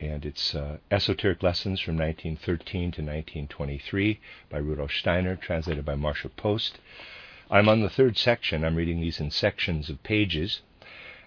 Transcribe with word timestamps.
and 0.00 0.24
it's 0.24 0.54
uh, 0.54 0.78
Esoteric 0.90 1.42
Lessons 1.42 1.80
from 1.80 1.96
1913 1.96 2.92
to 2.92 3.02
1923 3.02 4.20
by 4.48 4.58
Rudolf 4.58 4.92
Steiner, 4.92 5.34
translated 5.34 5.84
by 5.84 5.94
Marsha 5.94 6.30
Post. 6.36 6.78
I'm 7.50 7.68
on 7.68 7.80
the 7.80 7.90
third 7.90 8.16
section. 8.16 8.64
I'm 8.64 8.76
reading 8.76 9.00
these 9.00 9.18
in 9.18 9.30
sections 9.30 9.90
of 9.90 10.02
pages. 10.02 10.62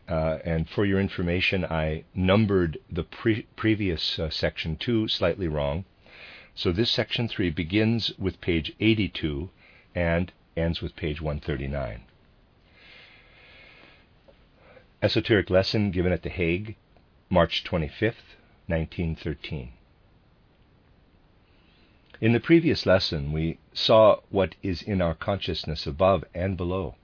Uh, 0.08 0.40
and 0.46 0.70
for 0.70 0.86
your 0.86 0.99
information, 0.99 1.66
I 1.66 2.05
numbered 2.16 2.77
the 2.90 3.04
pre- 3.04 3.48
previous 3.55 4.18
uh, 4.18 4.30
section 4.30 4.77
2 4.77 5.08
slightly 5.08 5.48
wrong. 5.48 5.84
So 6.55 6.72
this 6.72 6.91
section 6.91 7.27
3 7.27 7.49
begins 7.49 8.18
with 8.18 8.41
page 8.41 8.74
82 8.80 9.49
and 9.96 10.32
ends 10.55 10.82
with 10.82 10.96
page 10.96 11.22
139. 11.22 12.04
Esoteric 15.02 15.49
lesson 15.49 15.91
given 15.91 16.12
at 16.12 16.24
The 16.24 16.30
Hague, 16.30 16.76
March 17.30 17.63
25th, 17.63 18.35
1913. 18.72 19.74
In 22.22 22.32
the 22.34 22.40
previous 22.40 22.86
lesson, 22.86 23.32
we 23.32 23.58
saw 23.74 24.22
what 24.30 24.55
is 24.63 24.82
in 24.82 25.02
our 25.02 25.13
consciousness 25.13 25.86
above 25.86 26.24
and 26.34 26.55
below. 26.55 26.96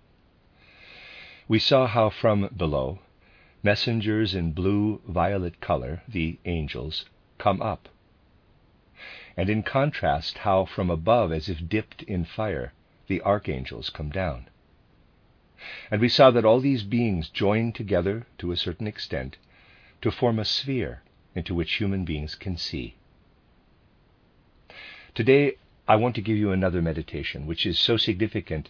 We 1.48 1.60
saw 1.60 1.88
how 1.88 2.10
from 2.10 2.50
below, 2.56 3.00
messengers 3.64 4.34
in 4.34 4.54
blue 4.54 5.02
violet 5.08 5.60
color, 5.60 6.04
the 6.08 6.40
angels, 6.46 7.06
come 7.38 7.62
up. 7.62 7.90
And 9.36 9.50
in 9.50 9.64
contrast, 9.64 10.40
how 10.40 10.66
from 10.66 10.90
above, 10.90 11.32
as 11.32 11.50
if 11.50 11.68
dipped 11.68 12.04
in 12.04 12.24
fire, 12.24 12.74
the 13.08 13.22
archangels 13.22 13.90
come 13.90 14.10
down. 14.10 14.50
And 15.90 16.00
we 16.00 16.10
saw 16.10 16.32
that 16.32 16.46
all 16.46 16.60
these 16.60 16.84
beings 16.84 17.30
join 17.30 17.74
together 17.74 18.28
to 18.38 18.52
a 18.52 18.58
certain 18.58 18.88
extent 18.88 19.38
to 20.02 20.12
form 20.12 20.38
a 20.40 20.46
sphere 20.46 21.02
into 21.38 21.54
which 21.54 21.76
human 21.76 22.04
beings 22.04 22.34
can 22.34 22.58
see. 22.58 22.96
Today, 25.14 25.58
I 25.88 25.96
want 25.96 26.16
to 26.16 26.22
give 26.22 26.36
you 26.36 26.52
another 26.52 26.82
meditation, 26.82 27.46
which 27.46 27.66
is 27.66 27.78
so 27.78 27.96
significant 27.96 28.70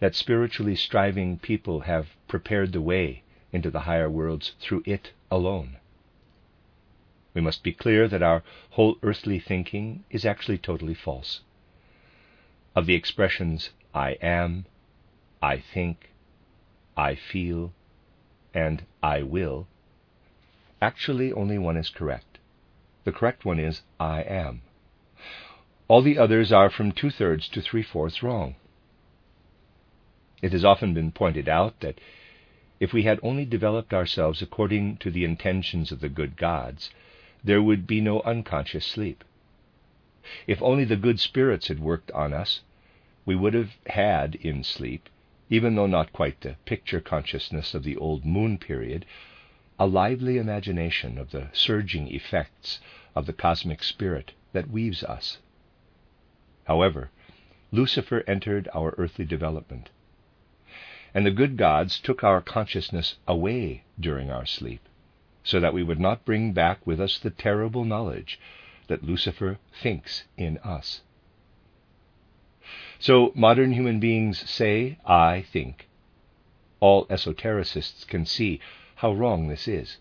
that 0.00 0.16
spiritually 0.16 0.74
striving 0.74 1.38
people 1.38 1.80
have 1.80 2.08
prepared 2.26 2.72
the 2.72 2.80
way 2.80 3.22
into 3.52 3.70
the 3.70 3.80
higher 3.80 4.10
worlds 4.10 4.52
through 4.60 4.82
it 4.84 5.12
alone. 5.30 5.76
We 7.34 7.40
must 7.40 7.62
be 7.62 7.72
clear 7.72 8.08
that 8.08 8.22
our 8.22 8.42
whole 8.70 8.98
earthly 9.02 9.38
thinking 9.38 10.04
is 10.10 10.26
actually 10.26 10.58
totally 10.58 10.94
false. 10.94 11.40
Of 12.74 12.86
the 12.86 12.94
expressions 12.94 13.70
I 13.94 14.18
am, 14.20 14.66
I 15.40 15.58
think, 15.58 16.10
I 16.96 17.14
feel, 17.14 17.72
and 18.52 18.84
I 19.02 19.22
will, 19.22 19.68
Actually, 20.82 21.32
only 21.32 21.58
one 21.58 21.76
is 21.76 21.90
correct. 21.90 22.40
The 23.04 23.12
correct 23.12 23.44
one 23.44 23.60
is 23.60 23.82
I 24.00 24.22
am. 24.22 24.62
All 25.86 26.02
the 26.02 26.18
others 26.18 26.50
are 26.50 26.70
from 26.70 26.90
two 26.90 27.08
thirds 27.08 27.48
to 27.50 27.60
three 27.62 27.84
fourths 27.84 28.20
wrong. 28.20 28.56
It 30.42 30.50
has 30.50 30.64
often 30.64 30.92
been 30.92 31.12
pointed 31.12 31.48
out 31.48 31.78
that 31.80 32.00
if 32.80 32.92
we 32.92 33.04
had 33.04 33.20
only 33.22 33.44
developed 33.44 33.94
ourselves 33.94 34.42
according 34.42 34.96
to 34.96 35.12
the 35.12 35.24
intentions 35.24 35.92
of 35.92 36.00
the 36.00 36.08
good 36.08 36.36
gods, 36.36 36.90
there 37.44 37.62
would 37.62 37.86
be 37.86 38.00
no 38.00 38.20
unconscious 38.22 38.84
sleep. 38.84 39.22
If 40.48 40.60
only 40.60 40.84
the 40.84 40.96
good 40.96 41.20
spirits 41.20 41.68
had 41.68 41.78
worked 41.78 42.10
on 42.10 42.32
us, 42.32 42.62
we 43.24 43.36
would 43.36 43.54
have 43.54 43.76
had 43.86 44.34
in 44.34 44.64
sleep, 44.64 45.08
even 45.48 45.76
though 45.76 45.86
not 45.86 46.12
quite 46.12 46.40
the 46.40 46.56
picture 46.64 47.00
consciousness 47.00 47.72
of 47.72 47.84
the 47.84 47.96
old 47.96 48.24
moon 48.24 48.58
period, 48.58 49.06
a 49.82 49.86
lively 49.86 50.38
imagination 50.38 51.18
of 51.18 51.32
the 51.32 51.48
surging 51.52 52.06
effects 52.06 52.78
of 53.16 53.26
the 53.26 53.32
cosmic 53.32 53.82
spirit 53.82 54.30
that 54.52 54.70
weaves 54.70 55.02
us. 55.02 55.38
However, 56.66 57.10
Lucifer 57.72 58.22
entered 58.28 58.68
our 58.72 58.94
earthly 58.96 59.24
development, 59.24 59.90
and 61.12 61.26
the 61.26 61.32
good 61.32 61.56
gods 61.56 61.98
took 61.98 62.22
our 62.22 62.40
consciousness 62.40 63.16
away 63.26 63.82
during 63.98 64.30
our 64.30 64.46
sleep, 64.46 64.88
so 65.42 65.58
that 65.58 65.74
we 65.74 65.82
would 65.82 65.98
not 65.98 66.24
bring 66.24 66.52
back 66.52 66.86
with 66.86 67.00
us 67.00 67.18
the 67.18 67.30
terrible 67.30 67.84
knowledge 67.84 68.38
that 68.86 69.02
Lucifer 69.02 69.58
thinks 69.82 70.22
in 70.36 70.58
us. 70.58 71.00
So 73.00 73.32
modern 73.34 73.72
human 73.72 73.98
beings 73.98 74.48
say, 74.48 74.98
I 75.04 75.44
think. 75.52 75.88
All 76.78 77.04
esotericists 77.06 78.06
can 78.06 78.26
see 78.26 78.60
how 79.02 79.12
wrong 79.12 79.48
this 79.48 79.66
is. 79.66 79.96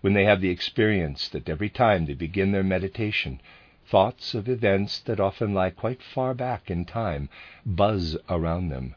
When 0.00 0.12
they 0.12 0.24
have 0.26 0.40
the 0.40 0.50
experience 0.50 1.28
that 1.30 1.48
every 1.48 1.68
time 1.68 2.06
they 2.06 2.14
begin 2.14 2.52
their 2.52 2.62
meditation, 2.62 3.40
thoughts 3.84 4.32
of 4.32 4.48
events 4.48 5.00
that 5.00 5.18
often 5.18 5.52
lie 5.52 5.70
quite 5.70 6.00
far 6.00 6.32
back 6.32 6.70
in 6.70 6.84
time 6.84 7.28
buzz 7.66 8.16
around 8.28 8.68
them 8.68 8.94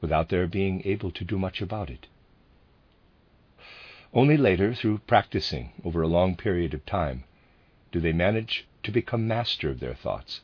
without 0.00 0.28
their 0.28 0.48
being 0.48 0.82
able 0.84 1.12
to 1.12 1.24
do 1.24 1.38
much 1.38 1.62
about 1.62 1.88
it. 1.88 2.08
Only 4.12 4.36
later, 4.36 4.74
through 4.74 4.98
practicing 5.06 5.70
over 5.84 6.02
a 6.02 6.08
long 6.08 6.34
period 6.34 6.74
of 6.74 6.84
time, 6.84 7.22
do 7.92 8.00
they 8.00 8.12
manage 8.12 8.66
to 8.82 8.90
become 8.90 9.28
master 9.28 9.70
of 9.70 9.78
their 9.78 9.94
thoughts, 9.94 10.40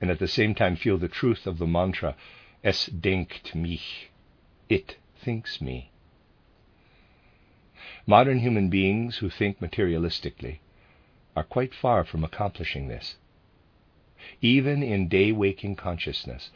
and 0.00 0.10
at 0.10 0.18
the 0.18 0.26
same 0.26 0.56
time 0.56 0.74
feel 0.74 0.98
the 0.98 1.06
truth 1.06 1.46
of 1.46 1.58
the 1.58 1.68
mantra, 1.68 2.16
Es 2.64 2.88
denkt 2.88 3.54
mich, 3.54 4.10
it 4.68 4.96
thinks 5.14 5.60
me. 5.60 5.92
Modern 8.08 8.38
human 8.38 8.68
beings 8.68 9.16
who 9.16 9.28
think 9.28 9.58
materialistically 9.58 10.60
are 11.34 11.42
quite 11.42 11.74
far 11.74 12.04
from 12.04 12.22
accomplishing 12.22 12.86
this. 12.86 13.16
Even 14.40 14.80
in 14.80 15.08
day 15.08 15.32
waking 15.32 15.74
consciousness, 15.74 16.50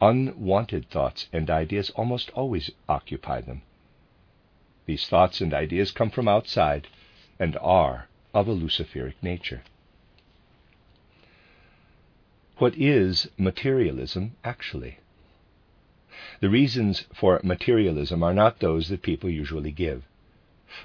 unwanted 0.00 0.88
thoughts 0.88 1.28
and 1.32 1.50
ideas 1.50 1.90
almost 1.90 2.30
always 2.30 2.70
occupy 2.88 3.40
them. 3.40 3.62
These 4.86 5.08
thoughts 5.08 5.40
and 5.40 5.52
ideas 5.52 5.90
come 5.90 6.10
from 6.10 6.28
outside 6.28 6.86
and 7.40 7.56
are 7.56 8.06
of 8.32 8.46
a 8.46 8.52
Luciferic 8.52 9.20
nature. 9.20 9.64
What 12.58 12.76
is 12.76 13.28
materialism 13.36 14.36
actually? 14.44 14.98
The 16.40 16.48
reasons 16.48 17.04
for 17.12 17.40
materialism 17.42 18.22
are 18.22 18.34
not 18.34 18.60
those 18.60 18.88
that 18.90 19.02
people 19.02 19.28
usually 19.28 19.72
give 19.72 20.04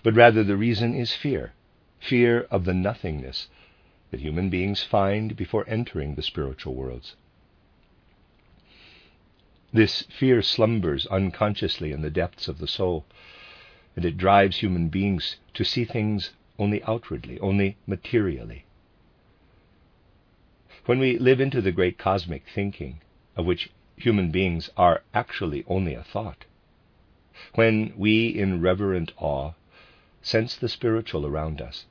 but 0.04 0.14
rather 0.14 0.44
the 0.44 0.58
reason 0.58 0.94
is 0.94 1.14
fear 1.14 1.54
fear 2.00 2.42
of 2.52 2.66
the 2.66 2.74
nothingness 2.74 3.48
that 4.12 4.20
human 4.20 4.50
beings 4.50 4.84
find 4.84 5.36
before 5.36 5.64
entering 5.68 6.16
the 6.16 6.22
spiritual 6.22 6.76
worlds. 6.76 7.16
This 9.72 10.04
fear 10.04 10.42
slumbers 10.42 11.08
unconsciously 11.08 11.92
in 11.92 12.02
the 12.02 12.12
depths 12.12 12.48
of 12.48 12.60
the 12.60 12.68
soul, 12.68 13.06
and 13.96 14.06
it 14.06 14.18
drives 14.18 14.58
human 14.58 14.90
beings 14.90 15.38
to 15.56 15.64
see 15.64 15.86
things 15.86 16.34
only 16.60 16.84
outwardly, 16.84 17.40
only 17.40 17.78
materially. 17.88 18.66
When 20.86 21.00
we 21.00 21.18
live 21.18 21.40
into 21.40 21.62
the 21.62 21.72
great 21.72 21.98
cosmic 21.98 22.44
thinking, 22.48 23.00
of 23.36 23.46
which 23.46 23.72
human 23.96 24.30
beings 24.30 24.70
are 24.78 25.02
actually 25.14 25.64
only 25.68 25.94
a 25.94 26.04
thought, 26.04 26.46
when 27.56 27.94
we, 27.98 28.28
in 28.28 28.62
reverent 28.62 29.12
awe, 29.18 29.54
sense 30.24 30.56
the 30.56 30.70
spiritual 30.70 31.28
around 31.28 31.62
us. 31.62 31.86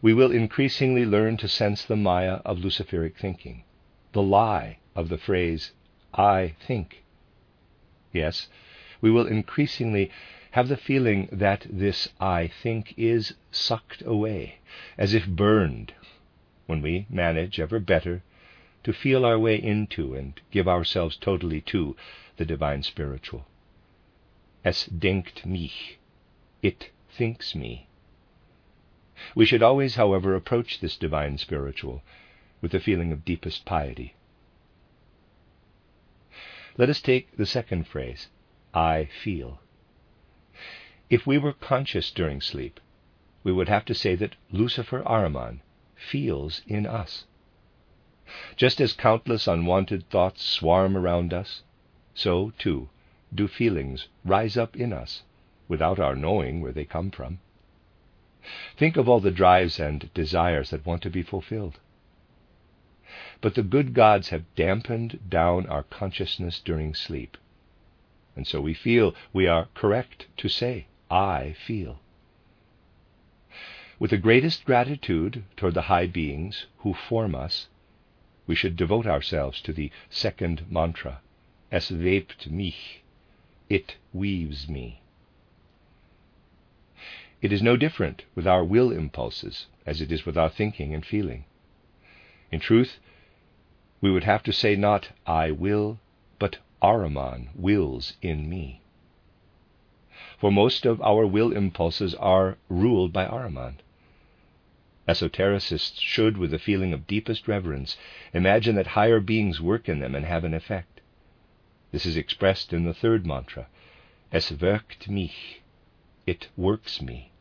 We 0.00 0.14
will 0.14 0.30
increasingly 0.30 1.04
learn 1.04 1.36
to 1.38 1.48
sense 1.48 1.84
the 1.84 1.96
Maya 1.96 2.40
of 2.44 2.58
Luciferic 2.58 3.18
thinking, 3.18 3.64
the 4.12 4.22
lie 4.22 4.78
of 4.94 5.10
the 5.10 5.18
phrase, 5.18 5.72
I 6.14 6.54
think. 6.66 7.04
Yes, 8.12 8.48
we 9.00 9.10
will 9.10 9.26
increasingly 9.26 10.10
have 10.52 10.68
the 10.68 10.76
feeling 10.76 11.28
that 11.32 11.66
this 11.68 12.08
I 12.20 12.46
think 12.46 12.94
is 12.96 13.34
sucked 13.50 14.02
away, 14.02 14.60
as 14.96 15.12
if 15.12 15.26
burned, 15.26 15.92
when 16.66 16.80
we 16.80 17.06
manage 17.10 17.58
ever 17.58 17.80
better 17.80 18.22
to 18.84 18.92
feel 18.92 19.24
our 19.24 19.38
way 19.38 19.56
into 19.60 20.14
and 20.14 20.40
give 20.52 20.68
ourselves 20.68 21.16
totally 21.16 21.60
to 21.62 21.96
the 22.36 22.44
divine 22.44 22.84
spiritual. 22.84 23.46
Es 24.64 24.86
denkt 24.86 25.44
mich, 25.44 25.98
it 26.62 26.90
thinks 27.16 27.54
me. 27.54 27.86
We 29.34 29.46
should 29.46 29.62
always, 29.62 29.94
however, 29.94 30.34
approach 30.34 30.80
this 30.80 30.96
divine 30.96 31.38
spiritual 31.38 32.02
with 32.60 32.74
a 32.74 32.80
feeling 32.80 33.12
of 33.12 33.24
deepest 33.24 33.64
piety. 33.64 34.14
Let 36.76 36.90
us 36.90 37.00
take 37.00 37.36
the 37.36 37.46
second 37.46 37.86
phrase, 37.86 38.28
I 38.74 39.04
feel. 39.22 39.60
If 41.08 41.26
we 41.26 41.38
were 41.38 41.52
conscious 41.52 42.10
during 42.10 42.40
sleep, 42.40 42.80
we 43.44 43.52
would 43.52 43.68
have 43.68 43.84
to 43.84 43.94
say 43.94 44.16
that 44.16 44.36
Lucifer 44.50 45.02
Ahriman 45.04 45.60
feels 45.94 46.62
in 46.66 46.86
us. 46.86 47.26
Just 48.56 48.80
as 48.80 48.92
countless 48.92 49.46
unwanted 49.46 50.08
thoughts 50.10 50.42
swarm 50.42 50.96
around 50.96 51.32
us, 51.32 51.62
so, 52.14 52.50
too, 52.58 52.88
do 53.32 53.46
feelings 53.46 54.08
rise 54.24 54.56
up 54.56 54.76
in 54.76 54.92
us 54.92 55.22
without 55.68 55.98
our 55.98 56.14
knowing 56.14 56.60
where 56.60 56.72
they 56.72 56.84
come 56.84 57.10
from. 57.10 57.38
Think 58.76 58.96
of 58.96 59.08
all 59.08 59.20
the 59.20 59.30
drives 59.30 59.80
and 59.80 60.12
desires 60.12 60.70
that 60.70 60.84
want 60.84 61.02
to 61.02 61.10
be 61.10 61.22
fulfilled. 61.22 61.78
But 63.40 63.54
the 63.54 63.62
good 63.62 63.94
gods 63.94 64.28
have 64.30 64.54
dampened 64.54 65.20
down 65.28 65.66
our 65.66 65.82
consciousness 65.82 66.60
during 66.60 66.94
sleep. 66.94 67.36
And 68.36 68.46
so 68.46 68.60
we 68.60 68.74
feel 68.74 69.14
we 69.32 69.46
are 69.46 69.68
correct 69.74 70.26
to 70.38 70.48
say, 70.48 70.86
I 71.10 71.54
feel. 71.66 72.00
With 73.98 74.10
the 74.10 74.18
greatest 74.18 74.64
gratitude 74.64 75.44
toward 75.56 75.74
the 75.74 75.82
high 75.82 76.06
beings 76.06 76.66
who 76.78 76.94
form 76.94 77.34
us, 77.34 77.68
we 78.46 78.54
should 78.54 78.76
devote 78.76 79.06
ourselves 79.06 79.62
to 79.62 79.72
the 79.72 79.90
second 80.10 80.70
mantra, 80.70 81.20
Es 81.70 81.90
webt 81.90 82.50
mich, 82.50 83.02
it 83.70 83.96
weaves 84.12 84.68
me. 84.68 85.00
It 87.44 87.52
is 87.52 87.60
no 87.60 87.76
different 87.76 88.24
with 88.34 88.46
our 88.46 88.64
will 88.64 88.90
impulses 88.90 89.66
as 89.84 90.00
it 90.00 90.10
is 90.10 90.24
with 90.24 90.38
our 90.38 90.48
thinking 90.48 90.94
and 90.94 91.04
feeling. 91.04 91.44
In 92.50 92.58
truth, 92.58 92.98
we 94.00 94.10
would 94.10 94.24
have 94.24 94.42
to 94.44 94.50
say 94.52 94.76
not 94.76 95.10
I 95.26 95.50
will, 95.50 96.00
but 96.38 96.56
Ahriman 96.80 97.50
wills 97.54 98.14
in 98.22 98.48
me. 98.48 98.80
For 100.38 100.50
most 100.50 100.86
of 100.86 101.02
our 101.02 101.26
will 101.26 101.52
impulses 101.52 102.14
are 102.14 102.56
ruled 102.70 103.12
by 103.12 103.26
Ahriman. 103.26 103.74
Esotericists 105.06 106.00
should, 106.00 106.38
with 106.38 106.54
a 106.54 106.58
feeling 106.58 106.94
of 106.94 107.06
deepest 107.06 107.46
reverence, 107.46 107.98
imagine 108.32 108.74
that 108.76 108.96
higher 108.96 109.20
beings 109.20 109.60
work 109.60 109.86
in 109.86 109.98
them 110.00 110.14
and 110.14 110.24
have 110.24 110.44
an 110.44 110.54
effect. 110.54 111.02
This 111.92 112.06
is 112.06 112.16
expressed 112.16 112.72
in 112.72 112.84
the 112.84 112.94
third 112.94 113.26
mantra, 113.26 113.66
Es 114.32 114.50
wirkt 114.50 115.10
mich, 115.10 115.60
it 116.26 116.48
works 116.56 117.02
me. 117.02 117.32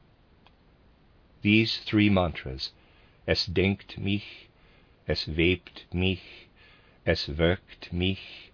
These 1.43 1.79
three 1.79 2.09
mantras, 2.09 2.71
Es 3.27 3.45
denkt 3.47 3.97
mich, 3.97 4.47
Es 5.09 5.25
webt 5.25 5.83
mich, 5.93 6.47
Es 7.05 7.27
wirkt 7.27 7.91
mich, 7.91 8.49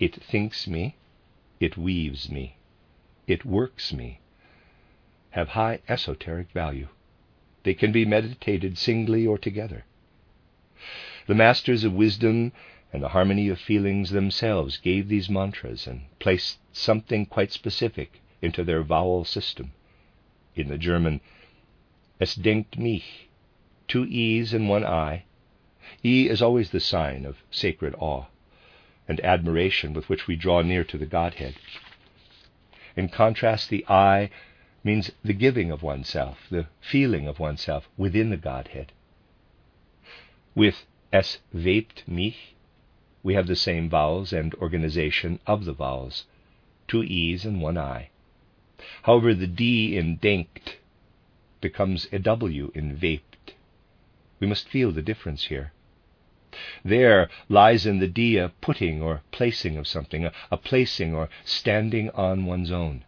it 0.00 0.14
thinks 0.14 0.66
me, 0.66 0.94
it 1.60 1.76
weaves 1.76 2.30
me, 2.30 2.56
it 3.26 3.44
works 3.44 3.92
me, 3.92 4.20
have 5.32 5.50
high 5.50 5.80
esoteric 5.86 6.50
value. 6.52 6.88
They 7.64 7.74
can 7.74 7.92
be 7.92 8.06
meditated 8.06 8.78
singly 8.78 9.26
or 9.26 9.36
together. 9.36 9.84
The 11.26 11.34
masters 11.34 11.84
of 11.84 11.92
wisdom 11.92 12.52
and 12.94 13.02
the 13.02 13.10
harmony 13.10 13.50
of 13.50 13.60
feelings 13.60 14.08
themselves 14.08 14.78
gave 14.78 15.08
these 15.08 15.28
mantras 15.28 15.86
and 15.86 16.06
placed 16.18 16.60
something 16.72 17.26
quite 17.26 17.52
specific 17.52 18.22
into 18.40 18.64
their 18.64 18.82
vowel 18.82 19.26
system. 19.26 19.72
In 20.56 20.68
the 20.68 20.78
German, 20.78 21.20
Es 22.20 22.36
denkt 22.36 22.78
mich, 22.78 23.28
two 23.88 24.04
E's 24.04 24.54
and 24.54 24.68
one 24.68 24.84
I. 24.84 25.24
E 26.04 26.28
is 26.28 26.40
always 26.40 26.70
the 26.70 26.78
sign 26.78 27.24
of 27.24 27.42
sacred 27.50 27.94
awe 27.98 28.26
and 29.08 29.20
admiration 29.20 29.92
with 29.92 30.08
which 30.08 30.28
we 30.28 30.36
draw 30.36 30.62
near 30.62 30.84
to 30.84 30.96
the 30.96 31.06
Godhead. 31.06 31.56
In 32.96 33.08
contrast, 33.08 33.68
the 33.68 33.84
I 33.88 34.30
means 34.84 35.10
the 35.24 35.32
giving 35.32 35.72
of 35.72 35.82
oneself, 35.82 36.46
the 36.50 36.68
feeling 36.80 37.26
of 37.26 37.40
oneself 37.40 37.88
within 37.96 38.30
the 38.30 38.36
Godhead. 38.36 38.92
With 40.54 40.86
Es 41.12 41.38
webt 41.52 42.04
mich, 42.06 42.54
we 43.24 43.34
have 43.34 43.48
the 43.48 43.56
same 43.56 43.88
vowels 43.90 44.32
and 44.32 44.54
organization 44.54 45.40
of 45.46 45.64
the 45.64 45.72
vowels, 45.72 46.26
two 46.86 47.02
E's 47.02 47.44
and 47.44 47.60
one 47.60 47.76
I. 47.76 48.10
However, 49.02 49.34
the 49.34 49.48
D 49.48 49.96
in 49.96 50.18
denkt 50.18 50.76
becomes 51.64 52.06
a 52.12 52.18
W 52.18 52.70
in 52.74 52.98
webt. 53.00 53.54
We 54.38 54.46
must 54.46 54.68
feel 54.68 54.92
the 54.92 55.08
difference 55.10 55.44
here. 55.44 55.72
There 56.84 57.30
lies 57.48 57.86
in 57.86 58.00
the 58.00 58.06
D 58.06 58.36
a 58.36 58.50
putting 58.60 59.00
or 59.00 59.22
placing 59.30 59.78
of 59.78 59.86
something, 59.86 60.26
a, 60.26 60.32
a 60.50 60.58
placing 60.58 61.14
or 61.14 61.30
standing 61.42 62.10
on 62.10 62.44
one's 62.44 62.70
own. 62.70 63.06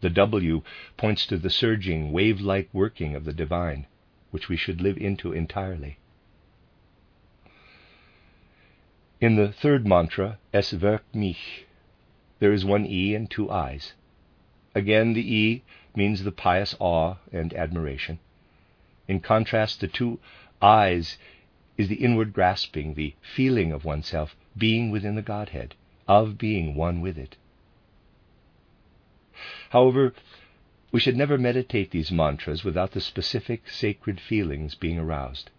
The 0.00 0.10
W 0.10 0.62
points 0.96 1.24
to 1.26 1.38
the 1.38 1.48
surging, 1.48 2.10
wave 2.10 2.40
like 2.40 2.68
working 2.72 3.14
of 3.14 3.24
the 3.24 3.32
divine, 3.32 3.86
which 4.32 4.48
we 4.48 4.56
should 4.56 4.80
live 4.80 4.98
into 4.98 5.32
entirely. 5.32 5.98
In 9.20 9.36
the 9.36 9.52
third 9.52 9.86
mantra, 9.86 10.40
Es 10.52 10.72
wirkt 10.72 11.14
mich, 11.14 11.66
there 12.40 12.52
is 12.52 12.64
one 12.64 12.84
E 12.84 13.14
and 13.14 13.30
two 13.30 13.48
I's. 13.48 13.92
Again, 14.74 15.12
the 15.12 15.34
E 15.34 15.62
means 15.94 16.24
the 16.24 16.32
pious 16.32 16.74
awe 16.78 17.16
and 17.32 17.52
admiration. 17.54 18.18
In 19.08 19.20
contrast, 19.20 19.80
the 19.80 19.88
two 19.88 20.20
I's 20.60 21.18
is 21.76 21.88
the 21.88 21.96
inward 21.96 22.32
grasping, 22.32 22.94
the 22.94 23.14
feeling 23.20 23.72
of 23.72 23.84
oneself 23.84 24.36
being 24.56 24.90
within 24.90 25.14
the 25.14 25.22
Godhead, 25.22 25.74
of 26.06 26.38
being 26.38 26.74
one 26.74 27.00
with 27.00 27.18
it. 27.18 27.36
However, 29.70 30.14
we 30.92 31.00
should 31.00 31.16
never 31.16 31.38
meditate 31.38 31.90
these 31.90 32.12
mantras 32.12 32.64
without 32.64 32.92
the 32.92 33.00
specific 33.00 33.68
sacred 33.70 34.20
feelings 34.20 34.74
being 34.74 34.98
aroused. 34.98 35.50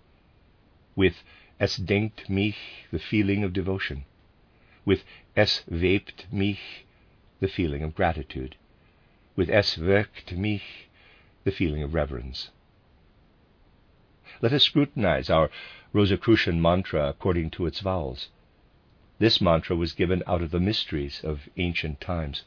With 0.95 1.23
Es 1.59 1.77
denkt 1.77 2.29
mich, 2.29 2.85
the 2.91 2.99
feeling 2.99 3.43
of 3.43 3.51
devotion. 3.51 4.05
With 4.85 5.03
Es 5.35 5.63
webt 5.67 6.25
mich, 6.31 6.85
the 7.39 7.47
feeling 7.47 7.81
of 7.81 7.95
gratitude. 7.95 8.55
With 9.35 9.49
Es 9.49 9.77
wirkt 9.77 10.37
mich, 10.37 10.87
the 11.43 11.51
feeling 11.51 11.81
of 11.81 11.93
reverence. 11.93 12.51
Let 14.41 14.53
us 14.53 14.63
scrutinize 14.63 15.29
our 15.29 15.49
Rosicrucian 15.91 16.61
mantra 16.61 17.09
according 17.09 17.49
to 17.51 17.65
its 17.65 17.79
vowels. 17.79 18.29
This 19.17 19.41
mantra 19.41 19.75
was 19.75 19.93
given 19.93 20.21
out 20.27 20.43
of 20.43 20.51
the 20.51 20.59
mysteries 20.59 21.21
of 21.23 21.49
ancient 21.57 21.99
times 21.99 22.43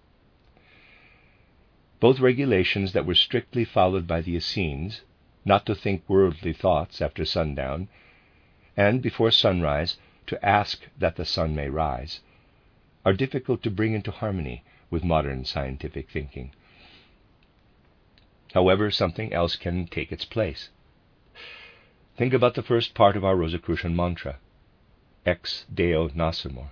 both 1.99 2.21
regulations 2.21 2.93
that 2.93 3.07
were 3.07 3.15
strictly 3.15 3.65
followed 3.65 4.07
by 4.07 4.21
the 4.21 4.37
Essenes, 4.37 5.01
not 5.45 5.65
to 5.65 5.75
think 5.75 6.03
worldly 6.09 6.53
thoughts 6.53 7.01
after 7.01 7.25
sundown, 7.25 7.89
and 8.77 9.01
before 9.01 9.31
sunrise 9.31 9.97
to 10.27 10.45
ask 10.45 10.87
that 10.99 11.17
the 11.17 11.25
sun 11.25 11.55
may 11.55 11.69
rise, 11.71 12.21
are 13.05 13.15
difficult 13.15 13.63
to 13.63 13.71
bring 13.71 13.95
into 13.95 14.11
harmony 14.11 14.63
with 14.91 15.05
modern 15.05 15.45
scientific 15.45 16.11
thinking. 16.11 16.53
However, 18.57 18.91
something 18.91 19.35
else 19.35 19.55
can 19.55 19.87
take 19.87 20.11
its 20.11 20.25
place. 20.25 20.71
Think 22.17 22.33
about 22.33 22.55
the 22.55 22.63
first 22.63 22.95
part 22.95 23.15
of 23.15 23.23
our 23.23 23.37
Rosicrucian 23.37 23.95
mantra, 23.95 24.39
Ex 25.27 25.67
Deo 25.75 26.09
Nascimur. 26.09 26.71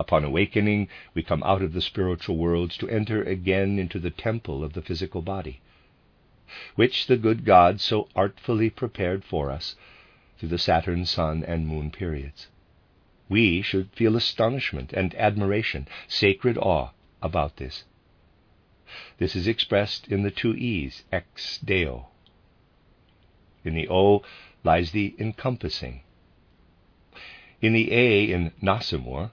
Upon 0.00 0.24
awakening, 0.24 0.88
we 1.14 1.22
come 1.22 1.44
out 1.44 1.62
of 1.62 1.74
the 1.74 1.80
spiritual 1.80 2.36
worlds 2.38 2.76
to 2.78 2.88
enter 2.88 3.22
again 3.22 3.78
into 3.78 4.00
the 4.00 4.10
temple 4.10 4.64
of 4.64 4.72
the 4.72 4.82
physical 4.82 5.22
body, 5.22 5.60
which 6.74 7.06
the 7.06 7.16
good 7.16 7.44
God 7.44 7.80
so 7.80 8.08
artfully 8.16 8.68
prepared 8.68 9.24
for 9.24 9.52
us 9.52 9.76
through 10.38 10.48
the 10.48 10.58
Saturn, 10.58 11.06
Sun, 11.06 11.44
and 11.44 11.68
Moon 11.68 11.92
periods. 11.92 12.48
We 13.28 13.62
should 13.62 13.90
feel 13.92 14.16
astonishment 14.16 14.92
and 14.92 15.14
admiration, 15.14 15.86
sacred 16.08 16.58
awe 16.58 16.90
about 17.22 17.58
this. 17.58 17.84
This 19.18 19.34
is 19.34 19.46
expressed 19.46 20.08
in 20.08 20.22
the 20.22 20.30
two 20.30 20.54
E's, 20.54 21.04
ex 21.10 21.58
deo. 21.58 22.08
In 23.64 23.74
the 23.74 23.88
O 23.88 24.22
lies 24.62 24.90
the 24.90 25.14
encompassing. 25.18 26.02
In 27.62 27.72
the 27.72 27.92
A 27.92 28.30
in 28.30 28.52
Nascimur, 28.60 29.30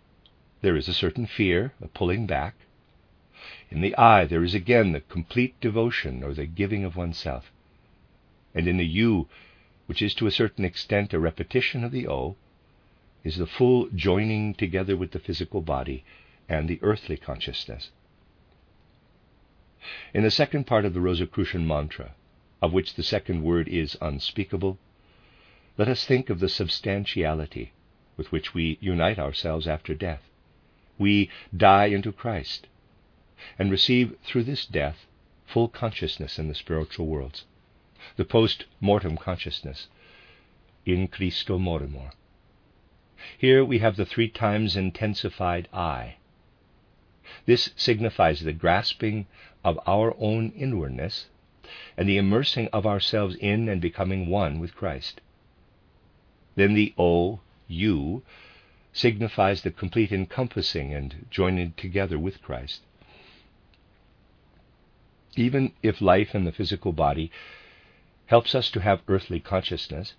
there 0.62 0.76
is 0.78 0.88
a 0.88 0.94
certain 0.94 1.26
fear, 1.26 1.74
a 1.82 1.88
pulling 1.88 2.28
back. 2.28 2.56
In 3.70 3.82
the 3.82 3.96
I, 3.98 4.26
there 4.26 4.44
is 4.44 4.54
again 4.54 4.92
the 4.92 5.02
complete 5.02 5.60
devotion 5.60 6.24
or 6.24 6.34
the 6.34 6.46
giving 6.46 6.84
of 6.84 6.96
oneself. 6.96 7.52
And 8.54 8.68
in 8.68 8.78
the 8.78 8.86
U, 8.86 9.28
which 9.88 10.02
is 10.02 10.14
to 10.16 10.28
a 10.28 10.32
certain 10.32 10.64
extent 10.64 11.14
a 11.14 11.20
repetition 11.20 11.84
of 11.84 11.92
the 11.92 12.08
O, 12.08 12.36
is 13.24 13.38
the 13.38 13.48
full 13.48 13.90
joining 13.90 14.54
together 14.54 14.96
with 14.96 15.12
the 15.12 15.20
physical 15.20 15.62
body 15.62 16.04
and 16.48 16.68
the 16.70 16.80
earthly 16.82 17.18
consciousness. 17.18 17.92
In 20.14 20.24
the 20.24 20.32
second 20.32 20.66
part 20.66 20.86
of 20.86 20.94
the 20.94 21.02
Rosicrucian 21.02 21.66
mantra, 21.66 22.14
of 22.62 22.74
which 22.74 22.94
the 22.94 23.04
second 23.04 23.42
word 23.42 23.68
is 23.68 23.98
unspeakable, 24.02 24.78
let 25.78 25.88
us 25.88 26.06
think 26.06 26.30
of 26.30 26.40
the 26.40 26.50
substantiality 26.50 27.72
with 28.18 28.32
which 28.32 28.54
we 28.54 28.78
unite 28.82 29.18
ourselves 29.18 29.68
after 29.68 29.96
death. 29.96 30.30
We 30.98 31.30
die 31.56 31.86
into 31.86 32.12
Christ 32.12 32.68
and 33.58 33.72
receive 33.72 34.16
through 34.24 34.44
this 34.44 34.66
death 34.66 35.08
full 35.48 35.68
consciousness 35.68 36.38
in 36.38 36.48
the 36.48 36.56
spiritual 36.56 37.08
worlds, 37.08 37.46
the 38.16 38.26
post 38.26 38.66
mortem 38.80 39.18
consciousness, 39.18 39.88
in 40.86 41.08
Christo 41.08 41.58
morimur. 41.58 42.12
Here 43.38 43.66
we 43.66 43.80
have 43.80 43.96
the 43.96 44.06
three 44.06 44.30
times 44.30 44.76
intensified 44.76 45.68
I. 45.74 46.18
This 47.46 47.72
signifies 47.76 48.42
the 48.42 48.54
grasping 48.54 49.26
of 49.64 49.80
our 49.88 50.14
own 50.20 50.52
inwardness 50.52 51.28
and 51.96 52.10
the 52.10 52.18
immersing 52.18 52.68
of 52.74 52.86
ourselves 52.86 53.36
in 53.36 53.70
and 53.70 53.80
becoming 53.80 54.28
one 54.28 54.60
with 54.60 54.76
Christ. 54.76 55.22
Then 56.56 56.74
the 56.74 56.94
O, 56.98 57.40
you, 57.68 58.24
signifies 58.92 59.62
the 59.62 59.72
complete 59.72 60.12
encompassing 60.12 60.94
and 60.94 61.26
joining 61.30 61.72
together 61.74 62.20
with 62.20 62.42
Christ. 62.42 62.82
Even 65.38 65.72
if 65.82 66.02
life 66.02 66.36
in 66.36 66.44
the 66.44 66.52
physical 66.52 66.92
body 66.92 67.32
helps 68.26 68.54
us 68.54 68.70
to 68.72 68.82
have 68.82 69.02
earthly 69.08 69.40
consciousness, 69.40 70.16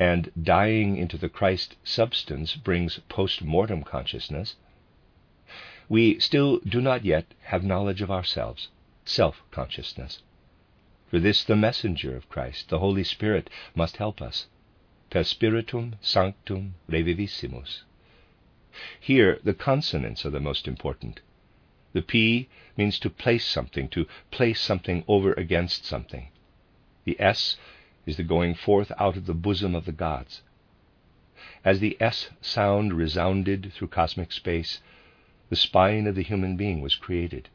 and 0.00 0.32
dying 0.42 0.96
into 0.96 1.16
the 1.16 1.28
Christ 1.28 1.76
substance 1.84 2.56
brings 2.56 2.98
post 3.08 3.42
mortem 3.42 3.84
consciousness, 3.84 4.56
we 5.88 6.18
still 6.20 6.58
do 6.60 6.80
not 6.80 7.04
yet 7.04 7.26
have 7.42 7.64
knowledge 7.64 8.00
of 8.02 8.10
ourselves, 8.10 8.68
self 9.04 9.42
consciousness. 9.50 10.22
For 11.10 11.18
this, 11.18 11.42
the 11.42 11.56
messenger 11.56 12.16
of 12.16 12.28
Christ, 12.28 12.68
the 12.68 12.78
Holy 12.78 13.04
Spirit, 13.04 13.50
must 13.74 13.96
help 13.96 14.22
us 14.22 14.46
per 15.10 15.24
spiritum 15.24 15.96
sanctum 16.00 16.74
reviviscimus. 16.88 17.82
Here, 18.98 19.40
the 19.42 19.54
consonants 19.54 20.24
are 20.24 20.30
the 20.30 20.40
most 20.40 20.66
important. 20.66 21.20
The 21.92 22.00
P 22.00 22.48
means 22.76 22.98
to 23.00 23.10
place 23.10 23.44
something, 23.44 23.88
to 23.88 24.06
place 24.30 24.60
something 24.60 25.04
over 25.06 25.34
against 25.34 25.84
something. 25.84 26.28
The 27.04 27.20
S 27.20 27.58
is 28.06 28.16
the 28.16 28.22
going 28.22 28.54
forth 28.54 28.90
out 28.98 29.16
of 29.16 29.26
the 29.26 29.34
bosom 29.34 29.74
of 29.74 29.84
the 29.84 29.92
gods. 29.92 30.42
As 31.64 31.80
the 31.80 31.96
S 32.00 32.30
sound 32.40 32.94
resounded 32.94 33.72
through 33.74 33.88
cosmic 33.88 34.32
space, 34.32 34.80
the 35.52 35.56
spine 35.56 36.06
of 36.06 36.14
the 36.14 36.22
human 36.22 36.56
being 36.56 36.80
was 36.80 36.94
created. 36.94 37.50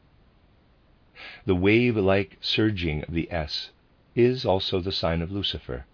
The 1.46 1.56
wave 1.56 1.96
like 1.96 2.36
surging 2.40 3.02
of 3.02 3.12
the 3.12 3.28
S 3.28 3.70
is 4.14 4.44
also 4.44 4.78
the 4.78 4.92
sign 4.92 5.20
of 5.20 5.32
Lucifer 5.32 5.84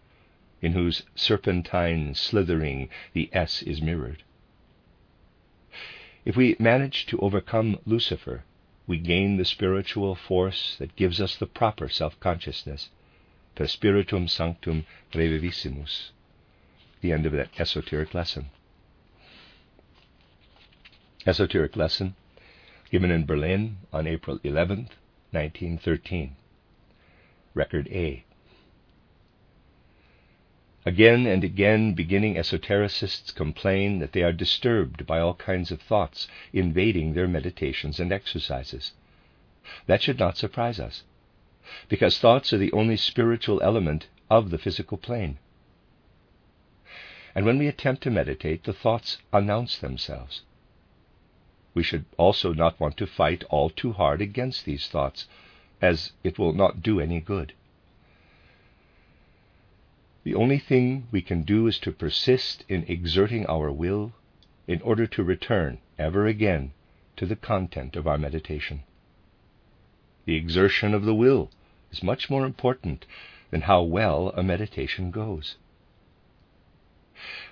in 0.60 0.72
whose 0.72 1.04
serpentine 1.14 2.14
slithering 2.14 2.90
the 3.14 3.30
S 3.32 3.62
is 3.62 3.80
mirrored. 3.80 4.22
If 6.26 6.36
we 6.36 6.56
manage 6.58 7.06
to 7.06 7.18
overcome 7.20 7.78
Lucifer, 7.86 8.44
we 8.86 8.98
gain 8.98 9.38
the 9.38 9.46
spiritual 9.46 10.14
force 10.14 10.76
that 10.76 10.96
gives 10.96 11.22
us 11.22 11.38
the 11.38 11.46
proper 11.46 11.88
self 11.88 12.20
consciousness, 12.20 12.90
per 13.54 13.66
spiritum 13.66 14.28
sanctum 14.28 14.84
reviviscimus. 15.14 16.10
The 17.00 17.12
end 17.12 17.24
of 17.24 17.32
that 17.32 17.58
esoteric 17.58 18.12
lesson. 18.12 18.50
Esoteric 21.26 21.74
lesson 21.74 22.14
given 22.90 23.10
in 23.10 23.24
Berlin 23.24 23.78
on 23.92 24.06
April 24.06 24.38
11, 24.44 24.88
1913. 25.30 26.36
Record 27.54 27.88
A. 27.88 28.24
Again 30.86 31.26
and 31.26 31.42
again, 31.42 31.94
beginning 31.94 32.34
esotericists 32.34 33.34
complain 33.34 34.00
that 34.00 34.12
they 34.12 34.22
are 34.22 34.32
disturbed 34.32 35.06
by 35.06 35.18
all 35.18 35.34
kinds 35.34 35.70
of 35.70 35.80
thoughts 35.80 36.28
invading 36.52 37.14
their 37.14 37.26
meditations 37.26 37.98
and 37.98 38.12
exercises. 38.12 38.92
That 39.86 40.02
should 40.02 40.18
not 40.18 40.36
surprise 40.36 40.78
us, 40.78 41.04
because 41.88 42.18
thoughts 42.18 42.52
are 42.52 42.58
the 42.58 42.72
only 42.72 42.98
spiritual 42.98 43.62
element 43.62 44.08
of 44.30 44.50
the 44.50 44.58
physical 44.58 44.98
plane. 44.98 45.38
And 47.34 47.46
when 47.46 47.58
we 47.58 47.66
attempt 47.66 48.02
to 48.02 48.10
meditate, 48.10 48.64
the 48.64 48.74
thoughts 48.74 49.18
announce 49.32 49.78
themselves. 49.78 50.42
We 51.74 51.82
should 51.82 52.04
also 52.16 52.52
not 52.52 52.78
want 52.78 52.96
to 52.98 53.06
fight 53.06 53.44
all 53.50 53.68
too 53.68 53.92
hard 53.92 54.22
against 54.22 54.64
these 54.64 54.88
thoughts, 54.88 55.26
as 55.82 56.12
it 56.22 56.38
will 56.38 56.52
not 56.52 56.82
do 56.82 57.00
any 57.00 57.20
good. 57.20 57.52
The 60.22 60.34
only 60.34 60.58
thing 60.58 61.08
we 61.10 61.20
can 61.20 61.42
do 61.42 61.66
is 61.66 61.78
to 61.80 61.92
persist 61.92 62.64
in 62.68 62.84
exerting 62.84 63.44
our 63.46 63.70
will 63.70 64.12
in 64.66 64.80
order 64.80 65.06
to 65.08 65.22
return 65.22 65.78
ever 65.98 66.26
again 66.26 66.72
to 67.16 67.26
the 67.26 67.36
content 67.36 67.96
of 67.96 68.06
our 68.06 68.16
meditation. 68.16 68.84
The 70.24 70.36
exertion 70.36 70.94
of 70.94 71.04
the 71.04 71.14
will 71.14 71.50
is 71.92 72.02
much 72.02 72.30
more 72.30 72.46
important 72.46 73.04
than 73.50 73.62
how 73.62 73.82
well 73.82 74.30
a 74.30 74.42
meditation 74.42 75.10
goes. 75.10 75.56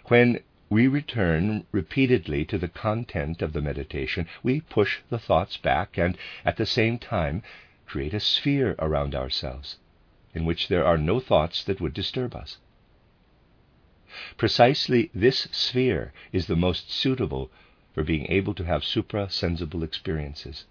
When 0.06 0.40
we 0.72 0.88
return 0.88 1.66
repeatedly 1.70 2.46
to 2.46 2.56
the 2.56 2.66
content 2.66 3.42
of 3.42 3.52
the 3.52 3.60
meditation, 3.60 4.26
we 4.42 4.58
push 4.58 5.00
the 5.10 5.18
thoughts 5.18 5.58
back 5.58 5.98
and 5.98 6.16
at 6.46 6.56
the 6.56 6.64
same 6.64 6.98
time 6.98 7.42
create 7.84 8.14
a 8.14 8.20
sphere 8.20 8.74
around 8.78 9.14
ourselves 9.14 9.76
in 10.34 10.46
which 10.46 10.68
there 10.68 10.82
are 10.82 10.96
no 10.96 11.20
thoughts 11.20 11.62
that 11.62 11.78
would 11.78 11.92
disturb 11.92 12.34
us. 12.34 12.56
Precisely 14.38 15.10
this 15.14 15.46
sphere 15.52 16.10
is 16.32 16.46
the 16.46 16.56
most 16.56 16.90
suitable 16.90 17.50
for 17.92 18.02
being 18.02 18.24
able 18.32 18.54
to 18.54 18.64
have 18.64 18.82
supra-sensible 18.82 19.82
experiences. 19.82 20.64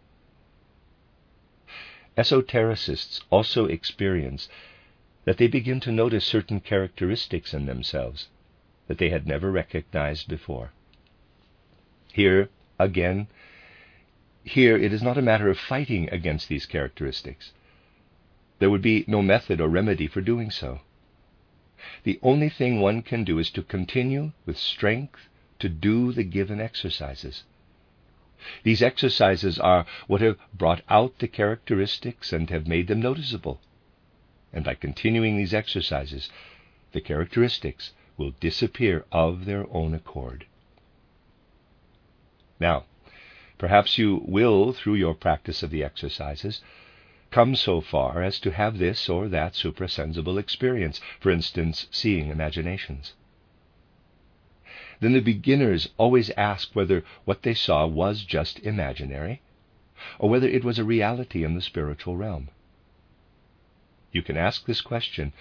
Esotericists 2.17 3.21
also 3.29 3.65
experience 3.67 4.49
that 5.25 5.37
they 5.37 5.47
begin 5.47 5.79
to 5.79 5.91
notice 5.91 6.25
certain 6.25 6.59
characteristics 6.59 7.53
in 7.53 7.67
themselves 7.67 8.29
that 8.91 8.97
they 8.97 9.09
had 9.09 9.25
never 9.25 9.49
recognized 9.49 10.27
before. 10.27 10.73
Here, 12.11 12.49
again, 12.77 13.27
here 14.43 14.77
it 14.77 14.91
is 14.91 15.01
not 15.01 15.17
a 15.17 15.21
matter 15.21 15.47
of 15.49 15.57
fighting 15.57 16.09
against 16.09 16.49
these 16.49 16.65
characteristics. 16.65 17.53
There 18.59 18.69
would 18.69 18.81
be 18.81 19.05
no 19.07 19.21
method 19.21 19.61
or 19.61 19.69
remedy 19.69 20.07
for 20.07 20.19
doing 20.19 20.51
so. 20.51 20.81
The 22.03 22.19
only 22.21 22.49
thing 22.49 22.81
one 22.81 23.01
can 23.01 23.23
do 23.23 23.39
is 23.39 23.49
to 23.51 23.63
continue 23.63 24.33
with 24.45 24.57
strength 24.57 25.29
to 25.59 25.69
do 25.69 26.11
the 26.11 26.25
given 26.25 26.59
exercises. 26.59 27.45
These 28.63 28.83
exercises 28.83 29.57
are 29.57 29.85
what 30.07 30.19
have 30.19 30.37
brought 30.53 30.81
out 30.89 31.19
the 31.19 31.29
characteristics 31.29 32.33
and 32.33 32.49
have 32.49 32.67
made 32.67 32.87
them 32.87 33.01
noticeable. 33.01 33.61
And 34.51 34.65
by 34.65 34.75
continuing 34.75 35.37
these 35.37 35.53
exercises, 35.53 36.29
the 36.91 36.99
characteristics 36.99 37.93
will 38.21 38.33
disappear 38.39 39.03
of 39.11 39.45
their 39.45 39.65
own 39.73 39.95
accord. 39.95 40.45
Now, 42.59 42.85
perhaps 43.57 43.97
you 43.97 44.21
will, 44.27 44.73
through 44.73 44.93
your 44.93 45.15
practice 45.15 45.63
of 45.63 45.71
the 45.71 45.83
exercises, 45.83 46.61
come 47.31 47.55
so 47.55 47.81
far 47.81 48.21
as 48.21 48.39
to 48.41 48.51
have 48.51 48.77
this 48.77 49.09
or 49.09 49.27
that 49.29 49.53
suprasensible 49.53 50.37
experience, 50.37 51.01
for 51.19 51.31
instance, 51.31 51.87
seeing 51.89 52.27
imaginations. 52.27 53.13
Then 54.99 55.13
the 55.13 55.19
beginners 55.19 55.89
always 55.97 56.29
ask 56.31 56.75
whether 56.75 57.03
what 57.25 57.41
they 57.41 57.55
saw 57.55 57.87
was 57.87 58.23
just 58.23 58.59
imaginary, 58.59 59.41
or 60.19 60.29
whether 60.29 60.47
it 60.47 60.63
was 60.63 60.77
a 60.77 60.83
reality 60.83 61.43
in 61.43 61.55
the 61.55 61.61
spiritual 61.61 62.17
realm. 62.17 62.49
You 64.11 64.21
can 64.21 64.37
ask 64.37 64.65
this 64.67 64.81
question 64.81 65.33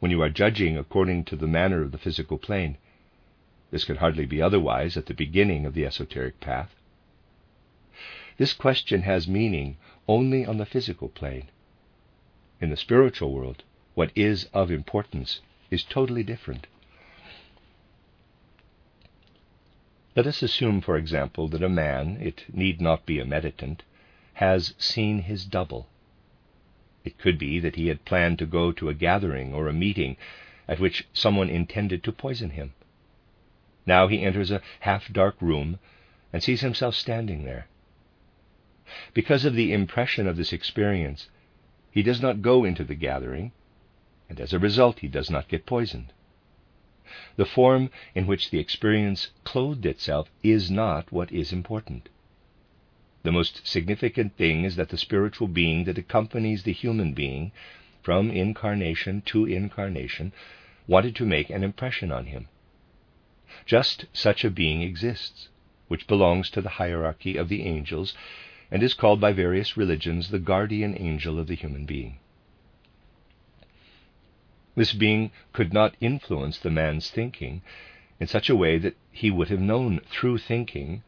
when 0.00 0.10
you 0.10 0.22
are 0.22 0.28
judging 0.28 0.76
according 0.76 1.24
to 1.24 1.36
the 1.36 1.46
manner 1.46 1.82
of 1.82 1.92
the 1.92 1.98
physical 1.98 2.38
plane. 2.38 2.76
This 3.70 3.84
can 3.84 3.96
hardly 3.96 4.26
be 4.26 4.40
otherwise 4.40 4.96
at 4.96 5.06
the 5.06 5.14
beginning 5.14 5.66
of 5.66 5.74
the 5.74 5.84
esoteric 5.84 6.40
path. 6.40 6.74
This 8.36 8.52
question 8.52 9.02
has 9.02 9.26
meaning 9.26 9.76
only 10.06 10.46
on 10.46 10.58
the 10.58 10.66
physical 10.66 11.08
plane. 11.08 11.48
In 12.60 12.70
the 12.70 12.76
spiritual 12.76 13.32
world, 13.32 13.64
what 13.94 14.12
is 14.14 14.44
of 14.54 14.70
importance 14.70 15.40
is 15.70 15.82
totally 15.82 16.22
different. 16.22 16.66
Let 20.16 20.26
us 20.26 20.42
assume, 20.42 20.80
for 20.80 20.96
example, 20.96 21.48
that 21.48 21.62
a 21.62 21.68
man, 21.68 22.18
it 22.20 22.44
need 22.52 22.80
not 22.80 23.06
be 23.06 23.20
a 23.20 23.24
meditant, 23.24 23.82
has 24.34 24.74
seen 24.78 25.22
his 25.22 25.44
double. 25.44 25.88
It 27.08 27.16
could 27.16 27.38
be 27.38 27.58
that 27.60 27.76
he 27.76 27.86
had 27.86 28.04
planned 28.04 28.38
to 28.38 28.44
go 28.44 28.70
to 28.70 28.90
a 28.90 28.94
gathering 28.94 29.54
or 29.54 29.66
a 29.66 29.72
meeting 29.72 30.18
at 30.68 30.78
which 30.78 31.06
someone 31.14 31.48
intended 31.48 32.02
to 32.04 32.12
poison 32.12 32.50
him. 32.50 32.74
Now 33.86 34.08
he 34.08 34.20
enters 34.20 34.50
a 34.50 34.60
half 34.80 35.10
dark 35.10 35.40
room 35.40 35.78
and 36.34 36.42
sees 36.42 36.60
himself 36.60 36.94
standing 36.94 37.44
there. 37.46 37.66
Because 39.14 39.46
of 39.46 39.54
the 39.54 39.72
impression 39.72 40.26
of 40.26 40.36
this 40.36 40.52
experience, 40.52 41.30
he 41.90 42.02
does 42.02 42.20
not 42.20 42.42
go 42.42 42.66
into 42.66 42.84
the 42.84 42.94
gathering, 42.94 43.52
and 44.28 44.38
as 44.38 44.52
a 44.52 44.58
result 44.58 44.98
he 44.98 45.08
does 45.08 45.30
not 45.30 45.48
get 45.48 45.64
poisoned. 45.64 46.12
The 47.36 47.46
form 47.46 47.88
in 48.14 48.26
which 48.26 48.50
the 48.50 48.58
experience 48.58 49.30
clothed 49.44 49.86
itself 49.86 50.28
is 50.42 50.70
not 50.70 51.10
what 51.10 51.32
is 51.32 51.54
important. 51.54 52.10
The 53.28 53.32
most 53.32 53.66
significant 53.66 54.38
thing 54.38 54.64
is 54.64 54.76
that 54.76 54.88
the 54.88 54.96
spiritual 54.96 55.48
being 55.48 55.84
that 55.84 55.98
accompanies 55.98 56.62
the 56.62 56.72
human 56.72 57.12
being 57.12 57.52
from 58.00 58.30
incarnation 58.30 59.20
to 59.26 59.44
incarnation 59.44 60.32
wanted 60.86 61.14
to 61.16 61.26
make 61.26 61.50
an 61.50 61.62
impression 61.62 62.10
on 62.10 62.24
him. 62.24 62.48
Just 63.66 64.06
such 64.14 64.46
a 64.46 64.50
being 64.50 64.80
exists, 64.80 65.50
which 65.88 66.06
belongs 66.06 66.48
to 66.48 66.62
the 66.62 66.70
hierarchy 66.80 67.36
of 67.36 67.50
the 67.50 67.66
angels 67.66 68.14
and 68.70 68.82
is 68.82 68.94
called 68.94 69.20
by 69.20 69.32
various 69.34 69.76
religions 69.76 70.30
the 70.30 70.38
guardian 70.38 70.96
angel 70.98 71.38
of 71.38 71.48
the 71.48 71.54
human 71.54 71.84
being. 71.84 72.20
This 74.74 74.94
being 74.94 75.32
could 75.52 75.74
not 75.74 75.98
influence 76.00 76.58
the 76.58 76.70
man's 76.70 77.10
thinking 77.10 77.60
in 78.18 78.26
such 78.26 78.48
a 78.48 78.56
way 78.56 78.78
that 78.78 78.96
he 79.12 79.30
would 79.30 79.50
have 79.50 79.60
known 79.60 80.00
through 80.08 80.38
thinking, 80.38 81.02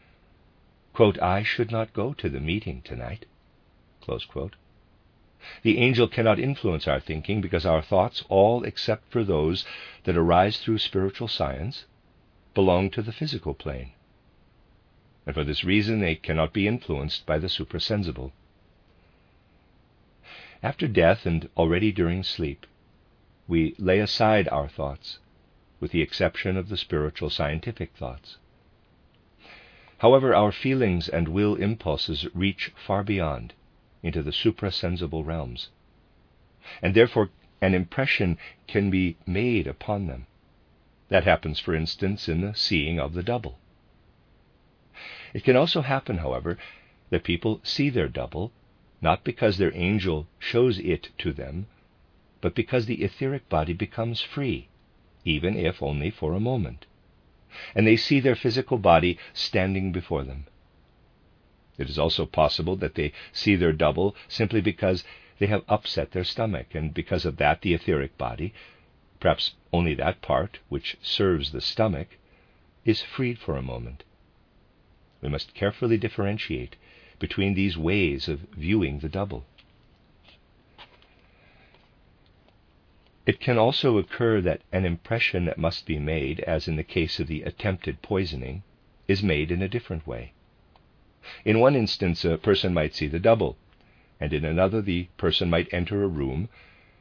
quote, 1.01 1.23
I 1.23 1.43
should 1.43 1.71
not 1.71 1.95
go 1.95 2.13
to 2.13 2.29
the 2.29 2.41
meeting 2.41 2.83
tonight. 2.83 3.25
The 5.63 5.79
angel 5.79 6.09
cannot 6.09 6.39
influence 6.39 6.87
our 6.87 7.01
thinking 7.01 7.41
because 7.41 7.65
our 7.65 7.81
thoughts, 7.81 8.25
all 8.29 8.65
except 8.65 9.11
for 9.11 9.25
those 9.25 9.65
that 10.05 10.17
arise 10.17 10.59
through 10.59 10.79
spiritual 10.79 11.29
science, 11.29 11.87
belong 12.53 12.91
to 12.91 13.03
the 13.03 13.13
physical 13.13 13.55
plane 13.55 13.93
and 15.27 15.35
for 15.35 15.45
this 15.45 15.63
reason 15.63 16.01
they 16.01 16.17
cannot 16.17 16.53
be 16.53 16.67
influenced 16.67 17.25
by 17.25 17.39
the 17.39 17.47
suprasensible. 17.47 18.33
After 20.63 20.89
death 20.89 21.25
and 21.25 21.49
already 21.57 21.93
during 21.93 22.25
sleep, 22.25 22.67
we 23.47 23.75
lay 23.79 24.01
aside 24.01 24.49
our 24.49 24.69
thoughts, 24.69 25.19
with 25.79 25.93
the 25.93 26.03
exception 26.03 26.57
of 26.57 26.69
the 26.69 26.77
spiritual 26.77 27.31
scientific 27.31 27.93
thoughts. 27.95 28.39
However, 30.01 30.35
our 30.35 30.51
feelings 30.51 31.11
and 31.11 31.29
will 31.29 31.57
impulses 31.57 32.27
reach 32.35 32.73
far 32.75 33.05
beyond, 33.05 33.53
into 34.03 34.23
the 34.23 34.33
suprasensible 34.33 35.27
realms, 35.27 35.69
and 36.81 36.95
therefore 36.95 37.29
an 37.61 37.75
impression 37.75 38.39
can 38.67 38.89
be 38.89 39.19
made 39.27 39.67
upon 39.67 40.07
them. 40.07 40.27
That 41.11 41.25
happens, 41.25 41.61
for 41.61 41.75
instance, 41.75 42.31
in 42.31 42.41
the 42.41 42.55
seeing 42.55 42.99
of 42.99 43.13
the 43.13 43.23
double. 43.23 43.59
It 45.35 45.45
can 45.45 45.55
also 45.55 45.83
happen, 45.83 46.17
however, 46.17 46.57
that 47.11 47.23
people 47.23 47.61
see 47.63 47.91
their 47.91 48.09
double, 48.09 48.53
not 49.03 49.23
because 49.23 49.59
their 49.59 49.77
angel 49.77 50.27
shows 50.39 50.79
it 50.79 51.11
to 51.19 51.31
them, 51.31 51.67
but 52.41 52.55
because 52.55 52.87
the 52.87 53.03
etheric 53.03 53.51
body 53.51 53.75
becomes 53.75 54.23
free, 54.23 54.69
even 55.27 55.59
if 55.59 55.83
only 55.83 56.11
for 56.11 56.33
a 56.33 56.41
moment, 56.41 56.87
and 57.75 57.87
they 57.87 57.97
see 57.97 58.21
their 58.21 58.37
physical 58.37 58.79
body 58.79 59.19
standing 59.33 59.93
before 59.93 60.25
them. 60.25 60.47
It 61.79 61.89
is 61.89 61.99
also 61.99 62.27
possible 62.27 62.77
that 62.77 62.95
they 62.95 63.13
see 63.33 63.57
their 63.57 63.73
double 63.73 64.15
simply 64.29 64.61
because 64.61 65.05
they 65.39 65.47
have 65.47 65.65
upset 65.69 66.13
their 66.13 66.25
stomach, 66.25 66.75
and 66.75 66.93
because 66.93 67.25
of 67.25 67.39
that 67.39 67.63
the 67.63 67.73
etheric 67.73 68.19
body, 68.19 68.53
perhaps 69.19 69.55
only 69.73 69.95
that 69.95 70.21
part 70.21 70.59
which 70.69 70.97
serves 71.03 71.53
the 71.53 71.61
stomach, 71.61 72.19
is 72.85 73.01
freed 73.03 73.39
for 73.39 73.57
a 73.57 73.63
moment. 73.63 74.05
We 75.23 75.29
must 75.29 75.55
carefully 75.55 75.97
differentiate 75.97 76.77
between 77.19 77.55
these 77.55 77.77
ways 77.79 78.29
of 78.29 78.41
viewing 78.57 78.99
the 78.99 79.09
double. 79.09 79.45
It 83.31 83.39
can 83.39 83.59
also 83.59 83.97
occur 83.97 84.41
that 84.41 84.63
an 84.73 84.85
impression 84.85 85.45
that 85.45 85.57
must 85.57 85.87
be 85.87 86.01
made, 86.01 86.41
as 86.41 86.67
in 86.67 86.75
the 86.75 86.83
case 86.83 87.21
of 87.21 87.29
the 87.29 87.43
attempted 87.43 88.03
poisoning, 88.03 88.65
is 89.07 89.23
made 89.23 89.53
in 89.53 89.63
a 89.63 89.69
different 89.69 90.05
way. 90.05 90.33
In 91.45 91.61
one 91.61 91.77
instance, 91.77 92.25
a 92.25 92.39
person 92.39 92.75
might 92.75 92.93
see 92.93 93.07
the 93.07 93.21
double, 93.21 93.57
and 94.19 94.33
in 94.33 94.45
another, 94.45 94.83
the 94.83 95.07
person 95.17 95.49
might 95.49 95.73
enter 95.73 96.03
a 96.03 96.09
room, 96.09 96.49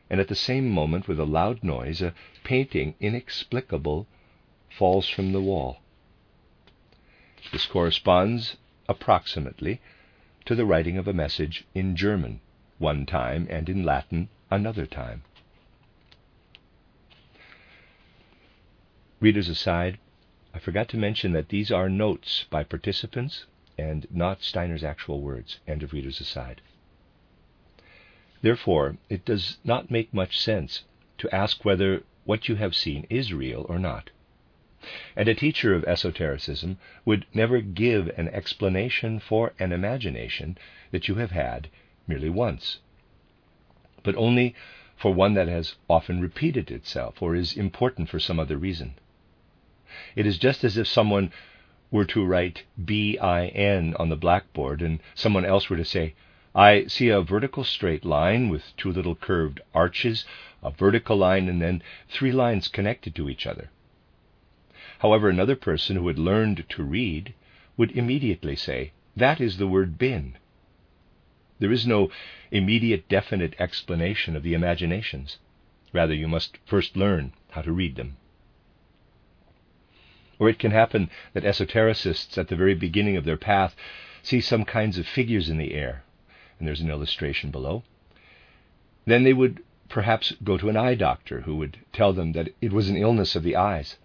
and 0.08 0.22
at 0.22 0.28
the 0.28 0.36
same 0.36 0.70
moment, 0.70 1.08
with 1.08 1.20
a 1.20 1.26
loud 1.26 1.64
noise, 1.64 2.00
a 2.00 2.14
painting 2.44 2.94
inexplicable 3.00 4.06
falls 4.70 5.10
from 5.10 5.32
the 5.32 5.42
wall. 5.42 5.80
This 7.52 7.66
corresponds 7.66 8.56
approximately 8.88 9.82
to 10.46 10.54
the 10.54 10.68
writing 10.68 11.00
of 11.00 11.08
a 11.08 11.12
message 11.12 11.66
in 11.74 11.96
German 11.96 12.40
one 12.78 13.08
time 13.08 13.48
and 13.50 13.68
in 13.68 13.82
Latin 13.84 14.30
another 14.52 14.86
time. 14.86 15.24
Readers 19.22 19.50
aside, 19.50 20.00
I 20.54 20.60
forgot 20.60 20.88
to 20.90 20.98
mention 20.98 21.34
that 21.34 21.50
these 21.50 21.74
are 21.74 21.90
notes 21.90 22.46
by 22.50 22.64
participants 22.64 23.48
and 23.78 24.08
not 24.10 24.42
Steiner's 24.42 24.82
actual 24.82 25.20
words. 25.20 25.60
End 25.68 25.84
of 25.84 25.92
readers 25.92 26.22
aside. 26.22 26.62
Therefore, 28.42 28.96
it 29.10 29.26
does 29.26 29.58
not 29.66 29.92
make 29.92 30.14
much 30.14 30.40
sense 30.40 30.86
to 31.18 31.36
ask 31.36 31.66
whether 31.66 32.04
what 32.24 32.48
you 32.48 32.56
have 32.56 32.74
seen 32.74 33.06
is 33.10 33.34
real 33.34 33.66
or 33.68 33.78
not. 33.78 34.10
And 35.18 35.28
a 35.28 35.36
teacher 35.36 35.74
of 35.74 35.84
esotericism 35.84 36.78
would 37.04 37.26
never 37.34 37.60
give 37.60 38.08
an 38.18 38.30
explanation 38.30 39.20
for 39.20 39.52
an 39.60 39.74
imagination 39.74 40.58
that 40.92 41.10
you 41.10 41.16
have 41.16 41.32
had 41.32 41.68
merely 42.08 42.30
once, 42.30 42.80
but 44.02 44.16
only 44.16 44.56
for 44.96 45.14
one 45.14 45.34
that 45.34 45.50
has 45.50 45.76
often 45.90 46.22
repeated 46.22 46.72
itself 46.72 47.22
or 47.22 47.36
is 47.36 47.58
important 47.58 48.08
for 48.08 48.20
some 48.20 48.40
other 48.40 48.58
reason. 48.58 48.94
It 50.16 50.28
is 50.28 50.38
just 50.38 50.64
as 50.64 50.78
if 50.78 50.88
someone 50.88 51.32
were 51.90 52.06
to 52.06 52.24
write 52.24 52.64
B 52.86 53.18
I 53.18 53.48
N 53.48 53.96
on 53.98 54.10
the 54.10 54.16
blackboard 54.16 54.84
and 54.84 55.00
someone 55.16 55.46
else 55.46 55.68
were 55.68 55.78
to 55.78 55.84
say, 55.84 56.14
I 56.54 56.86
see 56.86 57.10
a 57.10 57.22
vertical 57.22 57.64
straight 57.64 58.06
line 58.06 58.50
with 58.50 58.76
two 58.78 58.92
little 58.92 59.16
curved 59.16 59.62
arches, 59.74 60.26
a 60.62 60.70
vertical 60.70 61.18
line, 61.18 61.50
and 61.50 61.60
then 61.60 61.82
three 62.08 62.32
lines 62.32 62.68
connected 62.68 63.16
to 63.16 63.30
each 63.30 63.48
other. 63.48 63.72
However, 65.00 65.28
another 65.28 65.56
person 65.56 65.96
who 65.96 66.08
had 66.08 66.20
learned 66.20 66.66
to 66.70 66.84
read 66.84 67.34
would 67.76 67.92
immediately 67.92 68.56
say, 68.56 68.92
That 69.16 69.42
is 69.42 69.58
the 69.58 69.68
word 69.68 69.98
bin. 69.98 70.36
There 71.60 71.72
is 71.72 71.88
no 71.88 72.12
immediate 72.52 73.10
definite 73.10 73.56
explanation 73.60 74.36
of 74.36 74.44
the 74.44 74.54
imaginations. 74.54 75.40
Rather, 75.94 76.14
you 76.14 76.28
must 76.28 76.58
first 76.66 76.96
learn 76.96 77.34
how 77.52 77.62
to 77.64 77.72
read 77.72 77.96
them. 77.96 78.18
Or 80.40 80.48
it 80.48 80.58
can 80.58 80.72
happen 80.72 81.10
that 81.34 81.44
esotericists 81.44 82.38
at 82.38 82.48
the 82.48 82.56
very 82.56 82.74
beginning 82.74 83.18
of 83.18 83.26
their 83.26 83.38
path 83.38 83.76
see 84.24 84.40
some 84.40 84.64
kinds 84.64 84.98
of 84.98 85.06
figures 85.06 85.50
in 85.50 85.58
the 85.58 85.74
air, 85.74 86.04
and 86.58 86.68
there's 86.68 86.80
an 86.80 86.90
illustration 86.90 87.52
below. 87.52 87.84
Then 89.06 89.24
they 89.24 89.34
would 89.34 89.62
perhaps 89.90 90.32
go 90.44 90.58
to 90.58 90.70
an 90.70 90.78
eye 90.78 90.96
doctor 90.96 91.42
who 91.42 91.58
would 91.58 91.80
tell 91.92 92.14
them 92.14 92.32
that 92.34 92.50
it 92.62 92.72
was 92.72 92.90
an 92.90 92.96
illness 92.96 93.36
of 93.36 93.44
the 93.44 93.58
eyes. 93.58 93.98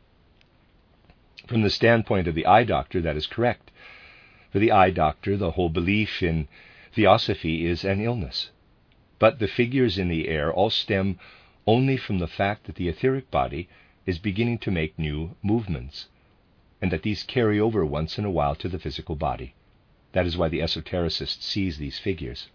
From 1.47 1.63
the 1.63 1.71
standpoint 1.71 2.27
of 2.27 2.35
the 2.35 2.47
eye 2.47 2.65
doctor, 2.65 3.01
that 3.01 3.17
is 3.17 3.29
correct. 3.29 3.71
For 4.51 4.59
the 4.59 4.73
eye 4.73 4.91
doctor, 4.91 5.37
the 5.37 5.53
whole 5.53 5.69
belief 5.69 6.21
in 6.23 6.49
theosophy 6.93 7.67
is 7.67 7.85
an 7.85 8.01
illness. 8.01 8.51
But 9.21 9.39
the 9.39 9.47
figures 9.47 9.99
in 9.99 10.09
the 10.09 10.29
air 10.29 10.53
all 10.53 10.71
stem 10.71 11.19
only 11.67 11.97
from 11.97 12.19
the 12.19 12.27
fact 12.27 12.65
that 12.65 12.75
the 12.75 12.89
etheric 12.89 13.31
body 13.31 13.69
is 14.07 14.19
beginning 14.19 14.59
to 14.59 14.71
make 14.71 14.99
new 14.99 15.37
movements, 15.43 16.09
and 16.85 16.93
that 16.93 17.03
these 17.03 17.23
carry 17.23 17.59
over 17.59 17.83
once 17.83 18.19
in 18.19 18.27
a 18.27 18.31
while 18.31 18.55
to 18.55 18.69
the 18.69 18.79
physical 18.79 19.17
body. 19.17 19.55
That 20.13 20.27
is 20.27 20.37
why 20.37 20.49
the 20.49 20.61
esotericist 20.61 21.41
sees 21.41 21.79
these 21.79 21.99
figures. 21.99 22.51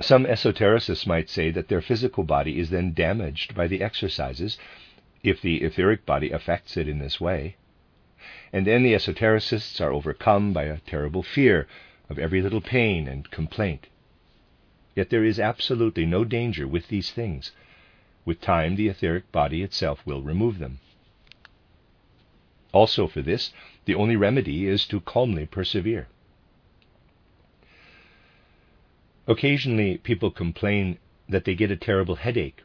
Some 0.00 0.26
esotericists 0.26 1.06
might 1.06 1.30
say 1.30 1.52
that 1.52 1.68
their 1.68 1.80
physical 1.80 2.24
body 2.24 2.58
is 2.58 2.70
then 2.70 2.92
damaged 2.92 3.54
by 3.54 3.68
the 3.68 3.80
exercises 3.80 4.58
if 5.22 5.40
the 5.40 5.58
etheric 5.62 6.04
body 6.04 6.32
affects 6.32 6.76
it 6.76 6.88
in 6.88 6.98
this 6.98 7.20
way. 7.20 7.54
And 8.52 8.66
then 8.66 8.82
the 8.82 8.94
esotericists 8.94 9.80
are 9.80 9.92
overcome 9.92 10.52
by 10.52 10.64
a 10.64 10.78
terrible 10.78 11.22
fear 11.22 11.68
of 12.10 12.18
every 12.18 12.42
little 12.42 12.60
pain 12.60 13.06
and 13.06 13.30
complaint. 13.30 13.86
Yet 14.96 15.10
there 15.10 15.22
is 15.22 15.38
absolutely 15.38 16.04
no 16.04 16.24
danger 16.24 16.66
with 16.66 16.88
these 16.88 17.12
things. 17.12 17.52
With 18.26 18.40
time, 18.40 18.74
the 18.74 18.88
etheric 18.88 19.30
body 19.30 19.62
itself 19.62 20.04
will 20.04 20.20
remove 20.20 20.58
them. 20.58 20.80
Also, 22.72 23.06
for 23.06 23.22
this, 23.22 23.52
the 23.84 23.94
only 23.94 24.16
remedy 24.16 24.66
is 24.66 24.84
to 24.88 25.00
calmly 25.00 25.46
persevere. 25.46 26.08
Occasionally, 29.28 29.98
people 29.98 30.30
complain 30.30 30.98
that 31.28 31.44
they 31.44 31.54
get 31.54 31.70
a 31.70 31.76
terrible 31.76 32.16
headache 32.16 32.62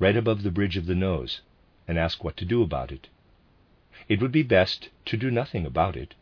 right 0.00 0.16
above 0.16 0.42
the 0.42 0.50
bridge 0.50 0.76
of 0.76 0.86
the 0.86 0.94
nose 0.94 1.42
and 1.86 1.96
ask 1.96 2.22
what 2.22 2.36
to 2.36 2.44
do 2.44 2.62
about 2.62 2.92
it. 2.92 3.08
It 4.08 4.20
would 4.20 4.32
be 4.32 4.42
best 4.42 4.88
to 5.06 5.16
do 5.16 5.30
nothing 5.30 5.64
about 5.64 5.96
it, 5.96 6.14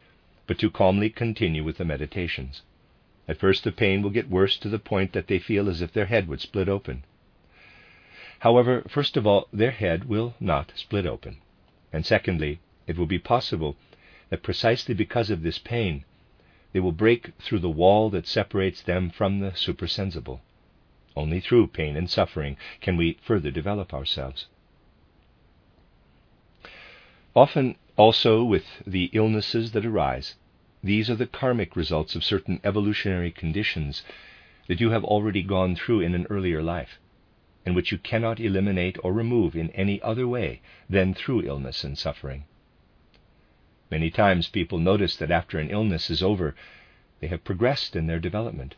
but 0.46 0.58
to 0.58 0.70
calmly 0.70 1.08
continue 1.08 1.64
with 1.64 1.78
the 1.78 1.84
meditations. 1.84 2.62
At 3.26 3.38
first, 3.38 3.64
the 3.64 3.72
pain 3.72 4.02
will 4.02 4.10
get 4.10 4.30
worse 4.30 4.56
to 4.58 4.68
the 4.68 4.78
point 4.78 5.12
that 5.12 5.28
they 5.28 5.38
feel 5.38 5.68
as 5.68 5.80
if 5.80 5.92
their 5.92 6.06
head 6.06 6.28
would 6.28 6.40
split 6.40 6.68
open. 6.68 7.04
However, 8.40 8.82
first 8.88 9.16
of 9.16 9.26
all, 9.26 9.48
their 9.52 9.70
head 9.70 10.04
will 10.04 10.34
not 10.40 10.72
split 10.76 11.06
open. 11.06 11.38
And 11.92 12.04
secondly, 12.04 12.60
it 12.86 12.98
will 12.98 13.06
be 13.06 13.18
possible 13.18 13.76
that 14.30 14.42
precisely 14.42 14.94
because 14.94 15.30
of 15.30 15.42
this 15.42 15.58
pain, 15.58 16.04
they 16.72 16.80
will 16.80 16.92
break 16.92 17.32
through 17.38 17.60
the 17.60 17.70
wall 17.70 18.10
that 18.10 18.26
separates 18.26 18.82
them 18.82 19.10
from 19.10 19.40
the 19.40 19.54
supersensible. 19.54 20.42
Only 21.16 21.40
through 21.40 21.68
pain 21.68 21.96
and 21.96 22.10
suffering 22.10 22.58
can 22.80 22.96
we 22.96 23.18
further 23.22 23.50
develop 23.50 23.94
ourselves. 23.94 24.46
Often, 27.34 27.76
also, 27.96 28.44
with 28.44 28.66
the 28.86 29.10
illnesses 29.14 29.72
that 29.72 29.86
arise, 29.86 30.34
these 30.82 31.08
are 31.08 31.14
the 31.14 31.26
karmic 31.26 31.74
results 31.74 32.14
of 32.14 32.22
certain 32.24 32.60
evolutionary 32.62 33.30
conditions 33.30 34.02
that 34.68 34.80
you 34.80 34.90
have 34.90 35.04
already 35.04 35.42
gone 35.42 35.74
through 35.74 36.00
in 36.00 36.14
an 36.14 36.26
earlier 36.28 36.62
life, 36.62 36.98
and 37.66 37.74
which 37.74 37.90
you 37.90 37.98
cannot 37.98 38.38
eliminate 38.38 38.96
or 39.02 39.12
remove 39.12 39.56
in 39.56 39.70
any 39.70 40.00
other 40.00 40.28
way 40.28 40.62
than 40.88 41.12
through 41.12 41.42
illness 41.42 41.82
and 41.82 41.98
suffering. 41.98 42.44
Many 43.90 44.08
times 44.08 44.48
people 44.48 44.78
notice 44.78 45.16
that 45.16 45.32
after 45.32 45.58
an 45.58 45.68
illness 45.68 46.08
is 46.08 46.22
over, 46.22 46.54
they 47.20 47.26
have 47.26 47.44
progressed 47.44 47.96
in 47.96 48.06
their 48.06 48.20
development. 48.20 48.76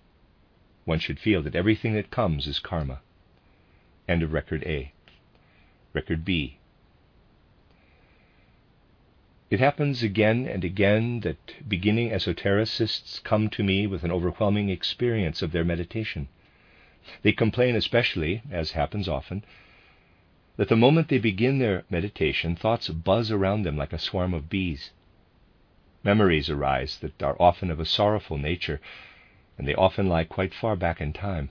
One 0.87 0.99
should 0.99 1.21
feel 1.21 1.43
that 1.43 1.55
everything 1.55 1.93
that 1.95 2.11
comes 2.11 2.47
is 2.47 2.59
karma. 2.59 3.01
End 4.09 4.23
of 4.23 4.33
Record 4.33 4.65
A. 4.65 4.93
Record 5.93 6.25
B. 6.25 6.57
It 9.51 9.61
happens 9.61 10.03
again 10.03 10.47
and 10.47 10.65
again 10.65 11.21
that 11.21 11.69
beginning 11.69 12.11
esotericists 12.11 13.23
come 13.23 13.51
to 13.51 13.63
me 13.63 13.87
with 13.87 14.03
an 14.03 14.13
overwhelming 14.13 14.71
experience 14.71 15.43
of 15.43 15.53
their 15.53 15.65
meditation. 15.65 16.29
They 17.23 17.33
complain 17.33 17.75
especially, 17.75 18.43
as 18.51 18.73
happens 18.73 19.09
often, 19.09 19.45
that 20.57 20.69
the 20.69 20.77
moment 20.77 21.09
they 21.09 21.19
begin 21.19 21.59
their 21.59 21.85
meditation, 21.89 22.55
thoughts 22.57 22.89
buzz 22.89 23.31
around 23.31 23.63
them 23.63 23.77
like 23.77 23.93
a 23.93 23.99
swarm 23.99 24.35
of 24.35 24.51
bees. 24.51 24.91
Memories 26.05 26.51
arise 26.51 26.99
that 26.99 27.23
are 27.23 27.37
often 27.41 27.71
of 27.71 27.81
a 27.81 27.85
sorrowful 27.85 28.37
nature, 28.39 28.81
and 29.57 29.67
they 29.67 29.75
often 29.75 30.09
lie 30.09 30.25
quite 30.25 30.53
far 30.53 30.77
back 30.77 31.01
in 31.01 31.13
time. 31.13 31.51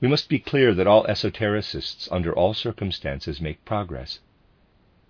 We 0.00 0.08
must 0.08 0.28
be 0.28 0.38
clear 0.38 0.74
that 0.74 0.86
all 0.86 1.04
esotericists, 1.06 2.08
under 2.10 2.32
all 2.32 2.54
circumstances, 2.54 3.40
make 3.40 3.64
progress. 3.64 4.20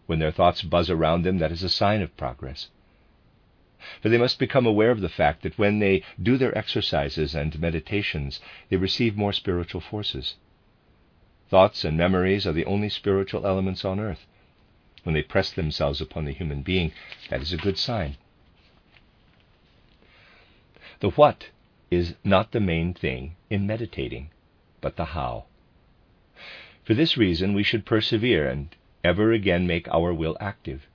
When 0.07 0.19
their 0.19 0.33
thoughts 0.33 0.63
buzz 0.63 0.91
around 0.91 1.23
them, 1.23 1.39
that 1.39 1.53
is 1.53 1.63
a 1.63 1.69
sign 1.69 2.03
of 2.03 2.17
progress. 2.17 2.69
For 4.01 4.09
they 4.09 4.19
must 4.19 4.39
become 4.39 4.67
aware 4.67 4.91
of 4.91 5.01
the 5.01 5.09
fact 5.09 5.43
that 5.43 5.59
when 5.59 5.79
they 5.79 6.03
do 6.23 6.37
their 6.37 6.57
exercises 6.57 7.35
and 7.35 7.59
meditations, 7.59 8.41
they 8.69 8.77
receive 8.77 9.17
more 9.17 9.33
spiritual 9.33 9.81
forces. 9.81 10.37
Thoughts 11.49 11.85
and 11.85 11.97
memories 11.97 12.47
are 12.47 12.53
the 12.53 12.65
only 12.65 12.89
spiritual 12.89 13.47
elements 13.47 13.85
on 13.85 14.01
earth. 14.01 14.27
When 15.03 15.15
they 15.15 15.23
press 15.23 15.53
themselves 15.53 16.01
upon 16.01 16.25
the 16.25 16.33
human 16.33 16.63
being, 16.63 16.93
that 17.29 17.43
is 17.43 17.53
a 17.53 17.57
good 17.57 17.77
sign. 17.77 18.17
The 21.01 21.11
what 21.11 21.49
is 21.91 22.15
not 22.23 22.53
the 22.53 22.61
main 22.61 22.95
thing 22.95 23.35
in 23.51 23.67
meditating, 23.67 24.31
but 24.81 24.97
the 24.97 25.07
how. 25.07 25.45
For 26.85 26.95
this 26.95 27.17
reason, 27.17 27.53
we 27.53 27.63
should 27.63 27.85
persevere 27.85 28.49
and 28.49 28.75
ever 29.05 29.33
again 29.33 29.67
make 29.67 29.89
our 29.89 30.15
will 30.15 30.37
active. 30.41 30.87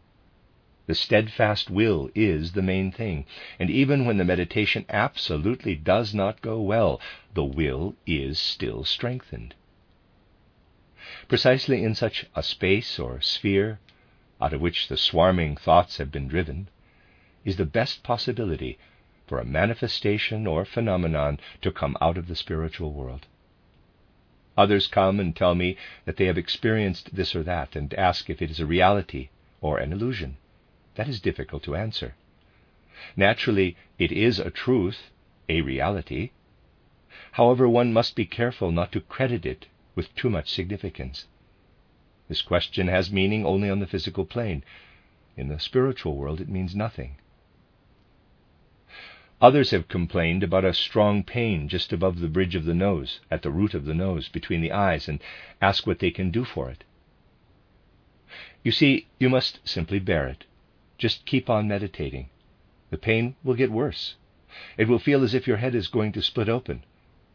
The 0.87 0.95
steadfast 0.95 1.69
will 1.69 2.09
is 2.15 2.53
the 2.53 2.61
main 2.61 2.93
thing, 2.93 3.25
and 3.59 3.69
even 3.69 4.05
when 4.05 4.15
the 4.15 4.23
meditation 4.23 4.85
absolutely 4.87 5.75
does 5.75 6.13
not 6.13 6.41
go 6.41 6.61
well, 6.61 7.01
the 7.33 7.43
will 7.43 7.97
is 8.05 8.39
still 8.39 8.85
strengthened. 8.85 9.53
Precisely 11.27 11.83
in 11.83 11.93
such 11.93 12.25
a 12.35 12.41
space 12.41 12.99
or 12.99 13.19
sphere, 13.19 13.79
out 14.39 14.53
of 14.53 14.61
which 14.61 14.87
the 14.87 14.95
swarming 14.95 15.57
thoughts 15.57 15.97
have 15.97 16.09
been 16.09 16.29
driven, 16.29 16.69
is 17.43 17.57
the 17.57 17.65
best 17.65 18.01
possibility 18.01 18.77
for 19.25 19.39
a 19.39 19.45
manifestation 19.45 20.47
or 20.47 20.63
phenomenon 20.63 21.37
to 21.61 21.69
come 21.69 21.97
out 21.99 22.17
of 22.17 22.29
the 22.29 22.35
spiritual 22.35 22.93
world. 22.93 23.25
Others 24.57 24.87
come 24.87 25.19
and 25.19 25.35
tell 25.35 25.53
me 25.53 25.75
that 26.05 26.15
they 26.15 26.27
have 26.27 26.37
experienced 26.37 27.13
this 27.13 27.35
or 27.35 27.43
that 27.43 27.75
and 27.75 27.93
ask 27.95 28.29
if 28.29 28.41
it 28.41 28.49
is 28.49 28.61
a 28.61 28.65
reality 28.65 29.27
or 29.59 29.79
an 29.79 29.91
illusion. 29.91 30.37
That 30.97 31.07
is 31.07 31.21
difficult 31.21 31.61
to 31.63 31.75
answer. 31.75 32.15
Naturally, 33.15 33.77
it 33.99 34.11
is 34.11 34.39
a 34.39 34.49
truth, 34.49 35.11
a 35.47 35.61
reality. 35.61 36.31
However, 37.33 37.69
one 37.69 37.93
must 37.93 38.15
be 38.15 38.25
careful 38.25 38.71
not 38.71 38.91
to 38.93 39.01
credit 39.01 39.45
it 39.45 39.67
with 39.93 40.15
too 40.15 40.31
much 40.31 40.49
significance. 40.49 41.27
This 42.27 42.41
question 42.41 42.87
has 42.87 43.11
meaning 43.11 43.45
only 43.45 43.69
on 43.69 43.79
the 43.79 43.85
physical 43.85 44.25
plane. 44.25 44.63
In 45.35 45.49
the 45.49 45.59
spiritual 45.59 46.17
world, 46.17 46.41
it 46.41 46.49
means 46.49 46.75
nothing. 46.75 47.17
Others 49.39 49.69
have 49.69 49.87
complained 49.87 50.41
about 50.41 50.65
a 50.65 50.73
strong 50.73 51.23
pain 51.23 51.69
just 51.69 51.93
above 51.93 52.19
the 52.19 52.27
bridge 52.27 52.55
of 52.55 52.65
the 52.65 52.73
nose, 52.73 53.19
at 53.29 53.43
the 53.43 53.51
root 53.51 53.75
of 53.75 53.85
the 53.85 53.93
nose, 53.93 54.29
between 54.29 54.61
the 54.61 54.71
eyes, 54.71 55.07
and 55.07 55.21
ask 55.61 55.85
what 55.85 55.99
they 55.99 56.09
can 56.09 56.31
do 56.31 56.43
for 56.43 56.71
it. 56.71 56.83
You 58.63 58.71
see, 58.71 59.05
you 59.19 59.29
must 59.29 59.59
simply 59.63 59.99
bear 59.99 60.27
it. 60.27 60.46
Just 60.97 61.25
keep 61.25 61.49
on 61.49 61.67
meditating. 61.67 62.29
The 62.89 62.97
pain 62.97 63.35
will 63.43 63.53
get 63.53 63.71
worse. 63.71 64.15
It 64.77 64.87
will 64.87 64.97
feel 64.97 65.23
as 65.23 65.33
if 65.33 65.45
your 65.45 65.57
head 65.57 65.75
is 65.75 65.87
going 65.87 66.11
to 66.13 66.21
split 66.21 66.49
open. 66.49 66.83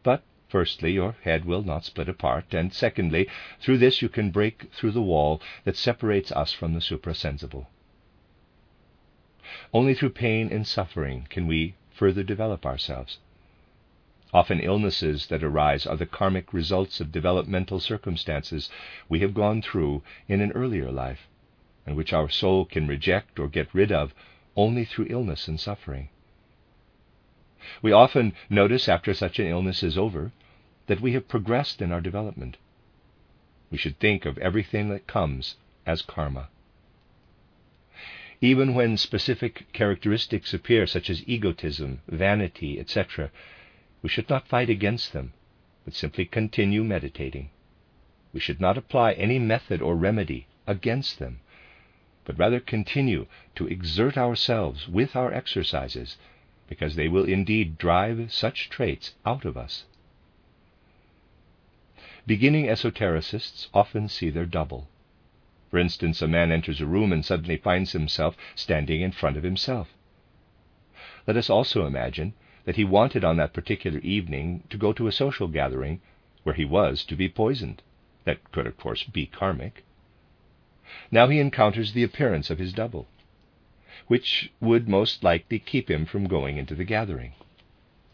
But, 0.01 0.23
firstly, 0.49 0.91
your 0.91 1.15
head 1.23 1.45
will 1.45 1.63
not 1.63 1.85
split 1.85 2.09
apart, 2.09 2.53
and 2.53 2.73
secondly, 2.73 3.29
through 3.61 3.77
this 3.77 4.01
you 4.01 4.09
can 4.09 4.31
break 4.31 4.73
through 4.73 4.91
the 4.91 5.01
wall 5.01 5.41
that 5.63 5.77
separates 5.77 6.31
us 6.31 6.51
from 6.51 6.73
the 6.73 6.81
suprasensible. 6.81 7.67
Only 9.73 9.93
through 9.93 10.09
pain 10.09 10.51
and 10.51 10.67
suffering 10.67 11.27
can 11.29 11.47
we 11.47 11.75
further 11.91 12.23
develop 12.23 12.65
ourselves. 12.65 13.19
Often, 14.33 14.61
illnesses 14.61 15.27
that 15.27 15.43
arise 15.43 15.85
are 15.85 15.95
the 15.95 16.07
karmic 16.07 16.51
results 16.51 16.99
of 16.99 17.11
developmental 17.11 17.79
circumstances 17.79 18.69
we 19.07 19.19
have 19.19 19.35
gone 19.35 19.61
through 19.61 20.01
in 20.27 20.41
an 20.41 20.51
earlier 20.53 20.91
life, 20.91 21.27
and 21.85 21.95
which 21.95 22.13
our 22.13 22.29
soul 22.29 22.65
can 22.65 22.87
reject 22.87 23.39
or 23.39 23.47
get 23.47 23.73
rid 23.73 23.91
of 23.91 24.13
only 24.55 24.85
through 24.85 25.07
illness 25.09 25.47
and 25.47 25.59
suffering. 25.59 26.09
We 27.81 27.91
often 27.91 28.33
notice 28.49 28.89
after 28.89 29.13
such 29.13 29.39
an 29.39 29.47
illness 29.47 29.83
is 29.83 29.97
over 29.97 30.31
that 30.87 31.01
we 31.01 31.13
have 31.13 31.27
progressed 31.27 31.81
in 31.81 31.91
our 31.91 32.01
development. 32.01 32.57
We 33.71 33.77
should 33.77 33.99
think 33.99 34.25
of 34.25 34.37
everything 34.37 34.89
that 34.89 35.07
comes 35.07 35.55
as 35.85 36.01
karma. 36.01 36.49
Even 38.41 38.73
when 38.73 38.97
specific 38.97 39.71
characteristics 39.71 40.53
appear, 40.53 40.85
such 40.85 41.09
as 41.09 41.27
egotism, 41.27 42.01
vanity, 42.07 42.79
etc., 42.79 43.31
we 44.01 44.09
should 44.09 44.29
not 44.29 44.49
fight 44.49 44.69
against 44.69 45.13
them, 45.13 45.31
but 45.85 45.93
simply 45.93 46.25
continue 46.25 46.83
meditating. 46.83 47.49
We 48.33 48.41
should 48.41 48.59
not 48.59 48.77
apply 48.77 49.13
any 49.13 49.39
method 49.39 49.81
or 49.81 49.95
remedy 49.95 50.47
against 50.67 51.19
them, 51.19 51.39
but 52.25 52.37
rather 52.37 52.59
continue 52.59 53.25
to 53.55 53.67
exert 53.67 54.17
ourselves 54.17 54.87
with 54.87 55.15
our 55.15 55.33
exercises, 55.33 56.17
because 56.67 56.95
they 56.95 57.07
will 57.07 57.25
indeed 57.25 57.77
drive 57.77 58.31
such 58.31 58.69
traits 58.69 59.13
out 59.25 59.45
of 59.45 59.57
us. 59.57 59.85
Beginning 62.25 62.67
esotericists 62.67 63.67
often 63.73 64.07
see 64.07 64.29
their 64.29 64.45
double. 64.45 64.87
For 65.69 65.77
instance, 65.77 66.21
a 66.21 66.27
man 66.27 66.51
enters 66.51 66.79
a 66.79 66.85
room 66.85 67.11
and 67.11 67.25
suddenly 67.25 67.57
finds 67.57 67.91
himself 67.91 68.37
standing 68.55 69.01
in 69.01 69.11
front 69.11 69.37
of 69.37 69.43
himself. 69.43 69.89
Let 71.27 71.35
us 71.35 71.49
also 71.49 71.85
imagine 71.85 72.33
that 72.65 72.77
he 72.77 72.85
wanted 72.85 73.23
on 73.23 73.37
that 73.37 73.53
particular 73.53 73.99
evening 73.99 74.63
to 74.69 74.77
go 74.77 74.93
to 74.93 75.07
a 75.07 75.11
social 75.11 75.47
gathering 75.47 75.99
where 76.43 76.55
he 76.55 76.63
was 76.63 77.03
to 77.05 77.15
be 77.15 77.27
poisoned. 77.27 77.81
That 78.23 78.51
could, 78.51 78.67
of 78.67 78.77
course, 78.77 79.03
be 79.03 79.25
karmic. 79.25 79.83
Now 81.11 81.27
he 81.27 81.39
encounters 81.39 81.93
the 81.93 82.03
appearance 82.03 82.49
of 82.49 82.59
his 82.59 82.73
double, 82.73 83.07
which 84.07 84.51
would 84.59 84.87
most 84.87 85.23
likely 85.23 85.59
keep 85.59 85.89
him 85.89 86.05
from 86.05 86.27
going 86.27 86.57
into 86.57 86.75
the 86.75 86.83
gathering. 86.83 87.33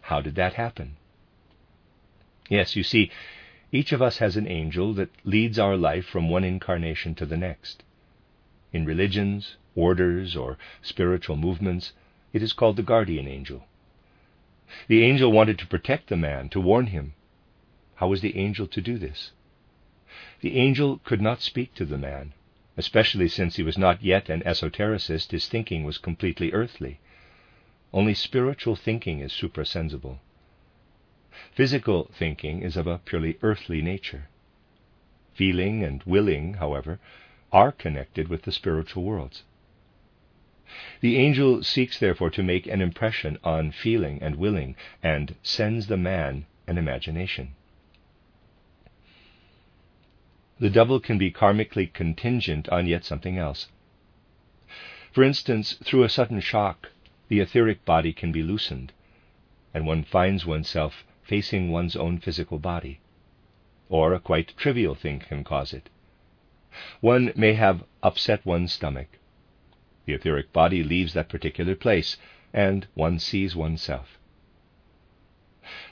How 0.02 0.22
did 0.22 0.36
that 0.36 0.54
happen? 0.54 0.96
Yes, 2.50 2.76
you 2.76 2.84
see, 2.84 3.12
each 3.72 3.92
of 3.92 4.02
us 4.02 4.18
has 4.18 4.38
an 4.38 4.48
angel 4.48 4.94
that 4.94 5.10
leads 5.24 5.60
our 5.60 5.78
life 5.78 6.06
from 6.06 6.30
one 6.30 6.44
incarnation 6.44 7.16
to 7.16 7.26
the 7.26 7.38
next. 7.38 7.84
In 8.72 8.86
religions, 8.86 9.58
orders, 9.76 10.36
or 10.36 10.58
spiritual 10.82 11.36
movements, 11.36 11.94
it 12.34 12.42
is 12.42 12.54
called 12.54 12.78
the 12.78 12.84
guardian 12.84 13.28
angel. 13.28 13.66
The 14.88 15.04
angel 15.04 15.32
wanted 15.32 15.60
to 15.60 15.68
protect 15.68 16.10
the 16.10 16.18
man, 16.18 16.50
to 16.50 16.62
warn 16.62 16.88
him. 16.88 17.14
How 17.96 18.08
was 18.08 18.22
the 18.22 18.38
angel 18.38 18.68
to 18.68 18.82
do 18.82 18.98
this? 18.98 19.32
The 20.42 20.58
angel 20.58 21.00
could 21.04 21.22
not 21.22 21.42
speak 21.42 21.74
to 21.76 21.86
the 21.86 21.98
man, 21.98 22.34
especially 22.80 23.28
since 23.28 23.58
he 23.58 23.62
was 23.62 23.78
not 23.78 24.02
yet 24.02 24.30
an 24.30 24.42
esotericist, 24.46 25.32
his 25.32 25.50
thinking 25.50 25.84
was 25.84 25.98
completely 25.98 26.54
earthly. 26.54 26.98
Only 27.92 28.14
spiritual 28.14 28.78
thinking 28.78 29.20
is 29.20 29.34
suprasensible. 29.34 30.20
Physical 31.52 32.10
thinking 32.14 32.62
is 32.62 32.78
of 32.78 32.88
a 32.88 33.00
purely 33.00 33.38
earthly 33.42 33.82
nature. 33.82 34.30
Feeling 35.34 35.84
and 35.84 36.02
willing, 36.04 36.54
however, 36.54 37.02
are 37.52 37.74
connected 37.74 38.30
with 38.30 38.44
the 38.44 38.52
spiritual 38.54 39.04
worlds. 39.04 39.44
The 41.02 41.18
angel 41.18 41.64
seeks 41.64 42.00
therefore 42.00 42.30
to 42.30 42.44
make 42.44 42.66
an 42.66 42.82
impression 42.82 43.40
on 43.44 43.72
feeling 43.72 44.24
and 44.24 44.38
willing 44.38 44.78
and 45.04 45.36
sends 45.44 45.88
the 45.88 45.98
man 45.98 46.46
an 46.66 46.78
imagination. 46.78 47.56
The 50.62 50.70
double 50.70 51.00
can 51.00 51.18
be 51.18 51.32
karmically 51.32 51.88
contingent 51.94 52.68
on 52.68 52.86
yet 52.86 53.06
something 53.06 53.38
else. 53.38 53.70
For 55.14 55.24
instance, 55.24 55.76
through 55.82 56.04
a 56.04 56.10
sudden 56.10 56.42
shock, 56.42 56.92
the 57.30 57.40
etheric 57.40 57.86
body 57.86 58.12
can 58.12 58.34
be 58.34 58.44
loosened, 58.44 58.92
and 59.74 59.88
one 59.88 60.04
finds 60.04 60.46
oneself 60.46 61.06
facing 61.24 61.72
one's 61.72 61.96
own 61.96 62.20
physical 62.20 62.60
body. 62.60 63.00
Or 63.88 64.14
a 64.14 64.20
quite 64.20 64.54
trivial 64.58 64.96
thing 64.96 65.20
can 65.20 65.46
cause 65.46 65.72
it. 65.72 65.90
One 67.00 67.32
may 67.38 67.54
have 67.54 67.86
upset 68.04 68.46
one's 68.46 68.74
stomach. 68.74 69.18
The 70.06 70.14
etheric 70.14 70.52
body 70.52 70.84
leaves 70.84 71.14
that 71.14 71.30
particular 71.30 71.76
place, 71.76 72.18
and 72.52 72.86
one 72.96 73.20
sees 73.20 73.56
oneself. 73.56 74.20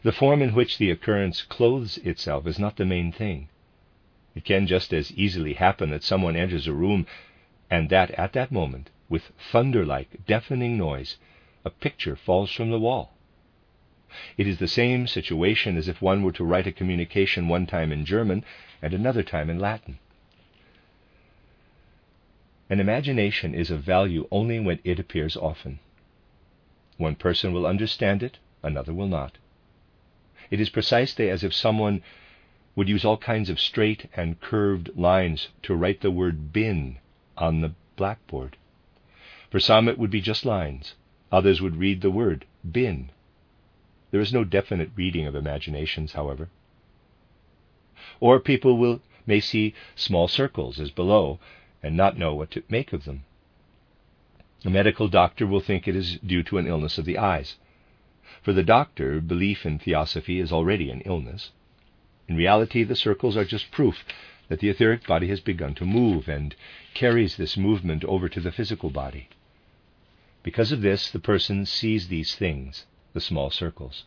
The 0.03 0.11
form 0.11 0.41
in 0.41 0.53
which 0.53 0.77
the 0.77 0.91
occurrence 0.91 1.41
clothes 1.41 1.97
itself 1.99 2.45
is 2.45 2.59
not 2.59 2.75
the 2.75 2.85
main 2.85 3.13
thing. 3.13 3.47
It 4.37 4.45
can 4.45 4.67
just 4.67 4.93
as 4.93 5.11
easily 5.13 5.53
happen 5.53 5.89
that 5.89 6.03
someone 6.03 6.35
enters 6.35 6.67
a 6.67 6.71
room 6.71 7.07
and 7.71 7.89
that 7.89 8.11
at 8.11 8.33
that 8.33 8.51
moment 8.51 8.91
with 9.09 9.31
thunder 9.39 9.83
like, 9.83 10.27
deafening 10.27 10.77
noise, 10.77 11.17
a 11.65 11.71
picture 11.71 12.15
falls 12.15 12.51
from 12.51 12.69
the 12.69 12.79
wall. 12.79 13.15
It 14.37 14.45
is 14.45 14.59
the 14.59 14.67
same 14.67 15.07
situation 15.07 15.75
as 15.75 15.87
if 15.87 16.03
one 16.03 16.21
were 16.21 16.31
to 16.33 16.43
write 16.43 16.67
a 16.67 16.71
communication 16.71 17.47
one 17.47 17.65
time 17.65 17.91
in 17.91 18.05
German 18.05 18.45
and 18.79 18.93
another 18.93 19.23
time 19.23 19.49
in 19.49 19.57
Latin. 19.57 19.97
An 22.69 22.79
imagination 22.79 23.55
is 23.55 23.71
of 23.71 23.81
value 23.81 24.27
only 24.29 24.59
when 24.59 24.77
it 24.83 24.99
appears 24.99 25.35
often. 25.35 25.79
One 26.97 27.15
person 27.15 27.53
will 27.53 27.65
understand 27.65 28.21
it, 28.21 28.37
another 28.61 28.93
will 28.93 29.07
not. 29.07 29.39
It 30.51 30.61
is 30.61 30.69
precisely 30.69 31.27
as 31.27 31.43
if 31.43 31.55
someone 31.55 32.03
would 32.77 32.87
use 32.87 33.03
all 33.03 33.17
kinds 33.17 33.49
of 33.49 33.59
straight 33.59 34.07
and 34.15 34.39
curved 34.39 34.91
lines 34.95 35.49
to 35.63 35.75
write 35.75 36.01
the 36.01 36.11
word 36.11 36.53
bin 36.53 36.99
on 37.35 37.59
the 37.59 37.73
blackboard. 37.95 38.55
For 39.49 39.59
some, 39.59 39.89
it 39.89 39.97
would 39.97 40.11
be 40.11 40.21
just 40.21 40.45
lines. 40.45 40.93
Others 41.31 41.59
would 41.59 41.75
read 41.75 42.01
the 42.01 42.11
word 42.11 42.45
bin. 42.71 43.09
There 44.11 44.21
is 44.21 44.31
no 44.31 44.43
definite 44.43 44.91
reading 44.95 45.25
of 45.25 45.35
imaginations, 45.35 46.13
however. 46.13 46.49
Or 48.19 48.39
people 48.39 48.77
will 48.77 49.01
may 49.25 49.39
see 49.39 49.73
small 49.95 50.27
circles 50.27 50.79
as 50.79 50.91
below 50.91 51.39
and 51.81 51.97
not 51.97 52.15
know 52.15 52.35
what 52.35 52.51
to 52.51 52.63
make 52.69 52.93
of 52.93 53.05
them. 53.05 53.25
A 54.63 54.69
medical 54.69 55.07
doctor 55.07 55.47
will 55.47 55.61
think 55.61 55.87
it 55.87 55.95
is 55.95 56.19
due 56.19 56.43
to 56.43 56.59
an 56.59 56.67
illness 56.67 56.99
of 56.99 57.05
the 57.05 57.17
eyes. 57.17 57.57
For 58.43 58.53
the 58.53 58.63
doctor, 58.63 59.19
belief 59.19 59.65
in 59.65 59.79
theosophy 59.79 60.39
is 60.39 60.51
already 60.51 60.91
an 60.91 61.01
illness. 61.01 61.51
In 62.27 62.35
reality, 62.35 62.83
the 62.83 62.95
circles 62.95 63.37
are 63.37 63.45
just 63.45 63.71
proof 63.71 64.03
that 64.49 64.59
the 64.59 64.69
etheric 64.69 65.05
body 65.07 65.27
has 65.27 65.39
begun 65.39 65.75
to 65.75 65.85
move 65.85 66.27
and 66.27 66.55
carries 66.93 67.37
this 67.37 67.57
movement 67.57 68.03
over 68.03 68.27
to 68.29 68.39
the 68.39 68.51
physical 68.51 68.89
body. 68.89 69.29
Because 70.43 70.71
of 70.71 70.81
this, 70.81 71.09
the 71.09 71.19
person 71.19 71.65
sees 71.65 72.07
these 72.07 72.35
things, 72.35 72.85
the 73.13 73.21
small 73.21 73.49
circles. 73.49 74.05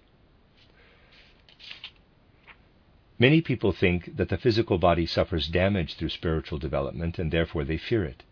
Many 3.18 3.42
people 3.42 3.72
think 3.72 4.16
that 4.16 4.30
the 4.30 4.38
physical 4.38 4.78
body 4.78 5.04
suffers 5.04 5.48
damage 5.48 5.94
through 5.94 6.08
spiritual 6.08 6.58
development 6.58 7.18
and 7.18 7.30
therefore 7.30 7.64
they 7.64 7.76
fear 7.76 8.04
it. 8.04 8.22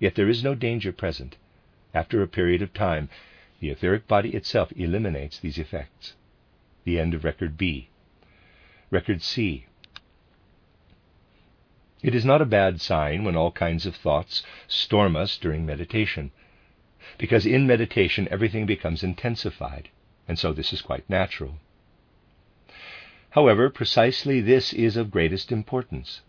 Yet 0.00 0.16
there 0.16 0.28
is 0.28 0.42
no 0.42 0.56
danger 0.56 0.92
present. 0.92 1.36
After 1.94 2.20
a 2.20 2.28
period 2.28 2.62
of 2.62 2.74
time, 2.74 3.08
the 3.60 3.70
etheric 3.70 4.08
body 4.08 4.30
itself 4.34 4.72
eliminates 4.74 5.38
these 5.38 5.58
effects. 5.58 6.14
The 6.84 6.98
end 6.98 7.14
of 7.14 7.24
Record 7.24 7.56
B. 7.56 7.88
Record 8.90 9.22
C. 9.22 9.66
It 12.02 12.14
is 12.14 12.24
not 12.24 12.40
a 12.40 12.46
bad 12.46 12.80
sign 12.80 13.24
when 13.24 13.36
all 13.36 13.52
kinds 13.52 13.84
of 13.84 13.96
thoughts 13.96 14.42
storm 14.66 15.16
us 15.16 15.36
during 15.36 15.66
meditation 15.66 16.30
because 17.18 17.44
in 17.44 17.66
meditation 17.66 18.28
everything 18.30 18.64
becomes 18.64 19.02
intensified, 19.02 19.88
and 20.26 20.38
so 20.38 20.52
this 20.52 20.72
is 20.72 20.80
quite 20.80 21.08
natural. 21.10 21.58
However, 23.30 23.68
precisely 23.68 24.40
this 24.40 24.72
is 24.72 24.96
of 24.96 25.10
greatest 25.10 25.52
importance 25.52 26.22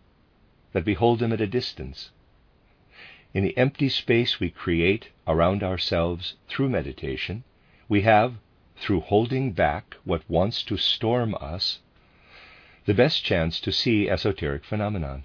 that 0.73 0.85
we 0.85 0.95
hold 0.95 1.19
them 1.19 1.31
at 1.31 1.41
a 1.41 1.47
distance. 1.47 2.11
In 3.33 3.43
the 3.43 3.57
empty 3.57 3.89
space 3.89 4.39
we 4.39 4.49
create 4.49 5.09
around 5.27 5.63
ourselves 5.63 6.35
through 6.47 6.69
meditation, 6.69 7.43
we 7.87 8.01
have, 8.01 8.35
through 8.75 9.01
holding 9.01 9.51
back 9.51 9.95
what 10.03 10.29
wants 10.29 10.63
to 10.63 10.77
storm 10.77 11.35
us, 11.39 11.79
the 12.89 12.95
best 12.95 13.23
chance 13.23 13.59
to 13.59 13.71
see 13.71 14.09
esoteric 14.09 14.65
phenomenon. 14.65 15.23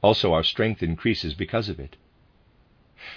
Also, 0.00 0.32
our 0.32 0.42
strength 0.42 0.82
increases 0.82 1.34
because 1.34 1.68
of 1.68 1.78
it. 1.78 1.98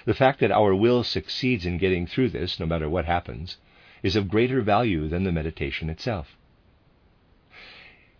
The 0.04 0.14
fact 0.14 0.42
that 0.42 0.52
our 0.52 0.76
will 0.76 1.06
succeeds 1.06 1.66
in 1.66 1.78
getting 1.78 2.06
through 2.06 2.32
this, 2.32 2.60
no 2.60 2.66
matter 2.66 2.90
what 2.90 3.06
happens, 3.06 3.56
is 4.04 4.18
of 4.18 4.28
greater 4.28 4.62
value 4.62 5.08
than 5.08 5.24
the 5.24 5.32
meditation 5.32 5.90
itself. 5.90 6.36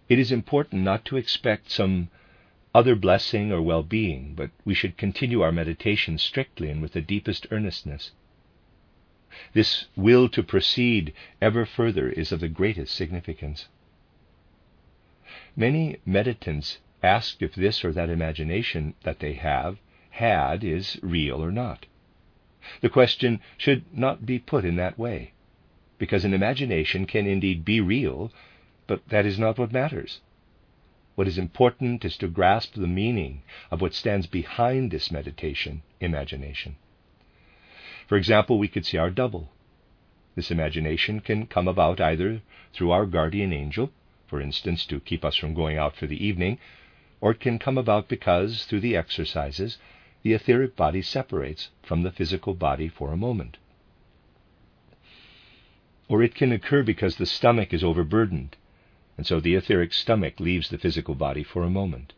It 0.08 0.20
is 0.20 0.32
important 0.32 0.84
not 0.84 1.04
to 1.08 1.18
expect 1.18 1.70
some 1.70 2.08
other 2.74 2.96
blessing 2.96 3.52
or 3.52 3.62
well 3.62 3.84
being, 3.84 4.36
but 4.36 4.52
we 4.64 4.74
should 4.74 4.96
continue 4.96 5.42
our 5.42 5.52
meditation 5.52 6.18
strictly 6.18 6.70
and 6.70 6.82
with 6.82 6.94
the 6.94 7.02
deepest 7.02 7.46
earnestness. 7.52 8.12
This 9.52 9.88
will 9.98 10.30
to 10.30 10.44
proceed 10.44 11.12
ever 11.42 11.66
further 11.66 12.08
is 12.08 12.32
of 12.32 12.40
the 12.40 12.48
greatest 12.48 12.96
significance. 12.96 13.68
Many 15.56 15.98
meditants 16.08 16.78
ask 17.04 17.42
if 17.42 17.54
this 17.54 17.86
or 17.86 17.92
that 17.94 18.10
imagination 18.10 18.96
that 19.04 19.20
they 19.20 19.34
have 19.34 19.78
had 20.10 20.64
is 20.64 21.00
real 21.02 21.44
or 21.44 21.52
not. 21.52 21.86
The 22.82 22.90
question 22.90 23.40
should 23.58 23.84
not 23.96 24.26
be 24.26 24.40
put 24.40 24.66
in 24.66 24.78
that 24.78 24.98
way, 24.98 25.34
because 25.98 26.24
an 26.24 26.34
imagination 26.34 27.06
can 27.06 27.28
indeed 27.28 27.66
be 27.66 27.82
real, 27.82 28.32
but 28.88 29.08
that 29.10 29.26
is 29.26 29.38
not 29.38 29.60
what 29.60 29.72
matters. 29.72 30.22
What 31.16 31.28
is 31.28 31.38
important 31.38 32.04
is 32.06 32.18
to 32.18 32.28
grasp 32.28 32.74
the 32.74 32.88
meaning 32.88 33.44
of 33.70 33.82
what 33.82 33.94
stands 33.94 34.26
behind 34.26 34.90
this 34.90 35.12
meditation, 35.12 35.84
imagination. 36.00 36.78
For 38.08 38.18
example, 38.18 38.58
we 38.58 38.68
could 38.68 38.86
see 38.86 38.98
our 38.98 39.12
double. 39.12 39.52
This 40.36 40.50
imagination 40.50 41.20
can 41.20 41.46
come 41.46 41.68
about 41.68 42.02
either 42.02 42.42
through 42.74 42.92
our 42.92 43.06
guardian 43.06 43.54
angel, 43.54 43.92
for 44.34 44.42
instance, 44.42 44.88
to 44.88 45.00
keep 45.00 45.24
us 45.24 45.36
from 45.36 45.54
going 45.54 45.78
out 45.78 45.96
for 45.96 46.08
the 46.08 46.26
evening, 46.26 46.58
or 47.22 47.30
it 47.30 47.40
can 47.40 47.60
come 47.60 47.78
about 47.78 48.08
because, 48.08 48.66
through 48.66 48.80
the 48.80 48.96
exercises, 48.96 49.78
the 50.24 50.34
etheric 50.34 50.76
body 50.76 51.04
separates 51.04 51.70
from 51.84 52.02
the 52.02 52.10
physical 52.10 52.56
body 52.56 52.88
for 52.88 53.14
a 53.14 53.16
moment. 53.28 53.58
Or 56.08 56.24
it 56.24 56.34
can 56.34 56.52
occur 56.52 56.82
because 56.82 57.18
the 57.18 57.28
stomach 57.28 57.76
is 57.76 57.84
overburdened, 57.84 58.58
and 59.20 59.28
so 59.28 59.40
the 59.40 59.54
etheric 59.54 59.94
stomach 59.94 60.40
leaves 60.40 60.70
the 60.70 60.80
physical 60.80 61.14
body 61.14 61.44
for 61.44 61.62
a 61.62 61.70
moment. 61.70 62.14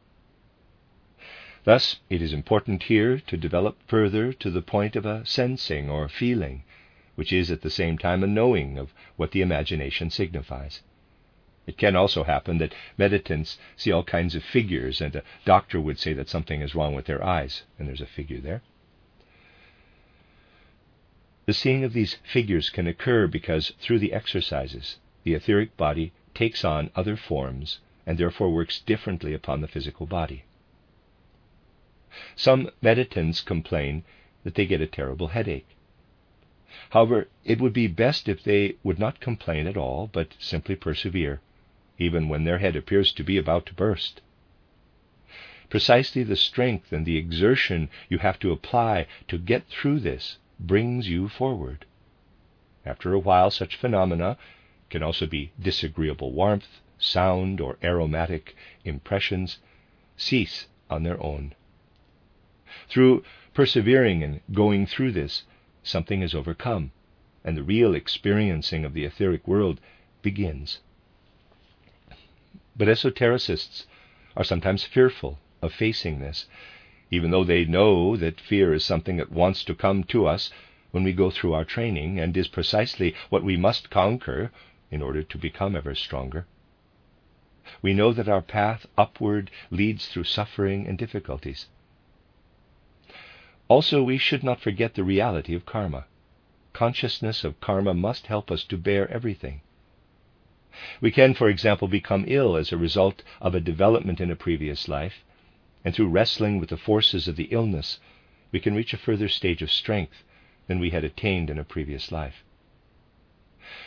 Thus, 1.65 1.97
it 2.09 2.21
is 2.21 2.31
important 2.31 2.83
here 2.83 3.19
to 3.27 3.35
develop 3.35 3.77
further 3.87 4.31
to 4.31 4.49
the 4.49 4.61
point 4.61 4.95
of 4.95 5.05
a 5.05 5.25
sensing 5.25 5.89
or 5.89 6.07
feeling, 6.07 6.63
which 7.15 7.33
is 7.33 7.51
at 7.51 7.61
the 7.61 7.69
same 7.69 7.97
time 7.97 8.23
a 8.23 8.27
knowing 8.27 8.77
of 8.77 8.93
what 9.17 9.31
the 9.31 9.41
imagination 9.41 10.09
signifies. 10.09 10.81
It 11.67 11.77
can 11.77 11.95
also 11.95 12.23
happen 12.23 12.59
that 12.59 12.75
meditants 12.97 13.57
see 13.75 13.91
all 13.91 14.03
kinds 14.03 14.35
of 14.35 14.43
figures, 14.43 15.01
and 15.01 15.15
a 15.15 15.23
doctor 15.45 15.81
would 15.81 15.97
say 15.97 16.13
that 16.13 16.29
something 16.29 16.61
is 16.61 16.75
wrong 16.75 16.93
with 16.93 17.05
their 17.05 17.23
eyes, 17.23 17.63
and 17.79 17.87
there's 17.87 18.01
a 18.01 18.05
figure 18.05 18.39
there. 18.39 18.61
The 21.47 21.53
seeing 21.53 21.83
of 21.83 21.93
these 21.93 22.17
figures 22.23 22.69
can 22.69 22.85
occur 22.85 23.25
because 23.27 23.71
through 23.79 23.97
the 23.97 24.13
exercises, 24.13 24.99
the 25.23 25.33
etheric 25.33 25.75
body 25.75 26.11
takes 26.35 26.63
on 26.63 26.91
other 26.95 27.17
forms 27.17 27.79
and 28.05 28.19
therefore 28.19 28.53
works 28.53 28.79
differently 28.79 29.33
upon 29.33 29.61
the 29.61 29.67
physical 29.67 30.05
body. 30.05 30.43
Some 32.35 32.69
meditants 32.81 33.43
complain 33.43 34.03
that 34.43 34.53
they 34.53 34.67
get 34.67 34.81
a 34.81 34.87
terrible 34.87 35.29
headache. 35.29 35.75
However, 36.91 37.27
it 37.43 37.59
would 37.59 37.73
be 37.73 37.87
best 37.87 38.29
if 38.29 38.43
they 38.43 38.75
would 38.83 38.99
not 38.99 39.19
complain 39.19 39.65
at 39.65 39.77
all, 39.77 40.07
but 40.13 40.35
simply 40.39 40.75
persevere 40.75 41.41
even 41.97 42.27
when 42.27 42.43
their 42.43 42.57
head 42.57 42.75
appears 42.75 43.11
to 43.13 43.23
be 43.23 43.37
about 43.37 43.65
to 43.65 43.73
burst. 43.73 44.21
Precisely 45.69 46.23
the 46.23 46.35
strength 46.35 46.93
and 46.93 47.05
the 47.05 47.17
exertion 47.17 47.89
you 48.09 48.19
have 48.19 48.39
to 48.39 48.51
apply 48.51 49.07
to 49.27 49.37
get 49.37 49.67
through 49.67 49.99
this 49.99 50.37
brings 50.59 51.09
you 51.09 51.27
forward. 51.27 51.85
After 52.85 53.13
a 53.13 53.19
while, 53.19 53.49
such 53.49 53.75
phenomena 53.75 54.37
can 54.89 55.01
also 55.01 55.25
be 55.25 55.51
disagreeable 55.59 56.31
warmth, 56.31 56.81
sound, 56.99 57.59
or 57.59 57.77
aromatic 57.83 58.55
impressions 58.83 59.59
cease 60.15 60.67
on 60.89 61.03
their 61.03 61.21
own. 61.21 61.55
Through 62.87 63.23
persevering 63.53 64.21
and 64.21 64.41
going 64.51 64.85
through 64.85 65.13
this, 65.13 65.43
something 65.81 66.21
is 66.21 66.35
overcome, 66.35 66.91
and 67.43 67.57
the 67.57 67.63
real 67.63 67.95
experiencing 67.95 68.85
of 68.85 68.93
the 68.93 69.05
etheric 69.05 69.47
world 69.47 69.79
begins. 70.21 70.79
But 72.77 72.89
esotericists 72.89 73.85
are 74.35 74.43
sometimes 74.43 74.83
fearful 74.83 75.39
of 75.61 75.73
facing 75.73 76.19
this, 76.19 76.47
even 77.09 77.31
though 77.31 77.45
they 77.45 77.63
know 77.63 78.17
that 78.17 78.41
fear 78.41 78.73
is 78.73 78.83
something 78.83 79.17
that 79.17 79.31
wants 79.31 79.63
to 79.63 79.73
come 79.73 80.03
to 80.05 80.27
us 80.27 80.51
when 80.91 81.03
we 81.03 81.13
go 81.13 81.29
through 81.29 81.53
our 81.53 81.63
training 81.63 82.19
and 82.19 82.35
is 82.35 82.47
precisely 82.49 83.15
what 83.29 83.43
we 83.43 83.55
must 83.55 83.89
conquer 83.89 84.51
in 84.91 85.01
order 85.01 85.23
to 85.23 85.37
become 85.37 85.75
ever 85.75 85.95
stronger. 85.95 86.45
We 87.81 87.93
know 87.93 88.11
that 88.13 88.29
our 88.29 88.41
path 88.41 88.85
upward 88.97 89.51
leads 89.71 90.07
through 90.07 90.25
suffering 90.25 90.87
and 90.87 90.97
difficulties. 90.97 91.67
Also, 93.67 94.03
we 94.03 94.17
should 94.17 94.43
not 94.43 94.61
forget 94.61 94.93
the 94.93 95.03
reality 95.03 95.55
of 95.55 95.65
karma. 95.65 96.05
Consciousness 96.73 97.43
of 97.43 97.59
karma 97.61 97.93
must 97.93 98.27
help 98.27 98.51
us 98.51 98.63
to 98.65 98.77
bear 98.77 99.09
everything. 99.09 99.61
We 100.99 101.09
can, 101.11 101.33
for 101.33 101.47
example, 101.47 101.87
become 101.87 102.25
ill 102.27 102.57
as 102.57 102.71
a 102.71 102.77
result 102.77 103.23
of 103.39 103.55
a 103.55 103.61
development 103.61 104.19
in 104.19 104.29
a 104.29 104.35
previous 104.35 104.87
life, 104.89 105.23
and 105.85 105.95
through 105.95 106.09
wrestling 106.09 106.59
with 106.59 106.69
the 106.69 106.77
forces 106.77 107.27
of 107.27 107.37
the 107.37 107.49
illness, 107.51 107.99
we 108.51 108.59
can 108.59 108.75
reach 108.75 108.93
a 108.93 108.97
further 108.97 109.29
stage 109.29 109.61
of 109.61 109.71
strength 109.71 110.23
than 110.67 110.79
we 110.79 110.89
had 110.89 111.03
attained 111.03 111.49
in 111.49 111.57
a 111.57 111.63
previous 111.63 112.11
life. 112.11 112.43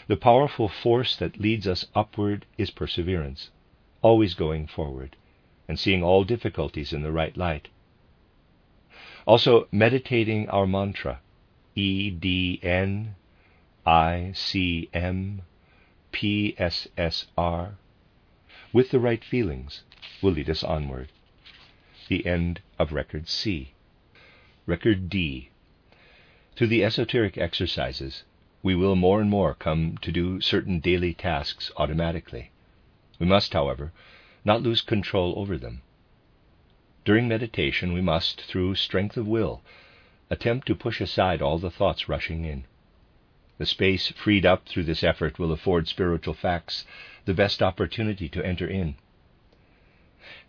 The 0.06 0.16
powerful 0.16 0.68
force 0.68 1.14
that 1.16 1.38
leads 1.40 1.66
us 1.66 1.86
upward 1.94 2.46
is 2.56 2.70
perseverance, 2.70 3.50
always 4.00 4.34
going 4.34 4.66
forward 4.66 5.16
and 5.68 5.78
seeing 5.78 6.02
all 6.02 6.24
difficulties 6.24 6.92
in 6.94 7.02
the 7.02 7.12
right 7.12 7.36
light. 7.36 7.68
Also, 9.26 9.68
meditating 9.70 10.48
our 10.48 10.66
mantra 10.66 11.20
E 11.74 12.10
D 12.10 12.58
N 12.62 13.14
I 13.84 14.32
C 14.34 14.88
M 14.94 15.42
P 16.10 16.54
S 16.58 16.88
S 16.96 17.26
R 17.36 17.76
with 18.72 18.90
the 18.90 19.00
right 19.00 19.22
feelings 19.22 19.82
will 20.22 20.32
lead 20.32 20.48
us 20.48 20.64
onward. 20.64 21.12
The 22.08 22.26
end 22.26 22.60
of 22.78 22.92
Record 22.92 23.28
C. 23.28 23.72
Record 24.66 25.10
D 25.10 25.50
through 26.58 26.66
the 26.66 26.82
esoteric 26.82 27.38
exercises, 27.38 28.24
we 28.64 28.74
will 28.74 28.96
more 28.96 29.20
and 29.20 29.30
more 29.30 29.54
come 29.54 29.96
to 29.98 30.10
do 30.10 30.40
certain 30.40 30.80
daily 30.80 31.14
tasks 31.14 31.70
automatically. 31.76 32.50
We 33.20 33.26
must, 33.26 33.52
however, 33.52 33.92
not 34.44 34.62
lose 34.62 34.80
control 34.80 35.34
over 35.36 35.56
them. 35.56 35.82
During 37.04 37.28
meditation, 37.28 37.92
we 37.92 38.00
must, 38.00 38.40
through 38.40 38.74
strength 38.74 39.16
of 39.16 39.28
will, 39.28 39.62
attempt 40.30 40.66
to 40.66 40.74
push 40.74 41.00
aside 41.00 41.40
all 41.40 41.58
the 41.58 41.70
thoughts 41.70 42.08
rushing 42.08 42.44
in. 42.44 42.64
The 43.58 43.66
space 43.66 44.08
freed 44.08 44.46
up 44.46 44.66
through 44.66 44.84
this 44.84 45.02
effort 45.02 45.38
will 45.38 45.52
afford 45.52 45.88
spiritual 45.88 46.34
facts 46.34 46.86
the 47.24 47.34
best 47.34 47.60
opportunity 47.60 48.28
to 48.28 48.44
enter 48.44 48.66
in. 48.66 48.94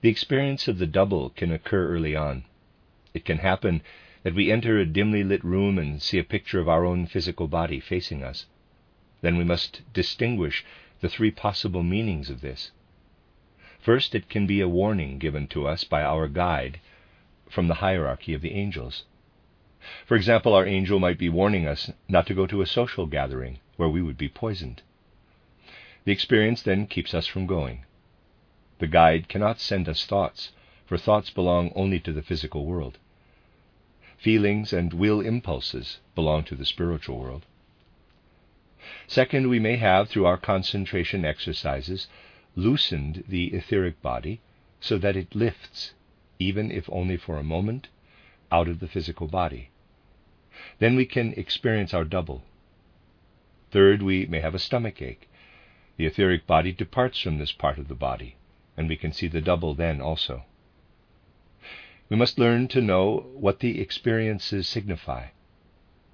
The 0.01 0.09
experience 0.09 0.67
of 0.67 0.77
the 0.77 0.87
double 0.87 1.31
can 1.31 1.51
occur 1.51 1.87
early 1.87 2.15
on. 2.15 2.45
It 3.13 3.25
can 3.25 3.39
happen 3.39 3.81
that 4.23 4.35
we 4.35 4.51
enter 4.51 4.77
a 4.77 4.85
dimly 4.85 5.23
lit 5.23 5.43
room 5.43 5.79
and 5.79 6.01
see 6.01 6.19
a 6.19 6.23
picture 6.23 6.59
of 6.59 6.69
our 6.69 6.85
own 6.85 7.07
physical 7.07 7.47
body 7.47 7.79
facing 7.79 8.23
us. 8.23 8.45
Then 9.21 9.37
we 9.37 9.43
must 9.43 9.81
distinguish 9.93 10.63
the 11.01 11.09
three 11.09 11.31
possible 11.31 11.83
meanings 11.83 12.29
of 12.29 12.41
this. 12.41 12.71
First, 13.79 14.13
it 14.13 14.29
can 14.29 14.45
be 14.45 14.61
a 14.61 14.67
warning 14.67 15.17
given 15.17 15.47
to 15.47 15.67
us 15.67 15.83
by 15.83 16.03
our 16.03 16.27
guide 16.27 16.79
from 17.49 17.67
the 17.67 17.75
hierarchy 17.75 18.33
of 18.33 18.41
the 18.41 18.53
angels. 18.53 19.05
For 20.05 20.17
example, 20.17 20.53
our 20.53 20.65
angel 20.65 20.99
might 20.99 21.17
be 21.17 21.29
warning 21.29 21.65
us 21.65 21.89
not 22.09 22.27
to 22.27 22.33
go 22.33 22.45
to 22.47 22.61
a 22.61 22.65
social 22.65 23.05
gathering 23.05 23.59
where 23.77 23.87
we 23.87 24.01
would 24.01 24.17
be 24.17 24.27
poisoned. 24.27 24.81
The 26.03 26.11
experience 26.11 26.61
then 26.61 26.85
keeps 26.85 27.13
us 27.13 27.27
from 27.27 27.45
going. 27.45 27.85
The 28.79 28.87
guide 28.87 29.29
cannot 29.29 29.61
send 29.61 29.87
us 29.87 30.05
thoughts, 30.05 30.51
for 30.85 30.97
thoughts 30.97 31.29
belong 31.29 31.71
only 31.75 31.99
to 32.01 32.11
the 32.11 32.21
physical 32.21 32.65
world. 32.65 32.97
Feelings 34.17 34.73
and 34.73 34.93
will 34.93 35.21
impulses 35.21 35.99
belong 36.13 36.43
to 36.45 36.55
the 36.55 36.65
spiritual 36.65 37.17
world. 37.17 37.45
Second, 39.07 39.47
we 39.47 39.59
may 39.59 39.77
have, 39.77 40.09
through 40.09 40.25
our 40.25 40.37
concentration 40.37 41.23
exercises, 41.23 42.07
loosened 42.55 43.23
the 43.29 43.53
etheric 43.53 44.01
body 44.01 44.41
so 44.81 44.97
that 44.97 45.15
it 45.15 45.35
lifts, 45.35 45.93
even 46.37 46.69
if 46.69 46.89
only 46.91 47.15
for 47.15 47.37
a 47.37 47.43
moment, 47.43 47.87
out 48.51 48.67
of 48.67 48.79
the 48.79 48.87
physical 48.87 49.27
body. 49.27 49.69
Then 50.79 50.95
we 50.95 51.05
can 51.05 51.33
experience 51.33 51.93
our 51.93 52.03
double. 52.03 52.43
Third, 53.71 54.01
we 54.01 54.25
may 54.25 54.39
have 54.39 54.55
a 54.55 54.59
stomach 54.59 55.01
ache. 55.01 55.29
The 55.97 56.05
etheric 56.05 56.47
body 56.47 56.71
departs 56.71 57.19
from 57.19 57.37
this 57.37 57.51
part 57.51 57.77
of 57.77 57.87
the 57.87 57.95
body, 57.95 58.35
and 58.75 58.89
we 58.89 58.95
can 58.95 59.11
see 59.11 59.27
the 59.27 59.41
double 59.41 59.75
then 59.75 60.01
also. 60.01 60.43
We 62.09 62.17
must 62.17 62.39
learn 62.39 62.67
to 62.69 62.81
know 62.81 63.27
what 63.33 63.59
the 63.59 63.79
experiences 63.79 64.67
signify. 64.67 65.27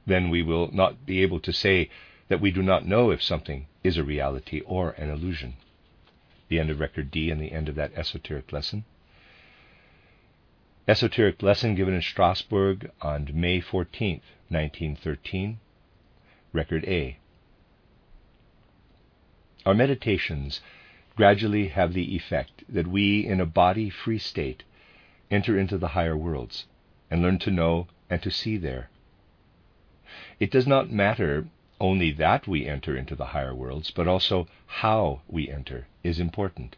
Then 0.05 0.29
we 0.29 0.43
will 0.43 0.69
not 0.71 1.05
be 1.05 1.21
able 1.21 1.39
to 1.39 1.53
say 1.53 1.89
that 2.27 2.41
we 2.41 2.51
do 2.51 2.61
not 2.61 2.85
know 2.85 3.11
if 3.11 3.23
something 3.23 3.67
is 3.83 3.97
a 3.97 4.03
reality 4.03 4.61
or 4.61 4.91
an 4.91 5.09
illusion. 5.09 5.53
The 6.49 6.59
end 6.59 6.69
of 6.69 6.79
Record 6.79 7.11
D 7.11 7.31
and 7.31 7.39
the 7.39 7.51
end 7.51 7.69
of 7.69 7.75
that 7.75 7.93
esoteric 7.95 8.51
lesson. 8.51 8.83
Esoteric 10.87 11.41
lesson 11.41 11.73
given 11.73 11.95
in 11.95 12.01
Strasbourg 12.03 12.91
on 13.01 13.31
May 13.33 13.59
14, 13.59 14.21
1913. 14.49 15.59
Record 16.53 16.85
A. 16.85 17.17
Our 19.65 19.73
meditations 19.73 20.61
gradually 21.15 21.69
have 21.69 21.93
the 21.93 22.15
effect 22.15 22.63
that 22.69 22.85
we, 22.85 23.25
in 23.25 23.41
a 23.41 23.47
body 23.47 23.89
free 23.89 24.19
state, 24.19 24.61
enter 25.31 25.57
into 25.57 25.79
the 25.79 25.87
higher 25.87 26.15
worlds 26.15 26.67
and 27.09 27.23
learn 27.23 27.39
to 27.39 27.49
know 27.49 27.87
and 28.07 28.21
to 28.21 28.29
see 28.29 28.55
there. 28.55 28.91
It 30.39 30.51
does 30.51 30.67
not 30.67 30.91
matter 30.91 31.47
only 31.81 32.11
that 32.11 32.47
we 32.47 32.67
enter 32.67 32.95
into 32.95 33.15
the 33.15 33.33
higher 33.33 33.55
worlds, 33.55 33.89
but 33.89 34.07
also 34.07 34.47
how 34.67 35.21
we 35.27 35.49
enter 35.49 35.87
is 36.03 36.19
important. 36.19 36.75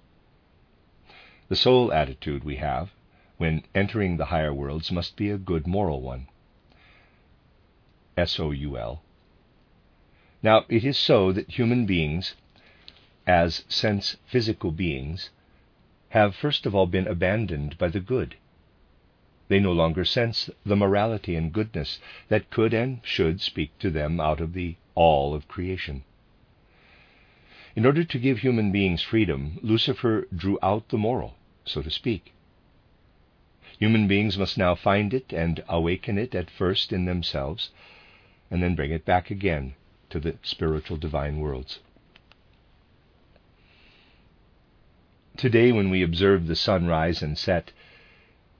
The 1.50 1.58
sole 1.58 1.92
attitude 1.92 2.46
we 2.46 2.56
have 2.56 2.92
when 3.38 3.64
entering 3.76 4.18
the 4.18 4.26
higher 4.26 4.54
worlds 4.54 4.92
must 4.92 5.16
be 5.16 5.30
a 5.30 5.38
good 5.38 5.68
moral 5.68 6.02
one. 6.02 6.28
S 8.18 8.40
O 8.40 8.52
U 8.52 8.78
L. 8.78 9.04
Now, 10.42 10.66
it 10.70 10.84
is 10.84 10.98
so 10.98 11.32
that 11.32 11.52
human 11.52 11.86
beings, 11.86 12.36
as 13.26 13.64
sense 13.68 14.18
physical 14.26 14.72
beings, 14.72 15.30
have 16.10 16.36
first 16.36 16.66
of 16.66 16.74
all 16.74 16.88
been 16.88 17.08
abandoned 17.08 17.78
by 17.78 17.90
the 17.90 18.00
good. 18.00 18.36
They 19.50 19.60
no 19.60 19.72
longer 19.72 20.04
sense 20.04 20.50
the 20.66 20.76
morality 20.76 21.36
and 21.36 21.54
goodness 21.54 22.00
that 22.28 22.50
could 22.50 22.74
and 22.74 23.02
should 23.04 23.42
speak 23.42 23.78
to 23.80 23.90
them 23.90 24.20
out 24.20 24.42
of 24.42 24.54
the 24.54 24.76
all 24.96 25.34
of 25.34 25.48
creation. 25.48 26.04
In 27.76 27.86
order 27.86 28.04
to 28.04 28.20
give 28.20 28.40
human 28.40 28.72
beings 28.72 29.04
freedom, 29.04 29.60
Lucifer 29.62 30.28
drew 30.36 30.58
out 30.64 30.90
the 30.90 30.98
moral, 30.98 31.36
so 31.66 31.82
to 31.82 31.92
speak. 31.92 32.34
Human 33.80 34.08
beings 34.08 34.38
must 34.38 34.58
now 34.58 34.74
find 34.74 35.14
it 35.14 35.32
and 35.32 35.64
awaken 35.70 36.18
it 36.18 36.34
at 36.34 36.50
first 36.50 36.92
in 36.92 37.06
themselves, 37.06 37.70
and 38.50 38.64
then 38.64 38.76
bring 38.76 38.92
it 38.92 39.06
back 39.06 39.30
again 39.30 39.76
to 40.10 40.20
the 40.20 40.38
spiritual 40.42 40.98
divine 40.98 41.40
worlds. 41.40 41.80
Today, 45.36 45.72
when 45.72 45.92
we 45.92 46.02
observe 46.02 46.48
the 46.48 46.56
sun 46.56 46.88
rise 46.88 47.22
and 47.22 47.38
set, 47.38 47.72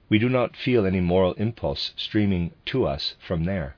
we 0.08 0.20
do 0.20 0.28
not 0.28 0.56
feel 0.56 0.86
any 0.86 1.00
moral 1.00 1.32
impulse 1.34 1.92
streaming 1.96 2.52
to 2.66 2.86
us 2.86 3.16
from 3.18 3.42
there. 3.42 3.74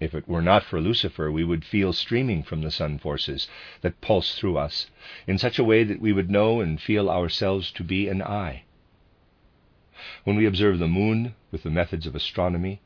If 0.00 0.14
it 0.14 0.28
were 0.28 0.42
not 0.42 0.62
for 0.62 0.80
Lucifer, 0.80 1.32
we 1.32 1.44
would 1.44 1.64
feel 1.64 1.94
streaming 1.94 2.42
from 2.42 2.60
the 2.60 2.70
sun 2.70 2.98
forces 2.98 3.48
that 3.80 4.02
pulse 4.02 4.38
through 4.38 4.58
us 4.58 4.90
in 5.26 5.38
such 5.38 5.58
a 5.58 5.64
way 5.64 5.82
that 5.84 6.00
we 6.00 6.12
would 6.12 6.30
know 6.30 6.60
and 6.60 6.78
feel 6.78 7.08
ourselves 7.08 7.72
to 7.72 7.82
be 7.82 8.08
an 8.08 8.20
I. 8.20 8.64
When 10.24 10.36
we 10.36 10.46
observe 10.46 10.78
the 10.78 10.88
moon 10.88 11.34
with 11.50 11.62
the 11.62 11.68
methods 11.68 12.06
of 12.06 12.14
astronomy, 12.14 12.80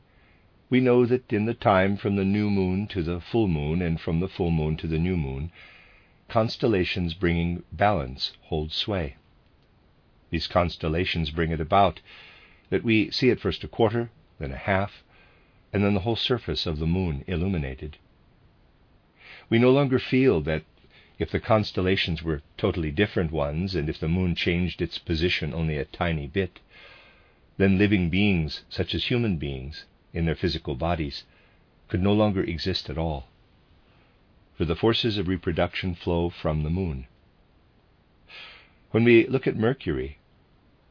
we 0.69 0.81
know 0.81 1.05
that 1.05 1.31
in 1.31 1.45
the 1.45 1.53
time 1.53 1.95
from 1.95 2.17
the 2.17 2.25
new 2.25 2.49
moon 2.49 2.87
to 2.87 3.01
the 3.01 3.21
full 3.21 3.47
moon 3.47 3.81
and 3.81 4.01
from 4.01 4.19
the 4.19 4.27
full 4.27 4.51
moon 4.51 4.75
to 4.75 4.85
the 4.85 4.99
new 4.99 5.15
moon, 5.15 5.49
constellations 6.27 7.13
bringing 7.13 7.63
balance 7.71 8.33
hold 8.41 8.73
sway. 8.73 9.15
These 10.29 10.47
constellations 10.47 11.31
bring 11.31 11.51
it 11.51 11.61
about 11.61 12.01
that 12.69 12.83
we 12.83 13.09
see 13.11 13.29
at 13.29 13.39
first 13.39 13.63
a 13.63 13.69
quarter, 13.69 14.09
then 14.37 14.51
a 14.51 14.57
half, 14.57 15.01
and 15.71 15.85
then 15.85 15.93
the 15.93 16.01
whole 16.01 16.17
surface 16.17 16.65
of 16.65 16.79
the 16.79 16.85
moon 16.85 17.23
illuminated. 17.27 17.95
We 19.49 19.57
no 19.57 19.71
longer 19.71 19.99
feel 19.99 20.41
that 20.41 20.63
if 21.17 21.31
the 21.31 21.39
constellations 21.39 22.21
were 22.23 22.41
totally 22.57 22.91
different 22.91 23.31
ones, 23.31 23.73
and 23.73 23.87
if 23.87 24.01
the 24.01 24.09
moon 24.09 24.35
changed 24.35 24.81
its 24.81 24.97
position 24.97 25.53
only 25.53 25.77
a 25.77 25.85
tiny 25.85 26.27
bit, 26.27 26.59
then 27.57 27.77
living 27.77 28.09
beings, 28.09 28.63
such 28.69 28.93
as 28.93 29.05
human 29.05 29.37
beings, 29.37 29.85
in 30.13 30.25
their 30.25 30.35
physical 30.35 30.75
bodies, 30.75 31.23
could 31.87 32.01
no 32.01 32.13
longer 32.13 32.43
exist 32.43 32.89
at 32.89 32.97
all. 32.97 33.27
For 34.57 34.65
the 34.65 34.75
forces 34.75 35.17
of 35.17 35.27
reproduction 35.27 35.95
flow 35.95 36.29
from 36.29 36.63
the 36.63 36.69
moon. 36.69 37.07
When 38.91 39.03
we 39.03 39.27
look 39.27 39.47
at 39.47 39.57
Mercury, 39.57 40.19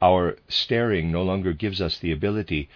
our 0.03 0.37
staring 0.49 1.11
no 1.11 1.23
longer 1.23 1.53
gives 1.53 1.81
us 1.81 1.99
the 1.99 2.13
ability 2.13 2.69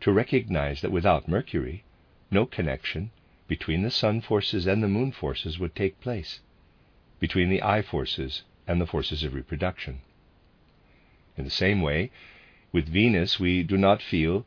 to 0.00 0.12
recognize 0.12 0.82
that 0.82 0.92
without 0.92 1.28
Mercury, 1.28 1.84
no 2.30 2.44
connection 2.44 3.10
between 3.48 3.82
the 3.82 3.90
sun 3.90 4.20
forces 4.20 4.66
and 4.66 4.82
the 4.82 4.88
moon 4.88 5.12
forces 5.12 5.58
would 5.58 5.74
take 5.74 6.00
place, 6.00 6.40
between 7.18 7.48
the 7.48 7.62
I 7.62 7.80
forces 7.82 8.42
and 8.66 8.80
the 8.80 8.86
forces 8.86 9.22
of 9.22 9.34
reproduction. 9.34 10.00
In 11.36 11.44
the 11.44 11.50
same 11.50 11.80
way, 11.80 12.10
with 12.72 12.88
Venus, 12.88 13.38
we 13.40 13.62
do 13.62 13.76
not 13.76 14.02
feel 14.02 14.44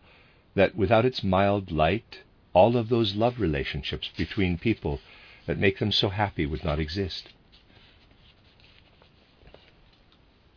that 0.55 0.75
without 0.75 1.05
its 1.05 1.23
mild 1.23 1.71
light, 1.71 2.19
all 2.53 2.75
of 2.75 2.89
those 2.89 3.15
love 3.15 3.39
relationships 3.39 4.09
between 4.15 4.57
people 4.57 4.99
that 5.45 5.57
make 5.57 5.79
them 5.79 5.91
so 5.91 6.09
happy 6.09 6.45
would 6.45 6.63
not 6.63 6.79
exist. 6.79 7.29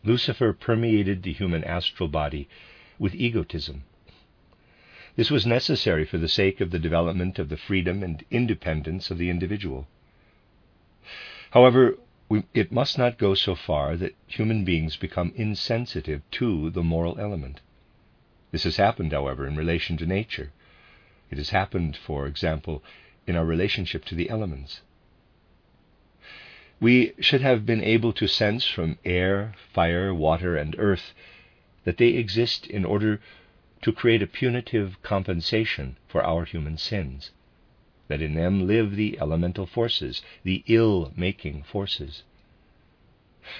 Lucifer 0.03 0.51
permeated 0.53 1.23
the 1.23 1.33
human 1.33 1.63
astral 1.63 2.09
body 2.09 2.47
with 2.99 3.15
egotism. 3.15 3.83
This 5.15 5.31
was 5.31 5.45
necessary 5.45 6.05
for 6.05 6.17
the 6.17 6.27
sake 6.27 6.59
of 6.59 6.71
the 6.71 6.79
development 6.79 7.39
of 7.39 7.49
the 7.49 7.57
freedom 7.57 8.03
and 8.03 8.23
independence 8.29 9.11
of 9.11 9.17
the 9.17 9.29
individual. 9.29 9.87
However, 11.51 11.97
we, 12.29 12.43
it 12.53 12.71
must 12.71 12.97
not 12.97 13.17
go 13.17 13.33
so 13.33 13.55
far 13.55 13.95
that 13.97 14.15
human 14.27 14.63
beings 14.63 14.95
become 14.95 15.33
insensitive 15.35 16.21
to 16.31 16.69
the 16.69 16.83
moral 16.83 17.19
element. 17.19 17.61
This 18.51 18.63
has 18.63 18.77
happened, 18.77 19.11
however, 19.11 19.47
in 19.47 19.55
relation 19.55 19.97
to 19.97 20.05
nature. 20.05 20.51
It 21.31 21.37
has 21.37 21.49
happened, 21.49 21.97
for 21.97 22.27
example, 22.27 22.83
in 23.25 23.35
our 23.35 23.45
relationship 23.45 24.05
to 24.05 24.15
the 24.15 24.29
elements. 24.29 24.81
We 26.79 27.13
should 27.19 27.41
have 27.41 27.65
been 27.65 27.83
able 27.83 28.13
to 28.13 28.27
sense 28.27 28.67
from 28.67 28.97
air, 29.05 29.53
fire, 29.73 30.13
water, 30.13 30.57
and 30.57 30.75
earth 30.77 31.13
that 31.83 31.97
they 31.97 32.09
exist 32.09 32.67
in 32.67 32.85
order 32.85 33.19
to 33.81 33.91
create 33.91 34.21
a 34.21 34.27
punitive 34.27 35.01
compensation 35.01 35.97
for 36.07 36.23
our 36.23 36.45
human 36.45 36.77
sins, 36.77 37.31
that 38.07 38.21
in 38.21 38.33
them 38.35 38.67
live 38.67 38.95
the 38.95 39.17
elemental 39.19 39.65
forces, 39.65 40.21
the 40.43 40.63
ill 40.67 41.11
making 41.15 41.63
forces. 41.63 42.23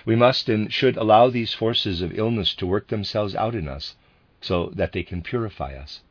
We 0.06 0.16
must 0.16 0.50
and 0.50 0.72
should 0.72 0.98
allow 0.98 1.30
these 1.30 1.54
forces 1.54 2.02
of 2.02 2.18
illness 2.18 2.54
to 2.56 2.68
work 2.68 2.88
themselves 2.88 3.36
out 3.36 3.56
in 3.56 3.68
us 3.68 3.96
so 4.42 4.72
that 4.76 4.92
they 4.92 5.04
can 5.04 5.22
purify 5.22 5.76
us. 5.76 6.02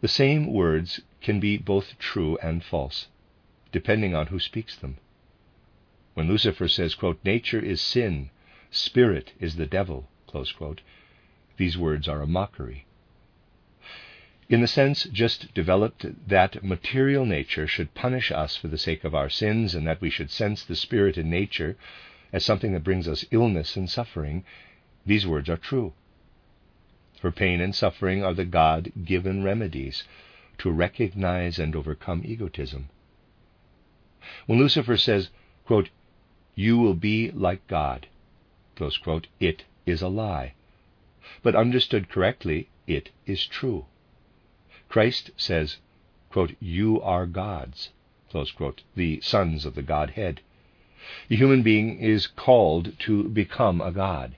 The 0.00 0.08
same 0.08 0.52
words 0.52 1.00
can 1.20 1.40
be 1.40 1.56
both 1.56 1.98
true 1.98 2.36
and 2.42 2.64
false 2.64 3.06
depending 3.72 4.14
on 4.14 4.26
who 4.26 4.38
speaks 4.38 4.76
them. 4.76 4.98
When 6.14 6.28
Lucifer 6.28 6.68
says, 6.68 6.94
quote, 6.94 7.18
Nature 7.24 7.58
is 7.58 7.80
sin, 7.80 8.30
spirit 8.70 9.32
is 9.40 9.56
the 9.56 9.66
devil, 9.66 10.08
quote, 10.26 10.82
these 11.56 11.78
words 11.78 12.06
are 12.06 12.20
a 12.20 12.26
mockery. 12.26 12.86
In 14.52 14.60
the 14.60 14.66
sense 14.66 15.04
just 15.04 15.54
developed 15.54 16.04
that 16.28 16.62
material 16.62 17.24
nature 17.24 17.66
should 17.66 17.94
punish 17.94 18.30
us 18.30 18.54
for 18.54 18.68
the 18.68 18.76
sake 18.76 19.02
of 19.02 19.14
our 19.14 19.30
sins 19.30 19.74
and 19.74 19.86
that 19.86 20.02
we 20.02 20.10
should 20.10 20.30
sense 20.30 20.62
the 20.62 20.76
spirit 20.76 21.16
in 21.16 21.30
nature 21.30 21.74
as 22.34 22.44
something 22.44 22.74
that 22.74 22.84
brings 22.84 23.08
us 23.08 23.24
illness 23.30 23.76
and 23.76 23.88
suffering, 23.88 24.44
these 25.06 25.26
words 25.26 25.48
are 25.48 25.56
true. 25.56 25.94
For 27.18 27.32
pain 27.32 27.62
and 27.62 27.74
suffering 27.74 28.22
are 28.22 28.34
the 28.34 28.44
God 28.44 28.92
given 29.06 29.42
remedies 29.42 30.04
to 30.58 30.70
recognize 30.70 31.58
and 31.58 31.74
overcome 31.74 32.20
egotism. 32.22 32.90
When 34.44 34.58
Lucifer 34.58 34.98
says, 34.98 35.30
quote, 35.64 35.88
You 36.54 36.76
will 36.76 36.92
be 36.92 37.30
like 37.30 37.66
God, 37.68 38.06
quote, 38.76 39.28
it 39.40 39.64
is 39.86 40.02
a 40.02 40.08
lie. 40.08 40.52
But 41.42 41.56
understood 41.56 42.10
correctly, 42.10 42.68
it 42.86 43.08
is 43.24 43.46
true. 43.46 43.86
Christ 44.92 45.30
says, 45.38 45.78
quote, 46.28 46.54
You 46.60 47.00
are 47.00 47.24
gods, 47.24 47.92
quote, 48.30 48.82
the 48.94 49.22
sons 49.22 49.64
of 49.64 49.74
the 49.74 49.80
Godhead. 49.80 50.42
The 51.28 51.36
human 51.36 51.62
being 51.62 51.98
is 51.98 52.26
called 52.26 52.98
to 52.98 53.26
become 53.30 53.80
a 53.80 53.90
God. 53.90 54.36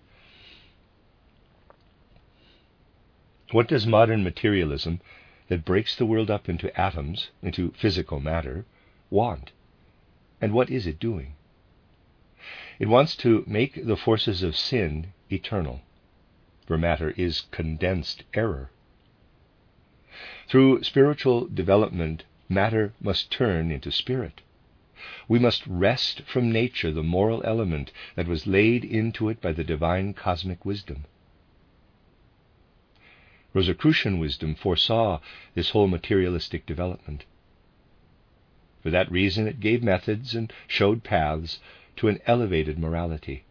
What 3.51 3.67
does 3.67 3.85
modern 3.85 4.23
materialism 4.23 5.01
that 5.49 5.65
breaks 5.65 5.97
the 5.97 6.07
world 6.07 6.31
up 6.31 6.49
into 6.49 6.71
atoms, 6.81 7.31
into 7.43 7.73
physical 7.73 8.21
matter, 8.21 8.65
want? 9.11 9.51
And 10.41 10.53
what 10.53 10.71
is 10.71 10.87
it 10.87 11.01
doing? 11.01 11.35
It 12.79 12.87
wants 12.87 13.17
to 13.17 13.43
make 13.49 13.85
the 13.85 13.97
forces 13.97 14.45
of 14.45 14.55
sin 14.55 15.15
eternal, 15.33 15.81
for 16.65 16.79
matter 16.79 17.11
is 17.17 17.41
condensed 17.51 18.23
error. 18.35 18.71
Through 20.47 20.85
spiritual 20.85 21.49
development, 21.49 22.23
matter 22.49 22.93
must 23.01 23.33
turn 23.33 23.73
into 23.73 23.91
spirit. 23.91 24.43
We 25.27 25.41
must 25.41 25.67
wrest 25.67 26.21
from 26.21 26.53
nature 26.53 26.93
the 26.93 27.03
moral 27.03 27.43
element 27.45 27.91
that 28.15 28.29
was 28.29 28.47
laid 28.47 28.85
into 28.85 29.29
it 29.29 29.41
by 29.41 29.51
the 29.53 29.65
divine 29.65 30.15
cosmic 30.15 30.65
wisdom. 30.65 31.07
Rosicrucian 33.53 34.21
wisdom 34.21 34.55
foresaw 34.55 35.19
this 35.55 35.71
whole 35.71 35.89
materialistic 35.89 36.65
development. 36.65 37.25
For 38.85 38.91
that 38.91 39.11
reason, 39.11 39.49
it 39.49 39.59
gave 39.59 39.83
methods 39.83 40.33
and 40.37 40.53
showed 40.69 41.03
paths 41.03 41.59
to 41.97 42.07
an 42.07 42.21
elevated 42.25 42.79
morality, 42.79 43.43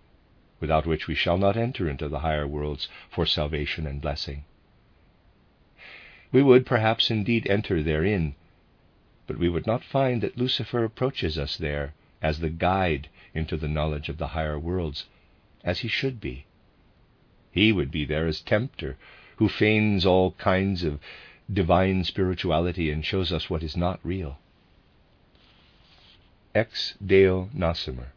without 0.61 0.85
which 0.85 1.07
we 1.07 1.15
shall 1.15 1.37
not 1.37 1.57
enter 1.57 1.89
into 1.89 2.07
the 2.07 2.19
higher 2.19 2.47
worlds 2.47 2.87
for 3.09 3.25
salvation 3.25 3.85
and 3.85 3.99
blessing. 3.99 4.45
We 6.33 6.41
would 6.41 6.65
perhaps 6.65 7.11
indeed 7.11 7.45
enter 7.45 7.83
therein, 7.83 8.33
but 9.27 9.37
we 9.37 9.49
would 9.49 9.67
not 9.67 9.83
find 9.83 10.19
that 10.23 10.35
Lucifer 10.35 10.83
approaches 10.83 11.37
us 11.37 11.55
there 11.57 11.93
as 12.23 12.39
the 12.39 12.49
guide 12.49 13.07
into 13.35 13.55
the 13.55 13.67
knowledge 13.67 14.09
of 14.09 14.17
the 14.17 14.29
higher 14.29 14.57
worlds, 14.57 15.05
as 15.63 15.81
he 15.81 15.87
should 15.87 16.19
be. 16.19 16.45
He 17.51 17.71
would 17.71 17.91
be 17.91 18.03
there 18.03 18.25
as 18.25 18.41
tempter, 18.41 18.97
who 19.35 19.47
feigns 19.47 20.07
all 20.07 20.31
kinds 20.31 20.83
of 20.83 20.99
divine 21.53 22.03
spirituality 22.03 22.89
and 22.89 23.05
shows 23.05 23.31
us 23.31 23.47
what 23.47 23.61
is 23.61 23.77
not 23.77 23.99
real 24.03 24.39
ex 26.55 26.95
Deo 27.05 27.51
nascimur. 27.53 28.07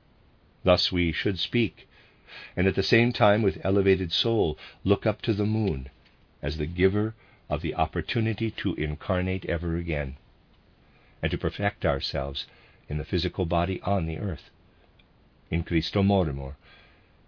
Thus 0.65 0.91
we 0.91 1.13
should 1.13 1.39
speak, 1.39 1.87
and 2.57 2.67
at 2.67 2.77
the 2.77 2.83
same 2.83 3.13
time, 3.13 3.43
with 3.43 3.61
elevated 3.63 4.11
soul, 4.11 4.57
look 4.85 5.05
up 5.05 5.21
to 5.23 5.35
the 5.35 5.45
moon 5.45 5.91
as 6.41 6.57
the 6.57 6.65
giver 6.67 7.15
of 7.49 7.63
the 7.63 7.75
opportunity 7.75 8.51
to 8.51 8.75
incarnate 8.75 9.45
ever 9.47 9.77
again, 9.77 10.17
and 11.23 11.31
to 11.31 11.39
perfect 11.39 11.87
ourselves 11.87 12.47
in 12.89 12.99
the 12.99 13.05
physical 13.05 13.47
body 13.47 13.81
on 13.83 14.07
the 14.07 14.19
earth. 14.19 14.51
In 15.51 15.63
Christo 15.63 16.03
morimur. 16.03 16.57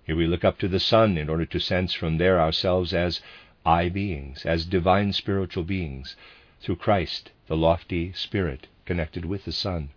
Here 0.05 0.17
we 0.17 0.27
look 0.27 0.45
up 0.45 0.59
to 0.59 0.69
the 0.69 0.81
sun 0.81 1.17
in 1.17 1.29
order 1.29 1.47
to 1.47 1.61
sense 1.61 1.95
from 1.95 2.19
there 2.19 2.41
ourselves 2.41 2.93
as 2.93 3.21
I 3.65 3.89
beings, 3.89 4.45
as 4.45 4.67
divine 4.67 5.13
spiritual 5.13 5.65
beings, 5.65 6.17
through 6.61 6.77
Christ, 6.77 7.31
the 7.47 7.57
lofty 7.57 8.13
spirit 8.13 8.67
connected 8.85 9.25
with 9.25 9.45
the 9.45 9.53
sun 9.53 9.91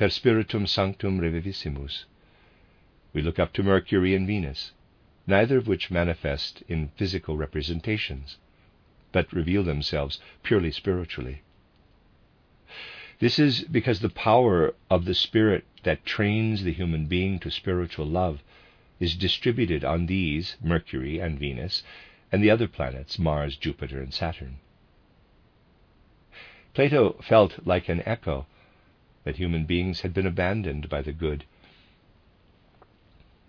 per 0.00 0.08
spiritum 0.08 0.66
sanctum 0.66 1.20
reviviscimus. 1.20 2.04
We 3.12 3.20
look 3.20 3.38
up 3.38 3.52
to 3.52 3.62
Mercury 3.62 4.14
and 4.14 4.26
Venus, 4.26 4.72
neither 5.26 5.58
of 5.58 5.68
which 5.68 5.90
manifest 5.90 6.62
in 6.68 6.88
physical 6.96 7.36
representations, 7.36 8.38
but 9.12 9.32
reveal 9.32 9.62
themselves 9.62 10.20
purely 10.42 10.70
spiritually. 10.70 11.42
This 13.18 13.38
is 13.38 13.64
because 13.64 14.00
the 14.00 14.08
power 14.08 14.74
of 14.88 15.04
the 15.04 15.14
Spirit 15.14 15.64
that 15.82 16.06
trains 16.06 16.62
the 16.62 16.72
human 16.72 17.06
being 17.06 17.38
to 17.40 17.50
spiritual 17.50 18.06
love 18.06 18.42
is 18.98 19.14
distributed 19.14 19.84
on 19.84 20.06
these, 20.06 20.56
Mercury 20.62 21.18
and 21.18 21.38
Venus, 21.38 21.82
and 22.32 22.42
the 22.42 22.50
other 22.50 22.68
planets, 22.68 23.18
Mars, 23.18 23.56
Jupiter, 23.56 24.00
and 24.00 24.14
Saturn. 24.14 24.58
Plato 26.72 27.16
felt 27.20 27.66
like 27.66 27.88
an 27.88 28.02
echo 28.06 28.46
that 29.24 29.36
human 29.36 29.64
beings 29.64 30.00
had 30.00 30.14
been 30.14 30.26
abandoned 30.26 30.88
by 30.88 31.02
the 31.02 31.12
good. 31.12 31.44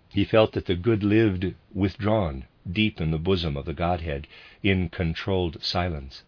He 0.08 0.24
felt 0.24 0.52
that 0.52 0.66
the 0.66 0.74
good 0.74 1.02
lived 1.02 1.54
withdrawn 1.72 2.44
deep 2.70 3.00
in 3.00 3.10
the 3.10 3.18
bosom 3.18 3.56
of 3.56 3.64
the 3.64 3.74
Godhead 3.74 4.26
in 4.62 4.88
controlled 4.88 5.62
silence. 5.62 6.22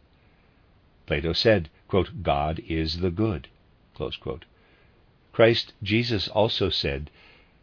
Plato 1.06 1.32
said, 1.32 1.68
quote, 1.88 2.22
God 2.22 2.60
is 2.66 3.00
the 3.00 3.10
good. 3.10 3.48
Christ 5.32 5.72
Jesus 5.82 6.28
also 6.28 6.70
said 6.70 7.10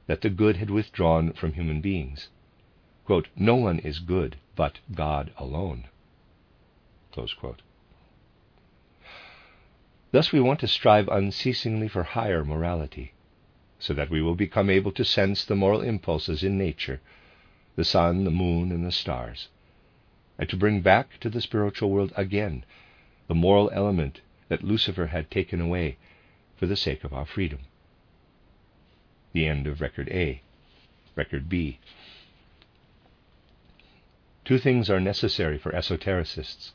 that 0.08 0.22
the 0.22 0.30
good 0.30 0.58
had 0.58 0.70
withdrawn 0.70 1.34
from 1.34 1.54
human 1.54 1.82
beings. 1.82 2.30
Quote, 3.06 3.28
no 3.36 3.56
one 3.56 3.80
is 3.80 4.00
good 4.00 4.38
but 4.56 4.80
God 4.94 5.32
alone. 5.38 5.86
Thus, 10.12 10.32
we 10.32 10.40
want 10.40 10.60
to 10.60 10.68
strive 10.68 11.08
unceasingly 11.08 11.88
for 11.88 12.04
higher 12.04 12.46
morality, 12.46 13.14
so 13.80 13.94
that 13.94 14.10
we 14.10 14.22
will 14.22 14.36
become 14.36 14.70
able 14.70 14.92
to 14.92 15.04
sense 15.04 15.44
the 15.44 15.56
moral 15.56 15.82
impulses 15.82 16.44
in 16.44 16.58
nature, 16.58 17.02
the 17.76 17.86
sun, 17.86 18.24
the 18.24 18.32
moon, 18.32 18.72
and 18.72 18.86
the 18.86 18.92
stars, 18.92 19.48
and 20.38 20.50
to 20.50 20.58
bring 20.58 20.82
back 20.82 21.20
to 21.20 21.30
the 21.30 21.42
spiritual 21.42 21.90
world 21.90 22.12
again 22.16 22.64
the 23.28 23.36
moral 23.36 23.70
element 23.74 24.20
that 24.50 24.64
Lucifer 24.64 25.08
had 25.08 25.32
taken 25.32 25.62
away 25.62 25.98
for 26.58 26.66
the 26.66 26.76
sake 26.76 27.04
of 27.04 27.14
our 27.14 27.26
freedom. 27.26 27.60
The 29.32 29.48
end 29.48 29.68
of 29.68 29.80
Record 29.80 30.10
A. 30.10 30.42
Record 31.16 31.48
B. 31.48 31.80
Two 34.44 34.58
things 34.58 34.90
are 34.90 35.00
necessary 35.00 35.58
for 35.58 35.72
esotericists. 35.72 36.72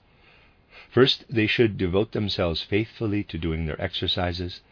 First, 0.88 1.24
they 1.28 1.46
should 1.46 1.76
devote 1.76 2.12
themselves 2.12 2.62
faithfully 2.62 3.22
to 3.24 3.36
doing 3.36 3.66
their 3.66 3.80
exercises, 3.80 4.62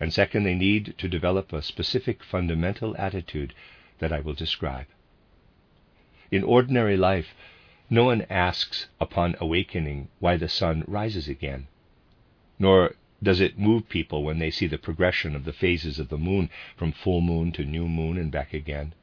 and 0.00 0.10
second, 0.10 0.44
they 0.44 0.54
need 0.54 0.94
to 0.96 1.08
develop 1.08 1.52
a 1.52 1.60
specific 1.60 2.24
fundamental 2.24 2.96
attitude 2.96 3.52
that 3.98 4.12
I 4.12 4.20
will 4.20 4.32
describe. 4.32 4.86
In 6.30 6.44
ordinary 6.44 6.96
life, 6.96 7.34
no 7.88 8.04
one 8.04 8.22
asks 8.30 8.86
upon 9.00 9.34
awakening 9.40 10.08
why 10.20 10.36
the 10.36 10.48
sun 10.48 10.84
rises 10.86 11.28
again, 11.28 11.66
nor 12.56 12.94
does 13.20 13.40
it 13.40 13.58
move 13.58 13.88
people 13.88 14.22
when 14.22 14.38
they 14.38 14.50
see 14.52 14.68
the 14.68 14.78
progression 14.78 15.34
of 15.34 15.44
the 15.44 15.52
phases 15.52 15.98
of 15.98 16.08
the 16.08 16.16
moon 16.16 16.48
from 16.76 16.92
full 16.92 17.20
moon 17.20 17.50
to 17.52 17.64
new 17.64 17.88
moon 17.88 18.16
and 18.16 18.30
back 18.30 18.54
again? 18.54 18.94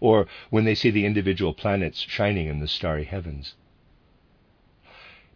Or 0.00 0.26
when 0.48 0.64
they 0.64 0.74
see 0.74 0.88
the 0.90 1.04
individual 1.04 1.52
planets 1.52 2.00
shining 2.00 2.46
in 2.46 2.60
the 2.60 2.66
starry 2.66 3.04
heavens? 3.04 3.54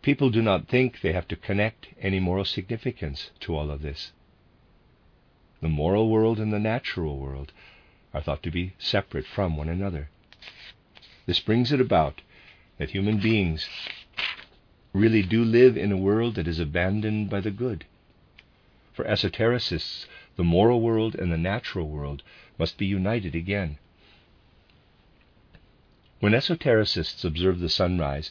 People 0.00 0.30
do 0.30 0.40
not 0.40 0.66
think 0.66 1.00
they 1.00 1.12
have 1.12 1.28
to 1.28 1.36
connect 1.36 1.88
any 2.00 2.20
moral 2.20 2.46
significance 2.46 3.30
to 3.40 3.54
all 3.54 3.70
of 3.70 3.82
this. 3.82 4.12
The 5.60 5.68
moral 5.68 6.08
world 6.08 6.40
and 6.40 6.52
the 6.52 6.58
natural 6.58 7.18
world 7.18 7.52
are 8.14 8.22
thought 8.22 8.42
to 8.44 8.50
be 8.50 8.72
separate 8.78 9.26
from 9.26 9.58
one 9.58 9.68
another. 9.68 10.08
This 11.26 11.40
brings 11.40 11.72
it 11.72 11.80
about 11.80 12.20
that 12.78 12.90
human 12.90 13.18
beings 13.18 13.68
really 14.92 15.22
do 15.22 15.44
live 15.44 15.76
in 15.76 15.92
a 15.92 15.96
world 15.96 16.34
that 16.34 16.48
is 16.48 16.58
abandoned 16.58 17.30
by 17.30 17.40
the 17.40 17.50
good. 17.50 17.84
For 18.92 19.04
esotericists, 19.04 20.06
the 20.36 20.44
moral 20.44 20.80
world 20.80 21.14
and 21.14 21.32
the 21.32 21.38
natural 21.38 21.88
world 21.88 22.22
must 22.58 22.76
be 22.76 22.86
united 22.86 23.34
again. 23.34 23.78
When 26.20 26.34
esotericists 26.34 27.24
observe 27.24 27.60
the 27.60 27.68
sunrise, 27.68 28.30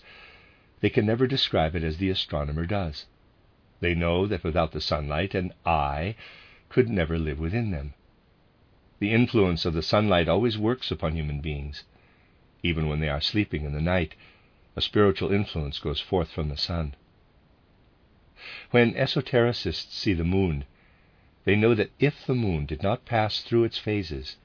they 0.81 0.89
can 0.89 1.05
never 1.05 1.27
describe 1.27 1.75
it 1.75 1.83
as 1.83 1.97
the 1.97 2.09
astronomer 2.09 2.65
does. 2.65 3.05
They 3.79 3.95
know 3.95 4.27
that 4.27 4.43
without 4.43 4.71
the 4.71 4.81
sunlight, 4.81 5.33
an 5.33 5.53
I 5.65 6.15
could 6.69 6.89
never 6.89 7.17
live 7.17 7.39
within 7.39 7.71
them. 7.71 7.93
The 8.99 9.11
influence 9.11 9.65
of 9.65 9.73
the 9.73 9.81
sunlight 9.81 10.29
always 10.29 10.57
works 10.57 10.91
upon 10.91 11.15
human 11.15 11.41
beings. 11.41 11.83
Even 12.63 12.87
when 12.87 12.99
they 12.99 13.09
are 13.09 13.21
sleeping 13.21 13.65
in 13.65 13.73
the 13.73 13.81
night, 13.81 14.13
a 14.75 14.81
spiritual 14.81 15.31
influence 15.31 15.79
goes 15.79 15.99
forth 15.99 16.29
from 16.29 16.49
the 16.49 16.57
sun. 16.57 16.95
When 18.69 18.93
esotericists 18.93 19.93
see 19.93 20.13
the 20.13 20.23
moon, 20.23 20.65
they 21.43 21.55
know 21.55 21.73
that 21.73 21.91
if 21.99 22.25
the 22.25 22.35
moon 22.35 22.67
did 22.67 22.83
not 22.83 23.05
pass 23.05 23.41
through 23.41 23.63
its 23.63 23.79
phases, 23.79 24.37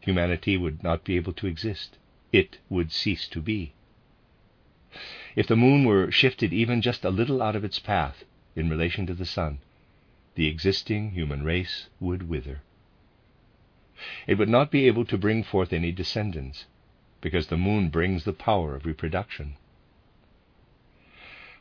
humanity 0.00 0.56
would 0.56 0.82
not 0.82 1.04
be 1.04 1.16
able 1.16 1.34
to 1.34 1.46
exist. 1.46 1.98
It 2.32 2.58
would 2.70 2.90
cease 2.90 3.28
to 3.28 3.40
be. 3.40 3.74
If 5.36 5.46
the 5.46 5.56
moon 5.56 5.84
were 5.84 6.10
shifted 6.10 6.52
even 6.52 6.80
just 6.80 7.04
a 7.04 7.10
little 7.10 7.42
out 7.42 7.54
of 7.54 7.64
its 7.64 7.78
path 7.78 8.24
in 8.56 8.70
relation 8.70 9.06
to 9.06 9.14
the 9.14 9.26
sun, 9.26 9.58
the 10.34 10.46
existing 10.46 11.10
human 11.10 11.42
race 11.42 11.88
would 12.00 12.28
wither. 12.28 12.62
It 14.26 14.38
would 14.38 14.48
not 14.48 14.70
be 14.70 14.86
able 14.86 15.04
to 15.04 15.18
bring 15.18 15.42
forth 15.42 15.72
any 15.72 15.92
descendants, 15.92 16.64
because 17.20 17.48
the 17.48 17.56
moon 17.56 17.88
brings 17.88 18.24
the 18.24 18.32
power 18.32 18.76
of 18.76 18.86
reproduction. 18.86 19.56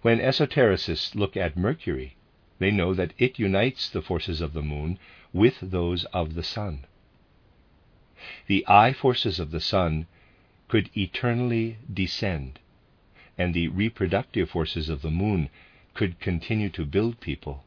When 0.01 0.19
esotericists 0.19 1.15
look 1.15 1.35
at 1.35 1.57
Mercury, 1.57 2.15
they 2.59 2.71
know 2.71 2.93
that 2.93 3.13
it 3.17 3.39
unites 3.39 3.89
the 3.89 4.01
forces 4.01 4.41
of 4.41 4.53
the 4.53 4.61
moon 4.61 4.99
with 5.33 5.59
those 5.61 6.05
of 6.05 6.35
the 6.35 6.43
sun. 6.43 6.85
The 8.47 8.65
I 8.67 8.93
forces 8.93 9.39
of 9.39 9.51
the 9.51 9.59
sun 9.59 10.07
could 10.67 10.89
eternally 10.95 11.77
descend, 11.91 12.59
and 13.37 13.53
the 13.53 13.67
reproductive 13.67 14.49
forces 14.49 14.89
of 14.89 15.01
the 15.01 15.11
moon 15.11 15.49
could 15.93 16.19
continue 16.19 16.69
to 16.69 16.85
build 16.85 17.19
people. 17.19 17.63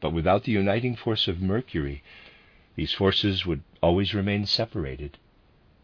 But 0.00 0.10
without 0.10 0.44
the 0.44 0.52
uniting 0.52 0.96
force 0.96 1.28
of 1.28 1.40
Mercury, 1.40 2.02
these 2.74 2.92
forces 2.92 3.46
would 3.46 3.62
always 3.80 4.14
remain 4.14 4.46
separated, 4.46 5.18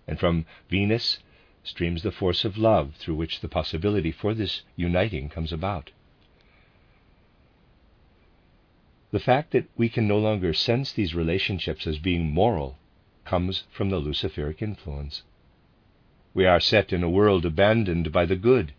and 0.08 0.18
from 0.18 0.46
Venus 0.70 1.18
streams 1.62 2.02
the 2.02 2.10
force 2.10 2.44
of 2.44 2.56
love 2.56 2.94
through 2.96 3.14
which 3.14 3.40
the 3.40 3.48
possibility 3.48 4.10
for 4.10 4.32
this 4.32 4.62
uniting 4.74 5.28
comes 5.28 5.52
about. 5.52 5.90
The 9.10 9.20
fact 9.20 9.52
that 9.52 9.68
we 9.76 9.88
can 9.88 10.08
no 10.08 10.18
longer 10.18 10.52
sense 10.54 10.92
these 10.92 11.14
relationships 11.14 11.86
as 11.86 11.98
being 11.98 12.32
moral 12.32 12.78
comes 13.24 13.64
from 13.70 13.90
the 13.90 14.00
Luciferic 14.00 14.62
influence. 14.62 15.22
We 16.34 16.46
are 16.46 16.60
set 16.60 16.92
in 16.92 17.02
a 17.02 17.10
world 17.10 17.44
abandoned 17.44 18.10
by 18.10 18.24
the 18.24 18.36
good 18.36 18.72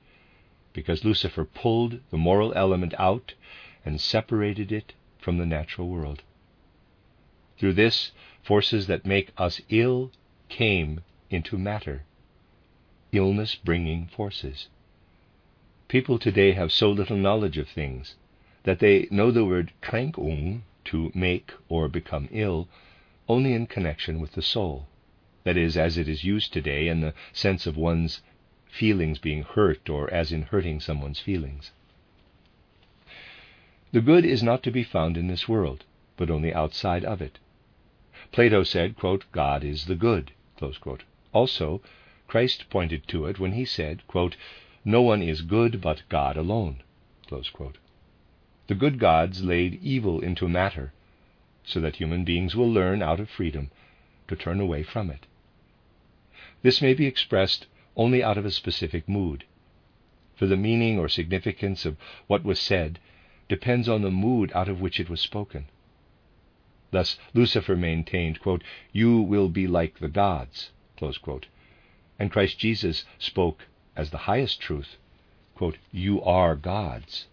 because 0.73 1.05
Lucifer 1.05 1.45
pulled 1.45 1.99
the 2.09 2.17
moral 2.17 2.53
element 2.55 2.93
out 2.97 3.33
and 3.85 4.01
separated 4.01 4.71
it 4.71 4.93
from 5.19 5.37
the 5.37 5.45
natural 5.45 5.89
world. 5.89 6.23
Through 7.57 7.73
this, 7.73 8.11
forces 8.41 8.87
that 8.87 9.05
make 9.05 9.31
us 9.37 9.61
ill 9.69 10.11
came 10.47 11.01
into 11.29 11.57
matter 11.57 12.03
illness 13.11 13.55
bringing 13.55 14.05
forces. 14.07 14.67
People 15.87 16.19
today 16.19 16.51
have 16.51 16.71
so 16.71 16.91
little 16.91 17.17
knowledge 17.17 17.57
of 17.57 17.67
things 17.67 18.15
that 18.63 18.79
they 18.79 19.07
know 19.09 19.31
the 19.31 19.45
word 19.45 19.73
Kränkung, 19.81 20.61
to 20.85 21.11
make 21.15 21.51
or 21.67 21.87
become 21.87 22.27
ill, 22.31 22.67
only 23.27 23.53
in 23.53 23.65
connection 23.65 24.19
with 24.19 24.33
the 24.33 24.41
soul. 24.41 24.87
That 25.43 25.57
is, 25.57 25.77
as 25.77 25.97
it 25.97 26.07
is 26.07 26.23
used 26.23 26.53
today 26.53 26.87
in 26.87 27.01
the 27.01 27.13
sense 27.33 27.65
of 27.65 27.77
one's 27.77 28.21
feelings 28.67 29.17
being 29.17 29.43
hurt 29.43 29.89
or 29.89 30.11
as 30.13 30.31
in 30.31 30.43
hurting 30.43 30.79
someone's 30.79 31.19
feelings. 31.19 31.71
The 33.91 34.01
good 34.01 34.25
is 34.25 34.43
not 34.43 34.61
to 34.63 34.71
be 34.71 34.83
found 34.83 35.17
in 35.17 35.27
this 35.27 35.47
world, 35.47 35.85
but 36.17 36.29
only 36.29 36.53
outside 36.53 37.03
of 37.03 37.21
it. 37.21 37.39
Plato 38.31 38.63
said, 38.63 38.95
quote, 38.95 39.25
God 39.31 39.63
is 39.63 39.85
the 39.85 39.95
good. 39.95 40.31
Also, 41.31 41.81
Christ 42.27 42.69
pointed 42.69 43.07
to 43.07 43.25
it 43.27 43.39
when 43.39 43.51
he 43.51 43.63
said, 43.63 44.07
quote, 44.07 44.35
No 44.83 45.01
one 45.01 45.21
is 45.21 45.43
good 45.43 45.79
but 45.79 46.01
God 46.09 46.37
alone. 46.37 46.81
The 47.29 48.75
good 48.75 48.97
gods 48.97 49.43
laid 49.43 49.83
evil 49.83 50.21
into 50.21 50.49
matter 50.49 50.91
so 51.63 51.79
that 51.79 51.97
human 51.97 52.23
beings 52.23 52.55
will 52.55 52.71
learn 52.71 53.03
out 53.03 53.19
of 53.19 53.29
freedom 53.29 53.69
to 54.27 54.35
turn 54.35 54.59
away 54.59 54.81
from 54.81 55.11
it. 55.11 55.27
This 56.63 56.81
may 56.81 56.95
be 56.95 57.05
expressed 57.05 57.67
only 57.95 58.23
out 58.23 58.37
of 58.37 58.45
a 58.45 58.51
specific 58.51 59.07
mood, 59.07 59.43
for 60.35 60.47
the 60.47 60.57
meaning 60.57 60.97
or 60.97 61.07
significance 61.07 61.85
of 61.85 61.97
what 62.25 62.43
was 62.43 62.59
said 62.59 62.99
depends 63.47 63.87
on 63.87 64.01
the 64.01 64.09
mood 64.09 64.51
out 64.55 64.67
of 64.67 64.81
which 64.81 64.99
it 64.99 65.09
was 65.09 65.21
spoken. 65.21 65.65
Thus, 66.91 67.19
Lucifer 67.35 67.75
maintained, 67.75 68.39
quote, 68.39 68.63
You 68.91 69.21
will 69.21 69.49
be 69.49 69.67
like 69.67 69.99
the 69.99 70.07
gods, 70.07 70.71
and 72.19 72.31
Christ 72.31 72.59
Jesus 72.59 73.05
spoke 73.17 73.65
as 73.95 74.09
the 74.09 74.25
highest 74.29 74.59
truth, 74.59 74.97
quote, 75.55 75.77
You 75.91 76.21
are 76.21 76.55
gods. 76.55 77.27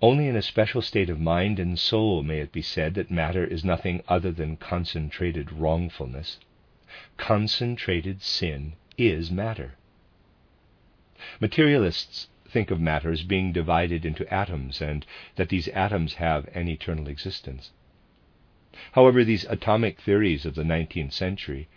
Only 0.00 0.28
in 0.28 0.36
a 0.36 0.42
special 0.42 0.82
state 0.82 1.10
of 1.10 1.18
mind 1.18 1.58
and 1.58 1.78
soul 1.78 2.22
may 2.22 2.38
it 2.38 2.52
be 2.52 2.62
said 2.62 2.94
that 2.94 3.10
matter 3.10 3.44
is 3.44 3.64
nothing 3.64 4.02
other 4.06 4.30
than 4.30 4.56
concentrated 4.56 5.50
wrongfulness. 5.50 6.38
Concentrated 7.16 8.22
sin 8.22 8.74
is 8.96 9.30
matter. 9.30 9.74
Materialists 11.40 12.28
think 12.48 12.70
of 12.70 12.78
matter 12.78 13.10
as 13.10 13.22
being 13.22 13.52
divided 13.52 14.04
into 14.04 14.32
atoms 14.32 14.80
and 14.80 15.04
that 15.34 15.48
these 15.48 15.68
atoms 15.68 16.14
have 16.14 16.48
an 16.54 16.68
eternal 16.68 17.08
existence. 17.08 17.72
However, 18.92 19.24
these 19.24 19.44
atomic 19.44 20.00
theories 20.00 20.44
of 20.44 20.54
the 20.54 20.62
19th 20.62 21.12
century 21.12 21.68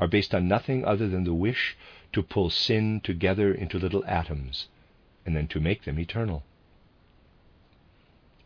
are 0.00 0.08
based 0.08 0.34
on 0.34 0.48
nothing 0.48 0.84
other 0.84 1.06
than 1.08 1.22
the 1.22 1.32
wish 1.34 1.76
to 2.12 2.22
pull 2.22 2.50
sin 2.50 3.00
together 3.00 3.54
into 3.54 3.78
little 3.78 4.04
atoms 4.06 4.66
and 5.24 5.36
then 5.36 5.46
to 5.48 5.60
make 5.60 5.84
them 5.84 6.00
eternal. 6.00 6.42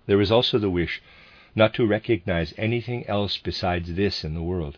there 0.05 0.21
is 0.21 0.31
also 0.31 0.59
the 0.59 0.69
wish 0.69 1.01
not 1.55 1.73
to 1.73 1.87
recognize 1.87 2.53
anything 2.59 3.07
else 3.07 3.39
besides 3.39 3.95
this 3.95 4.25
in 4.25 4.35
the 4.35 4.43
world. 4.43 4.77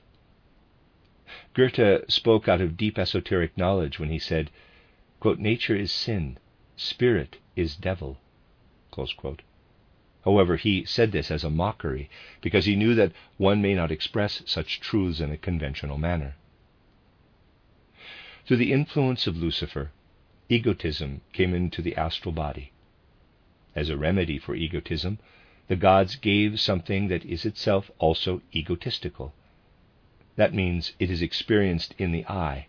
Goethe 1.55 2.05
spoke 2.09 2.49
out 2.49 2.61
of 2.61 2.77
deep 2.77 2.99
esoteric 2.99 3.57
knowledge 3.59 3.99
when 3.99 4.11
he 4.11 4.19
said, 4.21 4.51
Nature 5.25 5.75
is 5.75 5.91
sin, 5.91 6.39
spirit 6.77 7.39
is 7.57 7.75
devil. 7.75 8.19
However, 10.29 10.57
he 10.57 10.85
said 10.85 11.13
this 11.13 11.31
as 11.31 11.43
a 11.43 11.49
mockery 11.49 12.11
because 12.43 12.67
he 12.67 12.77
knew 12.77 12.95
that 12.95 13.13
one 13.39 13.63
may 13.63 13.75
not 13.75 13.91
express 13.91 14.43
such 14.45 14.79
truths 14.79 15.21
in 15.21 15.33
a 15.33 15.39
conventional 15.39 15.97
manner. 15.97 16.37
Through 18.45 18.59
the 18.59 18.71
influence 18.75 19.27
of 19.27 19.39
Lucifer, 19.39 19.91
egotism 20.51 21.23
came 21.33 21.55
into 21.55 21.81
the 21.81 21.97
astral 21.97 22.33
body. 22.33 22.73
As 23.75 23.89
a 23.89 23.97
remedy 23.97 24.39
for 24.39 24.55
egotism, 24.55 25.19
the 25.67 25.77
gods 25.77 26.17
gave 26.17 26.61
something 26.61 27.09
that 27.09 27.25
is 27.25 27.47
itself 27.47 27.91
also 27.99 28.43
egotistical. 28.55 29.33
That 30.37 30.53
means 30.53 30.93
it 30.99 31.11
is 31.11 31.23
experienced 31.23 31.95
in 31.97 32.13
the 32.13 32.27
I. 32.27 32.67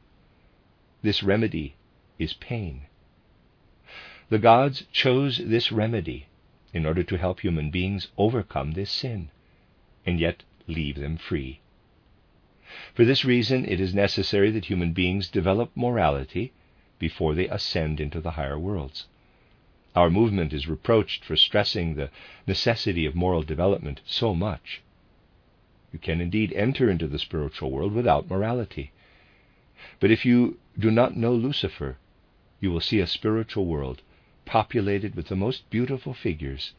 This 1.01 1.23
remedy 1.23 1.75
is 2.17 2.31
pain. 2.31 2.83
The 4.29 4.39
gods 4.39 4.85
chose 4.93 5.39
this 5.39 5.73
remedy 5.73 6.27
in 6.73 6.85
order 6.85 7.03
to 7.03 7.17
help 7.17 7.39
human 7.39 7.69
beings 7.69 8.07
overcome 8.17 8.71
this 8.71 8.91
sin, 8.91 9.29
and 10.05 10.19
yet 10.19 10.43
leave 10.67 10.99
them 10.99 11.17
free. 11.17 11.59
For 12.93 13.03
this 13.03 13.25
reason, 13.25 13.65
it 13.65 13.79
is 13.79 13.95
necessary 13.95 14.51
that 14.51 14.65
human 14.65 14.93
beings 14.93 15.29
develop 15.29 15.71
morality 15.75 16.53
before 16.99 17.33
they 17.33 17.47
ascend 17.47 17.99
into 17.99 18.21
the 18.21 18.31
higher 18.31 18.59
worlds. 18.59 19.07
Our 19.95 20.11
movement 20.11 20.53
is 20.53 20.67
reproached 20.67 21.25
for 21.25 21.35
stressing 21.35 21.95
the 21.95 22.11
necessity 22.45 23.05
of 23.05 23.15
moral 23.15 23.41
development 23.41 24.01
so 24.05 24.35
much. 24.35 24.81
You 25.91 25.97
can 25.97 26.21
indeed 26.21 26.53
enter 26.53 26.91
into 26.91 27.07
the 27.07 27.17
spiritual 27.17 27.71
world 27.71 27.93
without 27.93 28.29
morality. 28.29 28.91
But 29.99 30.11
if 30.11 30.25
you 30.25 30.59
do 30.77 30.91
not 30.91 31.17
know 31.17 31.33
Lucifer, 31.33 31.97
you 32.59 32.69
will 32.69 32.81
see 32.81 32.99
a 32.99 33.07
spiritual 33.07 33.65
world 33.65 34.03
populated 34.49 35.13
with 35.13 35.27
the 35.27 35.35
most 35.35 35.69
beautiful 35.69 36.11
figures, 36.11 36.73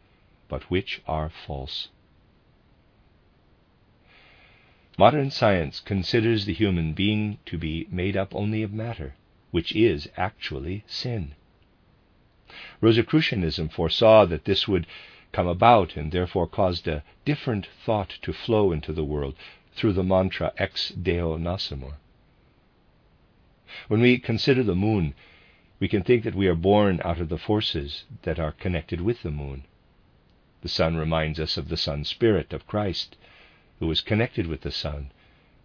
but 0.48 0.68
which 0.72 1.00
are 1.06 1.30
false. 1.30 1.88
Modern 4.98 5.30
science 5.30 5.78
considers 5.78 6.44
the 6.44 6.52
human 6.52 6.94
being 6.94 7.38
to 7.46 7.56
be 7.56 7.86
made 7.88 8.16
up 8.16 8.34
only 8.34 8.64
of 8.64 8.72
matter, 8.72 9.14
which 9.52 9.72
is 9.76 10.08
actually 10.16 10.82
sin. 10.88 11.36
Rosicrucianism 12.80 13.68
foresaw 13.68 14.26
that 14.26 14.46
this 14.46 14.66
would 14.66 14.88
come 15.30 15.46
about 15.46 15.94
and 15.94 16.10
therefore 16.10 16.48
caused 16.48 16.88
a 16.88 17.04
different 17.24 17.68
thought 17.86 18.18
to 18.22 18.32
flow 18.32 18.72
into 18.72 18.92
the 18.92 19.04
world 19.04 19.36
through 19.76 19.92
the 19.92 20.02
mantra 20.02 20.52
ex 20.58 20.88
Deo 20.88 21.38
nascimur. 21.38 21.94
When 23.86 24.00
we 24.00 24.18
consider 24.18 24.64
the 24.64 24.74
moon, 24.74 25.14
we 25.80 25.88
can 25.88 26.02
think 26.02 26.24
that 26.24 26.34
we 26.34 26.46
are 26.46 26.54
born 26.54 27.00
out 27.02 27.18
of 27.20 27.30
the 27.30 27.38
forces 27.38 28.04
that 28.22 28.38
are 28.38 28.52
connected 28.52 29.00
with 29.00 29.22
the 29.22 29.30
moon. 29.30 29.64
The 30.60 30.68
sun 30.68 30.96
reminds 30.96 31.40
us 31.40 31.56
of 31.56 31.70
the 31.70 31.78
Sun 31.78 32.04
Spirit 32.04 32.52
of 32.52 32.66
Christ, 32.66 33.16
who 33.78 33.86
was 33.86 34.02
connected 34.02 34.46
with 34.46 34.60
the 34.60 34.70
sun 34.70 35.10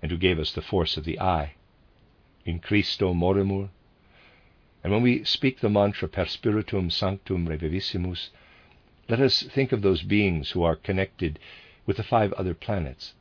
and 0.02 0.10
who 0.10 0.18
gave 0.18 0.40
us 0.40 0.54
the 0.54 0.62
force 0.62 0.96
of 0.96 1.04
the 1.04 1.20
I. 1.20 1.56
In 2.46 2.60
Christo 2.60 3.14
morimur, 3.14 3.70
and 4.84 4.94
when 4.94 5.02
we 5.02 5.26
speak 5.26 5.60
the 5.60 5.70
mantra 5.70 6.08
per 6.08 6.26
spiritum 6.26 6.90
sanctum 6.90 7.48
reviviscimus, 7.48 8.30
let 9.10 9.20
us 9.20 9.44
think 9.44 9.74
of 9.74 9.82
those 9.82 10.04
beings 10.04 10.52
who 10.52 10.64
are 10.64 10.78
connected 10.78 11.40
with 11.86 11.98
the 11.98 12.04
five 12.04 12.32
other 12.34 12.54
planets, 12.54 13.14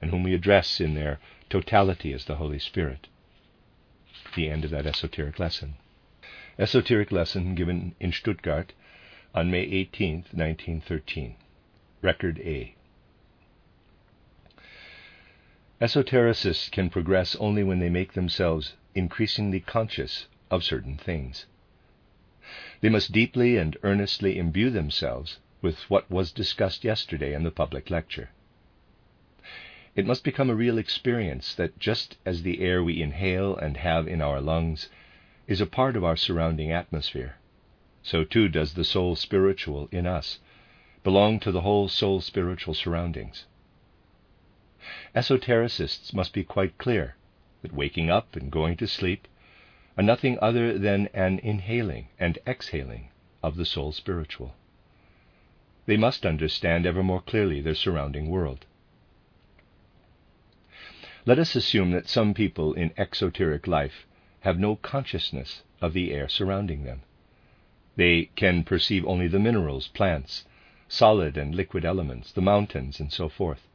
and 0.00 0.10
whom 0.10 0.22
we 0.22 0.34
address 0.34 0.80
in 0.80 0.94
their 0.94 1.18
totality 1.50 2.12
as 2.12 2.26
the 2.26 2.36
Holy 2.36 2.60
Spirit. 2.60 3.08
The 4.36 4.48
end 4.48 4.64
of 4.64 4.70
that 4.70 4.86
esoteric 4.86 5.40
lesson. 5.40 5.74
Esoteric 6.60 7.12
lesson 7.12 7.54
given 7.54 7.94
in 8.00 8.10
Stuttgart 8.10 8.72
on 9.32 9.48
May 9.48 9.60
18, 9.60 10.24
1913. 10.32 11.36
Record 12.02 12.40
A. 12.40 12.74
Esotericists 15.80 16.68
can 16.68 16.90
progress 16.90 17.36
only 17.36 17.62
when 17.62 17.78
they 17.78 17.88
make 17.88 18.14
themselves 18.14 18.74
increasingly 18.96 19.60
conscious 19.60 20.26
of 20.50 20.64
certain 20.64 20.96
things. 20.96 21.46
They 22.80 22.88
must 22.88 23.12
deeply 23.12 23.56
and 23.56 23.76
earnestly 23.84 24.36
imbue 24.36 24.70
themselves 24.70 25.38
with 25.62 25.88
what 25.88 26.10
was 26.10 26.32
discussed 26.32 26.82
yesterday 26.82 27.34
in 27.34 27.44
the 27.44 27.52
public 27.52 27.88
lecture. 27.88 28.30
It 29.94 30.06
must 30.06 30.24
become 30.24 30.50
a 30.50 30.56
real 30.56 30.76
experience 30.78 31.54
that 31.54 31.78
just 31.78 32.16
as 32.26 32.42
the 32.42 32.60
air 32.62 32.82
we 32.82 33.00
inhale 33.00 33.56
and 33.56 33.76
have 33.76 34.08
in 34.08 34.20
our 34.20 34.40
lungs 34.40 34.88
is 35.48 35.62
a 35.62 35.66
part 35.66 35.96
of 35.96 36.04
our 36.04 36.14
surrounding 36.14 36.70
atmosphere, 36.70 37.36
so 38.02 38.22
too 38.22 38.48
does 38.48 38.74
the 38.74 38.84
soul 38.84 39.16
spiritual 39.16 39.88
in 39.90 40.06
us 40.06 40.38
belong 41.02 41.40
to 41.40 41.50
the 41.50 41.62
whole 41.62 41.88
soul 41.88 42.20
spiritual 42.20 42.74
surroundings. 42.74 43.46
Esotericists 45.14 46.12
must 46.12 46.34
be 46.34 46.44
quite 46.44 46.76
clear 46.76 47.16
that 47.62 47.72
waking 47.72 48.10
up 48.10 48.36
and 48.36 48.52
going 48.52 48.76
to 48.76 48.86
sleep 48.86 49.26
are 49.96 50.04
nothing 50.04 50.38
other 50.40 50.78
than 50.78 51.08
an 51.14 51.38
inhaling 51.38 52.08
and 52.20 52.38
exhaling 52.46 53.08
of 53.42 53.56
the 53.56 53.64
soul 53.64 53.90
spiritual. 53.90 54.54
They 55.86 55.96
must 55.96 56.26
understand 56.26 56.84
ever 56.84 57.02
more 57.02 57.22
clearly 57.22 57.62
their 57.62 57.74
surrounding 57.74 58.28
world. 58.28 58.66
Let 61.24 61.38
us 61.38 61.56
assume 61.56 61.90
that 61.92 62.08
some 62.08 62.34
people 62.34 62.74
in 62.74 62.92
exoteric 62.98 63.66
life 63.66 64.06
have 64.48 64.58
no 64.58 64.76
consciousness 64.76 65.62
of 65.82 65.92
the 65.92 66.10
air 66.10 66.26
surrounding 66.26 66.82
them. 66.82 67.02
They 67.96 68.30
can 68.34 68.64
perceive 68.64 69.04
only 69.04 69.28
the 69.28 69.38
minerals, 69.38 69.88
plants, 69.88 70.46
solid 70.88 71.36
and 71.36 71.54
liquid 71.54 71.84
elements, 71.84 72.32
the 72.32 72.40
mountains, 72.40 72.98
and 72.98 73.12
so 73.12 73.28
forth. 73.28 73.68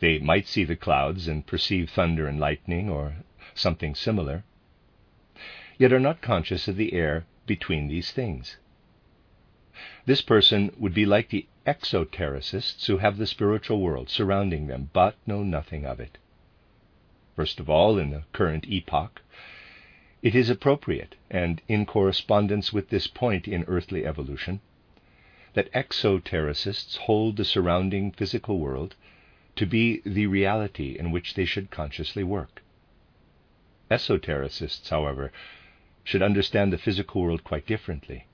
They 0.00 0.18
might 0.18 0.48
see 0.48 0.64
the 0.64 0.74
clouds 0.74 1.28
and 1.28 1.46
perceive 1.46 1.88
thunder 1.88 2.26
and 2.26 2.40
lightning 2.40 2.90
or 2.90 3.14
something 3.54 3.94
similar, 3.94 4.42
yet 5.78 5.92
are 5.92 6.00
not 6.00 6.20
conscious 6.20 6.66
of 6.66 6.74
the 6.74 6.92
air 6.92 7.26
between 7.46 7.86
these 7.86 8.10
things. 8.10 8.56
This 10.04 10.20
person 10.20 10.74
would 10.78 10.94
be 10.94 11.06
like 11.06 11.28
the 11.28 11.46
exotericists 11.64 12.86
who 12.86 12.96
have 12.98 13.18
the 13.18 13.26
spiritual 13.26 13.80
world 13.80 14.10
surrounding 14.10 14.66
them 14.66 14.90
but 14.92 15.14
know 15.28 15.44
nothing 15.44 15.86
of 15.86 16.00
it. 16.00 16.18
First 17.36 17.60
of 17.60 17.70
all, 17.70 17.98
in 17.98 18.10
the 18.10 18.24
current 18.32 18.66
epoch, 18.68 19.22
it 20.22 20.34
is 20.34 20.50
appropriate, 20.50 21.16
and 21.30 21.62
in 21.66 21.86
correspondence 21.86 22.72
with 22.72 22.90
this 22.90 23.06
point 23.06 23.48
in 23.48 23.64
earthly 23.64 24.04
evolution, 24.04 24.60
that 25.54 25.72
exotericists 25.72 26.96
hold 26.98 27.36
the 27.36 27.44
surrounding 27.44 28.12
physical 28.12 28.58
world 28.58 28.94
to 29.56 29.66
be 29.66 30.00
the 30.04 30.26
reality 30.26 30.96
in 30.98 31.10
which 31.10 31.34
they 31.34 31.44
should 31.44 31.70
consciously 31.70 32.22
work. 32.22 32.62
Esotericists, 33.90 34.88
however, 34.90 35.32
should 36.04 36.22
understand 36.22 36.72
the 36.72 36.78
physical 36.78 37.22
world 37.22 37.42
quite 37.42 37.66
differently. 37.66 38.26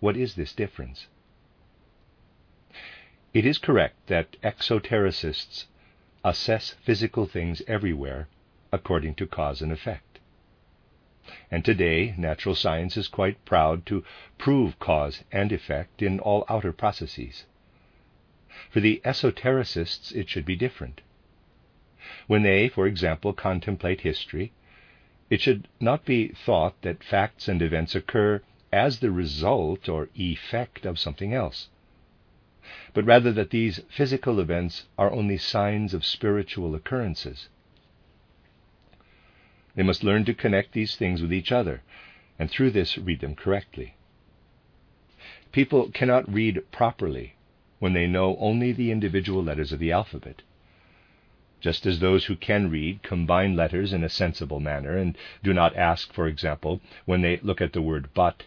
What 0.00 0.16
is 0.16 0.34
this 0.34 0.52
difference? 0.52 1.06
It 3.32 3.46
is 3.46 3.58
correct 3.58 4.06
that 4.08 4.36
exotericists 4.42 5.66
assess 6.24 6.74
physical 6.82 7.26
things 7.26 7.62
everywhere 7.66 8.28
according 8.72 9.14
to 9.14 9.26
cause 9.26 9.62
and 9.62 9.72
effect. 9.72 10.05
And 11.50 11.64
today, 11.64 12.14
natural 12.16 12.54
science 12.54 12.96
is 12.96 13.08
quite 13.08 13.44
proud 13.44 13.84
to 13.86 14.04
prove 14.38 14.78
cause 14.78 15.24
and 15.32 15.50
effect 15.50 16.00
in 16.00 16.20
all 16.20 16.44
outer 16.48 16.72
processes. 16.72 17.46
For 18.70 18.80
the 18.80 19.00
esotericists, 19.04 20.12
it 20.14 20.28
should 20.28 20.44
be 20.44 20.54
different. 20.56 21.00
When 22.28 22.42
they, 22.42 22.68
for 22.68 22.86
example, 22.86 23.32
contemplate 23.32 24.02
history, 24.02 24.52
it 25.28 25.40
should 25.40 25.66
not 25.80 26.04
be 26.04 26.28
thought 26.28 26.80
that 26.82 27.02
facts 27.02 27.48
and 27.48 27.60
events 27.60 27.96
occur 27.96 28.42
as 28.72 29.00
the 29.00 29.10
result 29.10 29.88
or 29.88 30.08
effect 30.14 30.86
of 30.86 30.98
something 30.98 31.32
else, 31.32 31.68
but 32.94 33.04
rather 33.04 33.32
that 33.32 33.50
these 33.50 33.80
physical 33.88 34.38
events 34.38 34.86
are 34.96 35.10
only 35.12 35.38
signs 35.38 35.94
of 35.94 36.04
spiritual 36.04 36.74
occurrences. 36.74 37.48
They 39.76 39.82
must 39.82 40.02
learn 40.02 40.24
to 40.24 40.34
connect 40.34 40.72
these 40.72 40.96
things 40.96 41.22
with 41.22 41.32
each 41.32 41.52
other, 41.52 41.82
and 42.38 42.50
through 42.50 42.70
this 42.70 42.98
read 42.98 43.20
them 43.20 43.34
correctly. 43.34 43.94
People 45.52 45.90
cannot 45.90 46.32
read 46.32 46.64
properly 46.72 47.34
when 47.78 47.92
they 47.92 48.06
know 48.06 48.36
only 48.38 48.72
the 48.72 48.90
individual 48.90 49.44
letters 49.44 49.72
of 49.72 49.78
the 49.78 49.92
alphabet 49.92 50.42
just 51.60 51.86
as 51.86 51.98
those 51.98 52.26
who 52.26 52.36
can 52.36 52.70
read 52.70 53.02
combine 53.02 53.56
letters 53.56 53.92
in 53.92 54.04
a 54.04 54.08
sensible 54.08 54.60
manner 54.60 54.96
and 54.96 55.16
do 55.42 55.52
not 55.52 55.74
ask, 55.74 56.12
for 56.12 56.28
example, 56.28 56.80
when 57.06 57.22
they 57.22 57.38
look 57.38 57.60
at 57.60 57.72
the 57.72 57.82
word 57.82 58.08
but, 58.14 58.44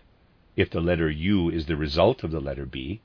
if 0.56 0.70
the 0.70 0.80
letter 0.80 1.10
U 1.10 1.50
is 1.50 1.66
the 1.66 1.76
result 1.76 2.24
of 2.24 2.32
the 2.32 2.40
letter 2.40 2.66
B. 2.66 3.02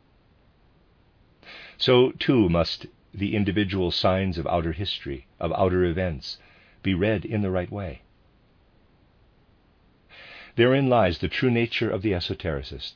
So 1.78 2.12
too 2.12 2.48
must 2.48 2.86
the 3.12 3.34
individual 3.34 3.90
signs 3.90 4.38
of 4.38 4.46
outer 4.46 4.72
history, 4.72 5.26
of 5.40 5.52
outer 5.54 5.84
events, 5.84 6.38
be 6.82 6.94
read 6.94 7.24
in 7.24 7.42
the 7.42 7.50
right 7.50 7.70
way. 7.70 8.02
Therein 10.56 10.88
lies 10.88 11.18
the 11.18 11.28
true 11.28 11.50
nature 11.50 11.90
of 11.90 12.02
the 12.02 12.12
esotericist, 12.12 12.94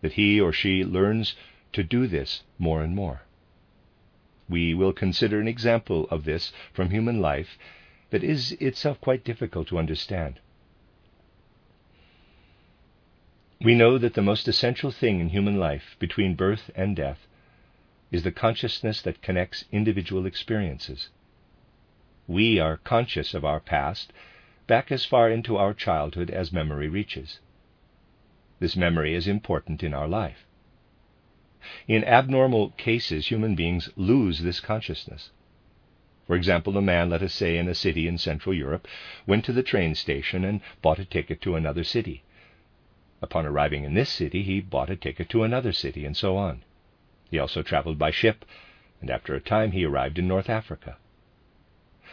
that 0.00 0.14
he 0.14 0.40
or 0.40 0.52
she 0.52 0.84
learns 0.84 1.34
to 1.72 1.82
do 1.82 2.06
this 2.06 2.42
more 2.58 2.82
and 2.82 2.94
more. 2.94 3.22
We 4.48 4.74
will 4.74 4.92
consider 4.92 5.40
an 5.40 5.48
example 5.48 6.06
of 6.10 6.24
this 6.24 6.52
from 6.72 6.90
human 6.90 7.20
life 7.20 7.58
that 8.10 8.24
is 8.24 8.52
itself 8.52 9.00
quite 9.00 9.24
difficult 9.24 9.68
to 9.68 9.78
understand. 9.78 10.40
We 13.60 13.74
know 13.74 13.98
that 13.98 14.14
the 14.14 14.22
most 14.22 14.46
essential 14.46 14.90
thing 14.90 15.20
in 15.20 15.30
human 15.30 15.58
life 15.58 15.96
between 15.98 16.34
birth 16.34 16.70
and 16.74 16.94
death 16.94 17.26
is 18.12 18.22
the 18.22 18.32
consciousness 18.32 19.00
that 19.02 19.22
connects 19.22 19.64
individual 19.72 20.26
experiences. 20.26 21.08
We 22.26 22.60
are 22.60 22.76
conscious 22.76 23.34
of 23.34 23.44
our 23.44 23.60
past 23.60 24.12
back 24.66 24.90
as 24.90 25.04
far 25.04 25.30
into 25.30 25.56
our 25.56 25.74
childhood 25.74 26.30
as 26.30 26.52
memory 26.52 26.88
reaches. 26.88 27.40
This 28.60 28.76
memory 28.76 29.14
is 29.14 29.26
important 29.26 29.82
in 29.82 29.92
our 29.92 30.08
life. 30.08 30.46
In 31.88 32.04
abnormal 32.04 32.70
cases, 32.70 33.28
human 33.28 33.54
beings 33.54 33.90
lose 33.96 34.40
this 34.40 34.60
consciousness. 34.60 35.30
For 36.26 36.36
example, 36.36 36.76
a 36.78 36.82
man, 36.82 37.10
let 37.10 37.22
us 37.22 37.34
say 37.34 37.58
in 37.58 37.68
a 37.68 37.74
city 37.74 38.06
in 38.06 38.16
Central 38.16 38.54
Europe, 38.54 38.88
went 39.26 39.44
to 39.44 39.52
the 39.52 39.62
train 39.62 39.94
station 39.94 40.44
and 40.44 40.60
bought 40.80 40.98
a 40.98 41.04
ticket 41.04 41.42
to 41.42 41.56
another 41.56 41.84
city. 41.84 42.22
Upon 43.20 43.44
arriving 43.46 43.84
in 43.84 43.94
this 43.94 44.10
city, 44.10 44.42
he 44.42 44.60
bought 44.60 44.90
a 44.90 44.96
ticket 44.96 45.28
to 45.30 45.42
another 45.42 45.72
city, 45.72 46.04
and 46.04 46.16
so 46.16 46.36
on. 46.36 46.62
He 47.30 47.38
also 47.38 47.62
traveled 47.62 47.98
by 47.98 48.10
ship, 48.10 48.44
and 49.00 49.10
after 49.10 49.34
a 49.34 49.40
time 49.40 49.72
he 49.72 49.84
arrived 49.84 50.18
in 50.18 50.28
North 50.28 50.48
Africa. 50.48 50.96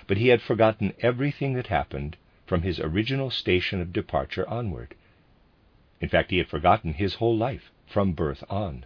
But 0.07 0.17
he 0.17 0.29
had 0.29 0.41
forgotten 0.41 0.93
everything 0.99 1.53
that 1.53 1.67
happened 1.67 2.17
from 2.51 2.63
his 2.63 2.81
original 2.81 3.29
station 3.29 3.79
of 3.79 3.93
departure 3.93 4.45
onward. 4.49 4.93
In 6.01 6.09
fact, 6.09 6.31
he 6.31 6.37
had 6.37 6.49
forgotten 6.49 6.91
his 6.91 7.13
whole 7.13 7.37
life 7.37 7.71
from 7.87 8.11
birth 8.11 8.43
on. 8.49 8.83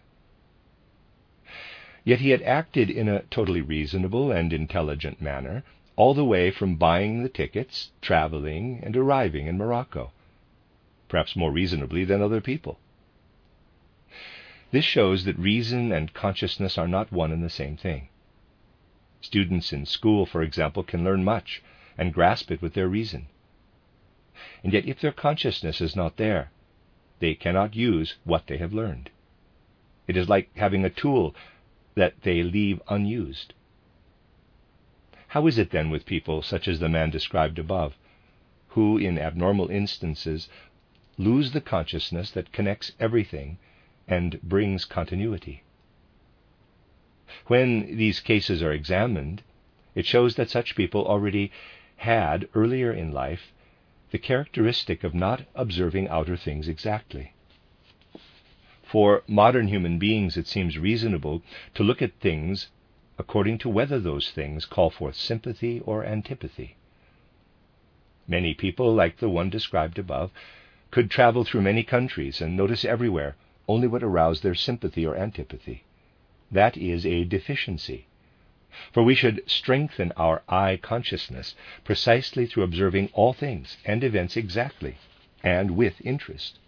Yet 2.03 2.20
he 2.20 2.30
had 2.30 2.43
acted 2.43 2.91
in 2.91 3.09
a 3.09 3.24
totally 3.32 3.61
reasonable 3.61 4.32
and 4.32 4.53
intelligent 4.53 5.20
manner 5.20 5.63
all 5.95 6.13
the 6.13 6.24
way 6.24 6.51
from 6.51 6.76
buying 6.76 7.24
the 7.24 7.28
tickets, 7.28 7.89
traveling, 8.01 8.82
and 8.84 8.95
arriving 8.95 9.47
in 9.47 9.57
Morocco, 9.57 10.11
perhaps 11.09 11.36
more 11.36 11.51
reasonably 11.51 12.05
than 12.05 12.22
other 12.22 12.41
people. 12.41 12.78
This 14.70 14.86
shows 14.86 15.24
that 15.26 15.39
reason 15.39 15.91
and 15.91 16.13
consciousness 16.13 16.78
are 16.78 16.88
not 16.88 17.11
one 17.11 17.32
and 17.32 17.43
the 17.43 17.49
same 17.49 17.78
thing. 17.78 18.09
Students 19.22 19.74
in 19.74 19.88
school, 19.88 20.28
for 20.28 20.43
example, 20.43 20.84
can 20.84 21.03
learn 21.03 21.24
much 21.24 21.63
and 21.97 22.13
grasp 22.13 22.51
it 22.51 22.61
with 22.61 22.76
their 22.76 22.88
reason. 22.88 23.26
And 24.63 24.73
yet, 24.73 24.86
if 24.86 24.99
their 24.99 25.11
consciousness 25.11 25.81
is 25.81 25.95
not 25.95 26.17
there, 26.17 26.51
they 27.19 27.33
cannot 27.36 27.75
use 27.75 28.15
what 28.23 28.47
they 28.47 28.57
have 28.57 28.73
learned. 28.73 29.09
It 30.07 30.17
is 30.17 30.29
like 30.29 30.49
having 30.55 30.83
a 30.86 30.89
tool 30.89 31.36
that 31.95 32.21
they 32.23 32.43
leave 32.43 32.81
unused. 32.89 33.53
How 35.29 35.47
is 35.47 35.57
it 35.57 35.71
then 35.71 35.89
with 35.89 36.05
people 36.05 36.41
such 36.41 36.67
as 36.67 36.79
the 36.79 36.89
man 36.89 37.09
described 37.09 37.59
above, 37.59 37.97
who, 38.69 38.97
in 38.97 39.17
abnormal 39.17 39.69
instances, 39.69 40.49
lose 41.17 41.51
the 41.51 41.61
consciousness 41.61 42.31
that 42.31 42.51
connects 42.51 42.91
everything 42.99 43.57
and 44.07 44.41
brings 44.41 44.86
continuity? 44.86 45.63
When 47.47 47.97
these 47.97 48.19
cases 48.19 48.61
are 48.61 48.71
examined, 48.71 49.41
it 49.93 50.05
shows 50.05 50.36
that 50.36 50.49
such 50.49 50.75
people 50.75 51.05
already 51.05 51.51
had, 51.97 52.47
earlier 52.53 52.91
in 52.91 53.11
life, 53.11 53.51
the 54.16 54.20
characteristic 54.20 55.03
of 55.03 55.13
not 55.13 55.41
observing 55.55 56.07
outer 56.07 56.38
things 56.38 56.70
exactly. 56.70 57.34
For 58.82 59.24
modern 59.28 59.68
human 59.68 59.99
beings, 59.99 60.38
it 60.38 60.47
seems 60.47 60.78
reasonable 60.78 61.41
to 61.74 61.84
look 61.84 62.01
at 62.01 62.22
things 62.22 62.70
according 63.18 63.57
to 63.57 63.68
whether 63.68 63.99
those 63.99 64.32
things 64.32 64.63
call 64.63 64.89
forth 64.89 65.18
sympathy 65.18 65.82
or 65.82 66.05
antipathy. 66.05 66.78
Many 68.26 68.53
people, 68.53 68.95
like 68.95 69.18
the 69.18 69.28
one 69.28 69.49
described 69.49 69.99
above, 69.99 70.32
could 70.91 71.11
travel 71.11 71.43
through 71.43 71.63
many 71.63 71.84
countries 71.84 72.39
and 72.39 72.55
notice 72.55 72.86
everywhere 72.86 73.36
only 73.68 73.89
what 73.89 74.01
aroused 74.01 74.43
their 74.43 74.55
sympathy 74.55 75.05
or 75.05 75.18
antipathy. 75.18 75.84
That 76.49 76.78
is 76.78 77.05
a 77.05 77.26
deficiency. 77.26 78.07
For 78.91 79.03
we 79.03 79.15
should 79.15 79.43
strengthen 79.45 80.13
our 80.13 80.41
I 80.47 80.78
consciousness 80.78 81.55
precisely 81.84 82.45
through 82.45 82.63
observing 82.63 83.09
all 83.13 83.34
things 83.34 83.78
and 83.84 84.03
events 84.03 84.38
exactly 84.38 84.95
and 85.43 85.71
with 85.71 85.99
interest. 86.05 86.59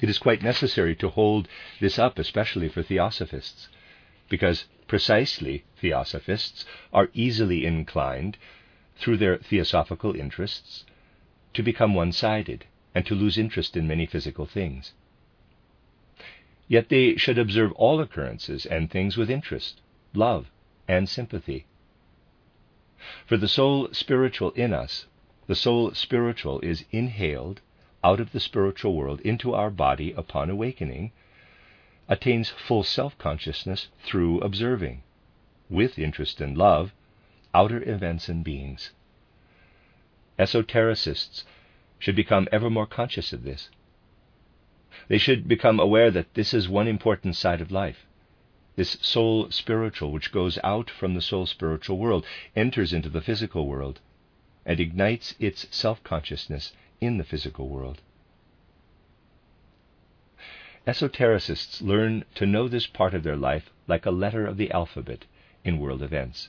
It 0.00 0.08
is 0.08 0.18
quite 0.18 0.42
necessary 0.42 0.96
to 0.96 1.10
hold 1.10 1.48
this 1.78 1.98
up, 1.98 2.18
especially 2.18 2.68
for 2.68 2.82
theosophists, 2.82 3.68
because 4.28 4.64
precisely 4.86 5.64
theosophists 5.78 6.64
are 6.92 7.10
easily 7.14 7.64
inclined, 7.64 8.36
through 8.96 9.18
their 9.18 9.36
theosophical 9.38 10.14
interests, 10.16 10.84
to 11.52 11.62
become 11.62 11.94
one 11.94 12.12
sided 12.12 12.64
and 12.94 13.04
to 13.06 13.14
lose 13.14 13.38
interest 13.38 13.76
in 13.76 13.86
many 13.86 14.06
physical 14.06 14.46
things. 14.46 14.92
Yet 16.66 16.88
they 16.88 17.16
should 17.16 17.38
observe 17.38 17.72
all 17.72 18.00
occurrences 18.00 18.64
and 18.64 18.90
things 18.90 19.16
with 19.16 19.30
interest, 19.30 19.80
love, 20.16 20.50
and 20.86 21.08
sympathy. 21.08 21.66
For 23.26 23.36
the 23.36 23.48
soul 23.48 23.88
spiritual 23.92 24.50
in 24.52 24.72
us, 24.72 25.06
the 25.46 25.54
soul 25.54 25.92
spiritual 25.92 26.60
is 26.60 26.84
inhaled 26.90 27.60
out 28.02 28.20
of 28.20 28.32
the 28.32 28.40
spiritual 28.40 28.94
world 28.94 29.20
into 29.22 29.54
our 29.54 29.70
body 29.70 30.12
upon 30.12 30.50
awakening, 30.50 31.12
attains 32.08 32.50
full 32.50 32.82
self 32.82 33.16
consciousness 33.18 33.88
through 34.02 34.40
observing, 34.40 35.02
with 35.68 35.98
interest 35.98 36.40
and 36.40 36.56
love, 36.56 36.92
outer 37.54 37.82
events 37.88 38.28
and 38.28 38.44
beings. 38.44 38.92
Esotericists 40.38 41.44
should 41.98 42.16
become 42.16 42.48
ever 42.52 42.68
more 42.68 42.86
conscious 42.86 43.32
of 43.32 43.42
this. 43.44 43.70
They 45.08 45.18
should 45.18 45.48
become 45.48 45.80
aware 45.80 46.10
that 46.10 46.34
this 46.34 46.52
is 46.52 46.68
one 46.68 46.88
important 46.88 47.36
side 47.36 47.60
of 47.60 47.70
life. 47.70 48.06
This 48.76 48.98
soul 49.00 49.50
spiritual, 49.52 50.10
which 50.10 50.32
goes 50.32 50.58
out 50.64 50.90
from 50.90 51.14
the 51.14 51.22
soul 51.22 51.46
spiritual 51.46 51.96
world, 51.96 52.26
enters 52.56 52.92
into 52.92 53.08
the 53.08 53.20
physical 53.20 53.68
world, 53.68 54.00
and 54.66 54.80
ignites 54.80 55.36
its 55.38 55.68
self 55.70 56.02
consciousness 56.02 56.72
in 57.00 57.18
the 57.18 57.24
physical 57.24 57.68
world. 57.68 58.00
Esotericists 60.88 61.80
learn 61.82 62.24
to 62.34 62.46
know 62.46 62.66
this 62.66 62.88
part 62.88 63.14
of 63.14 63.22
their 63.22 63.36
life 63.36 63.70
like 63.86 64.06
a 64.06 64.10
letter 64.10 64.44
of 64.44 64.56
the 64.56 64.72
alphabet 64.72 65.24
in 65.64 65.78
world 65.78 66.02
events. 66.02 66.48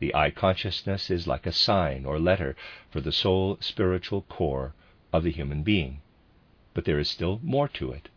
The 0.00 0.14
I 0.14 0.30
consciousness 0.30 1.08
is 1.10 1.26
like 1.26 1.46
a 1.46 1.52
sign 1.52 2.04
or 2.04 2.18
letter 2.18 2.56
for 2.90 3.00
the 3.00 3.12
soul 3.12 3.58
spiritual 3.60 4.22
core 4.22 4.74
of 5.12 5.22
the 5.22 5.30
human 5.30 5.62
being, 5.62 6.00
but 6.74 6.84
there 6.84 6.98
is 6.98 7.08
still 7.08 7.38
more 7.42 7.68
to 7.68 7.92
it. 7.92 8.08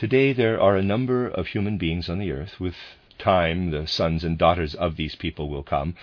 Today 0.00 0.32
there 0.32 0.58
are 0.58 0.78
a 0.78 0.82
number 0.82 1.28
of 1.28 1.48
human 1.48 1.76
beings 1.76 2.08
on 2.08 2.18
the 2.18 2.32
earth. 2.32 2.58
With 2.58 2.74
time, 3.18 3.70
the 3.70 3.86
sons 3.86 4.24
and 4.24 4.38
daughters 4.38 4.74
of 4.74 4.96
these 4.96 5.14
people 5.14 5.50
will 5.50 5.62
come. 5.62 5.94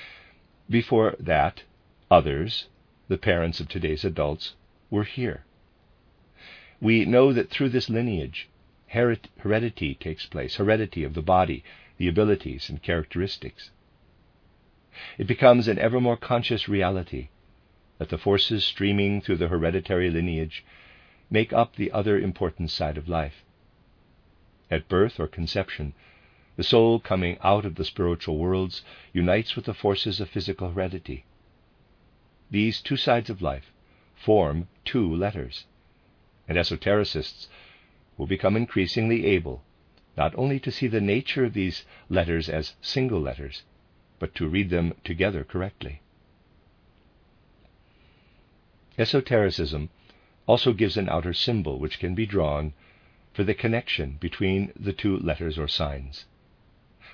Before 0.69 1.15
that, 1.19 1.63
others, 2.11 2.67
the 3.07 3.17
parents 3.17 3.59
of 3.59 3.67
today's 3.67 4.05
adults, 4.05 4.53
were 4.91 5.03
here. 5.03 5.45
We 6.79 7.05
know 7.05 7.33
that 7.33 7.49
through 7.49 7.69
this 7.69 7.89
lineage, 7.89 8.47
heredity 8.85 9.95
takes 9.95 10.27
place, 10.27 10.57
heredity 10.57 11.03
of 11.03 11.15
the 11.15 11.23
body, 11.23 11.63
the 11.97 12.07
abilities 12.07 12.69
and 12.69 12.83
characteristics. 12.83 13.71
It 15.17 15.25
becomes 15.25 15.67
an 15.67 15.79
ever 15.79 15.99
more 15.99 16.17
conscious 16.17 16.69
reality 16.69 17.29
that 17.97 18.09
the 18.09 18.19
forces 18.19 18.63
streaming 18.63 19.21
through 19.21 19.37
the 19.37 19.47
hereditary 19.47 20.11
lineage 20.11 20.63
make 21.31 21.51
up 21.51 21.75
the 21.75 21.91
other 21.91 22.19
important 22.19 22.69
side 22.69 22.99
of 22.99 23.09
life. 23.09 23.43
At 24.69 24.89
birth 24.89 25.17
or 25.17 25.27
conception, 25.27 25.93
the 26.57 26.63
soul 26.63 26.99
coming 26.99 27.37
out 27.41 27.63
of 27.65 27.75
the 27.75 27.85
spiritual 27.85 28.37
worlds 28.37 28.83
unites 29.13 29.55
with 29.55 29.63
the 29.63 29.73
forces 29.73 30.19
of 30.19 30.29
physical 30.29 30.71
heredity. 30.71 31.23
These 32.51 32.81
two 32.81 32.97
sides 32.97 33.29
of 33.29 33.41
life 33.41 33.71
form 34.13 34.67
two 34.83 35.15
letters, 35.15 35.65
and 36.49 36.57
esotericists 36.57 37.47
will 38.17 38.27
become 38.27 38.57
increasingly 38.57 39.25
able 39.25 39.63
not 40.17 40.35
only 40.35 40.59
to 40.59 40.71
see 40.71 40.87
the 40.87 40.99
nature 40.99 41.45
of 41.45 41.53
these 41.53 41.85
letters 42.09 42.49
as 42.49 42.75
single 42.81 43.21
letters, 43.21 43.63
but 44.19 44.35
to 44.35 44.49
read 44.49 44.69
them 44.69 44.93
together 45.05 45.45
correctly. 45.45 46.01
Esotericism 48.97 49.89
also 50.45 50.73
gives 50.73 50.97
an 50.97 51.07
outer 51.07 51.33
symbol 51.33 51.79
which 51.79 51.99
can 51.99 52.15
be 52.15 52.25
drawn 52.25 52.73
for 53.37 53.43
the 53.43 53.53
connection 53.53 54.17
between 54.19 54.73
the 54.75 54.91
two 54.91 55.15
letters 55.19 55.59
or 55.59 55.67
signs. 55.67 56.25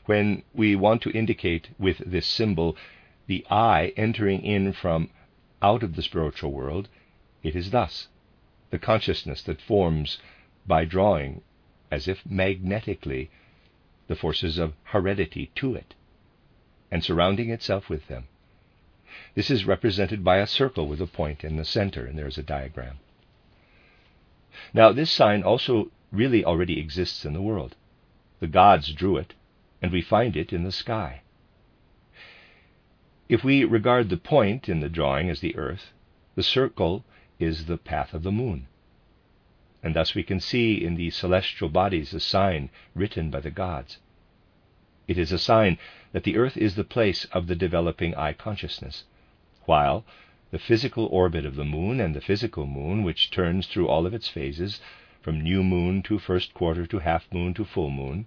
When 0.05 0.43
we 0.53 0.74
want 0.74 1.01
to 1.01 1.11
indicate 1.11 1.67
with 1.78 1.97
this 1.97 2.26
symbol 2.26 2.78
the 3.28 3.45
I 3.49 3.91
entering 3.97 4.41
in 4.41 4.71
from 4.71 5.09
out 5.61 5.84
of 5.84 5.97
the 5.97 6.01
spiritual 6.01 6.53
world, 6.53 6.88
it 7.43 7.57
is 7.57 7.71
thus 7.71 8.07
the 8.69 8.80
consciousness 8.80 9.43
that 9.43 9.61
forms 9.61 10.17
by 10.65 10.86
drawing, 10.86 11.41
as 11.91 12.07
if 12.07 12.26
magnetically, 12.26 13.30
the 14.07 14.15
forces 14.15 14.57
of 14.57 14.76
heredity 14.84 15.51
to 15.55 15.76
it, 15.76 15.93
and 16.89 17.03
surrounding 17.03 17.49
itself 17.49 17.89
with 17.89 18.07
them. 18.07 18.30
This 19.36 19.51
is 19.51 19.65
represented 19.65 20.24
by 20.24 20.38
a 20.38 20.47
circle 20.47 20.88
with 20.88 21.01
a 21.01 21.05
point 21.05 21.43
in 21.43 21.57
the 21.57 21.65
center, 21.65 22.05
and 22.05 22.17
there's 22.17 22.38
a 22.38 22.43
diagram. 22.43 22.99
Now, 24.74 24.93
this 24.93 25.11
sign 25.11 25.43
also 25.43 25.91
really 26.14 26.45
already 26.45 26.80
exists 26.80 27.26
in 27.26 27.34
the 27.34 27.41
world. 27.41 27.76
The 28.39 28.47
gods 28.47 28.93
drew 28.93 29.18
it, 29.18 29.34
and 29.82 29.91
we 29.91 30.01
find 30.01 30.38
it 30.38 30.53
in 30.53 30.64
the 30.64 30.72
sky. 30.72 31.24
If 33.28 33.43
we 33.43 33.64
regard 33.64 34.09
the 34.09 34.18
point 34.18 34.70
in 34.70 34.80
the 34.80 34.89
drawing 34.89 35.30
as 35.30 35.39
the 35.39 35.55
earth, 35.55 35.91
the 36.36 36.43
circle 36.43 37.03
is 37.39 37.66
the 37.66 37.78
path 37.78 38.14
of 38.14 38.24
the 38.24 38.32
moon. 38.32 38.68
And 39.82 39.95
thus 39.95 40.14
we 40.14 40.24
can 40.24 40.39
see 40.39 40.84
in 40.84 40.95
the 40.95 41.09
celestial 41.09 41.70
bodies 41.70 42.14
a 42.14 42.20
sign 42.20 42.70
written 42.93 43.30
by 43.30 43.39
the 43.39 43.51
gods. 43.51 43.97
It 45.07 45.18
is 45.18 45.32
a 45.32 45.39
sign 45.39 45.78
that 46.11 46.24
the 46.24 46.38
earth 46.38 46.55
is 46.55 46.76
the 46.76 46.84
place 46.84 47.26
of 47.26 47.47
the 47.47 47.55
developing 47.55 48.16
I 48.16 48.34
consciousness, 48.34 49.03
while 49.66 50.05
the 50.51 50.59
physical 50.59 51.07
orbit 51.07 51.45
of 51.45 51.55
the 51.55 51.66
moon 51.66 51.99
and 51.99 52.16
the 52.16 52.22
physical 52.22 52.68
moon, 52.68 53.03
which 53.03 53.32
turns 53.32 53.68
through 53.68 53.88
all 53.88 54.05
of 54.05 54.14
its 54.14 54.28
phases, 54.28 54.80
from 55.24 55.39
new 55.41 55.63
moon 55.63 56.03
to 56.03 56.19
first 56.19 56.53
quarter 56.53 56.86
to 56.86 56.99
half 56.99 57.32
moon 57.32 57.53
to 57.53 57.65
full 57.65 57.89
moon, 57.89 58.26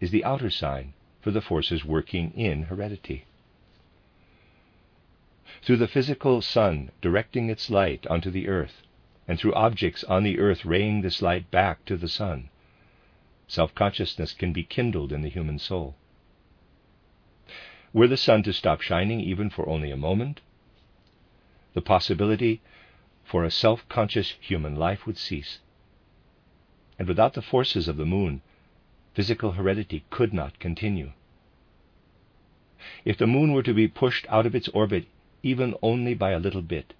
is 0.00 0.10
the 0.10 0.24
outer 0.24 0.50
sign 0.50 0.92
for 1.20 1.30
the 1.30 1.40
forces 1.40 1.84
working 1.84 2.30
in 2.32 2.64
heredity 2.64 3.24
through 5.62 5.76
the 5.76 5.88
physical 5.88 6.40
sun 6.40 6.90
directing 7.00 7.48
its 7.48 7.70
light 7.70 8.06
onto 8.06 8.30
the 8.30 8.48
earth, 8.48 8.82
and 9.26 9.38
through 9.38 9.54
objects 9.54 10.04
on 10.04 10.22
the 10.22 10.38
earth 10.38 10.64
raying 10.64 11.00
this 11.00 11.20
light 11.20 11.50
back 11.50 11.84
to 11.84 11.96
the 11.96 12.08
sun, 12.08 12.48
self 13.46 13.74
consciousness 13.74 14.32
can 14.32 14.52
be 14.52 14.62
kindled 14.62 15.12
in 15.12 15.22
the 15.22 15.28
human 15.28 15.58
soul. 15.58 15.96
Were 17.92 18.06
the 18.06 18.16
sun 18.16 18.42
to 18.44 18.52
stop 18.52 18.80
shining 18.80 19.20
even 19.20 19.50
for 19.50 19.68
only 19.68 19.90
a 19.90 19.96
moment, 19.96 20.40
the 21.74 21.82
possibility 21.82 22.60
for 23.24 23.44
a 23.44 23.50
self 23.50 23.88
conscious 23.88 24.36
human 24.40 24.76
life 24.76 25.06
would 25.06 25.18
cease. 25.18 25.58
And 26.98 27.06
without 27.06 27.34
the 27.34 27.42
forces 27.42 27.86
of 27.86 27.96
the 27.96 28.04
moon, 28.04 28.40
physical 29.14 29.52
heredity 29.52 30.04
could 30.10 30.32
not 30.32 30.58
continue. 30.58 31.12
If 33.04 33.18
the 33.18 33.26
moon 33.26 33.52
were 33.52 33.62
to 33.62 33.74
be 33.74 33.88
pushed 33.88 34.26
out 34.28 34.46
of 34.46 34.54
its 34.54 34.68
orbit 34.68 35.06
even 35.42 35.74
only 35.82 36.14
by 36.14 36.32
a 36.32 36.40
little 36.40 36.62
bit, 36.62 36.94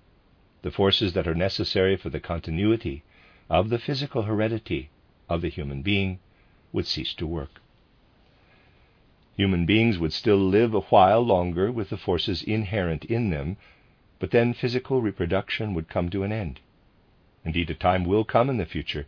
the 0.62 0.70
forces 0.70 1.12
that 1.12 1.26
are 1.26 1.34
necessary 1.34 1.96
for 1.96 2.10
the 2.10 2.20
continuity 2.20 3.02
of 3.50 3.68
the 3.70 3.78
physical 3.78 4.22
heredity 4.22 4.90
of 5.28 5.40
the 5.40 5.48
human 5.48 5.82
being 5.82 6.18
would 6.72 6.86
cease 6.86 7.14
to 7.14 7.26
work. 7.26 7.60
Human 9.36 9.66
beings 9.66 9.98
would 9.98 10.12
still 10.12 10.38
live 10.38 10.74
a 10.74 10.80
while 10.80 11.22
longer 11.22 11.70
with 11.70 11.90
the 11.90 11.96
forces 11.96 12.42
inherent 12.42 13.04
in 13.04 13.30
them, 13.30 13.56
but 14.18 14.30
then 14.30 14.52
physical 14.52 15.00
reproduction 15.00 15.74
would 15.74 15.88
come 15.88 16.10
to 16.10 16.24
an 16.24 16.32
end. 16.32 16.60
Indeed, 17.44 17.70
a 17.70 17.74
time 17.74 18.04
will 18.04 18.24
come 18.24 18.50
in 18.50 18.56
the 18.56 18.66
future 18.66 19.06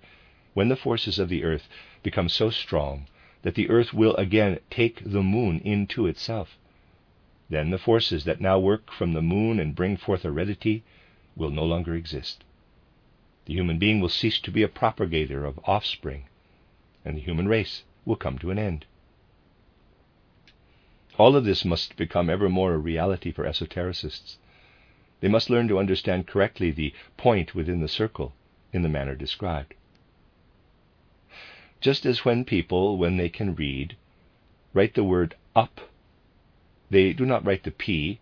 when 0.61 0.69
the 0.69 0.77
forces 0.77 1.19
of 1.19 1.31
the 1.31 1.43
earth 1.43 1.71
become 2.03 2.29
so 2.29 2.51
strong 2.51 3.07
that 3.41 3.55
the 3.55 3.71
earth 3.71 3.95
will 3.95 4.15
again 4.17 4.61
take 4.69 5.03
the 5.03 5.23
moon 5.23 5.59
into 5.61 6.07
itself 6.07 6.59
then 7.49 7.71
the 7.71 7.79
forces 7.79 8.25
that 8.25 8.43
now 8.43 8.59
work 8.59 8.93
from 8.93 9.15
the 9.15 9.23
moon 9.23 9.59
and 9.59 9.75
bring 9.75 9.97
forth 9.97 10.23
heredity 10.23 10.83
will 11.35 11.49
no 11.49 11.65
longer 11.65 11.95
exist. 11.95 12.45
The 13.47 13.55
human 13.55 13.79
being 13.79 14.03
will 14.03 14.11
cease 14.11 14.39
to 14.41 14.51
be 14.51 14.63
a 14.63 14.69
propagator 14.69 15.47
of 15.47 15.59
offspring, 15.65 16.27
and 17.07 17.17
the 17.17 17.23
human 17.23 17.49
race 17.49 17.83
will 18.05 18.17
come 18.17 18.39
to 18.41 18.51
an 18.51 18.59
end. 18.59 18.85
All 21.17 21.37
of 21.37 21.47
this 21.47 21.65
must 21.65 21.97
become 21.97 22.29
ever 22.29 22.51
more 22.51 22.75
a 22.75 22.79
reality 22.79 23.33
for 23.33 23.47
esotericists. 23.47 24.37
They 25.21 25.29
must 25.29 25.49
learn 25.49 25.69
to 25.69 25.79
understand 25.79 26.27
correctly 26.27 26.71
the 26.71 26.93
point 27.17 27.55
within 27.55 27.81
the 27.81 27.89
circle 27.89 28.35
in 28.75 28.83
the 28.83 28.91
manner 28.91 29.15
described. 29.15 29.73
Just 31.81 32.05
as 32.05 32.25
when 32.25 32.45
people, 32.45 32.99
when 32.99 33.17
they 33.17 33.29
can 33.29 33.55
read, 33.55 33.97
write 34.75 34.95
the 34.95 35.05
word 35.05 35.35
up 35.57 35.81
they 36.91 37.13
do 37.13 37.25
not 37.25 37.45
write 37.45 37.63
the 37.63 37.71
P 37.71 38.19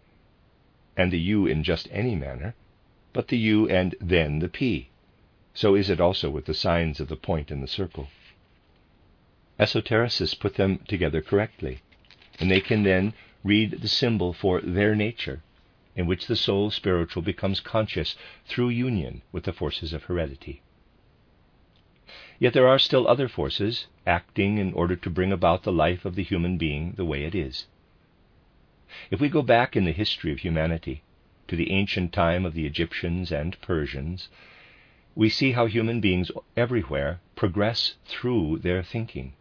and 0.97 1.11
the 1.11 1.19
U 1.19 1.47
in 1.47 1.65
just 1.65 1.89
any 1.91 2.15
manner, 2.15 2.55
but 3.13 3.29
the 3.29 3.39
U 3.39 3.69
and 3.69 3.95
then 4.01 4.41
the 4.41 4.49
P. 4.49 4.91
So 5.55 5.75
is 5.75 5.89
it 5.89 6.01
also 6.01 6.29
with 6.29 6.45
the 6.45 6.55
signs 6.55 7.01
of 7.01 7.09
the 7.09 7.17
point 7.17 7.51
and 7.51 7.63
the 7.63 7.69
circle. 7.69 8.09
Esotericists 9.59 10.39
put 10.39 10.57
them 10.57 10.81
together 10.87 11.23
correctly, 11.23 11.81
and 12.39 12.51
they 12.51 12.61
can 12.61 12.83
then 12.83 13.15
read 13.43 13.81
the 13.81 13.89
symbol 13.89 14.33
for 14.33 14.61
their 14.61 14.95
nature, 14.95 15.43
in 15.97 16.07
which 16.07 16.27
the 16.27 16.37
soul 16.37 16.71
spiritual 16.71 17.23
becomes 17.23 17.61
conscious 17.61 18.17
through 18.47 18.69
union 18.69 19.23
with 19.33 19.45
the 19.45 19.53
forces 19.53 19.93
of 19.93 20.05
heredity. 20.05 20.61
Yet 22.41 22.53
there 22.53 22.69
are 22.69 22.79
still 22.79 23.09
other 23.09 23.29
forces 23.29 23.89
acting 24.07 24.59
in 24.59 24.73
order 24.73 24.95
to 24.95 25.11
bring 25.11 25.33
about 25.33 25.65
the 25.65 25.73
life 25.73 26.05
of 26.05 26.15
the 26.15 26.23
human 26.23 26.57
being 26.57 26.93
the 26.93 27.05
way 27.05 27.25
it 27.25 27.35
is. 27.35 27.67
If 29.11 29.21
we 29.21 29.29
go 29.29 29.43
back 29.43 29.77
in 29.77 29.85
the 29.85 29.93
history 29.93 30.31
of 30.33 30.39
humanity 30.39 31.03
to 31.49 31.57
the 31.57 31.73
ancient 31.73 32.13
time 32.13 32.47
of 32.47 32.55
the 32.55 32.65
Egyptians 32.65 33.33
and 33.33 33.61
Persians, 33.61 34.29
we 35.15 35.29
see 35.29 35.53
how 35.53 35.67
human 35.67 36.01
beings 36.01 36.31
everywhere 36.57 37.21
progress 37.35 37.97
through 38.05 38.59
their 38.59 38.83
thinking. 38.83 39.33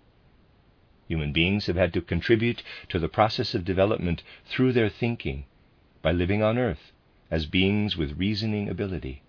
Human 1.08 1.32
beings 1.32 1.68
have 1.68 1.76
had 1.76 1.94
to 1.94 2.02
contribute 2.02 2.64
to 2.90 2.98
the 2.98 3.08
process 3.08 3.54
of 3.54 3.64
development 3.64 4.24
through 4.46 4.74
their 4.74 4.90
thinking 4.90 5.46
by 6.02 6.12
living 6.12 6.42
on 6.42 6.58
earth 6.58 6.92
as 7.30 7.46
beings 7.46 7.96
with 7.96 8.18
reasoning 8.18 8.68
ability. 8.68 9.22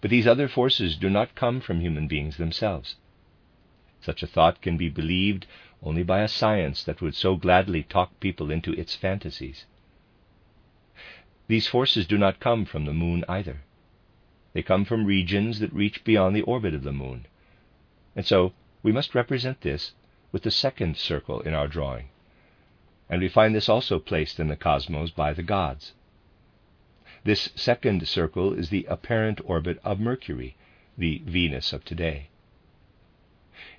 But 0.00 0.10
these 0.10 0.26
other 0.26 0.48
forces 0.48 0.96
do 0.96 1.10
not 1.10 1.34
come 1.34 1.60
from 1.60 1.80
human 1.80 2.06
beings 2.08 2.36
themselves. 2.36 2.96
Such 4.00 4.22
a 4.22 4.26
thought 4.26 4.60
can 4.60 4.76
be 4.76 4.88
believed 4.88 5.46
only 5.82 6.02
by 6.02 6.22
a 6.22 6.28
science 6.28 6.84
that 6.84 7.00
would 7.00 7.14
so 7.14 7.36
gladly 7.36 7.82
talk 7.82 8.18
people 8.20 8.50
into 8.50 8.72
its 8.72 8.94
fantasies. 8.94 9.66
These 11.48 11.66
forces 11.66 12.06
do 12.06 12.18
not 12.18 12.40
come 12.40 12.64
from 12.64 12.84
the 12.84 12.92
moon 12.92 13.24
either. 13.28 13.62
They 14.52 14.62
come 14.62 14.84
from 14.84 15.04
regions 15.06 15.58
that 15.60 15.72
reach 15.72 16.04
beyond 16.04 16.36
the 16.36 16.42
orbit 16.42 16.74
of 16.74 16.82
the 16.82 16.92
moon. 16.92 17.26
And 18.14 18.26
so 18.26 18.52
we 18.82 18.92
must 18.92 19.14
represent 19.14 19.62
this 19.62 19.92
with 20.30 20.42
the 20.42 20.50
second 20.50 20.96
circle 20.96 21.40
in 21.40 21.54
our 21.54 21.68
drawing. 21.68 22.08
And 23.08 23.20
we 23.20 23.28
find 23.28 23.54
this 23.54 23.68
also 23.68 23.98
placed 23.98 24.38
in 24.40 24.48
the 24.48 24.56
cosmos 24.56 25.10
by 25.10 25.32
the 25.32 25.42
gods. 25.42 25.92
This 27.24 27.50
second 27.54 28.06
circle 28.08 28.52
is 28.52 28.70
the 28.70 28.86
apparent 28.88 29.40
orbit 29.44 29.78
of 29.84 30.00
Mercury, 30.00 30.56
the 30.98 31.22
Venus 31.24 31.72
of 31.72 31.84
today 31.84 32.28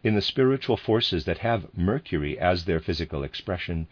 in 0.04 0.16
the 0.16 0.22
spiritual 0.22 0.78
forces 0.78 1.26
that 1.26 1.39
have 1.39 1.76
Mercury 1.78 2.38
as 2.38 2.66
their 2.66 2.80
physical 2.80 3.24
expression, 3.24 3.88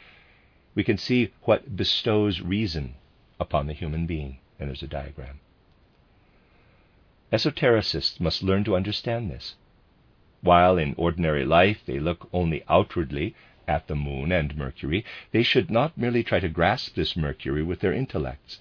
we 0.75 0.83
can 0.83 0.97
see 0.97 1.31
what 1.43 1.75
bestows 1.75 2.41
reason 2.41 2.95
upon 3.39 3.67
the 3.67 3.73
human 3.73 4.05
being. 4.05 4.37
And 4.59 4.69
there's 4.69 4.83
a 4.83 4.87
diagram. 4.87 5.39
Esotericists 7.31 8.19
must 8.19 8.43
learn 8.43 8.63
to 8.65 8.75
understand 8.75 9.31
this. 9.31 9.55
While 10.41 10.77
in 10.77 10.93
ordinary 10.97 11.45
life 11.45 11.81
they 11.85 11.99
look 11.99 12.29
only 12.33 12.63
outwardly 12.67 13.33
at 13.67 13.87
the 13.87 13.95
moon 13.95 14.31
and 14.31 14.55
Mercury, 14.57 15.05
they 15.31 15.43
should 15.43 15.71
not 15.71 15.97
merely 15.97 16.23
try 16.23 16.39
to 16.39 16.49
grasp 16.49 16.95
this 16.95 17.15
Mercury 17.15 17.63
with 17.63 17.79
their 17.79 17.93
intellects, 17.93 18.59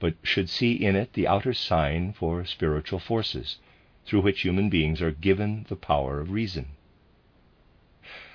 but 0.00 0.14
should 0.22 0.48
see 0.48 0.72
in 0.72 0.94
it 0.94 1.12
the 1.14 1.26
outer 1.26 1.52
sign 1.52 2.12
for 2.12 2.44
spiritual 2.44 2.98
forces, 3.00 3.58
through 4.06 4.20
which 4.20 4.42
human 4.42 4.68
beings 4.68 5.02
are 5.02 5.10
given 5.10 5.66
the 5.68 5.76
power 5.76 6.20
of 6.20 6.30
reason. 6.30 6.66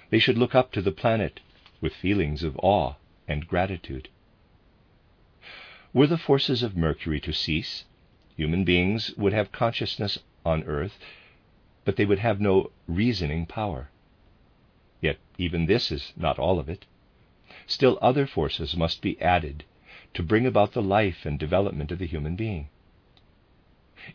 They 0.10 0.20
should 0.20 0.38
look 0.38 0.54
up 0.54 0.72
to 0.74 0.82
the 0.82 0.92
planet 0.92 1.40
with 1.80 1.96
feelings 1.96 2.44
of 2.44 2.60
awe 2.62 2.96
and 3.28 3.48
gratitude. 3.48 4.10
Were 5.94 6.08
the 6.08 6.18
forces 6.18 6.64
of 6.64 6.76
Mercury 6.76 7.20
to 7.22 7.32
cease, 7.32 7.86
human 8.36 8.64
beings 8.64 9.16
would 9.16 9.34
have 9.34 9.52
consciousness 9.52 10.20
on 10.46 10.64
earth, 10.64 11.00
but 11.86 11.96
they 11.96 12.06
would 12.06 12.20
have 12.20 12.42
no 12.42 12.72
reasoning 12.88 13.46
power. 13.46 13.90
Yet 15.02 15.18
even 15.38 15.66
this 15.66 15.92
is 15.92 16.14
not 16.16 16.40
all 16.40 16.60
of 16.60 16.70
it. 16.70 16.86
Still 17.68 17.98
other 18.02 18.28
forces 18.28 18.76
must 18.76 19.02
be 19.02 19.20
added 19.22 19.64
to 20.14 20.24
bring 20.24 20.46
about 20.46 20.74
the 20.74 20.82
life 20.82 21.26
and 21.26 21.40
development 21.40 21.92
of 21.92 22.00
the 22.00 22.08
human 22.08 22.36
being. 22.36 22.70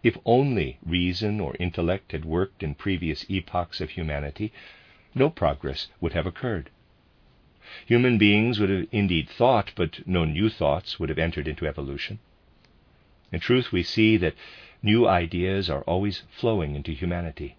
If 0.02 0.18
only 0.24 0.78
reason 0.84 1.40
or 1.40 1.56
intellect 1.58 2.12
had 2.12 2.24
worked 2.24 2.62
in 2.62 2.74
previous 2.74 3.24
epochs 3.28 3.80
of 3.80 3.90
humanity, 3.90 4.52
no 5.14 5.30
progress 5.30 5.88
would 6.00 6.12
have 6.12 6.26
occurred. 6.26 6.70
Human 7.86 8.18
beings 8.18 8.60
would 8.60 8.70
have 8.70 8.86
indeed 8.92 9.28
thought, 9.28 9.72
but 9.74 10.06
no 10.06 10.24
new 10.24 10.48
thoughts 10.48 10.98
would 10.98 11.08
have 11.08 11.18
entered 11.18 11.48
into 11.48 11.66
evolution. 11.66 12.18
In 13.32 13.40
truth, 13.40 13.72
we 13.72 13.82
see 13.82 14.16
that 14.18 14.34
new 14.82 15.06
ideas 15.06 15.68
are 15.68 15.82
always 15.82 16.22
flowing 16.30 16.74
into 16.74 16.92
humanity. 16.92 17.56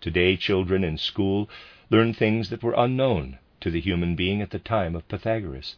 Today, 0.00 0.36
children 0.36 0.82
in 0.82 0.98
school 0.98 1.48
learn 1.90 2.12
things 2.12 2.48
that 2.50 2.62
were 2.62 2.74
unknown 2.76 3.38
to 3.60 3.70
the 3.70 3.80
human 3.80 4.16
being 4.16 4.42
at 4.42 4.50
the 4.50 4.58
time 4.58 4.96
of 4.96 5.06
Pythagoras. 5.08 5.76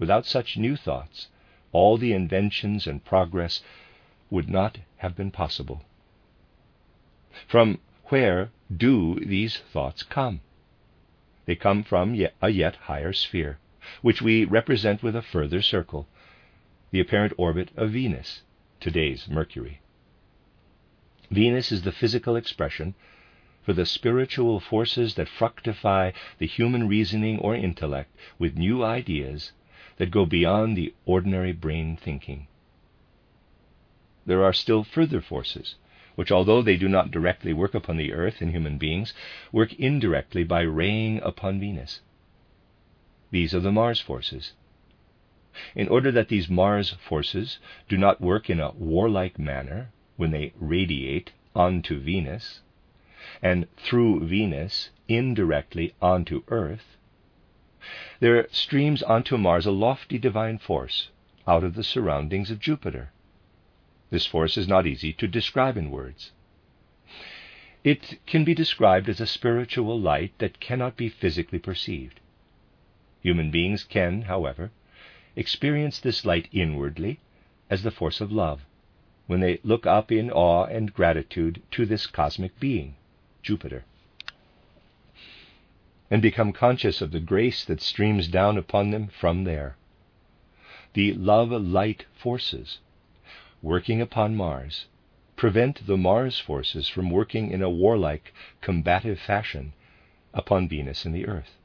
Without 0.00 0.24
such 0.24 0.56
new 0.56 0.76
thoughts, 0.76 1.28
all 1.72 1.98
the 1.98 2.14
inventions 2.14 2.86
and 2.86 3.04
progress 3.04 3.62
would 4.30 4.48
not 4.48 4.78
have 4.96 5.14
been 5.14 5.30
possible. 5.30 5.84
From 7.46 7.80
where 8.06 8.50
do 8.74 9.20
these 9.20 9.58
thoughts 9.58 10.02
come? 10.02 10.40
They 11.44 11.54
come 11.54 11.82
from 11.82 12.18
a 12.40 12.48
yet 12.48 12.76
higher 12.76 13.12
sphere, 13.12 13.58
which 14.00 14.22
we 14.22 14.46
represent 14.46 15.02
with 15.02 15.14
a 15.14 15.20
further 15.20 15.60
circle, 15.60 16.08
the 16.92 17.00
apparent 17.00 17.34
orbit 17.36 17.70
of 17.76 17.90
Venus, 17.90 18.40
today's 18.80 19.28
Mercury. 19.28 19.82
Venus 21.30 21.70
is 21.70 21.82
the 21.82 21.92
physical 21.92 22.36
expression 22.36 22.94
for 23.62 23.74
the 23.74 23.84
spiritual 23.84 24.60
forces 24.60 25.16
that 25.16 25.28
fructify 25.28 26.12
the 26.38 26.46
human 26.46 26.88
reasoning 26.88 27.38
or 27.40 27.54
intellect 27.54 28.16
with 28.38 28.56
new 28.56 28.82
ideas 28.82 29.52
that 30.00 30.10
go 30.10 30.24
beyond 30.24 30.78
the 30.78 30.94
ordinary 31.04 31.52
brain 31.52 31.94
thinking. 31.94 32.46
There 34.24 34.42
are 34.42 34.54
still 34.54 34.82
further 34.82 35.20
forces, 35.20 35.74
which, 36.14 36.32
although 36.32 36.62
they 36.62 36.78
do 36.78 36.88
not 36.88 37.10
directly 37.10 37.52
work 37.52 37.74
upon 37.74 37.98
the 37.98 38.14
earth 38.14 38.40
and 38.40 38.50
human 38.50 38.78
beings, 38.78 39.12
work 39.52 39.74
indirectly 39.74 40.42
by 40.42 40.62
raying 40.62 41.20
upon 41.22 41.60
Venus. 41.60 42.00
These 43.30 43.54
are 43.54 43.60
the 43.60 43.70
Mars 43.70 44.00
forces. 44.00 44.54
In 45.74 45.86
order 45.88 46.10
that 46.12 46.28
these 46.28 46.48
Mars 46.48 46.96
forces 47.06 47.58
do 47.86 47.98
not 47.98 48.22
work 48.22 48.48
in 48.48 48.58
a 48.58 48.70
warlike 48.70 49.38
manner 49.38 49.92
when 50.16 50.30
they 50.30 50.54
radiate 50.58 51.32
onto 51.54 52.00
Venus, 52.00 52.62
and 53.42 53.66
through 53.76 54.26
Venus 54.26 54.88
indirectly 55.08 55.92
onto 56.00 56.42
Earth, 56.48 56.96
there 58.20 58.46
streams 58.50 59.02
onto 59.02 59.36
Mars 59.36 59.66
a 59.66 59.70
lofty 59.70 60.18
divine 60.18 60.58
force 60.58 61.08
out 61.46 61.64
of 61.64 61.74
the 61.74 61.84
surroundings 61.84 62.50
of 62.50 62.60
Jupiter. 62.60 63.10
This 64.10 64.26
force 64.26 64.56
is 64.56 64.68
not 64.68 64.86
easy 64.86 65.12
to 65.14 65.26
describe 65.26 65.76
in 65.76 65.90
words. 65.90 66.32
It 67.82 68.18
can 68.26 68.44
be 68.44 68.54
described 68.54 69.08
as 69.08 69.20
a 69.20 69.26
spiritual 69.26 69.98
light 69.98 70.32
that 70.38 70.60
cannot 70.60 70.96
be 70.96 71.08
physically 71.08 71.58
perceived. 71.58 72.20
Human 73.22 73.50
beings 73.50 73.84
can, 73.84 74.22
however, 74.22 74.70
experience 75.36 75.98
this 75.98 76.24
light 76.24 76.48
inwardly 76.52 77.20
as 77.68 77.82
the 77.82 77.90
force 77.90 78.20
of 78.20 78.30
love 78.30 78.60
when 79.26 79.40
they 79.40 79.60
look 79.62 79.86
up 79.86 80.10
in 80.10 80.30
awe 80.30 80.64
and 80.64 80.92
gratitude 80.92 81.62
to 81.70 81.86
this 81.86 82.06
cosmic 82.06 82.58
being, 82.58 82.96
Jupiter 83.42 83.84
and 86.10 86.20
become 86.20 86.52
conscious 86.52 87.00
of 87.00 87.12
the 87.12 87.20
grace 87.20 87.64
that 87.64 87.80
streams 87.80 88.26
down 88.28 88.58
upon 88.58 88.90
them 88.90 89.08
from 89.08 89.44
there. 89.44 89.76
The 90.94 91.14
love 91.14 91.50
light 91.50 92.06
forces 92.12 92.78
working 93.62 94.00
upon 94.00 94.34
Mars 94.34 94.86
prevent 95.36 95.86
the 95.86 95.96
Mars 95.96 96.38
forces 96.38 96.88
from 96.88 97.10
working 97.10 97.50
in 97.50 97.62
a 97.62 97.70
warlike, 97.70 98.34
combative 98.60 99.20
fashion 99.20 99.72
upon 100.34 100.68
Venus 100.68 101.04
and 101.04 101.14
the 101.14 101.26
Earth. 101.26 101.56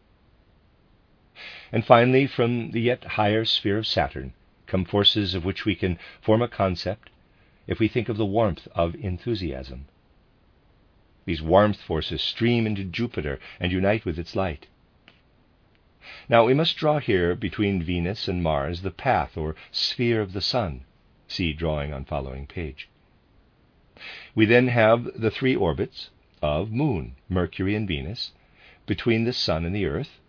And 1.71 1.83
finally, 1.83 2.27
from 2.27 2.71
the 2.71 2.81
yet 2.81 3.03
higher 3.03 3.43
sphere 3.43 3.79
of 3.79 3.87
Saturn 3.87 4.33
come 4.67 4.85
forces 4.85 5.33
of 5.33 5.43
which 5.43 5.65
we 5.65 5.75
can 5.75 5.99
form 6.21 6.41
a 6.41 6.47
concept 6.47 7.09
if 7.67 7.79
we 7.79 7.87
think 7.87 8.09
of 8.09 8.17
the 8.17 8.25
warmth 8.25 8.67
of 8.73 8.95
enthusiasm. 8.95 9.87
These 11.25 11.41
warmth 11.41 11.81
forces 11.81 12.21
stream 12.21 12.67
into 12.67 12.83
Jupiter 12.83 13.39
and 13.59 13.71
unite 13.71 14.05
with 14.05 14.19
its 14.19 14.35
light. 14.35 14.67
Now 16.29 16.45
we 16.45 16.53
must 16.53 16.77
draw 16.77 16.99
here 16.99 17.35
between 17.35 17.81
Venus 17.81 18.27
and 18.27 18.43
Mars 18.43 18.81
the 18.81 18.91
path 18.91 19.35
or 19.35 19.55
sphere 19.71 20.21
of 20.21 20.33
the 20.33 20.41
Sun. 20.41 20.85
See 21.27 21.51
drawing 21.53 21.93
on 21.93 22.05
following 22.05 22.45
page. 22.45 22.89
We 24.35 24.45
then 24.45 24.67
have 24.67 25.19
the 25.19 25.31
three 25.31 25.55
orbits 25.55 26.11
of 26.41 26.71
Moon, 26.71 27.15
Mercury, 27.27 27.75
and 27.75 27.87
Venus 27.87 28.31
between 28.85 29.23
the 29.23 29.33
Sun 29.33 29.65
and 29.65 29.75
the 29.75 29.85
Earth. 29.85 30.19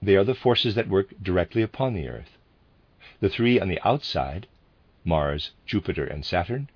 They 0.00 0.14
are 0.16 0.24
the 0.24 0.34
forces 0.34 0.76
that 0.76 0.88
work 0.88 1.14
directly 1.20 1.62
upon 1.62 1.94
the 1.94 2.08
Earth. 2.08 2.38
The 3.18 3.28
three 3.28 3.58
on 3.58 3.68
the 3.68 3.80
outside, 3.84 4.46
Mars, 5.04 5.50
Jupiter, 5.66 6.04
and 6.04 6.24
Saturn, 6.24 6.70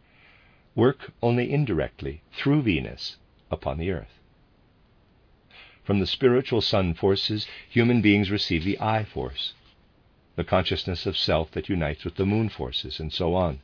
work 0.75 1.13
only 1.23 1.53
indirectly 1.53 2.23
through 2.33 2.63
Venus 2.63 3.17
upon 3.51 3.79
the 3.79 3.91
earth. 3.91 4.19
From 5.85 6.01
the 6.01 6.07
spiritual 6.07 6.61
sun 6.61 6.95
forces, 6.95 7.47
human 7.69 8.01
beings 8.01 8.31
receive 8.31 8.65
the 8.65 8.81
I 8.81 9.05
force, 9.05 9.53
the 10.35 10.45
consciousness 10.45 11.07
of 11.07 11.17
self 11.17 11.51
that 11.53 11.69
unites 11.69 12.05
with 12.05 12.17
the 12.17 12.27
moon 12.27 12.49
forces, 12.49 12.99
and 12.99 13.13
so 13.13 13.35
on, 13.35 13.61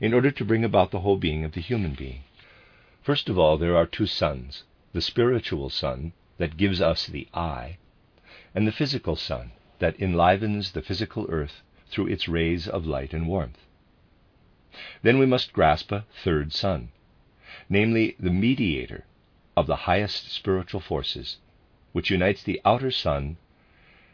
in 0.00 0.12
order 0.12 0.30
to 0.30 0.44
bring 0.44 0.64
about 0.64 0.90
the 0.90 1.00
whole 1.00 1.16
being 1.16 1.44
of 1.44 1.52
the 1.52 1.60
human 1.60 1.94
being. 1.94 2.24
First 3.00 3.28
of 3.28 3.38
all, 3.38 3.56
there 3.56 3.76
are 3.76 3.86
two 3.86 4.06
suns 4.06 4.64
the 4.92 5.00
spiritual 5.00 5.70
sun 5.70 6.12
that 6.38 6.56
gives 6.56 6.80
us 6.80 7.06
the 7.06 7.28
I, 7.32 7.76
and 8.54 8.66
the 8.66 8.72
physical 8.72 9.14
sun 9.14 9.52
that 9.78 9.98
enlivens 10.00 10.72
the 10.72 10.82
physical 10.82 11.26
earth 11.30 11.62
through 11.88 12.08
its 12.08 12.28
rays 12.28 12.66
of 12.66 12.86
light 12.86 13.14
and 13.14 13.26
warmth. 13.26 13.58
Then 15.02 15.18
we 15.18 15.26
must 15.26 15.52
grasp 15.52 15.90
a 15.90 16.04
third 16.22 16.52
sun, 16.52 16.92
namely 17.68 18.14
the 18.20 18.30
mediator 18.30 19.04
of 19.56 19.66
the 19.66 19.74
highest 19.90 20.30
spiritual 20.30 20.78
forces, 20.78 21.38
which 21.90 22.08
unites 22.08 22.44
the 22.44 22.60
outer 22.64 22.92
sun 22.92 23.36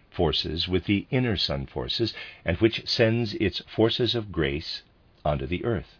forces 0.08 0.66
with 0.66 0.84
the 0.84 1.06
inner 1.10 1.36
sun 1.36 1.66
forces, 1.66 2.14
and 2.42 2.56
which 2.56 2.88
sends 2.88 3.34
its 3.34 3.58
forces 3.66 4.14
of 4.14 4.32
grace 4.32 4.82
onto 5.26 5.44
the 5.44 5.62
earth, 5.62 5.98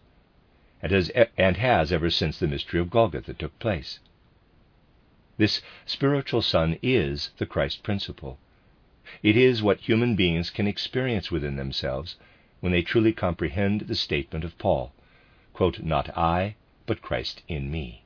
and 0.81 0.91
has, 0.91 1.09
and 1.37 1.57
has 1.57 1.91
ever 1.91 2.09
since 2.09 2.39
the 2.39 2.47
mystery 2.47 2.79
of 2.79 2.89
Golgotha 2.89 3.35
took 3.35 3.59
place. 3.59 3.99
This 5.37 5.61
spiritual 5.85 6.41
sun 6.41 6.79
is 6.81 7.29
the 7.37 7.45
Christ 7.45 7.83
principle. 7.83 8.39
It 9.21 9.37
is 9.37 9.61
what 9.61 9.81
human 9.81 10.15
beings 10.15 10.49
can 10.49 10.65
experience 10.65 11.29
within 11.29 11.57
themselves 11.57 12.15
when 12.59 12.71
they 12.71 12.81
truly 12.81 13.13
comprehend 13.13 13.81
the 13.81 13.95
statement 13.95 14.43
of 14.43 14.57
Paul 14.57 14.93
quote, 15.57 15.79
Not 15.79 16.15
I, 16.15 16.55
but 16.85 17.01
Christ 17.01 17.41
in 17.47 17.71
me. 17.71 18.03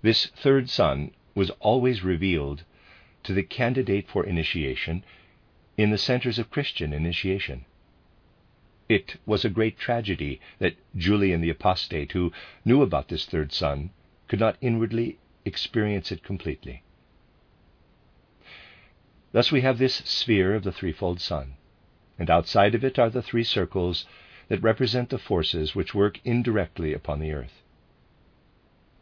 This 0.00 0.26
third 0.26 0.70
sun 0.70 1.10
was 1.34 1.50
always 1.60 2.02
revealed 2.02 2.64
to 3.24 3.34
the 3.34 3.42
candidate 3.42 4.08
for 4.08 4.24
initiation 4.24 5.04
in 5.76 5.90
the 5.90 5.98
centers 5.98 6.38
of 6.38 6.50
Christian 6.50 6.94
initiation. 6.94 7.66
It 8.88 9.16
was 9.26 9.44
a 9.44 9.50
great 9.50 9.78
tragedy 9.78 10.40
that 10.58 10.76
Julian 10.96 11.42
the 11.42 11.50
Apostate, 11.50 12.12
who 12.12 12.32
knew 12.64 12.80
about 12.80 13.08
this 13.08 13.26
third 13.26 13.52
sun, 13.52 13.90
could 14.26 14.40
not 14.40 14.56
inwardly 14.62 15.18
experience 15.44 16.10
it 16.10 16.22
completely. 16.22 16.82
Thus 19.32 19.52
we 19.52 19.60
have 19.60 19.76
this 19.76 19.96
sphere 19.96 20.54
of 20.54 20.64
the 20.64 20.72
threefold 20.72 21.20
Sun 21.20 21.56
and 22.22 22.30
outside 22.30 22.72
of 22.76 22.84
it 22.84 23.00
are 23.00 23.10
the 23.10 23.20
three 23.20 23.42
circles 23.42 24.06
that 24.46 24.62
represent 24.62 25.10
the 25.10 25.18
forces 25.18 25.74
which 25.74 25.92
work 25.92 26.20
indirectly 26.24 26.94
upon 26.94 27.18
the 27.18 27.32
earth. 27.32 27.62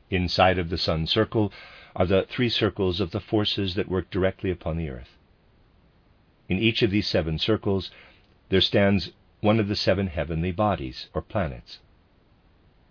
Inside 0.09 0.57
of 0.59 0.71
the 0.71 0.79
sun 0.79 1.07
circle 1.07 1.53
are 1.95 2.07
the 2.07 2.23
three 2.31 2.49
circles 2.49 2.99
of 2.99 3.11
the 3.11 3.21
forces 3.21 3.75
that 3.75 3.91
work 3.91 4.09
directly 4.09 4.51
upon 4.51 4.79
the 4.79 4.89
earth. 4.89 5.18
In 6.49 6.59
each 6.59 6.81
of 6.81 6.91
these 6.91 7.07
seven 7.07 7.39
circles 7.39 7.91
there 8.49 8.62
stands 8.62 9.12
one 9.43 9.61
of 9.61 9.68
the 9.68 9.77
seven 9.77 10.07
heavenly 10.07 10.51
bodies 10.51 11.11
or 11.12 11.21
planets. 11.21 11.79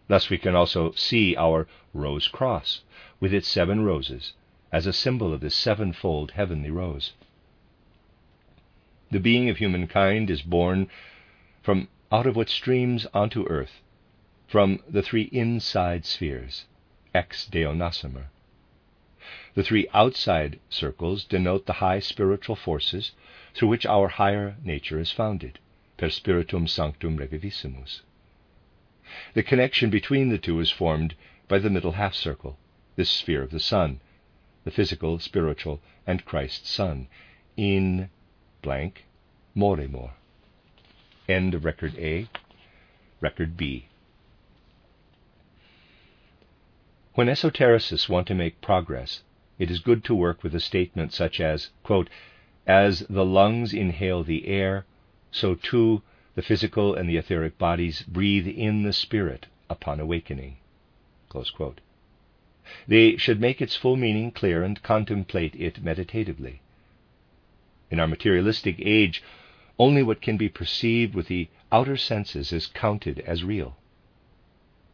Thus 0.10 0.30
we 0.30 0.38
can 0.38 0.54
also 0.54 0.92
see 0.92 1.36
our 1.38 1.68
rose 1.92 2.28
cross 2.28 2.84
with 3.20 3.34
its 3.34 3.48
seven 3.48 3.84
roses 3.84 4.34
as 4.72 4.86
a 4.86 4.94
symbol 4.94 5.34
of 5.34 5.42
this 5.42 5.56
sevenfold 5.56 6.34
heavenly 6.34 6.70
rose. 6.70 7.14
The 9.12 9.20
being 9.20 9.50
of 9.50 9.58
humankind 9.58 10.30
is 10.30 10.44
born 10.44 10.88
from 11.64 11.88
out 12.12 12.28
of 12.28 12.36
what 12.36 12.48
streams 12.48 13.08
onto 13.12 13.48
earth, 13.48 13.82
from 14.46 14.84
the 14.88 15.02
three 15.02 15.30
inside 15.32 16.06
spheres, 16.06 16.66
ex 17.12 17.48
Deo 17.48 17.74
nascimur. 17.74 18.28
The 19.56 19.64
three 19.64 19.88
outside 19.96 20.60
circles 20.70 21.24
denote 21.24 21.66
the 21.66 21.82
high 21.82 22.02
spiritual 22.02 22.56
forces 22.56 23.14
through 23.56 23.70
which 23.70 23.88
our 23.88 24.10
higher 24.10 24.58
nature 24.64 25.00
is 25.00 25.12
founded, 25.12 25.58
per 25.98 26.10
spiritum 26.12 26.68
sanctum 26.68 27.18
reviviscimus. 27.18 28.02
The 29.34 29.42
connection 29.42 29.90
between 29.90 30.30
the 30.30 30.38
two 30.38 30.60
is 30.60 30.70
formed 30.70 31.16
by 31.48 31.58
the 31.58 31.72
middle 31.72 31.94
half 31.94 32.14
circle, 32.14 32.60
this 32.96 33.10
sphere 33.10 33.42
of 33.42 33.50
the 33.50 33.60
sun, 33.60 34.02
the 34.66 34.72
physical, 34.72 35.18
spiritual, 35.18 35.82
and 36.06 36.26
Christ's 36.26 36.70
Son, 36.70 37.08
in 37.58 38.12
blank 38.62 39.06
morimur. 39.56 40.12
End 41.28 41.54
of 41.54 41.66
record 41.66 41.96
A. 41.98 42.28
Record 43.22 43.56
B. 43.58 43.88
When 47.14 47.28
esotericists 47.28 48.08
want 48.08 48.28
to 48.28 48.36
make 48.36 48.62
progress, 48.62 49.24
it 49.58 49.70
is 49.70 49.80
good 49.80 50.04
to 50.06 50.16
work 50.16 50.42
with 50.42 50.56
a 50.56 50.60
statement 50.60 51.12
such 51.14 51.42
as, 51.42 51.70
quote, 51.84 52.10
As 52.66 53.00
the 53.10 53.26
lungs 53.26 53.74
inhale 53.74 54.24
the 54.24 54.48
air, 54.48 54.86
so 55.32 55.56
too 55.56 56.02
the 56.36 56.42
physical 56.42 56.96
and 56.96 57.10
the 57.10 57.18
etheric 57.18 57.58
bodies 57.58 58.04
breathe 58.04 58.48
in 58.48 58.84
the 58.84 58.94
spirit 58.94 59.48
upon 59.70 60.00
awakening. 60.00 60.58
They 62.88 63.18
should 63.18 63.42
make 63.42 63.62
its 63.62 63.76
full 63.76 63.98
meaning 63.98 64.32
clear 64.32 64.64
and 64.64 64.82
contemplate 64.82 65.56
it 65.56 65.84
meditatively. 65.84 66.62
In 67.92 68.00
our 68.00 68.08
materialistic 68.08 68.76
age, 68.80 69.24
only 69.80 70.04
what 70.04 70.22
can 70.22 70.38
be 70.38 70.48
perceived 70.48 71.16
with 71.16 71.28
the 71.28 71.48
outer 71.72 71.98
senses 71.98 72.54
is 72.54 72.68
counted 72.68 73.20
as 73.22 73.44
real. 73.44 73.78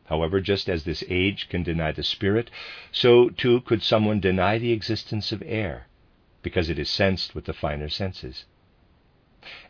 However, 0.06 0.40
just 0.40 0.70
as 0.70 0.86
this 0.86 1.04
age 1.10 1.50
can 1.50 1.62
deny 1.62 1.92
the 1.92 2.04
spirit, 2.04 2.50
so 2.94 3.28
too 3.28 3.60
could 3.62 3.84
someone 3.84 4.22
deny 4.22 4.58
the 4.58 4.72
existence 4.72 5.34
of 5.34 5.44
air, 5.46 5.88
because 6.42 6.70
it 6.70 6.80
is 6.80 6.90
sensed 6.90 7.36
with 7.36 7.44
the 7.46 7.54
finer 7.54 7.90
senses. 7.90 8.46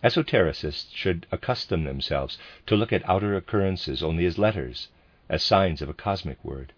Esotericists 0.03 0.93
should 0.93 1.25
accustom 1.31 1.83
themselves 1.83 2.37
to 2.67 2.75
look 2.75 2.93
at 2.93 3.09
outer 3.09 3.35
occurrences 3.35 4.03
only 4.03 4.27
as 4.27 4.37
letters, 4.37 4.89
as 5.29 5.41
signs 5.41 5.81
of 5.81 5.89
a 5.89 5.95
cosmic 5.95 6.43
word. 6.45 6.73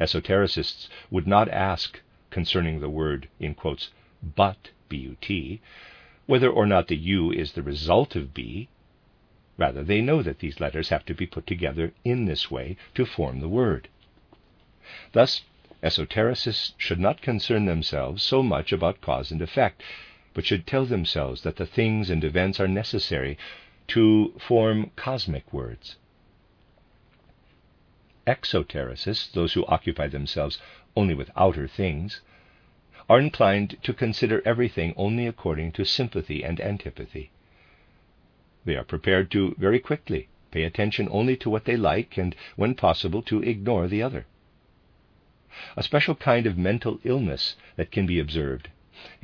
Esotericists 0.00 0.88
would 1.08 1.28
not 1.28 1.48
ask 1.50 2.00
concerning 2.30 2.80
the 2.80 2.90
word, 2.90 3.28
in 3.38 3.54
quotes, 3.54 3.90
but, 4.22 4.70
B-U-T, 4.90 5.62
whether 6.26 6.50
or 6.50 6.66
not 6.66 6.88
the 6.88 6.96
U 6.96 7.32
is 7.32 7.52
the 7.52 7.62
result 7.62 8.14
of 8.14 8.34
B, 8.34 8.68
Rather, 9.60 9.84
they 9.84 10.00
know 10.00 10.22
that 10.22 10.38
these 10.38 10.58
letters 10.58 10.88
have 10.88 11.04
to 11.04 11.12
be 11.14 11.26
put 11.26 11.46
together 11.46 11.92
in 12.02 12.24
this 12.24 12.50
way 12.50 12.78
to 12.94 13.04
form 13.04 13.40
the 13.40 13.48
word. 13.48 13.88
Thus, 15.12 15.42
esotericists 15.82 16.72
should 16.78 16.98
not 16.98 17.20
concern 17.20 17.66
themselves 17.66 18.22
so 18.22 18.42
much 18.42 18.72
about 18.72 19.02
cause 19.02 19.30
and 19.30 19.42
effect, 19.42 19.82
but 20.32 20.46
should 20.46 20.66
tell 20.66 20.86
themselves 20.86 21.42
that 21.42 21.56
the 21.56 21.66
things 21.66 22.08
and 22.08 22.24
events 22.24 22.58
are 22.58 22.66
necessary 22.68 23.36
to 23.88 24.32
form 24.38 24.92
cosmic 24.96 25.52
words. 25.52 25.96
Exotericists, 28.26 29.30
those 29.30 29.52
who 29.52 29.66
occupy 29.66 30.06
themselves 30.06 30.58
only 30.96 31.12
with 31.12 31.30
outer 31.36 31.68
things, 31.68 32.22
are 33.10 33.18
inclined 33.18 33.76
to 33.82 33.92
consider 33.92 34.40
everything 34.44 34.94
only 34.96 35.26
according 35.26 35.72
to 35.72 35.84
sympathy 35.84 36.44
and 36.44 36.60
antipathy. 36.60 37.32
They 38.64 38.76
are 38.76 38.84
prepared 38.84 39.32
to 39.32 39.56
very 39.58 39.80
quickly 39.80 40.28
pay 40.52 40.62
attention 40.62 41.08
only 41.10 41.36
to 41.38 41.50
what 41.50 41.64
they 41.64 41.76
like 41.76 42.16
and, 42.16 42.36
when 42.54 42.76
possible, 42.76 43.20
to 43.22 43.42
ignore 43.42 43.88
the 43.88 44.00
other. 44.00 44.26
A 45.76 45.82
special 45.82 46.14
kind 46.14 46.46
of 46.46 46.56
mental 46.56 47.00
illness 47.02 47.56
that 47.74 47.90
can 47.90 48.06
be 48.06 48.20
observed. 48.20 48.68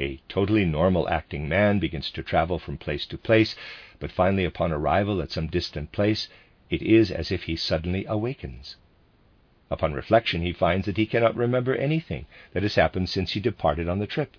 A 0.01 0.19
totally 0.29 0.65
normal 0.65 1.09
acting 1.09 1.49
man 1.49 1.79
begins 1.79 2.11
to 2.11 2.25
travel 2.25 2.59
from 2.59 2.79
place 2.79 3.07
to 3.07 3.17
place, 3.17 3.55
but 4.01 4.11
finally, 4.11 4.45
upon 4.45 4.73
arrival 4.73 5.23
at 5.23 5.31
some 5.31 5.47
distant 5.47 5.93
place, 5.93 6.29
it 6.71 6.83
is 6.83 7.13
as 7.13 7.31
if 7.31 7.45
he 7.45 7.55
suddenly 7.55 8.05
awakens. 8.07 8.75
Upon 9.71 9.93
reflection, 9.93 10.43
he 10.43 10.53
finds 10.53 10.87
that 10.87 10.97
he 10.97 11.07
cannot 11.07 11.35
remember 11.35 11.75
anything 11.75 12.27
that 12.53 12.63
has 12.63 12.77
happened 12.77 13.09
since 13.09 13.33
he 13.33 13.41
departed 13.41 13.89
on 13.89 13.99
the 13.99 14.07
trip. 14.07 14.37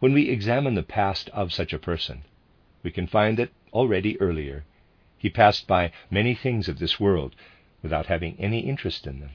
When 0.00 0.12
we 0.12 0.28
examine 0.28 0.74
the 0.74 0.82
past 0.82 1.28
of 1.30 1.52
such 1.52 1.72
a 1.72 1.78
person, 1.78 2.22
we 2.82 2.90
can 2.90 3.06
find 3.06 3.38
that 3.38 3.50
already 3.72 4.20
earlier 4.20 4.64
he 5.16 5.30
passed 5.30 5.68
by 5.68 5.92
many 6.10 6.34
things 6.34 6.68
of 6.68 6.80
this 6.80 6.98
world 6.98 7.36
without 7.80 8.06
having 8.06 8.36
any 8.40 8.60
interest 8.60 9.06
in 9.06 9.20
them. 9.20 9.30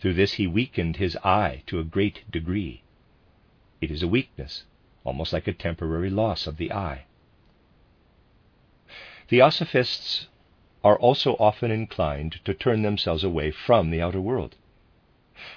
Through 0.00 0.14
this 0.14 0.34
he 0.34 0.46
weakened 0.46 0.96
his 0.96 1.16
I 1.24 1.62
to 1.66 1.78
a 1.78 1.84
great 1.84 2.30
degree. 2.30 2.82
It 3.80 3.90
is 3.90 4.02
a 4.02 4.08
weakness, 4.08 4.64
almost 5.04 5.32
like 5.32 5.48
a 5.48 5.54
temporary 5.54 6.10
loss 6.10 6.46
of 6.46 6.58
the 6.58 6.70
I. 6.70 7.06
Theosophists 9.28 10.28
are 10.84 10.98
also 10.98 11.34
often 11.40 11.70
inclined 11.70 12.38
to 12.44 12.54
turn 12.54 12.82
themselves 12.82 13.24
away 13.24 13.50
from 13.50 13.90
the 13.90 14.02
outer 14.02 14.20
world. 14.20 14.54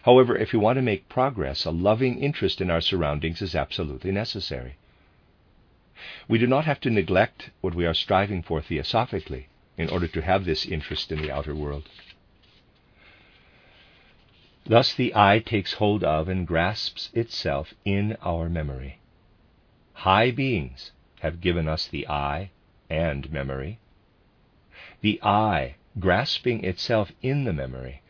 However, 0.04 0.36
if 0.36 0.54
we 0.54 0.60
want 0.60 0.78
to 0.78 0.82
make 0.82 1.10
progress, 1.10 1.66
a 1.66 1.72
loving 1.72 2.18
interest 2.20 2.62
in 2.62 2.72
our 2.72 2.82
surroundings 2.82 3.42
is 3.42 3.54
absolutely 3.54 4.12
necessary. 4.12 4.78
We 6.28 6.40
do 6.40 6.48
not 6.48 6.66
have 6.66 6.80
to 6.82 6.90
neglect 6.90 7.50
what 7.62 7.76
we 7.76 7.86
are 7.86 7.94
striving 7.94 8.42
for 8.42 8.62
theosophically 8.62 9.50
in 9.78 9.90
order 9.90 10.08
to 10.08 10.22
have 10.22 10.46
this 10.46 10.66
interest 10.66 11.12
in 11.12 11.22
the 11.22 11.32
outer 11.32 11.54
world. 11.54 11.90
Thus 14.66 14.94
the 14.94 15.14
I 15.16 15.40
takes 15.40 15.74
hold 15.74 16.04
of 16.04 16.28
and 16.28 16.48
grasps 16.48 17.10
itself 17.14 17.74
in 17.86 18.18
our 18.22 18.50
memory. 18.50 19.00
High 19.94 20.32
beings 20.32 20.92
have 21.20 21.42
given 21.42 21.68
us 21.68 21.88
the 21.88 22.08
I 22.08 22.52
and 22.90 23.32
memory. 23.32 23.80
The 25.02 25.22
I, 25.22 25.76
grasping 26.00 26.64
itself 26.64 27.12
in 27.22 27.44
the 27.44 27.54
memory, 27.54 28.02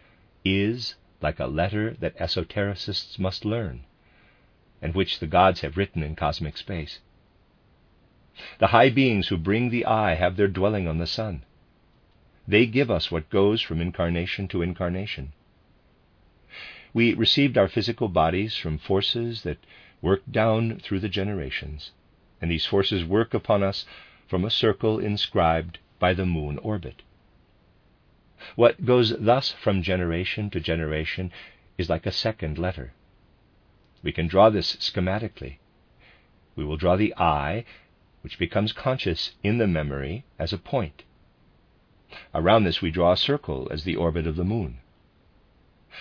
is 0.46 0.96
like 1.22 1.38
a 1.38 1.46
letter 1.48 1.92
that 2.00 2.16
esotericists 2.18 3.20
must 3.20 3.44
learn, 3.44 3.84
and 4.82 4.96
which 4.96 5.20
the 5.20 5.28
gods 5.28 5.60
have 5.60 5.76
written 5.76 6.02
in 6.02 6.16
cosmic 6.16 6.56
space. 6.56 7.02
The 8.60 8.68
high 8.68 8.90
beings 8.90 9.28
who 9.28 9.36
bring 9.36 9.70
the 9.70 9.86
I 9.86 10.14
have 10.14 10.38
their 10.38 10.48
dwelling 10.48 10.88
on 10.88 10.98
the 10.98 11.08
sun. 11.08 11.44
They 12.48 12.66
give 12.66 12.90
us 12.90 13.12
what 13.12 13.30
goes 13.30 13.62
from 13.62 13.82
incarnation 13.82 14.48
to 14.48 14.62
incarnation. 14.62 15.34
We 16.94 17.14
received 17.14 17.58
our 17.58 17.68
physical 17.68 18.08
bodies 18.08 18.56
from 18.56 18.78
forces 18.78 19.42
that 19.44 19.58
work 20.02 20.22
down 20.32 20.80
through 20.80 21.02
the 21.02 21.10
generations, 21.10 21.92
and 22.42 22.50
these 22.50 22.66
forces 22.66 23.04
work 23.04 23.34
upon 23.34 23.62
us 23.62 23.86
from 24.26 24.46
a 24.46 24.50
circle 24.50 25.00
inscribed 25.00 25.80
by 26.00 26.14
the 26.14 26.26
moon 26.26 26.58
orbit. 26.60 27.04
What 28.56 28.86
goes 28.86 29.16
thus 29.18 29.52
from 29.52 29.82
generation 29.82 30.50
to 30.52 30.60
generation 30.60 31.32
is 31.78 31.90
like 31.90 32.06
a 32.06 32.12
second 32.12 32.58
letter. 32.58 32.94
We 34.04 34.12
can 34.12 34.28
draw 34.28 34.50
this 34.50 34.76
schematically. 34.76 35.58
We 36.56 36.64
will 36.64 36.78
draw 36.78 36.96
the 36.96 37.14
I 37.18 37.66
which 38.22 38.40
becomes 38.40 38.74
conscious 38.74 39.36
in 39.44 39.58
the 39.58 39.68
memory 39.68 40.26
as 40.38 40.54
a 40.54 40.58
point. 40.58 41.04
Around 42.34 42.64
this 42.64 42.82
we 42.82 42.92
draw 42.92 43.12
a 43.14 43.18
circle 43.18 43.68
as 43.72 43.84
the 43.84 43.96
orbit 43.96 44.28
of 44.28 44.36
the 44.36 44.44
moon. 44.44 44.80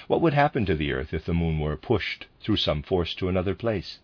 What 0.08 0.20
would 0.20 0.34
happen 0.34 0.66
to 0.66 0.74
the 0.74 0.92
earth 0.92 1.14
if 1.14 1.24
the 1.24 1.34
moon 1.34 1.58
were 1.58 1.76
pushed 1.76 2.26
through 2.40 2.58
some 2.58 2.82
force 2.82 3.14
to 3.14 3.28
another 3.28 3.54
place? 3.54 4.00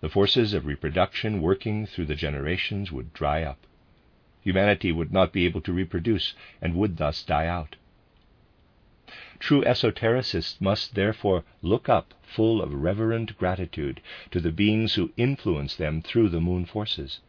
The 0.00 0.08
forces 0.08 0.52
of 0.52 0.66
reproduction 0.66 1.40
working 1.40 1.86
through 1.86 2.06
the 2.06 2.14
generations 2.14 2.92
would 2.92 3.12
dry 3.12 3.42
up. 3.42 3.66
Humanity 4.42 4.90
would 4.90 5.12
not 5.12 5.32
be 5.32 5.44
able 5.44 5.60
to 5.60 5.72
reproduce 5.72 6.34
and 6.60 6.74
would 6.74 6.96
thus 6.96 7.22
die 7.22 7.46
out. 7.46 7.76
True 9.38 9.62
esotericists 9.64 10.60
must 10.60 10.94
therefore 10.94 11.44
look 11.62 11.88
up 11.88 12.14
full 12.22 12.60
of 12.62 12.72
reverent 12.72 13.36
gratitude 13.38 14.00
to 14.30 14.40
the 14.40 14.52
beings 14.52 14.94
who 14.94 15.12
influence 15.16 15.76
them 15.76 16.02
through 16.02 16.28
the 16.28 16.40
moon 16.40 16.64
forces. 16.64 17.20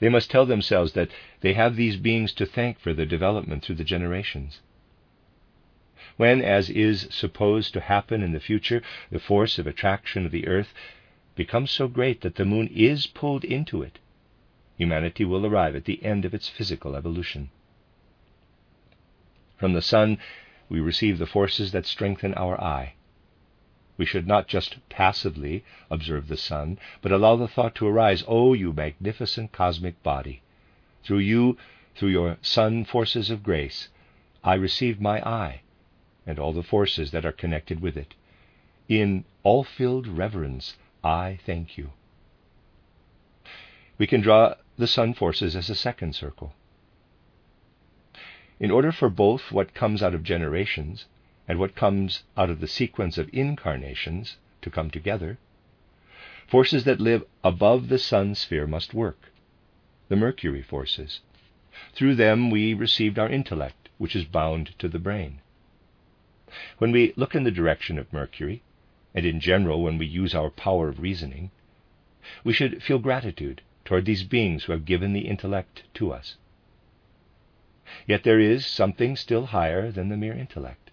They 0.00 0.08
must 0.08 0.30
tell 0.30 0.46
themselves 0.46 0.92
that 0.92 1.10
they 1.40 1.54
have 1.54 1.76
these 1.76 1.96
beings 1.96 2.32
to 2.34 2.46
thank 2.46 2.78
for 2.78 2.92
their 2.92 3.06
development 3.06 3.64
through 3.64 3.76
the 3.76 3.84
generations. 3.84 4.60
When, 6.16 6.42
as 6.42 6.68
is 6.70 7.08
supposed 7.10 7.72
to 7.74 7.80
happen 7.80 8.22
in 8.22 8.32
the 8.32 8.40
future, 8.40 8.82
the 9.10 9.20
force 9.20 9.58
of 9.58 9.66
attraction 9.66 10.26
of 10.26 10.32
the 10.32 10.46
earth 10.46 10.72
becomes 11.34 11.70
so 11.70 11.88
great 11.88 12.22
that 12.22 12.34
the 12.34 12.44
moon 12.44 12.68
is 12.68 13.06
pulled 13.06 13.44
into 13.44 13.82
it, 13.82 13.98
humanity 14.78 15.24
will 15.24 15.44
arrive 15.44 15.76
at 15.76 15.84
the 15.84 16.02
end 16.04 16.24
of 16.24 16.32
its 16.32 16.48
physical 16.48 16.96
evolution. 16.96 17.50
From 19.58 19.72
the 19.72 19.82
sun, 19.82 20.18
we 20.68 20.78
receive 20.78 21.18
the 21.18 21.26
forces 21.26 21.72
that 21.72 21.84
strengthen 21.84 22.32
our 22.34 22.58
I. 22.60 22.94
We 23.96 24.06
should 24.06 24.28
not 24.28 24.46
just 24.46 24.76
passively 24.88 25.64
observe 25.90 26.28
the 26.28 26.36
sun, 26.36 26.78
but 27.02 27.10
allow 27.10 27.34
the 27.34 27.48
thought 27.48 27.74
to 27.76 27.88
arise, 27.88 28.22
O 28.22 28.26
oh, 28.28 28.52
you 28.52 28.72
magnificent 28.72 29.50
cosmic 29.50 30.00
body! 30.04 30.42
Through 31.02 31.18
you, 31.18 31.58
through 31.96 32.10
your 32.10 32.38
sun 32.40 32.84
forces 32.84 33.30
of 33.30 33.42
grace, 33.42 33.88
I 34.44 34.54
receive 34.54 35.00
my 35.00 35.20
I, 35.20 35.62
and 36.24 36.38
all 36.38 36.52
the 36.52 36.62
forces 36.62 37.10
that 37.10 37.26
are 37.26 37.32
connected 37.32 37.80
with 37.80 37.96
it. 37.96 38.14
In 38.88 39.24
all 39.42 39.64
filled 39.64 40.06
reverence, 40.06 40.76
I 41.02 41.40
thank 41.44 41.76
you. 41.76 41.90
we 43.98 44.06
can 44.06 44.20
draw 44.20 44.54
the 44.78 44.86
sun 44.86 45.12
forces 45.12 45.56
as 45.56 45.68
a 45.68 45.74
second 45.74 46.14
circle. 46.14 46.54
In 48.60 48.70
order 48.70 48.92
for 48.92 49.10
both 49.10 49.50
what 49.50 49.74
comes 49.74 50.02
out 50.02 50.14
of 50.14 50.22
generations 50.22 51.06
and 51.48 51.58
what 51.58 51.74
comes 51.74 52.22
out 52.36 52.48
of 52.48 52.60
the 52.60 52.68
sequence 52.68 53.18
of 53.18 53.28
incarnations 53.32 54.36
to 54.62 54.70
come 54.70 54.90
together, 54.90 55.38
forces 56.46 56.84
that 56.84 57.00
live 57.00 57.24
above 57.42 57.88
the 57.88 57.98
sun 57.98 58.34
sphere 58.36 58.66
must 58.66 58.94
work, 58.94 59.32
the 60.08 60.16
Mercury 60.16 60.62
forces. 60.62 61.20
Through 61.92 62.14
them 62.14 62.50
we 62.50 62.72
received 62.72 63.18
our 63.18 63.28
intellect, 63.28 63.88
which 63.98 64.14
is 64.14 64.24
bound 64.24 64.78
to 64.78 64.88
the 64.88 64.98
brain. 64.98 65.40
When 66.78 66.92
we 66.92 67.12
look 67.16 67.34
in 67.34 67.42
the 67.44 67.50
direction 67.50 67.98
of 67.98 68.12
Mercury, 68.12 68.62
and 69.12 69.26
in 69.26 69.40
general 69.40 69.82
when 69.82 69.98
we 69.98 70.06
use 70.06 70.34
our 70.34 70.50
power 70.50 70.88
of 70.88 71.00
reasoning, 71.00 71.50
we 72.44 72.52
should 72.52 72.82
feel 72.82 72.98
gratitude 72.98 73.62
toward 73.88 74.04
these 74.04 74.22
beings 74.22 74.64
who 74.64 74.72
have 74.72 74.84
given 74.84 75.14
the 75.14 75.26
intellect 75.26 75.82
to 75.94 76.12
us. 76.12 76.36
Yet 78.06 78.22
there 78.22 78.38
is 78.38 78.66
something 78.66 79.16
still 79.16 79.46
higher 79.46 79.90
than 79.90 80.10
the 80.10 80.16
mere 80.18 80.34
intellect. 80.34 80.90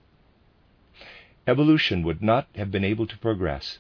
Evolution 1.46 2.04
would 2.04 2.22
not 2.22 2.48
have 2.56 2.72
been 2.72 2.86
able 2.86 3.06
to 3.06 3.18
progress, 3.18 3.80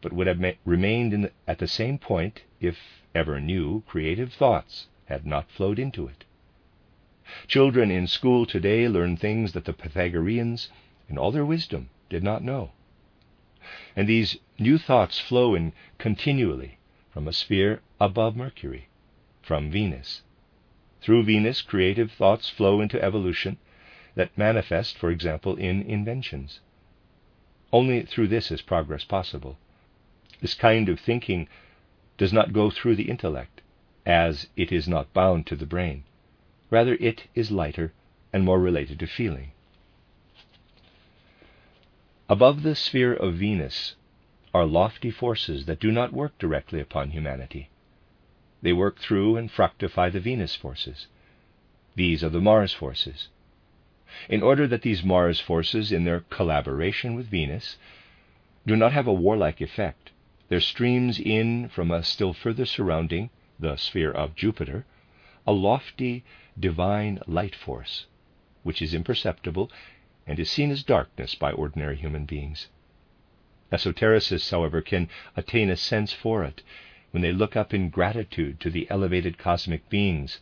but 0.00 0.12
would 0.12 0.28
have 0.28 0.38
ma- 0.38 0.52
remained 0.64 1.12
the, 1.12 1.32
at 1.48 1.58
the 1.58 1.66
same 1.66 1.98
point 1.98 2.44
if 2.60 2.78
ever 3.12 3.40
new 3.40 3.82
creative 3.88 4.32
thoughts 4.32 4.86
had 5.06 5.26
not 5.26 5.50
flowed 5.50 5.80
into 5.80 6.06
it. 6.06 6.24
Children 7.48 7.90
in 7.90 8.06
school 8.06 8.46
today 8.46 8.86
learn 8.86 9.16
things 9.16 9.50
that 9.52 9.64
the 9.64 9.72
Pythagoreans, 9.72 10.68
in 11.08 11.18
all 11.18 11.32
their 11.32 11.44
wisdom, 11.44 11.90
did 12.08 12.22
not 12.22 12.44
know. 12.44 12.70
And 13.96 14.08
these 14.08 14.36
new 14.60 14.78
thoughts 14.78 15.18
flow 15.18 15.56
in 15.56 15.72
continually 15.98 16.78
from 17.12 17.28
a 17.28 17.32
sphere 17.32 17.80
above 18.00 18.34
Mercury, 18.34 18.88
from 19.42 19.70
Venus. 19.70 20.22
Through 21.02 21.24
Venus, 21.24 21.60
creative 21.60 22.10
thoughts 22.10 22.48
flow 22.48 22.80
into 22.80 23.02
evolution 23.02 23.58
that 24.14 24.36
manifest, 24.36 24.96
for 24.96 25.10
example, 25.10 25.56
in 25.56 25.82
inventions. 25.82 26.60
Only 27.72 28.02
through 28.02 28.28
this 28.28 28.50
is 28.50 28.62
progress 28.62 29.04
possible. 29.04 29.58
This 30.40 30.54
kind 30.54 30.88
of 30.88 31.00
thinking 31.00 31.48
does 32.18 32.32
not 32.32 32.52
go 32.52 32.70
through 32.70 32.96
the 32.96 33.10
intellect, 33.10 33.62
as 34.06 34.48
it 34.56 34.72
is 34.72 34.88
not 34.88 35.12
bound 35.12 35.46
to 35.46 35.56
the 35.56 35.66
brain. 35.66 36.04
Rather, 36.70 36.94
it 36.94 37.28
is 37.34 37.50
lighter 37.50 37.92
and 38.32 38.44
more 38.44 38.60
related 38.60 38.98
to 39.00 39.06
feeling. 39.06 39.52
Above 42.28 42.62
the 42.62 42.74
sphere 42.74 43.12
of 43.12 43.34
Venus 43.34 43.94
are 44.54 44.66
lofty 44.66 45.10
forces 45.10 45.66
that 45.66 45.80
do 45.80 45.90
not 45.90 46.12
work 46.12 46.38
directly 46.38 46.80
upon 46.80 47.10
humanity. 47.10 47.70
They 48.60 48.72
work 48.72 48.98
through 48.98 49.36
and 49.36 49.50
fructify 49.50 50.10
the 50.10 50.20
Venus 50.20 50.54
forces. 50.54 51.06
These 51.94 52.22
are 52.22 52.28
the 52.28 52.40
Mars 52.40 52.72
forces. 52.72 53.28
In 54.28 54.42
order 54.42 54.66
that 54.66 54.82
these 54.82 55.02
Mars 55.02 55.40
forces, 55.40 55.90
in 55.90 56.04
their 56.04 56.20
collaboration 56.20 57.14
with 57.14 57.30
Venus, 57.30 57.78
do 58.66 58.76
not 58.76 58.92
have 58.92 59.06
a 59.06 59.12
warlike 59.12 59.60
effect, 59.60 60.10
there 60.48 60.60
streams 60.60 61.18
in 61.18 61.68
from 61.70 61.90
a 61.90 62.02
still 62.02 62.34
further 62.34 62.66
surrounding, 62.66 63.30
the 63.58 63.76
sphere 63.76 64.12
of 64.12 64.36
Jupiter, 64.36 64.84
a 65.46 65.52
lofty 65.52 66.24
divine 66.60 67.20
light 67.26 67.54
force, 67.54 68.06
which 68.62 68.82
is 68.82 68.92
imperceptible 68.92 69.70
and 70.26 70.38
is 70.38 70.50
seen 70.50 70.70
as 70.70 70.82
darkness 70.82 71.34
by 71.34 71.52
ordinary 71.52 71.96
human 71.96 72.26
beings. 72.26 72.68
Esotericists, 73.72 74.50
however, 74.50 74.82
can 74.82 75.08
attain 75.34 75.70
a 75.70 75.76
sense 75.76 76.12
for 76.12 76.44
it 76.44 76.62
when 77.10 77.22
they 77.22 77.32
look 77.32 77.56
up 77.56 77.72
in 77.72 77.88
gratitude 77.88 78.60
to 78.60 78.68
the 78.68 78.86
elevated 78.90 79.38
cosmic 79.38 79.88
beings 79.88 80.40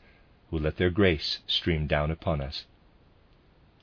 who 0.50 0.58
let 0.58 0.76
their 0.76 0.90
grace 0.90 1.38
stream 1.46 1.86
down 1.86 2.10
upon 2.10 2.40
us. 2.40 2.66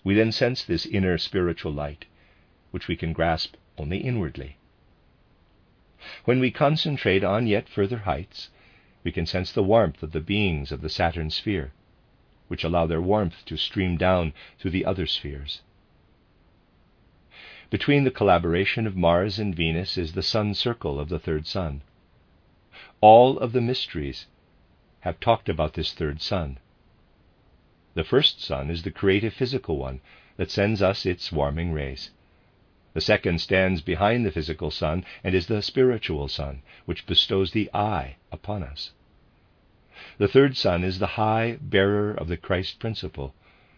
We 0.04 0.16
then 0.16 0.34
sense 0.34 0.64
this 0.64 0.86
inner 0.86 1.18
spiritual 1.18 1.72
light, 1.72 2.06
which 2.72 2.88
we 2.88 2.98
can 2.98 3.14
grasp 3.14 3.56
only 3.78 4.00
inwardly. 4.00 4.58
When 6.26 6.40
we 6.40 6.52
concentrate 6.52 7.24
on 7.24 7.48
yet 7.48 7.70
further 7.70 8.00
heights, 8.00 8.50
we 9.04 9.12
can 9.12 9.26
sense 9.26 9.52
the 9.52 9.64
warmth 9.64 10.04
of 10.04 10.12
the 10.12 10.20
beings 10.20 10.72
of 10.72 10.82
the 10.82 10.90
Saturn 10.90 11.30
sphere, 11.30 11.72
which 12.50 12.64
allow 12.64 12.86
their 12.86 13.02
warmth 13.02 13.46
to 13.46 13.56
stream 13.56 13.98
down 13.98 14.34
through 14.60 14.72
the 14.72 14.86
other 14.86 15.06
spheres. 15.06 15.62
Between 17.70 18.06
the 18.06 18.12
collaboration 18.12 18.88
of 18.88 18.96
Mars 18.96 19.38
and 19.40 19.54
Venus 19.54 19.98
is 19.98 20.14
the 20.14 20.24
sun 20.24 20.54
circle 20.54 21.02
of 21.02 21.10
the 21.10 21.20
third 21.20 21.46
sun. 21.46 21.82
All 23.02 23.38
of 23.40 23.52
the 23.52 23.60
mysteries 23.60 24.26
have 25.02 25.20
talked 25.20 25.50
about 25.50 25.74
this 25.74 25.92
third 25.92 26.22
sun. 26.22 26.60
The 27.94 28.06
first 28.06 28.42
sun 28.42 28.70
is 28.70 28.84
the 28.84 28.92
creative 28.92 29.34
physical 29.34 29.76
one 29.78 30.00
that 30.38 30.50
sends 30.50 30.82
us 30.82 31.06
its 31.06 31.30
warming 31.30 31.74
rays. 31.74 32.12
The 32.94 33.02
second 33.02 33.42
stands 33.42 33.82
behind 33.82 34.26
the 34.26 34.32
physical 34.32 34.72
sun 34.72 35.04
and 35.22 35.36
is 35.36 35.48
the 35.48 35.62
spiritual 35.62 36.30
sun, 36.30 36.62
which 36.86 37.06
bestows 37.06 37.52
the 37.52 37.70
I 37.74 38.16
upon 38.32 38.64
us. 38.64 38.94
The 40.20 40.30
third 40.30 40.56
sun 40.56 40.86
is 40.86 41.00
the 41.00 41.20
high 41.20 41.58
bearer 41.60 42.12
of 42.12 42.30
the 42.30 42.38
Christ 42.38 42.80
principle, 42.80 43.36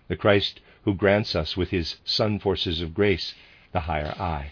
the 0.07 0.16
Christ 0.16 0.61
who 0.84 0.94
grants 0.94 1.36
us 1.36 1.57
with 1.57 1.72
his 1.72 1.95
sun 2.06 2.38
forces 2.38 2.82
of 2.82 2.94
grace 2.94 3.34
the 3.72 3.82
higher 3.82 4.16
I. 4.20 4.52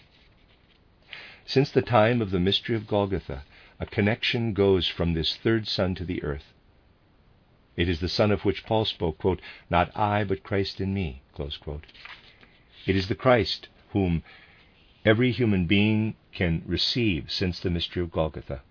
Since 1.44 1.70
the 1.70 1.82
time 1.82 2.20
of 2.20 2.30
the 2.30 2.40
mystery 2.40 2.76
of 2.76 2.86
Golgotha, 2.86 3.44
a 3.80 3.86
connection 3.86 4.52
goes 4.52 4.88
from 4.88 5.14
this 5.14 5.36
third 5.36 5.66
sun 5.66 5.94
to 5.96 6.04
the 6.04 6.22
earth. 6.22 6.52
It 7.76 7.88
is 7.88 8.00
the 8.00 8.08
sun 8.08 8.32
of 8.32 8.44
which 8.44 8.66
Paul 8.66 8.84
spoke, 8.84 9.18
quote, 9.18 9.40
Not 9.70 9.96
I, 9.96 10.24
but 10.24 10.42
Christ 10.42 10.80
in 10.80 10.92
me. 10.92 11.22
It 11.38 12.96
is 12.96 13.08
the 13.08 13.14
Christ 13.14 13.68
whom 13.90 14.22
every 15.04 15.30
human 15.30 15.66
being 15.66 16.16
can 16.32 16.62
receive 16.66 17.30
since 17.30 17.60
the 17.60 17.70
mystery 17.70 18.02
of 18.02 18.10
Golgotha. 18.10 18.62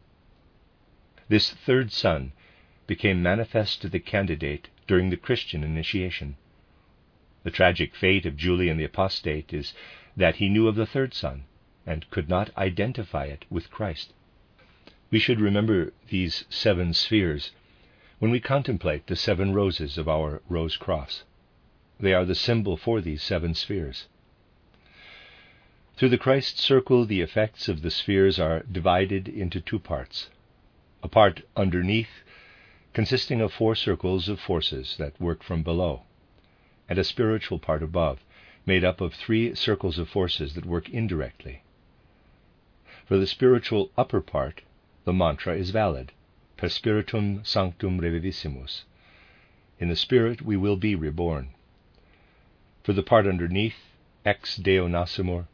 This 1.30 1.52
third 1.52 1.92
sun 1.92 2.34
became 2.86 3.22
manifest 3.24 3.82
to 3.82 3.90
the 3.90 4.00
candidate 4.00 4.68
during 4.88 5.10
the 5.10 5.18
Christian 5.18 5.64
initiation. 5.64 6.36
The 7.44 7.52
tragic 7.52 7.96
fate 7.96 8.26
of 8.26 8.38
Julian 8.38 8.78
the 8.78 8.84
Apostate 8.84 9.54
is 9.54 9.74
that 10.18 10.38
he 10.38 10.50
knew 10.50 10.68
of 10.68 10.76
the 10.76 10.86
third 10.86 11.14
sun 11.14 11.46
and 11.86 12.10
could 12.10 12.28
not 12.28 12.50
identify 12.58 13.26
it 13.26 13.46
with 13.50 13.70
Christ. 13.70 14.14
We 15.10 15.20
should 15.20 15.40
remember 15.40 15.94
these 16.10 16.44
seven 16.50 16.94
spheres 16.94 17.52
when 18.20 18.32
we 18.32 18.40
contemplate 18.40 19.08
the 19.08 19.16
seven 19.16 19.54
roses 19.54 19.98
of 19.98 20.10
our 20.10 20.42
rose 20.50 20.76
cross. 20.76 21.24
They 22.00 22.14
are 22.14 22.26
the 22.26 22.36
symbol 22.36 22.76
for 22.76 23.00
these 23.00 23.22
seven 23.22 23.54
spheres. 23.54 24.08
Through 25.96 26.10
the 26.10 26.18
Christ 26.18 26.60
circle, 26.60 27.06
the 27.06 27.22
effects 27.22 27.70
of 27.70 27.82
the 27.82 27.92
spheres 27.92 28.40
are 28.40 28.64
divided 28.64 29.28
into 29.28 29.62
two 29.62 29.80
parts. 29.80 30.30
A 31.02 31.08
part 31.08 31.44
underneath, 31.56 32.24
consisting 32.94 33.40
of 33.40 33.54
four 33.54 33.76
circles 33.76 34.28
of 34.28 34.40
forces 34.40 34.98
that 34.98 35.22
work 35.22 35.44
from 35.44 35.64
below, 35.64 36.04
and 36.90 37.00
a 37.00 37.04
spiritual 37.04 37.60
part 37.60 37.82
above, 37.82 38.20
made 38.68 38.84
up 38.84 39.02
of 39.02 39.14
three 39.14 39.56
circles 39.56 39.98
of 39.98 40.10
forces 40.10 40.54
that 40.54 40.66
work 40.66 40.90
indirectly. 40.90 41.64
For 43.06 43.18
the 43.18 43.26
spiritual 43.26 43.90
upper 43.98 44.22
part, 44.22 44.62
the 45.06 45.14
mantra 45.14 45.56
is 45.56 45.72
valid 45.72 46.12
per 46.58 46.68
spiritum 46.68 47.44
sanctum 47.46 48.02
reviviscimus. 48.02 48.84
In 49.80 49.88
the 49.90 49.96
Spirit 49.96 50.42
we 50.42 50.58
will 50.58 50.76
be 50.76 50.96
reborn. 50.96 51.54
For 52.84 52.94
the 52.94 53.04
part 53.04 53.26
underneath, 53.26 53.78
ex 54.26 54.58
Deo 54.58 54.88
nascimur, 54.88 55.48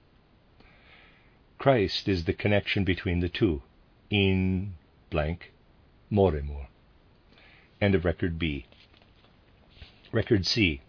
Christ 1.60 2.08
is 2.08 2.24
the 2.24 2.34
connection 2.34 2.84
between 2.84 3.20
the 3.20 3.30
two, 3.30 3.62
in 4.10 4.74
blank 5.10 5.52
morimur. 6.12 6.68
End 7.80 7.96
of 7.96 8.06
record 8.06 8.40
B. 8.40 8.66
Record 10.12 10.46
C. 10.46 10.82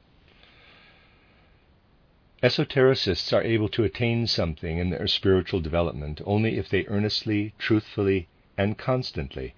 Esotericists 2.44 3.32
are 3.32 3.42
able 3.42 3.70
to 3.70 3.84
attain 3.84 4.26
something 4.26 4.76
in 4.76 4.90
their 4.90 5.06
spiritual 5.06 5.60
development 5.60 6.20
only 6.26 6.58
if 6.58 6.68
they 6.68 6.84
earnestly, 6.88 7.54
truthfully, 7.58 8.28
and 8.58 8.76
constantly 8.76 9.54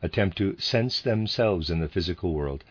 attempt 0.00 0.38
to 0.38 0.58
sense 0.58 1.02
themselves 1.02 1.68
in 1.68 1.80
the 1.80 1.90
physical 1.90 2.32
world 2.32 2.64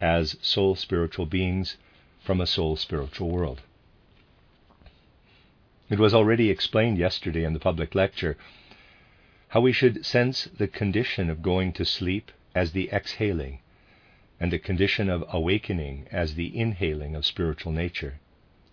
as 0.00 0.36
soul 0.40 0.76
spiritual 0.76 1.26
beings 1.26 1.76
from 2.20 2.40
a 2.40 2.46
soul 2.46 2.76
spiritual 2.76 3.28
world. 3.30 3.62
It 5.88 5.98
was 5.98 6.14
already 6.14 6.48
explained 6.48 6.96
yesterday 6.96 7.42
in 7.42 7.52
the 7.52 7.58
public 7.58 7.96
lecture 7.96 8.36
how 9.48 9.60
we 9.60 9.72
should 9.72 10.06
sense 10.06 10.44
the 10.44 10.68
condition 10.68 11.28
of 11.28 11.42
going 11.42 11.72
to 11.72 11.84
sleep 11.84 12.30
as 12.54 12.70
the 12.70 12.88
exhaling, 12.92 13.58
and 14.38 14.52
the 14.52 14.60
condition 14.60 15.10
of 15.10 15.24
awakening 15.32 16.06
as 16.12 16.36
the 16.36 16.56
inhaling 16.56 17.16
of 17.16 17.26
spiritual 17.26 17.72
nature 17.72 18.20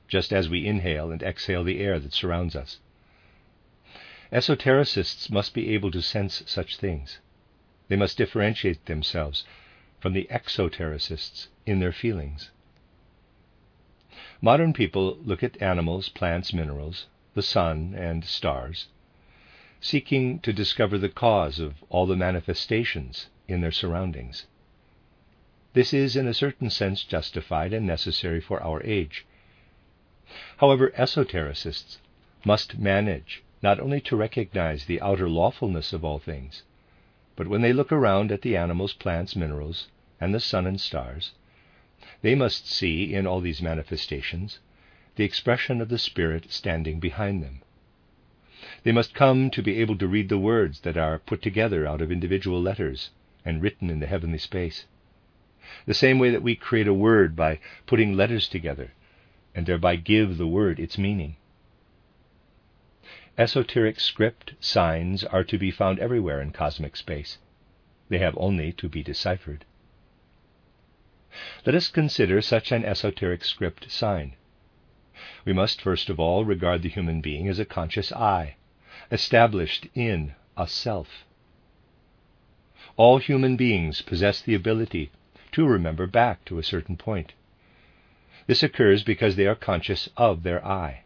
just 0.08 0.32
as 0.32 0.50
we 0.50 0.66
inhale 0.66 1.12
and 1.12 1.22
exhale 1.22 1.64
the 1.64 1.80
air 1.80 2.00
that 2.00 2.14
surrounds 2.14 2.56
us. 2.56 2.80
Esotericists 4.32 5.30
must 5.30 5.54
be 5.54 5.74
able 5.74 5.92
to 5.92 6.02
sense 6.02 6.44
such 6.46 6.78
things. 6.78 7.20
They 7.88 7.96
must 7.96 8.18
differentiate 8.18 8.86
themselves 8.86 9.46
from 10.00 10.14
the 10.14 10.28
exotericists 10.30 11.48
in 11.66 11.80
their 11.80 11.92
feelings. 11.92 12.52
Modern 14.42 14.74
people 14.74 15.18
look 15.24 15.44
at 15.44 15.62
animals, 15.62 16.10
plants, 16.10 16.54
minerals, 16.54 17.08
the 17.34 17.42
sun, 17.42 17.96
and 17.98 18.24
stars, 18.26 18.88
seeking 19.80 20.40
to 20.40 20.54
discover 20.54 20.98
the 20.98 21.10
cause 21.10 21.60
of 21.60 21.84
all 21.90 22.06
the 22.06 22.16
manifestations 22.16 23.30
in 23.48 23.62
their 23.62 23.72
surroundings. 23.72 24.46
This 25.74 25.94
is, 25.94 26.16
in 26.16 26.28
a 26.28 26.34
certain 26.34 26.70
sense, 26.70 27.04
justified 27.04 27.74
and 27.74 27.86
necessary 27.86 28.42
for 28.42 28.62
our 28.62 28.84
age. 28.84 29.26
However, 30.58 30.91
esotericists 30.98 31.99
must 32.44 32.78
manage 32.78 33.44
not 33.64 33.80
only 33.80 34.02
to 34.02 34.18
recognize 34.18 34.84
the 34.84 34.99
outer 34.99 35.30
lawfulness 35.30 35.94
of 35.94 36.04
all 36.04 36.20
things, 36.20 36.64
but 37.38 37.48
when 37.48 37.62
they 37.62 37.72
look 37.72 37.94
around 37.94 38.30
at 38.34 38.41
the 38.41 38.58
animals, 38.58 38.91
plants, 38.91 39.38
minerals, 39.38 39.88
and 40.20 40.36
the 40.36 40.41
sun 40.41 40.68
and 40.68 40.82
stars, 40.82 41.32
they 42.22 42.36
must 42.36 42.70
see 42.70 43.14
in 43.14 43.26
all 43.26 43.40
these 43.40 43.62
manifestations 43.62 44.60
the 45.16 45.24
expression 45.24 45.80
of 45.80 45.88
the 45.88 45.98
Spirit 45.98 46.52
standing 46.52 46.99
behind 46.99 47.41
them. 47.41 47.62
They 48.84 48.91
must 48.91 49.14
come 49.14 49.49
to 49.52 49.64
be 49.64 49.80
able 49.80 49.98
to 49.98 50.10
read 50.10 50.28
the 50.28 50.38
words 50.38 50.82
that 50.82 50.98
are 50.98 51.20
put 51.20 51.41
together 51.41 51.88
out 51.88 52.02
of 52.02 52.12
individual 52.12 52.62
letters 52.62 53.12
and 53.45 53.62
written 53.62 53.90
in 53.90 54.02
the 54.02 54.08
heavenly 54.08 54.40
space. 54.40 54.88
The 55.86 55.94
same 55.94 56.20
way 56.20 56.32
that 56.32 56.44
we 56.44 56.58
create 56.58 56.90
a 56.90 56.94
word 56.94 57.34
by 57.34 57.60
putting 57.86 58.18
letters 58.18 58.49
together 58.49 58.91
and 59.58 59.66
thereby 59.66 59.96
give 59.96 60.38
the 60.38 60.46
word 60.46 60.80
its 60.80 61.00
meaning. 61.00 61.36
Esoteric 63.40 64.00
script 64.00 64.54
signs 64.60 65.24
are 65.24 65.44
to 65.44 65.58
be 65.58 65.72
found 65.72 65.98
everywhere 65.98 66.40
in 66.40 66.52
cosmic 66.52 66.96
space. 66.96 67.40
They 68.08 68.20
have 68.20 68.38
only 68.38 68.72
to 68.74 68.88
be 68.88 69.02
deciphered. 69.02 69.66
Let 71.66 71.74
us 71.74 71.88
consider 71.88 72.40
such 72.40 72.72
an 72.72 72.86
esoteric 72.86 73.44
script 73.44 73.90
sign. 73.90 74.36
We 75.44 75.54
must 75.54 75.82
first 75.82 76.12
of 76.12 76.20
all 76.20 76.46
regard 76.46 76.84
the 76.84 76.90
human 76.90 77.20
being 77.20 77.48
as 77.48 77.58
a 77.58 77.66
conscious 77.66 78.12
I, 78.12 78.58
established 79.12 79.88
in 79.96 80.36
a 80.56 80.68
self. 80.68 81.26
All 82.96 83.18
human 83.18 83.58
beings 83.58 84.04
possess 84.04 84.40
the 84.40 84.54
ability 84.54 85.10
to 85.54 85.66
remember 85.66 86.06
back 86.06 86.46
to 86.46 86.60
a 86.60 86.64
certain 86.64 86.96
point. 86.96 87.34
This 88.48 88.64
occurs 88.64 89.03
because 89.03 89.36
they 89.36 89.45
are 89.45 89.56
conscious 89.56 90.10
of 90.15 90.44
their 90.44 90.65
I. 90.65 91.03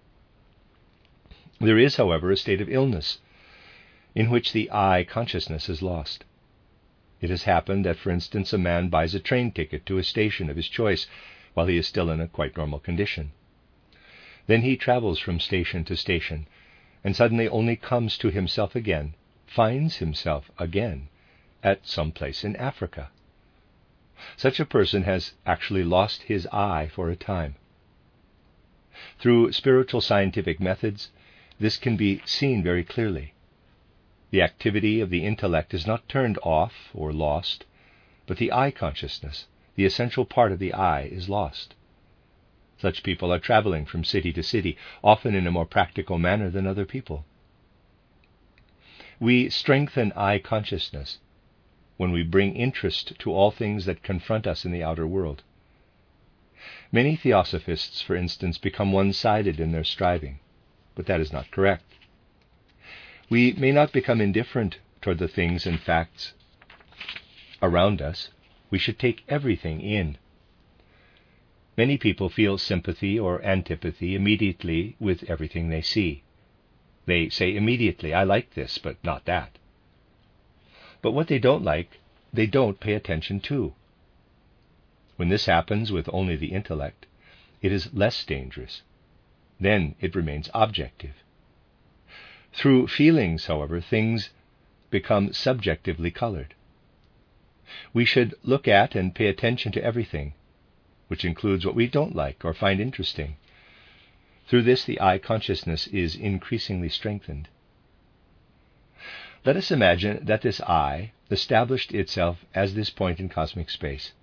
There 1.60 1.78
is, 1.78 1.96
however, 1.98 2.32
a 2.32 2.38
state 2.38 2.62
of 2.62 2.70
illness 2.70 3.20
in 4.14 4.30
which 4.30 4.54
the 4.54 4.70
I 4.72 5.04
consciousness 5.04 5.68
is 5.68 5.82
lost. 5.82 6.24
It 7.20 7.30
has 7.30 7.44
happened 7.44 7.86
that, 7.86 7.98
for 7.98 8.12
instance, 8.12 8.54
a 8.54 8.58
man 8.58 8.90
buys 8.90 9.16
a 9.16 9.20
train 9.20 9.52
ticket 9.52 9.86
to 9.88 9.98
a 9.98 10.04
station 10.04 10.50
of 10.50 10.56
his 10.56 10.68
choice 10.68 11.08
while 11.54 11.68
he 11.68 11.78
is 11.78 11.88
still 11.88 12.10
in 12.10 12.22
a 12.22 12.28
quite 12.28 12.56
normal 12.58 12.80
condition. 12.80 13.32
Then 14.48 14.62
he 14.62 14.76
travels 14.76 15.20
from 15.20 15.40
station 15.40 15.84
to 15.86 15.96
station 15.96 16.48
and 17.04 17.16
suddenly 17.16 17.48
only 17.48 17.76
comes 17.76 18.18
to 18.20 18.30
himself 18.30 18.76
again, 18.76 19.16
finds 19.48 19.98
himself 19.98 20.52
again 20.60 21.08
at 21.64 21.88
some 21.88 22.12
place 22.12 22.44
in 22.44 22.56
Africa. 22.56 23.10
Such 24.38 24.60
a 24.60 24.66
person 24.66 25.02
has 25.04 25.34
actually 25.48 25.84
lost 25.84 26.22
his 26.22 26.46
I 26.52 26.88
for 26.88 27.10
a 27.10 27.16
time. 27.16 27.56
Through 29.18 29.52
spiritual 29.54 30.02
scientific 30.02 30.60
methods, 30.60 31.10
this 31.60 31.78
can 31.78 31.98
be 31.98 32.22
seen 32.24 32.62
very 32.62 32.84
clearly. 32.84 33.34
The 34.30 34.44
activity 34.44 35.02
of 35.02 35.10
the 35.10 35.26
intellect 35.26 35.74
is 35.74 35.88
not 35.88 36.08
turned 36.08 36.38
off 36.44 36.92
or 36.94 37.12
lost, 37.12 37.66
but 38.28 38.38
the 38.38 38.52
I 38.52 38.70
consciousness, 38.70 39.48
the 39.76 39.86
essential 39.86 40.26
part 40.26 40.52
of 40.52 40.60
the 40.60 40.74
I, 40.74 41.02
is 41.02 41.28
lost. 41.28 41.74
Such 42.78 43.04
people 43.04 43.34
are 43.34 43.40
traveling 43.40 43.86
from 43.86 44.04
city 44.04 44.32
to 44.34 44.44
city, 44.44 44.78
often 45.04 45.34
in 45.34 45.48
a 45.48 45.52
more 45.52 45.66
practical 45.66 46.20
manner 46.20 46.50
than 46.50 46.68
other 46.68 46.86
people. 46.86 47.26
We 49.20 49.50
strengthen 49.50 50.12
I 50.14 50.38
consciousness 50.38 51.20
when 52.02 52.12
we 52.12 52.24
bring 52.24 52.56
interest 52.56 53.14
to 53.20 53.32
all 53.32 53.52
things 53.52 53.86
that 53.86 54.02
confront 54.02 54.48
us 54.48 54.66
in 54.66 54.72
the 54.72 54.82
outer 54.82 55.06
world. 55.06 55.44
Many 56.92 57.16
theosophists, 57.16 58.02
for 58.02 58.16
instance, 58.16 58.58
become 58.58 58.92
one 58.92 59.14
sided 59.14 59.60
in 59.60 59.72
their 59.72 59.84
striving, 59.84 60.40
but 60.96 61.06
that 61.06 61.22
is 61.22 61.32
not 61.32 61.52
correct. 61.52 61.84
We 63.30 63.54
may 63.54 63.72
not 63.72 63.92
become 63.92 64.20
indifferent 64.20 64.80
toward 65.00 65.20
the 65.20 65.28
things 65.28 65.68
and 65.68 65.80
facts 65.80 66.34
around 67.62 68.02
us. 68.02 68.30
We 68.72 68.80
should 68.80 68.98
take 68.98 69.24
everything 69.30 69.80
in. 69.80 70.18
Many 71.78 72.00
people 72.00 72.30
feel 72.30 72.58
sympathy 72.58 73.20
or 73.20 73.46
antipathy 73.46 74.16
immediately 74.16 74.96
with 75.00 75.24
everything 75.30 75.70
they 75.70 75.84
see. 75.84 76.24
They 77.06 77.30
say 77.30 77.56
immediately, 77.56 78.12
I 78.12 78.24
like 78.24 78.56
this, 78.56 78.80
but 78.80 78.98
not 79.04 79.26
that. 79.26 79.60
But 81.02 81.12
what 81.12 81.28
they 81.28 81.40
don't 81.40 81.64
like, 81.64 82.00
they 82.34 82.46
don't 82.46 82.80
pay 82.80 82.94
attention 82.94 83.40
to. 83.42 83.74
When 85.16 85.30
this 85.30 85.46
happens 85.46 85.92
with 85.92 86.10
only 86.14 86.36
the 86.36 86.52
intellect, 86.52 87.06
it 87.62 87.72
is 87.72 87.94
less 87.94 88.24
dangerous. 88.24 88.82
Then 89.60 89.96
it 90.00 90.16
remains 90.16 90.50
objective. 90.54 91.16
Through 92.54 92.88
feelings, 92.88 93.46
however, 93.46 93.80
things 93.80 94.32
become 94.90 95.34
subjectively 95.34 96.12
colored. 96.12 96.56
We 97.94 98.04
should 98.04 98.36
look 98.44 98.68
at 98.68 98.96
and 98.96 99.16
pay 99.16 99.28
attention 99.28 99.72
to 99.74 99.84
everything, 99.84 100.34
which 101.08 101.24
includes 101.24 101.66
what 101.66 101.76
we 101.76 101.88
don't 101.88 102.16
like 102.16 102.44
or 102.44 102.54
find 102.54 102.82
interesting. 102.82 103.38
Through 104.48 104.64
this, 104.64 104.84
the 104.84 105.00
I 105.00 105.18
consciousness 105.18 105.88
is 105.88 106.16
increasingly 106.16 106.90
strengthened. 106.90 107.48
Let 109.44 109.58
us 109.58 109.72
imagine 109.72 110.24
that 110.26 110.44
this 110.44 110.62
I 110.62 111.14
established 111.32 111.94
itself 111.94 112.46
as 112.54 112.76
this 112.76 112.92
point 112.92 113.20
in 113.20 113.28
cosmic 113.28 113.72
space. 113.72 114.14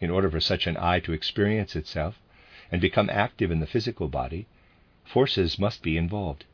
In 0.00 0.08
order 0.08 0.30
for 0.30 0.40
such 0.40 0.66
an 0.66 0.78
I 0.78 1.00
to 1.00 1.12
experience 1.12 1.76
itself 1.76 2.18
and 2.72 2.80
become 2.80 3.10
active 3.10 3.50
in 3.50 3.60
the 3.60 3.66
physical 3.66 4.08
body, 4.08 4.46
forces 5.04 5.58
must 5.58 5.82
be 5.82 5.98
involved. 5.98 6.46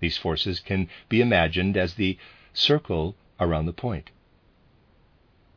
These 0.00 0.18
forces 0.18 0.58
can 0.58 0.88
be 1.08 1.20
imagined 1.20 1.76
as 1.76 1.94
the 1.94 2.18
circle 2.52 3.14
around 3.38 3.66
the 3.66 3.72
point. 3.72 4.10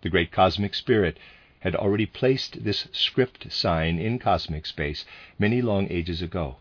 The 0.01 0.09
great 0.11 0.31
cosmic 0.31 0.75
spirit 0.75 1.17
had 1.61 1.75
already 1.75 2.05
placed 2.05 2.63
this 2.63 2.87
script 2.91 3.51
sign 3.51 3.97
in 3.97 4.19
cosmic 4.19 4.67
space 4.67 5.05
many 5.39 5.63
long 5.63 5.87
ages 5.89 6.21
ago. 6.21 6.57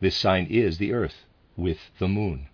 This 0.00 0.14
sign 0.14 0.44
is 0.50 0.76
the 0.76 0.92
earth 0.92 1.24
with 1.56 1.90
the 1.98 2.08
moon. 2.08 2.47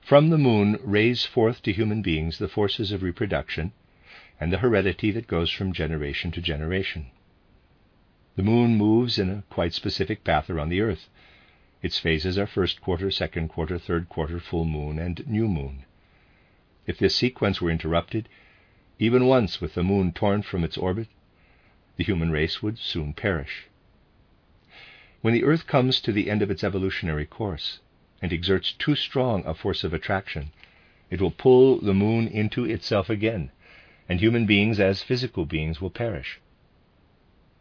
From 0.00 0.30
the 0.30 0.38
moon 0.38 0.78
rays 0.84 1.24
forth 1.24 1.62
to 1.62 1.72
human 1.72 2.00
beings 2.00 2.38
the 2.38 2.46
forces 2.46 2.92
of 2.92 3.02
reproduction 3.02 3.72
and 4.38 4.52
the 4.52 4.58
heredity 4.58 5.10
that 5.10 5.26
goes 5.26 5.50
from 5.50 5.72
generation 5.72 6.30
to 6.32 6.40
generation. 6.40 7.06
The 8.36 8.42
moon 8.42 8.76
moves 8.76 9.18
in 9.18 9.30
a 9.30 9.42
quite 9.50 9.72
specific 9.72 10.22
path 10.22 10.48
around 10.50 10.68
the 10.68 10.80
earth. 10.80 11.08
Its 11.82 11.98
phases 11.98 12.38
are 12.38 12.46
first 12.46 12.80
quarter, 12.80 13.10
second 13.10 13.48
quarter, 13.48 13.78
third 13.78 14.08
quarter, 14.08 14.38
full 14.38 14.64
moon, 14.64 14.98
and 14.98 15.26
new 15.26 15.48
moon. 15.48 15.84
If 16.86 16.98
this 16.98 17.16
sequence 17.16 17.60
were 17.60 17.70
interrupted, 17.70 18.28
even 18.98 19.26
once 19.26 19.60
with 19.60 19.74
the 19.74 19.82
moon 19.82 20.12
torn 20.12 20.42
from 20.42 20.64
its 20.64 20.76
orbit, 20.76 21.08
the 21.96 22.04
human 22.04 22.30
race 22.30 22.62
would 22.62 22.78
soon 22.78 23.12
perish. 23.12 23.66
When 25.20 25.34
the 25.34 25.44
Earth 25.44 25.66
comes 25.66 26.00
to 26.00 26.12
the 26.12 26.30
end 26.30 26.42
of 26.42 26.50
its 26.50 26.62
evolutionary 26.62 27.26
course 27.26 27.80
and 28.24 28.32
exerts 28.32 28.72
too 28.78 28.96
strong 28.96 29.44
a 29.44 29.52
force 29.52 29.84
of 29.84 29.92
attraction, 29.92 30.50
it 31.10 31.20
will 31.20 31.30
pull 31.30 31.78
the 31.78 31.92
moon 31.92 32.26
into 32.26 32.64
itself 32.64 33.10
again, 33.10 33.50
and 34.08 34.18
human 34.18 34.46
beings 34.46 34.80
as 34.80 35.02
physical 35.02 35.44
beings 35.44 35.78
will 35.78 35.90
perish. 35.90 36.40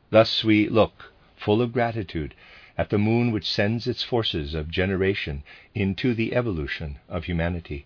Thus 0.10 0.42
we 0.42 0.70
look, 0.70 1.12
full 1.36 1.62
of 1.62 1.74
gratitude, 1.74 2.34
at 2.78 2.92
the 2.92 2.98
moon 2.98 3.34
which 3.34 3.46
sends 3.52 3.88
its 3.88 4.04
forces 4.04 4.54
of 4.54 4.72
generation 4.72 5.44
into 5.76 6.14
the 6.14 6.34
evolution 6.34 6.98
of 7.10 7.26
humanity. 7.26 7.86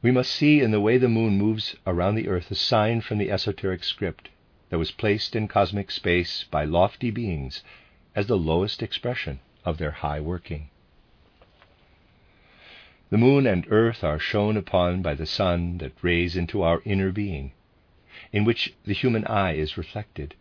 We 0.00 0.10
must 0.10 0.32
see 0.32 0.60
in 0.60 0.70
the 0.70 0.80
way 0.80 0.96
the 0.96 1.10
moon 1.10 1.36
moves 1.36 1.76
around 1.86 2.14
the 2.14 2.28
earth 2.28 2.50
a 2.50 2.54
sign 2.54 3.02
from 3.02 3.18
the 3.18 3.30
esoteric 3.30 3.84
script 3.84 4.30
that 4.70 4.78
was 4.78 4.90
placed 4.90 5.36
in 5.36 5.48
cosmic 5.48 5.90
space 5.90 6.44
by 6.50 6.64
lofty 6.64 7.10
beings 7.10 7.62
as 8.16 8.26
the 8.26 8.38
lowest 8.38 8.82
expression 8.82 9.40
of 9.64 9.78
their 9.78 9.90
high 9.90 10.20
working. 10.20 10.68
The 13.10 13.18
moon 13.18 13.46
and 13.46 13.66
earth 13.70 14.02
are 14.02 14.18
shone 14.18 14.56
upon 14.56 15.02
by 15.02 15.14
the 15.14 15.26
sun 15.26 15.78
that 15.78 15.92
rays 16.02 16.34
into 16.34 16.62
our 16.62 16.80
inner 16.84 17.12
being, 17.12 17.52
in 18.32 18.44
which 18.44 18.72
the 18.84 18.94
human 18.94 19.26
I 19.26 19.52
is 19.52 19.76
reflected. 19.76 20.34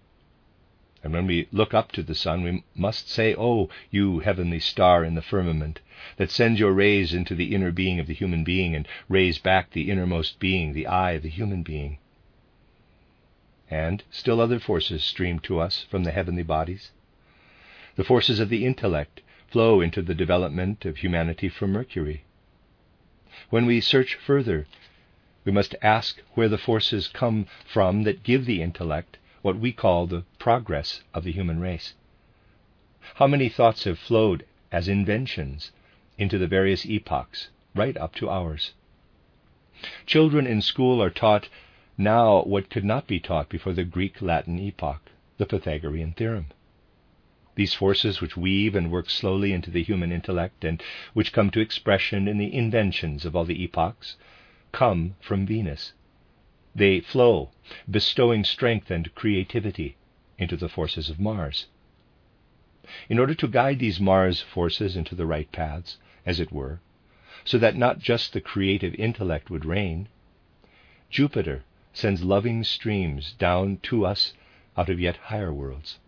And 1.04 1.12
when 1.12 1.28
we 1.28 1.48
look 1.52 1.74
up 1.74 1.92
to 1.94 2.04
the 2.04 2.16
sun, 2.16 2.44
we 2.44 2.64
must 2.74 3.10
say, 3.10 3.36
Oh, 3.36 3.70
you 3.90 4.20
heavenly 4.20 4.60
star 4.60 5.04
in 5.04 5.16
the 5.16 5.22
firmament, 5.22 5.82
that 6.18 6.32
sends 6.32 6.60
your 6.60 6.72
rays 6.72 7.14
into 7.14 7.36
the 7.36 7.54
inner 7.54 7.72
being 7.72 8.00
of 8.00 8.08
the 8.08 8.14
human 8.14 8.44
being 8.44 8.74
and 8.76 8.88
rays 9.10 9.38
back 9.38 9.72
the 9.72 9.90
innermost 9.90 10.40
being, 10.40 10.74
the 10.74 10.88
I 10.88 11.12
of 11.12 11.24
the 11.24 11.30
human 11.30 11.64
being. 11.64 11.98
And 13.70 14.04
still 14.12 14.40
other 14.40 14.60
forces 14.60 15.04
stream 15.04 15.40
to 15.40 15.60
us 15.60 15.86
from 15.90 16.04
the 16.04 16.12
heavenly 16.12 16.44
bodies. 16.44 16.92
The 18.02 18.08
forces 18.08 18.40
of 18.40 18.50
the 18.50 18.66
intellect 18.66 19.22
flow 19.52 19.80
into 19.80 20.02
the 20.02 20.16
development 20.16 20.86
of 20.86 20.98
humanity 20.98 21.50
from 21.50 21.72
Mercury. 21.72 22.24
When 23.52 23.68
we 23.68 23.80
search 23.80 24.16
further, 24.16 24.66
we 25.46 25.52
must 25.52 25.76
ask 25.84 26.20
where 26.34 26.50
the 26.50 26.58
forces 26.58 27.08
come 27.08 27.46
from 27.64 28.02
that 28.02 28.24
give 28.24 28.48
the 28.48 28.60
intellect 28.64 29.20
what 29.44 29.60
we 29.60 29.72
call 29.72 30.08
the 30.08 30.24
progress 30.40 31.04
of 31.14 31.24
the 31.24 31.32
human 31.32 31.60
race. 31.60 31.94
How 33.18 33.28
many 33.28 33.50
thoughts 33.50 33.84
have 33.84 34.00
flowed 34.00 34.48
as 34.72 34.88
inventions 34.88 35.72
into 36.18 36.40
the 36.40 36.48
various 36.48 36.88
epochs, 36.88 37.50
right 37.76 37.96
up 37.98 38.16
to 38.16 38.32
ours? 38.32 38.74
Children 40.08 40.48
in 40.48 40.64
school 40.64 41.04
are 41.04 41.12
taught 41.12 41.50
now 42.00 42.42
what 42.46 42.72
could 42.72 42.84
not 42.84 43.06
be 43.06 43.20
taught 43.20 43.48
before 43.48 43.74
the 43.74 43.84
Greek 43.84 44.24
Latin 44.24 44.58
epoch, 44.58 45.12
the 45.38 45.46
Pythagorean 45.46 46.14
theorem. 46.14 46.48
These 47.62 47.76
forces 47.76 48.22
which 48.22 48.36
weave 48.36 48.74
and 48.74 48.90
work 48.90 49.08
slowly 49.08 49.54
into 49.54 49.70
the 49.70 49.84
human 49.84 50.12
intellect 50.12 50.66
and 50.66 50.82
which 51.14 51.32
come 51.32 51.52
to 51.52 51.60
expression 51.60 52.28
in 52.28 52.40
the 52.40 52.52
inventions 52.52 53.24
of 53.24 53.36
all 53.36 53.46
the 53.46 53.62
epochs 53.64 54.18
come 54.72 55.16
from 55.20 55.46
Venus. 55.46 55.94
They 56.74 57.02
flow, 57.02 57.52
bestowing 57.88 58.46
strength 58.46 58.90
and 58.90 59.14
creativity 59.14 59.96
into 60.40 60.58
the 60.58 60.70
forces 60.70 61.08
of 61.12 61.20
Mars. 61.20 61.68
In 63.08 63.20
order 63.20 63.36
to 63.36 63.48
guide 63.48 63.78
these 63.78 64.00
Mars 64.00 64.42
forces 64.42 64.98
into 64.98 65.14
the 65.14 65.28
right 65.28 65.52
paths, 65.52 66.00
as 66.26 66.40
it 66.40 66.52
were, 66.52 66.82
so 67.46 67.60
that 67.60 67.76
not 67.78 68.00
just 68.00 68.34
the 68.34 68.42
creative 68.42 68.96
intellect 68.96 69.52
would 69.52 69.66
reign, 69.66 70.08
Jupiter 71.12 71.64
sends 71.94 72.24
loving 72.24 72.64
streams 72.64 73.34
down 73.34 73.78
to 73.84 74.04
us 74.04 74.34
out 74.76 74.90
of 74.90 75.00
yet 75.00 75.18
higher 75.18 75.54
worlds. 75.54 76.00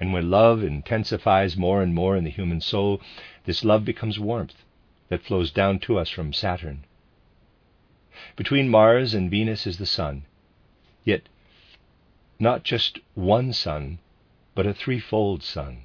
And 0.00 0.12
when 0.12 0.30
love 0.30 0.64
intensifies 0.64 1.56
more 1.56 1.82
and 1.82 1.94
more 1.94 2.16
in 2.16 2.24
the 2.24 2.30
human 2.30 2.60
soul, 2.60 3.00
this 3.44 3.64
love 3.64 3.84
becomes 3.84 4.18
warmth 4.18 4.64
that 5.08 5.22
flows 5.22 5.50
down 5.50 5.78
to 5.80 5.98
us 5.98 6.08
from 6.08 6.32
Saturn. 6.32 6.84
Between 8.34 8.68
Mars 8.68 9.14
and 9.14 9.30
Venus 9.30 9.66
is 9.66 9.78
the 9.78 9.86
Sun, 9.86 10.24
yet 11.04 11.28
not 12.38 12.64
just 12.64 12.98
one 13.14 13.52
sun, 13.52 13.98
but 14.54 14.66
a 14.66 14.74
threefold 14.74 15.42
sun 15.42 15.84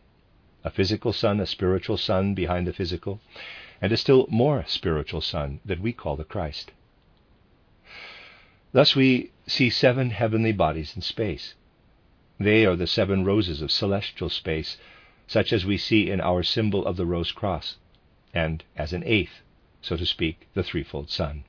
a 0.66 0.72
physical 0.72 1.14
sun, 1.14 1.40
a 1.40 1.46
spiritual 1.46 1.96
sun 1.96 2.34
behind 2.34 2.66
the 2.66 2.74
physical, 2.74 3.22
and 3.80 3.92
a 3.92 3.98
still 3.98 4.26
more 4.32 4.66
spiritual 4.68 5.22
sun 5.22 5.60
that 5.64 5.80
we 5.80 5.94
call 5.94 6.16
the 6.16 6.24
Christ. 6.24 6.72
Thus 8.72 8.96
we 8.96 9.32
see 9.46 9.70
seven 9.70 10.10
heavenly 10.10 10.52
bodies 10.52 10.96
in 10.96 11.04
space 11.04 11.54
they 12.40 12.66
are 12.66 12.76
the 12.76 12.88
seven 12.88 13.24
roses 13.24 13.62
of 13.62 13.72
celestial 13.72 14.30
space, 14.30 14.78
such 15.28 15.54
as 15.54 15.66
we 15.66 15.78
see 15.78 16.10
in 16.10 16.20
our 16.20 16.44
symbol 16.44 16.86
of 16.86 16.98
the 16.98 17.06
rose 17.06 17.32
cross, 17.32 17.78
and 18.34 18.64
as 18.76 18.94
an 18.94 19.04
eighth, 19.06 19.42
so 19.82 19.96
to 19.96 20.06
speak, 20.06 20.48
the 20.54 20.64
threefold 20.64 21.10
sun. 21.10 21.44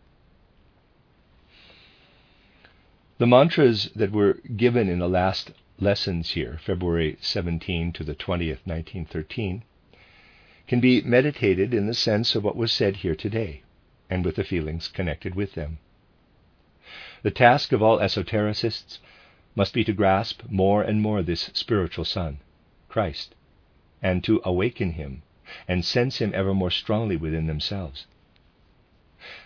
The 3.18 3.26
mantras 3.26 3.90
that 3.96 4.12
were 4.12 4.34
given 4.56 4.88
in 4.88 4.98
the 4.98 5.08
last 5.08 5.52
lessons 5.78 6.32
here, 6.32 6.58
February 6.62 7.16
17 7.20 7.92
to 7.92 8.04
the 8.04 8.14
20th, 8.14 8.60
1913, 8.64 9.62
can 10.66 10.80
be 10.80 11.00
meditated 11.00 11.72
in 11.72 11.86
the 11.86 11.94
sense 11.94 12.34
of 12.34 12.44
what 12.44 12.56
was 12.56 12.72
said 12.72 12.96
here 12.96 13.14
today, 13.14 13.62
and 14.10 14.24
with 14.24 14.36
the 14.36 14.44
feelings 14.44 14.88
connected 14.88 15.34
with 15.34 15.54
them. 15.54 15.78
The 17.22 17.30
task 17.30 17.72
of 17.72 17.82
all 17.82 17.98
esotericists 17.98 18.98
must 19.56 19.72
be 19.72 19.82
to 19.82 19.92
grasp 19.92 20.42
more 20.48 20.82
and 20.82 21.00
more 21.00 21.22
this 21.22 21.50
spiritual 21.54 22.04
Son, 22.04 22.38
Christ, 22.88 23.34
and 24.02 24.22
to 24.22 24.40
awaken 24.44 24.92
him 24.92 25.22
and 25.66 25.84
sense 25.84 26.18
him 26.18 26.32
ever 26.34 26.54
more 26.54 26.70
strongly 26.70 27.16
within 27.16 27.46
themselves. 27.46 28.06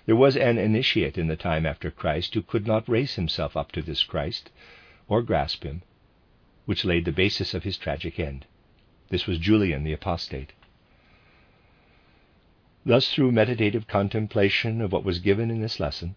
There 0.07 0.17
was 0.17 0.37
an 0.37 0.59
initiate 0.59 1.17
in 1.17 1.29
the 1.29 1.37
time 1.37 1.65
after 1.65 1.91
Christ 1.91 2.35
who 2.35 2.43
could 2.43 2.67
not 2.67 2.89
raise 2.89 3.15
himself 3.15 3.57
up 3.57 3.71
to 3.73 3.83
this 3.83 4.03
Christ 4.03 4.51
or 5.09 5.23
grasp 5.23 5.63
him, 5.63 5.83
which 6.67 6.85
laid 6.85 7.05
the 7.05 7.13
basis 7.13 7.55
of 7.55 7.63
his 7.63 7.79
tragic 7.79 8.19
end. 8.19 8.47
This 9.09 9.27
was 9.27 9.39
Julian 9.39 9.85
the 9.85 9.93
Apostate. 9.93 10.53
Thus, 12.85 13.13
through 13.13 13.33
meditative 13.33 13.87
contemplation 13.87 14.81
of 14.81 14.91
what 14.93 15.05
was 15.05 15.19
given 15.19 15.51
in 15.51 15.61
this 15.61 15.79
lesson, 15.79 16.17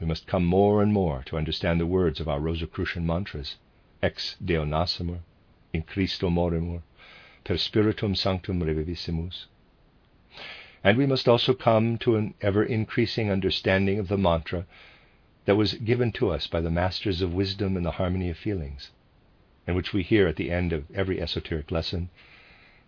we 0.00 0.06
must 0.06 0.26
come 0.26 0.44
more 0.44 0.82
and 0.82 0.92
more 0.92 1.22
to 1.24 1.36
understand 1.36 1.80
the 1.80 1.86
words 1.86 2.20
of 2.20 2.28
our 2.28 2.40
Rosicrucian 2.40 3.04
mantras 3.04 3.56
Ex 4.00 4.36
Deo 4.44 4.64
nascimur, 4.64 5.18
in 5.72 5.82
Christo 5.82 6.30
morimur, 6.30 6.82
per 7.42 7.56
Spiritum 7.56 8.14
Sanctum 8.14 8.60
reviviscimus. 8.60 9.46
And 10.84 10.96
we 10.96 11.06
must 11.06 11.26
also 11.26 11.52
come 11.52 11.98
to 11.98 12.14
an 12.14 12.34
ever 12.40 12.62
increasing 12.62 13.28
understanding 13.28 13.98
of 13.98 14.06
the 14.06 14.16
mantra 14.16 14.66
that 15.46 15.56
was 15.56 15.74
given 15.74 16.12
to 16.12 16.30
us 16.30 16.46
by 16.46 16.60
the 16.60 16.70
masters 16.70 17.20
of 17.20 17.34
wisdom 17.34 17.76
and 17.76 17.84
the 17.84 17.92
harmony 17.92 18.30
of 18.30 18.36
feelings, 18.36 18.92
and 19.66 19.74
which 19.74 19.92
we 19.92 20.04
hear 20.04 20.28
at 20.28 20.36
the 20.36 20.52
end 20.52 20.72
of 20.72 20.84
every 20.94 21.20
esoteric 21.20 21.72
lesson. 21.72 22.10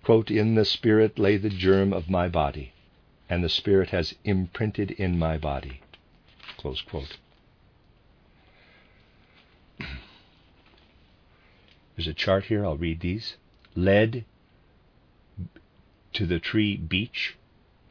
Quote, 0.04 0.30
In 0.30 0.54
the 0.54 0.64
Spirit 0.64 1.18
lay 1.18 1.36
the 1.36 1.50
germ 1.50 1.92
of 1.92 2.08
my 2.08 2.28
body, 2.28 2.72
and 3.28 3.42
the 3.42 3.48
Spirit 3.48 3.90
has 3.90 4.14
imprinted 4.24 4.92
in 4.92 5.18
my 5.18 5.36
body. 5.36 5.80
Close 6.60 6.82
quote. 6.82 7.16
There's 11.96 12.06
a 12.06 12.12
chart 12.12 12.44
here, 12.44 12.66
I'll 12.66 12.76
read 12.76 13.00
these. 13.00 13.38
Lead 13.74 14.26
to 16.12 16.26
the 16.26 16.38
tree 16.38 16.76
beech 16.76 17.36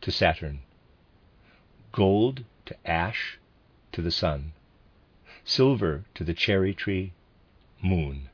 to 0.02 0.12
Saturn, 0.12 0.60
gold 1.92 2.46
to 2.68 2.76
ash 2.86 3.40
to 3.92 4.04
the 4.04 4.12
sun, 4.12 4.54
silver 5.44 6.04
to 6.14 6.24
the 6.24 6.36
cherry 6.36 6.76
tree, 6.76 7.14
moon, 7.82 8.30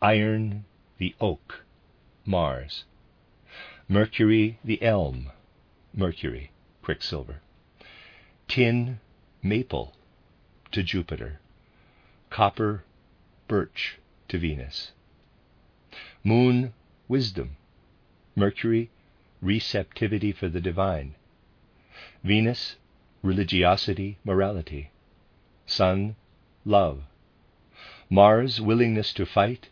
iron 0.00 0.64
the 0.98 1.12
oak, 1.20 1.64
Mars, 2.24 2.84
mercury 3.88 4.60
the 4.62 4.80
elm, 4.80 5.32
Mercury, 5.92 6.52
quicksilver, 6.82 7.40
tin 8.46 9.00
maple 9.44 9.92
to 10.72 10.82
Jupiter, 10.82 11.38
copper, 12.30 12.82
birch 13.46 13.98
to 14.26 14.38
Venus. 14.38 14.92
Moon, 16.24 16.72
wisdom. 17.08 17.56
Mercury, 18.34 18.90
receptivity 19.42 20.32
for 20.32 20.48
the 20.48 20.62
divine. 20.62 21.14
Venus, 22.24 22.76
religiosity, 23.22 24.16
morality. 24.24 24.90
Sun, 25.66 26.16
love. 26.64 27.02
Mars, 28.08 28.62
willingness 28.62 29.12
to 29.12 29.26
fight, 29.26 29.68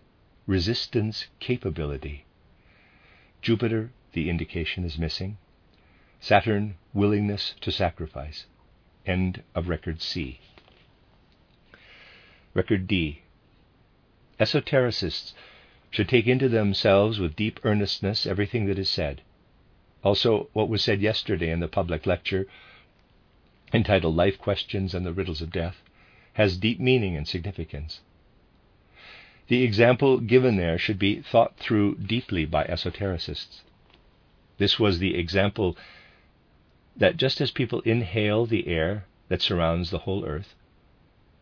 resistance, 0.46 1.28
capability. 1.40 2.26
Jupiter, 3.40 3.90
the 4.12 4.28
indication 4.28 4.84
is 4.84 4.98
missing. 4.98 5.38
Saturn, 6.20 6.76
willingness 6.92 7.54
to 7.62 7.72
sacrifice. 7.72 8.44
End 9.06 9.42
of 9.54 9.68
Record 9.68 10.00
C. 10.00 10.38
Record 12.54 12.86
D. 12.86 13.22
Esotericists 14.38 15.32
should 15.90 16.08
take 16.08 16.26
into 16.26 16.48
themselves 16.48 17.18
with 17.18 17.36
deep 17.36 17.60
earnestness 17.64 18.26
everything 18.26 18.66
that 18.66 18.78
is 18.78 18.88
said. 18.88 19.20
Also, 20.04 20.48
what 20.52 20.68
was 20.68 20.82
said 20.82 21.00
yesterday 21.00 21.50
in 21.50 21.60
the 21.60 21.68
public 21.68 22.06
lecture, 22.06 22.46
entitled 23.72 24.14
Life 24.16 24.38
Questions 24.38 24.94
and 24.94 25.04
the 25.04 25.12
Riddles 25.12 25.42
of 25.42 25.52
Death, 25.52 25.82
has 26.34 26.56
deep 26.56 26.80
meaning 26.80 27.16
and 27.16 27.26
significance. 27.26 28.00
The 29.48 29.62
example 29.62 30.20
given 30.20 30.56
there 30.56 30.78
should 30.78 30.98
be 30.98 31.20
thought 31.20 31.56
through 31.56 31.96
deeply 31.96 32.44
by 32.44 32.64
esotericists. 32.64 33.62
This 34.58 34.78
was 34.78 34.98
the 34.98 35.16
example 35.16 35.76
that 36.96 37.16
just 37.16 37.40
as 37.40 37.50
people 37.50 37.80
inhale 37.80 38.46
the 38.46 38.66
air 38.68 39.06
that 39.28 39.42
surrounds 39.42 39.90
the 39.90 40.00
whole 40.00 40.24
earth, 40.24 40.54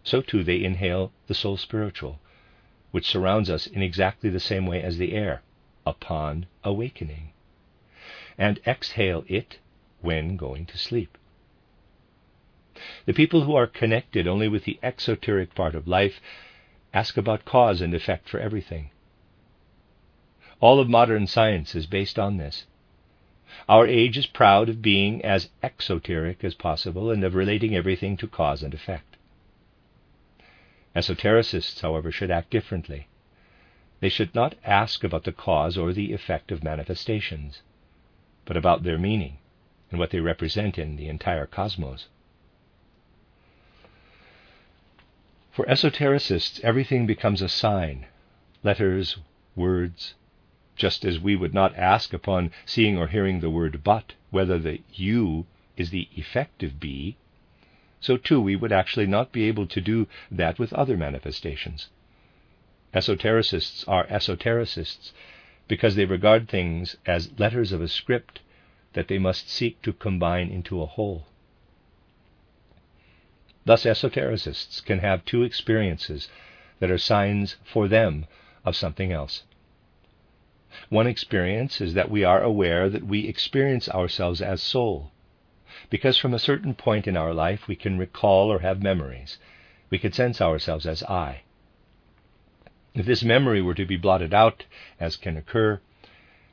so 0.03 0.23
too 0.23 0.43
they 0.43 0.63
inhale 0.63 1.13
the 1.27 1.35
soul 1.35 1.57
spiritual, 1.57 2.21
which 2.91 3.09
surrounds 3.09 3.51
us 3.51 3.67
in 3.67 3.83
exactly 3.83 4.31
the 4.31 4.41
same 4.41 4.67
way 4.67 4.83
as 4.83 4.99
the 4.99 5.13
air, 5.13 5.43
upon 5.87 6.47
awakening, 6.65 7.33
and 8.39 8.61
exhale 8.67 9.25
it 9.29 9.59
when 10.01 10.37
going 10.37 10.67
to 10.67 10.79
sleep. 10.79 11.19
The 13.05 13.13
people 13.13 13.43
who 13.43 13.55
are 13.55 13.67
connected 13.67 14.27
only 14.27 14.49
with 14.49 14.65
the 14.65 14.79
exoteric 14.83 15.55
part 15.55 15.75
of 15.75 15.89
life 15.89 16.21
ask 16.95 17.17
about 17.17 17.45
cause 17.45 17.81
and 17.81 17.93
effect 17.93 18.29
for 18.29 18.41
everything. 18.41 18.91
All 20.61 20.81
of 20.81 20.89
modern 20.89 21.27
science 21.27 21.75
is 21.75 21.87
based 21.87 22.19
on 22.19 22.37
this. 22.37 22.67
Our 23.69 23.87
age 23.87 24.17
is 24.17 24.27
proud 24.27 24.69
of 24.69 24.83
being 24.83 25.25
as 25.25 25.51
exoteric 25.63 26.45
as 26.45 26.55
possible 26.55 27.11
and 27.11 27.25
of 27.25 27.35
relating 27.35 27.75
everything 27.75 28.17
to 28.19 28.27
cause 28.27 28.63
and 28.63 28.75
effect. 28.75 29.17
Esotericists, 30.95 31.81
however, 31.81 32.11
should 32.11 32.31
act 32.31 32.51
differently. 32.51 33.07
They 34.01 34.09
should 34.09 34.35
not 34.35 34.55
ask 34.65 35.05
about 35.05 35.25
the 35.25 35.33
cause 35.33 35.77
or 35.77 35.93
the 35.93 36.13
effect 36.13 36.51
of 36.51 36.65
manifestations, 36.65 37.63
but 38.45 38.57
about 38.57 38.83
their 38.83 38.99
meaning 38.99 39.39
and 39.91 39.99
what 39.99 40.11
they 40.11 40.21
represent 40.21 40.79
in 40.79 40.97
the 40.97 41.09
entire 41.09 41.47
cosmos. 41.47 42.09
For 45.51 45.65
esotericists, 45.67 46.61
everything 46.61 47.07
becomes 47.07 47.43
a 47.43 47.49
sign 47.49 48.07
letters, 48.63 49.19
words, 49.57 50.15
just 50.81 51.05
as 51.05 51.21
we 51.21 51.37
would 51.37 51.53
not 51.53 51.77
ask 51.77 52.15
upon 52.15 52.51
seeing 52.65 52.97
or 52.97 53.09
hearing 53.09 53.41
the 53.41 53.51
word 53.51 53.85
but 53.85 54.15
whether 54.31 54.59
the 54.59 54.81
you 54.95 55.47
is 55.77 55.91
the 55.91 56.09
effective 56.17 56.81
be, 56.81 57.19
so 58.01 58.17
too 58.17 58.41
we 58.41 58.57
would 58.57 58.73
actually 58.73 59.07
not 59.07 59.31
be 59.31 59.45
able 59.45 59.67
to 59.67 59.81
do 59.83 60.09
that 60.31 60.59
with 60.59 60.73
other 60.73 60.97
manifestations. 60.97 61.91
Esotericists 62.95 63.87
are 63.87 64.07
esotericists 64.07 65.13
because 65.69 65.97
they 65.97 66.07
regard 66.07 66.49
things 66.49 66.97
as 67.05 67.39
letters 67.39 67.73
of 67.73 67.83
a 67.83 67.89
script 67.89 68.41
that 68.95 69.09
they 69.09 69.19
must 69.19 69.51
seek 69.51 69.83
to 69.83 69.93
combine 69.93 70.49
into 70.49 70.81
a 70.81 70.87
whole. 70.87 71.27
Thus, 73.67 73.85
esotericists 73.85 74.83
can 74.83 75.01
have 75.01 75.27
two 75.27 75.43
experiences 75.43 76.31
that 76.79 76.91
are 76.91 76.97
signs 76.97 77.57
for 77.65 77.87
them 77.87 78.27
of 78.65 78.75
something 78.75 79.13
else. 79.13 79.43
One 80.89 81.09
experience 81.09 81.81
is 81.81 81.95
that 81.95 82.11
we 82.11 82.23
are 82.23 82.43
aware 82.43 82.89
that 82.89 83.05
we 83.05 83.27
experience 83.27 83.89
ourselves 83.89 84.41
as 84.41 84.63
soul, 84.63 85.11
because 85.89 86.17
from 86.17 86.33
a 86.33 86.39
certain 86.39 86.75
point 86.75 87.09
in 87.09 87.17
our 87.17 87.35
life 87.35 87.67
we 87.67 87.75
can 87.75 87.99
recall 87.99 88.53
or 88.53 88.61
have 88.61 88.81
memories. 88.81 89.39
We 89.91 89.99
can 89.99 90.13
sense 90.13 90.41
ourselves 90.41 90.87
as 90.87 91.03
I. 91.03 91.43
If 92.95 93.07
this 93.07 93.25
memory 93.25 93.61
were 93.61 93.75
to 93.75 93.85
be 93.85 93.97
blotted 93.97 94.33
out, 94.33 94.65
as 95.01 95.17
can 95.17 95.37
occur, 95.37 95.81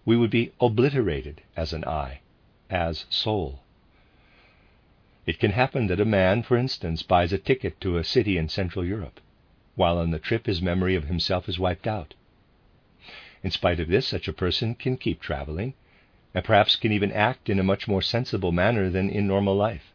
we 0.04 0.18
would 0.18 0.32
be 0.32 0.52
obliterated 0.60 1.42
as 1.56 1.74
an 1.74 1.86
I, 1.86 2.22
as 2.70 3.06
soul. 3.10 3.60
It 5.28 5.40
can 5.40 5.52
happen 5.52 5.88
that 5.88 6.00
a 6.00 6.06
man, 6.06 6.42
for 6.42 6.58
instance, 6.58 7.04
buys 7.04 7.34
a 7.34 7.38
ticket 7.38 7.80
to 7.82 7.98
a 7.98 8.04
city 8.04 8.38
in 8.38 8.50
Central 8.50 8.86
Europe. 8.86 9.20
While 9.76 9.98
on 9.98 10.12
the 10.12 10.20
trip, 10.20 10.46
his 10.48 10.62
memory 10.62 10.96
of 10.96 11.04
himself 11.04 11.48
is 11.48 11.60
wiped 11.60 11.86
out. 11.86 12.16
In 13.48 13.52
spite 13.52 13.80
of 13.80 13.88
this, 13.88 14.06
such 14.06 14.28
a 14.28 14.34
person 14.34 14.76
can 14.76 14.98
keep 14.98 15.22
traveling, 15.22 15.74
and 16.34 16.44
perhaps 16.44 16.76
can 16.76 16.92
even 16.92 17.14
act 17.14 17.50
in 17.50 17.62
a 17.62 17.64
much 17.64 17.88
more 17.88 18.02
sensible 18.02 18.52
manner 18.52 18.90
than 18.90 19.10
in 19.10 19.26
normal 19.26 19.56
life. 19.56 19.94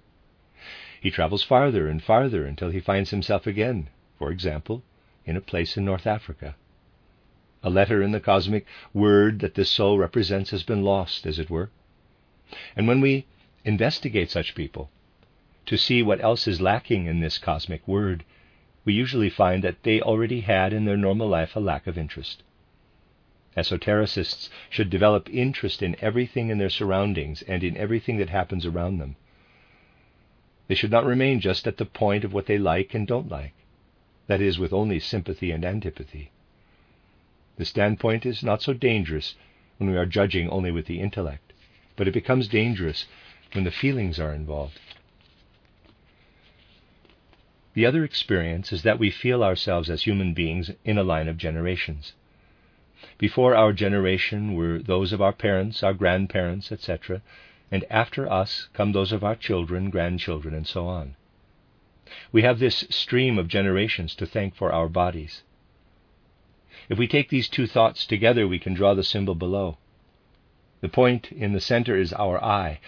He 0.99 1.11
travels 1.11 1.43
farther 1.43 1.87
and 1.87 2.03
farther 2.03 2.47
until 2.47 2.71
he 2.71 2.81
finds 2.81 3.11
himself 3.11 3.47
again, 3.47 3.91
for 4.19 4.31
example, 4.31 4.83
in 5.27 5.37
a 5.37 5.43
place 5.43 5.77
in 5.77 5.85
North 5.85 6.07
Africa. 6.07 6.57
A 7.63 7.69
letter 7.69 8.01
in 8.03 8.13
the 8.13 8.21
cosmic 8.21 8.65
word 8.95 9.41
that 9.41 9.55
this 9.55 9.69
soul 9.69 9.99
represents 9.99 10.49
has 10.49 10.63
been 10.63 10.83
lost, 10.83 11.27
as 11.27 11.39
it 11.39 11.51
were. 11.51 11.69
And 12.75 12.89
when 12.89 13.03
we 13.03 13.27
investigate 13.67 14.31
such 14.31 14.55
people 14.55 14.89
to 15.67 15.77
see 15.77 16.03
what 16.03 16.25
else 16.25 16.49
is 16.49 16.63
lacking 16.63 17.05
in 17.05 17.21
this 17.21 17.37
cosmic 17.37 17.87
word, 17.87 18.25
we 18.87 18.95
usually 18.95 19.29
find 19.29 19.63
that 19.63 19.83
they 19.83 20.01
already 20.01 20.41
had 20.41 20.73
in 20.73 20.87
their 20.87 20.97
normal 20.97 21.29
life 21.29 21.55
a 21.55 21.61
lack 21.61 21.87
of 21.87 21.99
interest. 21.99 22.43
Esotericists 23.57 24.49
should 24.71 24.91
develop 24.91 25.29
interest 25.31 25.83
in 25.83 25.97
everything 26.01 26.49
in 26.49 26.59
their 26.59 26.71
surroundings 26.71 27.43
and 27.43 27.63
in 27.63 27.77
everything 27.77 28.17
that 28.19 28.31
happens 28.31 28.65
around 28.65 28.99
them. 28.99 29.17
They 30.69 30.75
should 30.75 30.91
not 30.91 31.05
remain 31.05 31.41
just 31.41 31.67
at 31.67 31.77
the 31.77 31.85
point 31.85 32.25
of 32.25 32.33
what 32.33 32.47
they 32.47 32.59
like 32.59 32.95
and 32.95 33.07
don't 33.07 33.29
like 33.29 33.55
that 34.27 34.41
is, 34.41 34.59
with 34.59 34.73
only 34.73 34.99
sympathy 34.99 35.51
and 35.51 35.65
antipathy. 35.65 36.31
The 37.57 37.65
standpoint 37.65 38.25
is 38.25 38.43
not 38.43 38.63
so 38.63 38.73
dangerous 38.73 39.35
when 39.77 39.91
we 39.91 39.97
are 39.97 40.07
judging 40.07 40.49
only 40.49 40.71
with 40.71 40.87
the 40.87 41.01
intellect, 41.01 41.53
but 41.97 42.09
it 42.09 42.15
becomes 42.15 42.49
dangerous 42.49 43.07
when 43.53 43.65
the 43.65 43.71
feelings 43.71 44.19
are 44.19 44.33
involved. 44.33 44.79
The 47.75 47.85
other 47.85 48.05
experience 48.05 48.73
is 48.73 48.83
that 48.85 48.99
we 48.99 49.11
feel 49.11 49.43
ourselves 49.43 49.91
as 49.91 50.05
human 50.05 50.35
beings 50.35 50.71
in 50.85 50.99
a 50.99 51.03
line 51.03 51.29
of 51.29 51.37
generations. 51.37 52.13
Before 53.19 53.55
our 53.55 53.73
generation 53.73 54.55
were 54.55 54.79
those 54.79 55.13
of 55.13 55.21
our 55.21 55.33
parents, 55.33 55.83
our 55.83 55.95
grandparents, 55.95 56.71
etc., 56.71 57.23
and 57.71 57.85
after 57.91 58.31
us 58.31 58.69
come 58.75 58.93
those 58.93 59.13
of 59.13 59.25
our 59.25 59.35
children, 59.35 59.91
grandchildren, 59.91 60.55
and 60.55 60.67
so 60.67 60.87
on. 60.87 61.17
We 62.31 62.43
have 62.43 62.59
this 62.59 62.85
stream 62.91 63.39
of 63.39 63.49
generations 63.49 64.15
to 64.17 64.27
thank 64.27 64.55
for 64.55 64.73
our 64.73 64.89
bodies. 64.89 65.43
If 66.89 66.99
we 66.99 67.07
take 67.07 67.29
these 67.29 67.49
two 67.49 67.67
thoughts 67.67 68.07
together, 68.07 68.47
we 68.47 68.59
can 68.59 68.75
draw 68.75 68.95
the 68.95 69.03
symbol 69.03 69.35
below. 69.35 69.79
The 70.81 70.89
point 70.89 71.33
in 71.33 71.53
the 71.53 71.61
center 71.61 71.97
is 71.97 72.13
our 72.13 72.43
I, 72.43 72.81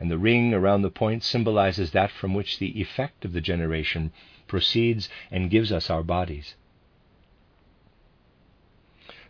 and 0.00 0.10
the 0.10 0.18
ring 0.18 0.52
around 0.52 0.82
the 0.82 0.90
point 0.90 1.22
symbolizes 1.22 1.92
that 1.92 2.10
from 2.10 2.34
which 2.34 2.58
the 2.58 2.80
effect 2.80 3.24
of 3.24 3.32
the 3.32 3.40
generation 3.40 4.12
proceeds 4.48 5.08
and 5.30 5.50
gives 5.50 5.70
us 5.70 5.88
our 5.88 6.02
bodies. 6.02 6.56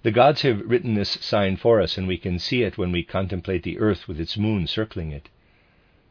The 0.03 0.11
gods 0.11 0.43
have 0.43 0.69
written 0.69 0.95
this 0.95 1.11
sign 1.20 1.57
for 1.57 1.81
us, 1.81 1.97
and 1.97 2.09
we 2.09 2.19
can 2.19 2.41
see 2.41 2.65
it 2.65 2.77
when 2.77 2.91
we 2.91 3.05
contemplate 3.05 3.62
the 3.62 3.79
earth 3.79 4.09
with 4.09 4.19
its 4.19 4.37
moon 4.37 4.66
circling 4.66 5.12
it. 5.12 5.29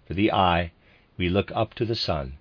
For 0.08 0.14
the 0.14 0.32
I, 0.32 0.72
we 1.18 1.28
look 1.28 1.52
up 1.54 1.74
to 1.74 1.84
the 1.84 1.96
sun, 1.96 2.38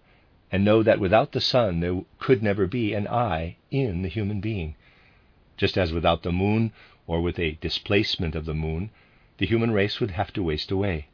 and 0.53 0.65
know 0.65 0.85
that 0.85 1.01
without 1.01 1.33
the 1.33 1.41
sun 1.41 1.81
there 1.81 2.03
could 2.21 2.41
never 2.41 2.69
be 2.69 2.95
an 2.95 3.09
I 3.09 3.57
in 3.69 4.03
the 4.03 4.09
human 4.09 4.41
being. 4.41 4.77
Just 5.57 5.77
as 5.77 5.93
without 5.93 6.23
the 6.23 6.31
moon, 6.31 6.71
or 7.09 7.21
with 7.21 7.37
a 7.41 7.59
displacement 7.61 8.37
of 8.37 8.45
the 8.45 8.55
moon, 8.55 8.91
the 9.39 9.47
human 9.47 9.73
race 9.73 9.99
would 9.99 10.13
have 10.13 10.33
to 10.35 10.45
waste 10.45 10.71
away. 10.71 11.09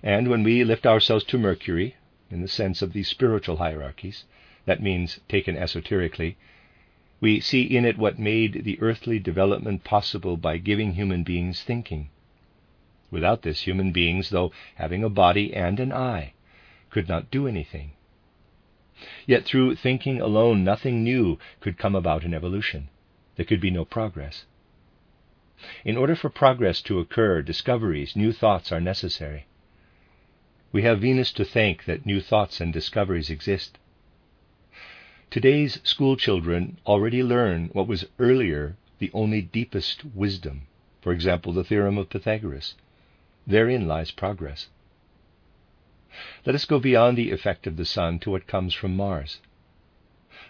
And 0.00 0.28
when 0.28 0.44
we 0.44 0.62
lift 0.62 0.86
ourselves 0.86 1.24
to 1.24 1.38
Mercury, 1.38 1.96
in 2.30 2.40
the 2.42 2.46
sense 2.46 2.82
of 2.82 2.92
the 2.92 3.02
spiritual 3.02 3.56
hierarchies, 3.56 4.26
that 4.64 4.80
means 4.80 5.18
taken 5.28 5.56
esoterically, 5.56 6.36
we 7.20 7.40
see 7.40 7.62
in 7.62 7.84
it 7.84 7.98
what 7.98 8.18
made 8.18 8.64
the 8.64 8.80
earthly 8.80 9.18
development 9.18 9.84
possible 9.84 10.36
by 10.36 10.56
giving 10.56 10.92
human 10.92 11.24
beings 11.24 11.62
thinking. 11.62 12.10
Without 13.10 13.42
this, 13.42 13.62
human 13.62 13.90
beings, 13.90 14.30
though 14.30 14.52
having 14.76 15.02
a 15.02 15.08
body 15.08 15.54
and 15.54 15.80
an 15.80 15.92
I, 15.92 16.34
could 16.90 17.08
not 17.08 17.30
do 17.30 17.46
anything. 17.48 17.92
Yet 19.26 19.44
through 19.44 19.76
thinking 19.76 20.20
alone, 20.20 20.64
nothing 20.64 21.02
new 21.02 21.38
could 21.60 21.78
come 21.78 21.94
about 21.94 22.24
in 22.24 22.34
evolution. 22.34 22.88
There 23.36 23.46
could 23.46 23.60
be 23.60 23.70
no 23.70 23.84
progress. 23.84 24.44
In 25.84 25.96
order 25.96 26.14
for 26.14 26.30
progress 26.30 26.80
to 26.82 27.00
occur, 27.00 27.42
discoveries, 27.42 28.14
new 28.14 28.32
thoughts 28.32 28.70
are 28.70 28.80
necessary. 28.80 29.46
We 30.70 30.82
have 30.82 31.00
Venus 31.00 31.32
to 31.32 31.44
thank 31.44 31.84
that 31.86 32.06
new 32.06 32.20
thoughts 32.20 32.60
and 32.60 32.72
discoveries 32.72 33.30
exist. 33.30 33.78
Today's 35.30 35.78
school 35.84 36.16
children 36.16 36.78
already 36.86 37.22
learn 37.22 37.68
what 37.74 37.86
was 37.86 38.06
earlier 38.18 38.76
the 38.98 39.10
only 39.12 39.42
deepest 39.42 40.02
wisdom, 40.14 40.62
for 41.02 41.12
example, 41.12 41.52
the 41.52 41.62
theorem 41.62 41.98
of 41.98 42.08
Pythagoras. 42.08 42.76
Therein 43.46 43.86
lies 43.86 44.10
progress. 44.10 44.68
Let 46.46 46.54
us 46.54 46.64
go 46.64 46.80
beyond 46.80 47.18
the 47.18 47.30
effect 47.30 47.66
of 47.66 47.76
the 47.76 47.84
Sun 47.84 48.20
to 48.20 48.30
what 48.30 48.46
comes 48.46 48.72
from 48.72 48.96
Mars. 48.96 49.40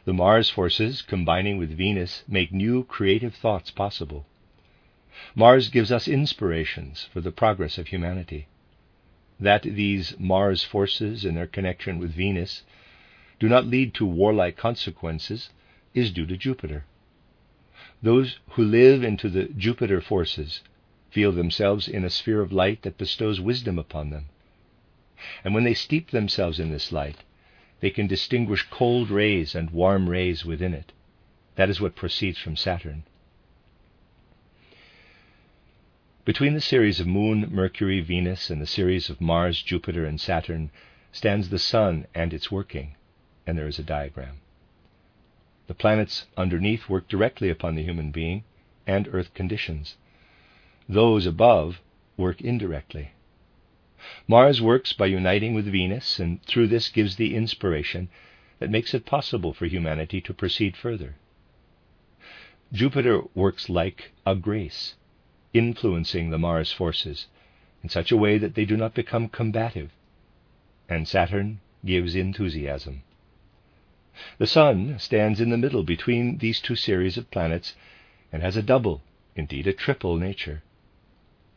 The 0.04 0.14
Mars 0.14 0.48
forces, 0.48 1.02
combining 1.02 1.58
with 1.58 1.76
Venus, 1.76 2.22
make 2.28 2.52
new 2.52 2.84
creative 2.84 3.34
thoughts 3.34 3.72
possible. 3.72 4.26
Mars 5.34 5.70
gives 5.70 5.90
us 5.90 6.06
inspirations 6.06 7.08
for 7.12 7.20
the 7.20 7.32
progress 7.32 7.78
of 7.78 7.88
humanity. 7.88 8.46
That 9.40 9.62
these 9.62 10.14
Mars 10.20 10.62
forces, 10.62 11.24
in 11.24 11.34
their 11.34 11.48
connection 11.48 11.98
with 11.98 12.14
Venus, 12.14 12.62
do 13.38 13.48
not 13.48 13.66
lead 13.66 13.94
to 13.94 14.06
warlike 14.06 14.56
consequences 14.56 15.50
is 15.94 16.10
due 16.10 16.26
to 16.26 16.36
Jupiter. 16.36 16.84
Those 18.02 18.38
who 18.50 18.64
live 18.64 19.02
into 19.02 19.28
the 19.28 19.44
Jupiter 19.44 20.00
forces 20.00 20.62
feel 21.10 21.32
themselves 21.32 21.88
in 21.88 22.04
a 22.04 22.10
sphere 22.10 22.40
of 22.40 22.52
light 22.52 22.82
that 22.82 22.98
bestows 22.98 23.40
wisdom 23.40 23.78
upon 23.78 24.10
them. 24.10 24.26
And 25.42 25.54
when 25.54 25.64
they 25.64 25.74
steep 25.74 26.10
themselves 26.10 26.60
in 26.60 26.70
this 26.70 26.92
light, 26.92 27.24
they 27.80 27.90
can 27.90 28.06
distinguish 28.06 28.66
cold 28.70 29.10
rays 29.10 29.54
and 29.54 29.70
warm 29.70 30.08
rays 30.08 30.44
within 30.44 30.74
it. 30.74 30.92
That 31.56 31.70
is 31.70 31.80
what 31.80 31.96
proceeds 31.96 32.38
from 32.38 32.56
Saturn. 32.56 33.04
Between 36.24 36.54
the 36.54 36.60
series 36.60 37.00
of 37.00 37.06
Moon, 37.06 37.48
Mercury, 37.50 38.00
Venus, 38.00 38.50
and 38.50 38.60
the 38.60 38.66
series 38.66 39.08
of 39.08 39.20
Mars, 39.20 39.62
Jupiter, 39.62 40.04
and 40.04 40.20
Saturn 40.20 40.70
stands 41.10 41.48
the 41.48 41.58
Sun 41.58 42.06
and 42.14 42.34
its 42.34 42.50
working, 42.50 42.94
and 43.48 43.56
there 43.56 43.66
is 43.66 43.78
a 43.78 43.82
diagram. 43.82 44.42
The 45.68 45.74
planets 45.74 46.26
underneath 46.36 46.90
work 46.90 47.08
directly 47.08 47.48
upon 47.48 47.76
the 47.76 47.82
human 47.82 48.10
being 48.10 48.44
and 48.86 49.08
earth 49.10 49.32
conditions. 49.32 49.96
Those 50.86 51.24
above 51.24 51.80
work 52.18 52.42
indirectly. 52.42 53.12
Mars 54.26 54.60
works 54.60 54.92
by 54.92 55.06
uniting 55.06 55.54
with 55.54 55.64
Venus, 55.64 56.18
and 56.18 56.42
through 56.42 56.66
this 56.66 56.90
gives 56.90 57.16
the 57.16 57.34
inspiration 57.34 58.10
that 58.58 58.70
makes 58.70 58.92
it 58.92 59.06
possible 59.06 59.54
for 59.54 59.64
humanity 59.64 60.20
to 60.20 60.34
proceed 60.34 60.76
further. 60.76 61.16
Jupiter 62.70 63.22
works 63.34 63.70
like 63.70 64.12
a 64.26 64.36
grace, 64.36 64.94
influencing 65.54 66.28
the 66.28 66.38
Mars 66.38 66.70
forces 66.70 67.28
in 67.82 67.88
such 67.88 68.12
a 68.12 68.16
way 68.16 68.36
that 68.36 68.54
they 68.54 68.66
do 68.66 68.76
not 68.76 68.92
become 68.92 69.26
combative, 69.26 69.90
and 70.86 71.08
Saturn 71.08 71.60
gives 71.82 72.14
enthusiasm. 72.14 73.04
The 74.38 74.46
Sun 74.46 74.98
stands 74.98 75.40
in 75.40 75.50
the 75.50 75.56
middle 75.56 75.84
between 75.84 76.38
these 76.38 76.60
two 76.60 76.74
series 76.74 77.16
of 77.16 77.30
planets 77.30 77.74
and 78.32 78.42
has 78.42 78.56
a 78.56 78.62
double, 78.62 79.02
indeed 79.36 79.66
a 79.66 79.72
triple 79.72 80.16
nature. 80.16 80.62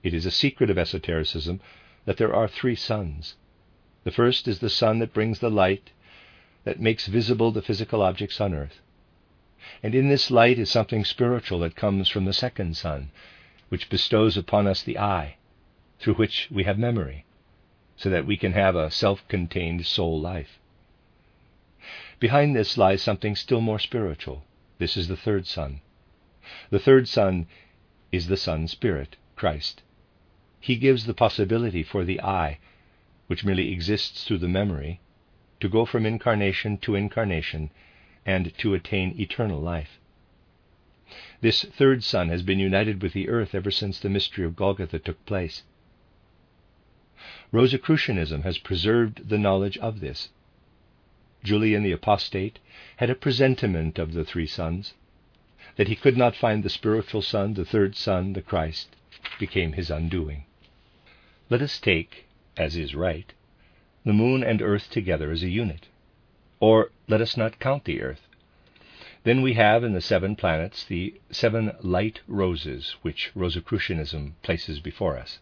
It 0.04 0.14
is 0.14 0.26
a 0.26 0.32
secret 0.32 0.70
of 0.70 0.78
esotericism 0.78 1.60
that 2.06 2.18
there 2.18 2.34
are 2.34 2.48
three 2.48 2.76
suns. 2.76 3.36
The 4.04 4.12
first 4.12 4.48
is 4.48 4.60
the 4.60 4.70
sun 4.70 5.00
that 5.00 5.14
brings 5.14 5.40
the 5.40 5.50
light 5.50 5.92
that 6.64 6.80
makes 6.80 7.08
visible 7.08 7.52
the 7.52 7.62
physical 7.62 8.02
objects 8.02 8.40
on 8.40 8.54
earth. 8.54 8.82
And 9.84 9.96
in 9.96 10.10
this 10.10 10.30
light 10.32 10.60
is 10.60 10.70
something 10.70 11.04
spiritual 11.04 11.60
that 11.60 11.76
comes 11.76 12.10
from 12.10 12.26
the 12.26 12.34
second 12.34 12.78
sun, 12.78 13.12
which 13.70 13.90
bestows 13.90 14.38
upon 14.38 14.68
us 14.68 14.84
the 14.84 15.00
I, 15.00 15.38
through 16.00 16.16
which 16.16 16.48
we 16.52 16.64
have 16.66 16.78
memory, 16.78 17.26
so 17.96 18.10
that 18.10 18.26
we 18.26 18.38
can 18.38 18.54
have 18.54 18.76
a 18.76 18.92
self 18.92 19.28
contained 19.28 19.86
soul 19.86 20.20
life. 20.20 20.60
Behind 22.22 22.56
this 22.56 22.78
lies 22.78 23.02
something 23.02 23.36
still 23.36 23.62
more 23.62 23.80
spiritual. 23.80 24.46
This 24.78 24.96
is 24.96 25.08
the 25.08 25.18
third 25.18 25.48
sun. 25.48 25.82
The 26.70 26.78
third 26.78 27.08
sun 27.08 27.48
is 28.12 28.28
the 28.28 28.38
Sun 28.38 28.68
Spirit, 28.68 29.16
Christ. 29.36 29.82
He 30.60 30.76
gives 30.76 31.08
the 31.08 31.16
possibility 31.16 31.82
for 31.82 32.06
the 32.06 32.22
I, 32.22 32.60
which 33.26 33.44
merely 33.44 33.74
exists 33.74 34.24
through 34.24 34.38
the 34.38 34.48
memory, 34.48 35.00
to 35.62 35.68
go 35.68 35.84
from 35.84 36.06
incarnation 36.06 36.78
to 36.86 36.94
incarnation 36.94 37.72
and 38.24 38.56
to 38.60 38.76
attain 38.76 39.20
eternal 39.20 39.60
life. 39.60 40.00
This 41.42 41.64
third 41.64 42.04
Sun 42.04 42.30
has 42.30 42.44
been 42.44 42.60
united 42.60 43.02
with 43.02 43.14
the 43.14 43.30
earth 43.30 43.56
ever 43.56 43.72
since 43.72 44.00
the 44.00 44.10
mystery 44.10 44.46
of 44.46 44.56
Golgotha 44.56 45.00
took 45.00 45.26
place. 45.26 45.64
Rosicrucianism 47.52 48.44
has 48.44 48.60
preserved 48.60 49.28
the 49.28 49.40
knowledge 49.40 49.80
of 49.80 50.02
this. 50.02 50.30
Julian 51.44 51.84
the 51.84 51.92
Apostate 51.92 52.60
had 52.98 53.10
a 53.10 53.16
presentiment 53.16 53.98
of 53.98 54.14
the 54.14 54.24
three 54.24 54.46
suns. 54.46 54.94
That 55.76 55.88
he 55.88 55.96
could 55.96 56.18
not 56.18 56.36
find 56.36 56.62
the 56.64 56.70
spiritual 56.70 57.22
Sun, 57.22 57.56
the 57.56 57.66
third 57.66 57.96
Sun, 57.96 58.34
the 58.34 58.42
Christ, 58.42 58.96
became 59.40 59.74
his 59.74 59.90
undoing. 59.90 60.46
Let 61.50 61.62
us 61.62 61.80
take, 61.80 62.26
as 62.58 62.76
is 62.76 62.94
right, 62.94 63.34
the 64.06 64.14
moon 64.14 64.44
and 64.44 64.62
earth 64.62 64.90
together 64.90 65.32
as 65.32 65.44
a 65.44 65.50
unit. 65.50 65.88
Or 66.60 66.92
let 67.08 67.22
us 67.22 67.36
not 67.36 67.60
count 67.60 67.86
the 67.86 68.02
earth. 68.02 68.28
Then 69.24 69.42
we 69.42 69.54
have 69.54 69.84
in 69.84 69.94
the 69.94 70.02
seven 70.02 70.36
planets 70.36 70.84
the 70.84 71.20
seven 71.32 71.72
light 71.82 72.22
roses 72.28 72.96
which 73.02 73.32
Rosicrucianism 73.36 74.36
places 74.44 74.80
before 74.80 75.18
us. 75.18 75.40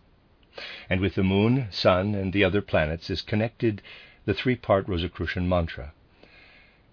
And 0.89 0.99
with 0.99 1.15
the 1.15 1.23
moon, 1.23 1.67
sun, 1.71 2.15
and 2.15 2.33
the 2.33 2.43
other 2.43 2.61
planets 2.61 3.09
is 3.09 3.21
connected 3.21 3.81
the 4.29 4.35
three 4.35 4.55
part 4.55 4.87
Rosicrucian 4.87 5.49
mantra 5.49 5.91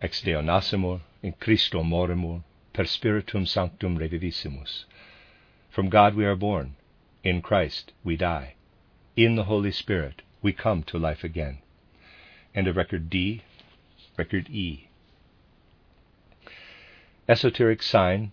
Ex 0.00 0.22
Deo 0.22 0.40
nascimur, 0.40 1.02
in 1.22 1.32
Christo 1.32 1.82
morimur, 1.82 2.42
per 2.72 2.86
Spiritum 2.86 3.44
Sanctum 3.44 3.98
reviviscimus. 3.98 4.84
From 5.68 5.90
God 5.90 6.14
we 6.14 6.24
are 6.24 6.34
born, 6.34 6.76
in 7.22 7.42
Christ 7.42 7.92
we 8.02 8.16
die. 8.16 8.54
In 9.16 9.36
the 9.36 9.44
Holy 9.44 9.70
Spirit, 9.70 10.22
we 10.40 10.54
come 10.54 10.82
to 10.84 10.98
life 10.98 11.22
again. 11.24 11.58
End 12.54 12.68
of 12.68 12.76
record 12.76 13.10
D, 13.10 13.42
record 14.16 14.48
E. 14.48 14.88
Esoteric 17.28 17.82
sign, 17.82 18.32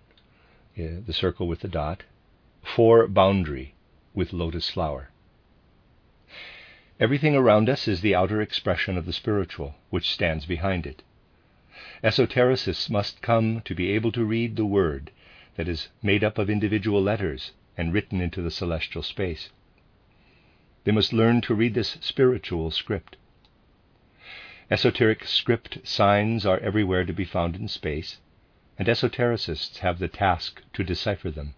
eh, 0.78 1.02
the 1.06 1.12
circle 1.12 1.50
with 1.50 1.60
the 1.60 1.68
dot. 1.68 2.04
Four 2.64 3.10
boundary 3.10 3.76
with 4.14 4.32
lotus 4.32 4.70
flower. 4.70 5.10
Everything 7.04 7.36
around 7.36 7.68
us 7.68 7.86
is 7.86 8.00
the 8.00 8.16
outer 8.16 8.42
expression 8.42 8.98
of 8.98 9.06
the 9.06 9.12
spiritual, 9.12 9.76
which 9.90 10.10
stands 10.10 10.46
behind 10.46 10.88
it. 10.88 11.04
Esotericists 12.02 12.90
must 12.90 13.22
come 13.22 13.60
to 13.66 13.76
be 13.76 13.92
able 13.92 14.10
to 14.14 14.24
read 14.24 14.56
the 14.56 14.66
word 14.66 15.12
that 15.58 15.68
is 15.68 15.90
made 16.02 16.24
up 16.24 16.38
of 16.38 16.50
individual 16.50 17.02
letters 17.04 17.52
and 17.78 17.92
written 17.92 18.22
into 18.22 18.42
the 18.42 18.50
celestial 18.50 19.04
space. 19.04 19.50
They 20.86 20.94
must 20.94 21.12
learn 21.12 21.42
to 21.42 21.54
read 21.54 21.74
this 21.74 21.98
spiritual 22.00 22.72
script. 22.72 23.18
Esoteric 24.72 25.26
script 25.26 25.86
signs 25.86 26.46
are 26.46 26.60
everywhere 26.60 27.04
to 27.04 27.12
be 27.12 27.26
found 27.26 27.58
in 27.58 27.68
space, 27.68 28.22
and 28.80 28.88
esotericists 28.88 29.80
have 29.80 30.00
the 30.00 30.08
task 30.08 30.62
to 30.72 30.86
decipher 30.86 31.32
them. 31.32 31.54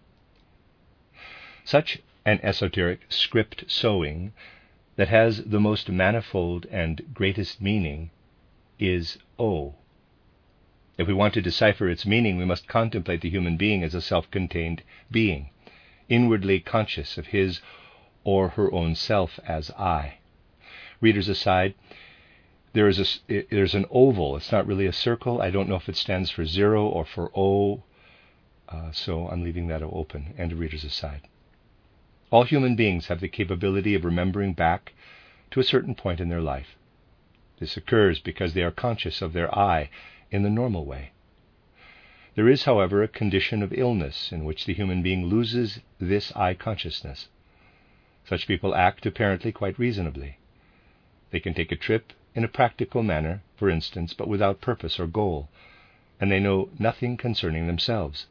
Such 1.62 2.00
an 2.24 2.40
esoteric 2.42 3.02
script 3.08 3.70
sewing 3.70 4.32
that 4.96 5.08
has 5.08 5.44
the 5.44 5.60
most 5.60 5.90
manifold 5.90 6.66
and 6.70 7.02
greatest 7.12 7.60
meaning 7.60 8.10
is 8.78 9.18
O. 9.38 9.74
If 10.98 11.06
we 11.06 11.14
want 11.14 11.34
to 11.34 11.42
decipher 11.42 11.88
its 11.88 12.06
meaning, 12.06 12.38
we 12.38 12.46
must 12.46 12.68
contemplate 12.68 13.20
the 13.20 13.30
human 13.30 13.56
being 13.58 13.82
as 13.82 13.94
a 13.94 14.00
self 14.00 14.30
contained 14.30 14.82
being, 15.10 15.50
inwardly 16.08 16.60
conscious 16.60 17.18
of 17.18 17.26
his 17.26 17.60
or 18.24 18.50
her 18.50 18.72
own 18.72 18.94
self 18.94 19.38
as 19.46 19.70
I. 19.72 20.18
Readers 21.00 21.28
aside, 21.28 21.74
there 22.72 22.88
is 22.88 23.22
a, 23.28 23.42
there's 23.50 23.74
an 23.74 23.86
oval. 23.90 24.36
It's 24.36 24.52
not 24.52 24.66
really 24.66 24.86
a 24.86 24.92
circle. 24.92 25.42
I 25.42 25.50
don't 25.50 25.68
know 25.68 25.76
if 25.76 25.88
it 25.88 25.96
stands 25.96 26.30
for 26.30 26.46
zero 26.46 26.86
or 26.86 27.04
for 27.04 27.30
O, 27.34 27.82
uh, 28.68 28.90
so 28.92 29.28
I'm 29.28 29.42
leaving 29.42 29.68
that 29.68 29.82
open 29.82 30.34
and 30.38 30.52
readers 30.54 30.84
aside. 30.84 31.28
All 32.36 32.44
human 32.44 32.76
beings 32.76 33.06
have 33.06 33.20
the 33.20 33.28
capability 33.28 33.94
of 33.94 34.04
remembering 34.04 34.52
back 34.52 34.92
to 35.50 35.58
a 35.58 35.64
certain 35.64 35.94
point 35.94 36.20
in 36.20 36.28
their 36.28 36.42
life. 36.42 36.76
This 37.58 37.78
occurs 37.78 38.20
because 38.20 38.52
they 38.52 38.62
are 38.62 38.70
conscious 38.70 39.22
of 39.22 39.32
their 39.32 39.48
I 39.58 39.88
in 40.30 40.42
the 40.42 40.50
normal 40.50 40.84
way. 40.84 41.12
There 42.34 42.46
is, 42.46 42.64
however, 42.64 43.02
a 43.02 43.08
condition 43.08 43.62
of 43.62 43.72
illness 43.72 44.32
in 44.32 44.44
which 44.44 44.66
the 44.66 44.74
human 44.74 45.02
being 45.02 45.28
loses 45.28 45.80
this 45.98 46.30
I 46.36 46.52
consciousness. 46.52 47.28
Such 48.26 48.46
people 48.46 48.74
act 48.74 49.06
apparently 49.06 49.50
quite 49.50 49.78
reasonably. 49.78 50.36
They 51.30 51.40
can 51.40 51.54
take 51.54 51.72
a 51.72 51.74
trip 51.74 52.12
in 52.34 52.44
a 52.44 52.48
practical 52.48 53.02
manner, 53.02 53.40
for 53.56 53.70
instance, 53.70 54.12
but 54.12 54.28
without 54.28 54.60
purpose 54.60 55.00
or 55.00 55.06
goal, 55.06 55.48
and 56.20 56.30
they 56.30 56.40
know 56.40 56.68
nothing 56.78 57.16
concerning 57.16 57.66
themselves, 57.66 58.26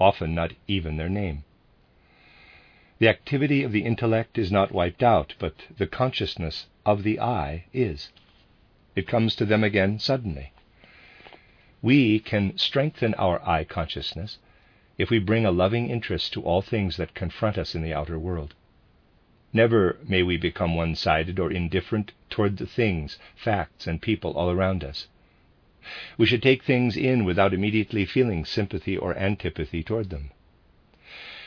often 0.00 0.34
not 0.34 0.54
even 0.66 0.96
their 0.96 1.08
name. 1.08 1.44
The 3.04 3.10
activity 3.10 3.62
of 3.62 3.72
the 3.72 3.84
intellect 3.84 4.38
is 4.38 4.50
not 4.50 4.72
wiped 4.72 5.02
out, 5.02 5.34
but 5.38 5.66
the 5.76 5.86
consciousness 5.86 6.68
of 6.86 7.02
the 7.02 7.20
I 7.20 7.66
is. 7.70 8.08
It 8.96 9.06
comes 9.06 9.36
to 9.36 9.44
them 9.44 9.62
again 9.62 9.98
suddenly. 9.98 10.54
We 11.82 12.18
can 12.18 12.56
strengthen 12.56 13.12
our 13.16 13.46
I 13.46 13.64
consciousness 13.64 14.38
if 14.96 15.10
we 15.10 15.18
bring 15.18 15.44
a 15.44 15.50
loving 15.50 15.90
interest 15.90 16.32
to 16.32 16.42
all 16.44 16.62
things 16.62 16.96
that 16.96 17.12
confront 17.12 17.58
us 17.58 17.74
in 17.74 17.82
the 17.82 17.92
outer 17.92 18.18
world. 18.18 18.54
Never 19.52 19.98
may 20.08 20.22
we 20.22 20.38
become 20.38 20.74
one 20.74 20.94
sided 20.94 21.38
or 21.38 21.52
indifferent 21.52 22.12
toward 22.30 22.56
the 22.56 22.66
things, 22.66 23.18
facts, 23.36 23.86
and 23.86 24.00
people 24.00 24.32
all 24.32 24.50
around 24.50 24.82
us. 24.82 25.08
We 26.16 26.24
should 26.24 26.42
take 26.42 26.64
things 26.64 26.96
in 26.96 27.26
without 27.26 27.52
immediately 27.52 28.06
feeling 28.06 28.46
sympathy 28.46 28.96
or 28.96 29.14
antipathy 29.14 29.82
toward 29.82 30.08
them. 30.08 30.30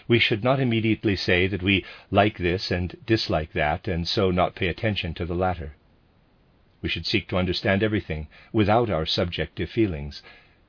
We 0.08 0.20
should 0.20 0.44
not 0.44 0.60
immediately 0.60 1.16
say 1.16 1.48
that 1.48 1.62
we 1.62 1.84
like 2.12 2.38
this 2.38 2.72
and 2.72 2.96
dislike 3.06 3.52
that, 3.54 3.88
and 3.88 4.08
so 4.08 4.32
not 4.32 4.56
pay 4.56 4.68
attention 4.68 5.14
to 5.16 5.26
the 5.26 5.36
latter. 5.36 5.76
We 6.82 6.90
should 6.90 7.06
seek 7.06 7.28
to 7.30 7.38
understand 7.38 7.84
everything 7.84 8.28
without 8.54 8.90
our 8.90 9.06
subjective 9.06 9.70
feelings, 9.70 10.24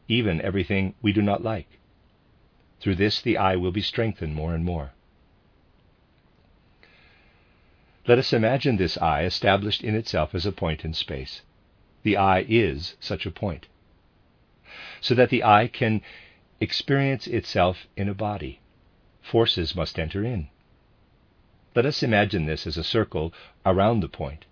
even 0.08 0.40
everything 0.40 0.94
we 1.02 1.12
do 1.12 1.22
not 1.22 1.44
like. 1.44 1.78
Through 2.80 2.96
this, 2.96 3.20
the 3.20 3.36
I 3.36 3.56
will 3.56 3.72
be 3.72 3.82
strengthened 3.82 4.34
more 4.34 4.54
and 4.54 4.64
more. 4.64 4.92
Let 8.06 8.18
us 8.18 8.32
imagine 8.32 8.76
this 8.76 8.96
I 8.96 9.24
established 9.24 9.84
in 9.84 9.94
itself 9.94 10.34
as 10.34 10.46
a 10.46 10.52
point 10.52 10.84
in 10.84 10.94
space. 10.94 11.42
The 12.02 12.16
I 12.16 12.46
is 12.48 12.96
such 13.00 13.26
a 13.26 13.30
point. 13.30 13.66
So 15.00 15.14
that 15.14 15.28
the 15.28 15.44
I 15.44 15.68
can 15.68 16.00
experience 16.60 17.26
itself 17.26 17.86
in 17.96 18.08
a 18.08 18.14
body, 18.14 18.60
forces 19.30 19.76
must 19.76 19.98
enter 19.98 20.24
in. 20.24 20.48
Let 21.74 21.86
us 21.86 22.02
imagine 22.02 22.46
this 22.46 22.66
as 22.66 22.76
a 22.76 22.82
circle 22.82 23.32
around 23.64 24.00
the 24.00 24.08
point. 24.08 24.46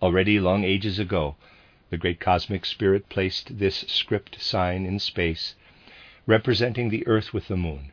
Already 0.00 0.40
long 0.40 0.64
ages 0.64 0.98
ago, 0.98 1.36
The 1.90 1.96
great 1.96 2.20
cosmic 2.20 2.66
spirit 2.66 3.08
placed 3.08 3.58
this 3.58 3.76
script 3.88 4.40
sign 4.40 4.84
in 4.84 4.98
space, 4.98 5.54
representing 6.26 6.90
the 6.90 7.06
earth 7.06 7.32
with 7.32 7.48
the 7.48 7.56
moon. 7.56 7.92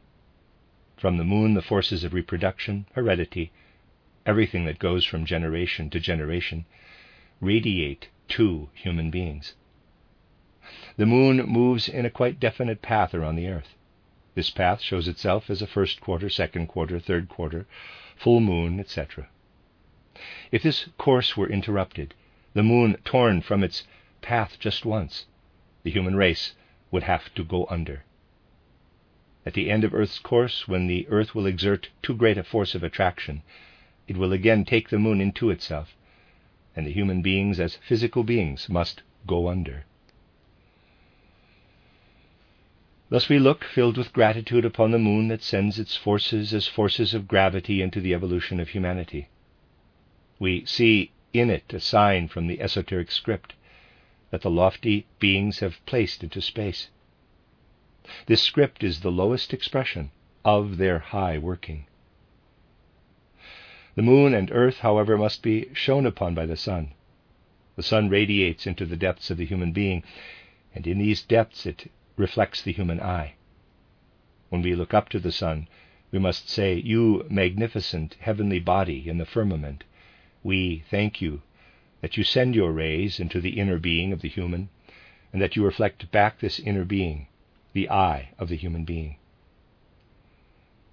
From 0.97 1.17
the 1.17 1.23
moon, 1.23 1.53
the 1.53 1.61
forces 1.61 2.03
of 2.03 2.13
reproduction, 2.13 2.87
heredity, 2.93 3.51
everything 4.25 4.65
that 4.65 4.79
goes 4.79 5.05
from 5.05 5.25
generation 5.25 5.89
to 5.91 5.99
generation, 5.99 6.65
radiate 7.39 8.09
to 8.29 8.69
human 8.73 9.11
beings. 9.11 9.55
The 10.97 11.05
moon 11.05 11.37
moves 11.45 11.87
in 11.87 12.05
a 12.05 12.09
quite 12.09 12.39
definite 12.39 12.81
path 12.81 13.13
around 13.13 13.35
the 13.35 13.47
earth. 13.47 13.74
This 14.35 14.49
path 14.49 14.81
shows 14.81 15.07
itself 15.07 15.49
as 15.49 15.61
a 15.61 15.67
first 15.67 16.01
quarter, 16.01 16.29
second 16.29 16.67
quarter, 16.67 16.99
third 16.99 17.29
quarter, 17.29 17.65
full 18.17 18.41
moon, 18.41 18.81
etc. 18.81 19.29
If 20.51 20.61
this 20.61 20.89
course 20.97 21.37
were 21.37 21.49
interrupted, 21.49 22.13
the 22.53 22.61
moon 22.61 22.97
torn 23.05 23.39
from 23.39 23.63
its 23.63 23.87
path 24.21 24.57
just 24.59 24.83
once, 24.83 25.25
the 25.83 25.91
human 25.91 26.17
race 26.17 26.53
would 26.91 27.03
have 27.03 27.33
to 27.35 27.45
go 27.45 27.65
under. 27.69 28.03
At 29.45 29.53
the 29.53 29.71
end 29.71 29.85
of 29.85 29.93
Earth's 29.93 30.19
course, 30.19 30.67
when 30.67 30.87
the 30.87 31.07
Earth 31.07 31.33
will 31.33 31.45
exert 31.45 31.89
too 32.01 32.13
great 32.13 32.37
a 32.37 32.43
force 32.43 32.75
of 32.75 32.83
attraction, 32.83 33.41
it 34.05 34.17
will 34.17 34.33
again 34.33 34.65
take 34.65 34.89
the 34.89 34.99
moon 34.99 35.21
into 35.21 35.49
itself, 35.49 35.95
and 36.75 36.85
the 36.85 36.91
human 36.91 37.21
beings, 37.21 37.57
as 37.57 37.77
physical 37.77 38.23
beings, 38.23 38.67
must 38.67 39.01
go 39.25 39.47
under. 39.47 39.85
Thus 43.09 43.29
we 43.29 43.37
look, 43.37 43.63
filled 43.63 43.97
with 43.97 44.13
gratitude, 44.13 44.65
upon 44.65 44.89
the 44.89 44.97
moon 44.97 45.27
that 45.27 45.43
sends 45.43 45.77
its 45.77 45.95
forces 45.95 46.55
as 46.55 46.67
forces 46.67 47.13
of 47.13 47.27
gravity 47.27 47.81
into 47.81 48.01
the 48.01 48.15
evolution 48.15 48.59
of 48.59 48.69
humanity. 48.69 49.27
We 50.39 50.65
see 50.65 51.11
in 51.31 51.51
it 51.51 51.71
a 51.71 51.79
sign 51.79 52.29
from 52.29 52.47
the 52.47 52.59
esoteric 52.59 53.11
script 53.11 53.53
that 54.31 54.41
the 54.41 54.49
lofty 54.49 55.05
beings 55.19 55.59
have 55.59 55.85
placed 55.85 56.23
into 56.23 56.41
space. 56.41 56.89
This 58.25 58.41
script 58.41 58.83
is 58.83 59.01
the 59.01 59.11
lowest 59.11 59.53
expression 59.53 60.09
of 60.43 60.77
their 60.77 60.97
high 60.97 61.37
working. 61.37 61.85
The 63.93 64.01
moon 64.01 64.33
and 64.33 64.49
earth, 64.51 64.79
however, 64.79 65.15
must 65.15 65.43
be 65.43 65.69
shone 65.73 66.07
upon 66.07 66.33
by 66.33 66.47
the 66.47 66.57
sun. 66.57 66.93
The 67.75 67.83
sun 67.83 68.09
radiates 68.09 68.65
into 68.65 68.85
the 68.85 68.97
depths 68.97 69.29
of 69.29 69.37
the 69.37 69.45
human 69.45 69.73
being, 69.73 70.03
and 70.73 70.87
in 70.87 70.97
these 70.97 71.21
depths 71.21 71.67
it 71.67 71.91
reflects 72.17 72.61
the 72.61 72.71
human 72.71 72.99
I. 73.01 73.35
When 74.49 74.61
we 74.61 74.75
look 74.75 74.93
up 74.93 75.09
to 75.09 75.19
the 75.19 75.31
sun, 75.31 75.67
we 76.11 76.19
must 76.19 76.49
say, 76.49 76.75
You 76.75 77.25
magnificent 77.29 78.15
heavenly 78.19 78.59
body 78.59 79.09
in 79.09 79.17
the 79.17 79.25
firmament, 79.25 79.83
we 80.43 80.83
thank 80.89 81.21
you 81.21 81.41
that 82.01 82.17
you 82.17 82.23
send 82.23 82.55
your 82.55 82.71
rays 82.71 83.19
into 83.19 83.41
the 83.41 83.59
inner 83.59 83.79
being 83.79 84.13
of 84.13 84.21
the 84.21 84.29
human, 84.29 84.69
and 85.33 85.41
that 85.41 85.55
you 85.55 85.63
reflect 85.65 86.11
back 86.11 86.39
this 86.39 86.59
inner 86.59 86.85
being, 86.85 87.27
the 87.73 87.89
I 87.89 88.29
of 88.37 88.49
the 88.49 88.57
human 88.57 88.85
being 88.85 89.17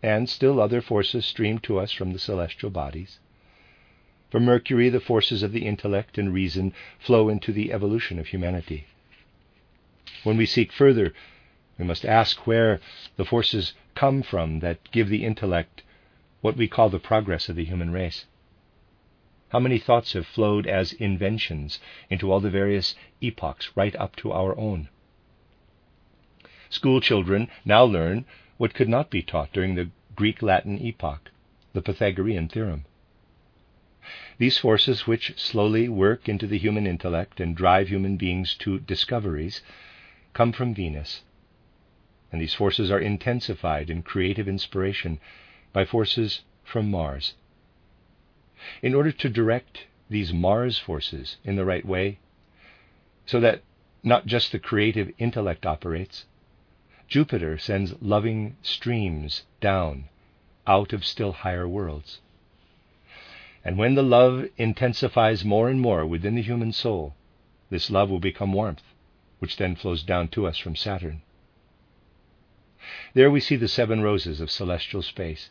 and 0.03 0.29
still 0.29 0.61
other 0.61 0.81
forces 0.81 1.25
stream 1.25 1.59
to 1.61 1.79
us 1.79 1.93
from 1.93 2.13
the 2.13 2.19
celestial 2.19 2.71
bodies. 2.71 3.21
From 4.31 4.45
Mercury, 4.45 4.89
the 4.89 4.99
forces 4.99 5.43
of 5.43 5.53
the 5.53 5.65
intellect 5.67 6.19
and 6.19 6.35
reason 6.35 6.75
flow 6.99 7.29
into 7.29 7.53
the 7.53 7.73
evolution 7.73 8.19
of 8.19 8.29
humanity. 8.29 8.87
When 10.25 10.37
we 10.37 10.47
seek 10.47 10.73
further, 10.73 11.13
we 11.79 11.85
must 11.85 12.05
ask 12.05 12.47
where 12.47 12.81
the 13.17 13.25
forces 13.25 13.73
come 13.97 14.23
from 14.23 14.61
that 14.61 14.91
give 14.93 15.09
the 15.09 15.25
intellect 15.25 15.83
what 16.41 16.57
we 16.57 16.69
call 16.69 16.91
the 16.91 17.01
progress 17.01 17.49
of 17.49 17.57
the 17.57 17.65
human 17.65 17.91
race. 17.91 18.27
How 19.49 19.59
many 19.59 19.79
thoughts 19.79 20.13
have 20.13 20.27
flowed 20.27 20.67
as 20.67 20.93
inventions 20.93 21.81
into 22.09 22.31
all 22.31 22.41
the 22.41 22.51
various 22.51 22.95
epochs 23.21 23.71
right 23.75 23.97
up 23.97 24.15
to 24.17 24.33
our 24.33 24.57
own? 24.57 24.89
School 26.71 27.01
children 27.01 27.51
now 27.65 27.85
learn 27.85 28.25
what 28.59 28.75
could 28.75 28.89
not 28.89 29.11
be 29.11 29.23
taught 29.23 29.53
during 29.53 29.75
the 29.75 29.91
Greek 30.15 30.41
Latin 30.41 30.79
epoch, 30.79 31.31
the 31.73 31.83
Pythagorean 31.83 32.49
theorem. 32.49 32.85
These 34.39 34.59
forces, 34.59 35.07
which 35.07 35.37
slowly 35.37 35.89
work 35.89 36.29
into 36.29 36.47
the 36.47 36.59
human 36.59 36.87
intellect 36.87 37.41
and 37.41 37.57
drive 37.57 37.89
human 37.89 38.17
beings 38.17 38.55
to 38.61 38.79
discoveries, 38.79 39.63
come 40.33 40.53
from 40.53 40.75
Venus. 40.75 41.23
And 42.31 42.41
these 42.41 42.55
forces 42.55 42.91
are 42.91 42.99
intensified 42.99 43.91
in 43.91 44.03
creative 44.03 44.49
inspiration 44.49 45.21
by 45.73 45.85
forces 45.85 46.43
from 46.65 46.91
Mars. 46.91 47.35
In 48.83 48.95
order 48.95 49.13
to 49.13 49.29
direct 49.29 49.87
these 50.09 50.33
Mars 50.33 50.79
forces 50.79 51.37
in 51.45 51.57
the 51.57 51.65
right 51.65 51.85
way, 51.85 52.19
so 53.27 53.41
that 53.41 53.63
not 54.03 54.27
just 54.27 54.53
the 54.53 54.59
creative 54.59 55.13
intellect 55.19 55.67
operates, 55.67 56.27
Jupiter 57.09 57.59
sends 57.59 58.01
loving 58.01 58.57
streams 58.63 59.45
down 59.61 60.09
out 60.67 60.93
of 60.93 61.05
still 61.05 61.33
higher 61.33 61.69
worlds. 61.69 62.21
And 63.65 63.79
when 63.79 63.95
the 63.95 64.03
love 64.03 64.49
intensifies 64.57 65.45
more 65.45 65.69
and 65.69 65.81
more 65.81 66.07
within 66.07 66.35
the 66.35 66.43
human 66.43 66.73
soul, 66.73 67.15
this 67.71 67.91
love 67.91 68.11
will 68.11 68.21
become 68.21 68.53
warmth, 68.53 68.83
which 69.43 69.57
then 69.57 69.75
flows 69.75 70.05
down 70.05 70.29
to 70.29 70.47
us 70.47 70.57
from 70.57 70.77
Saturn. 70.77 71.21
There 73.13 73.29
we 73.29 73.41
see 73.41 73.57
the 73.57 73.67
seven 73.67 74.01
roses 74.01 74.41
of 74.41 74.49
celestial 74.49 75.03
space, 75.03 75.51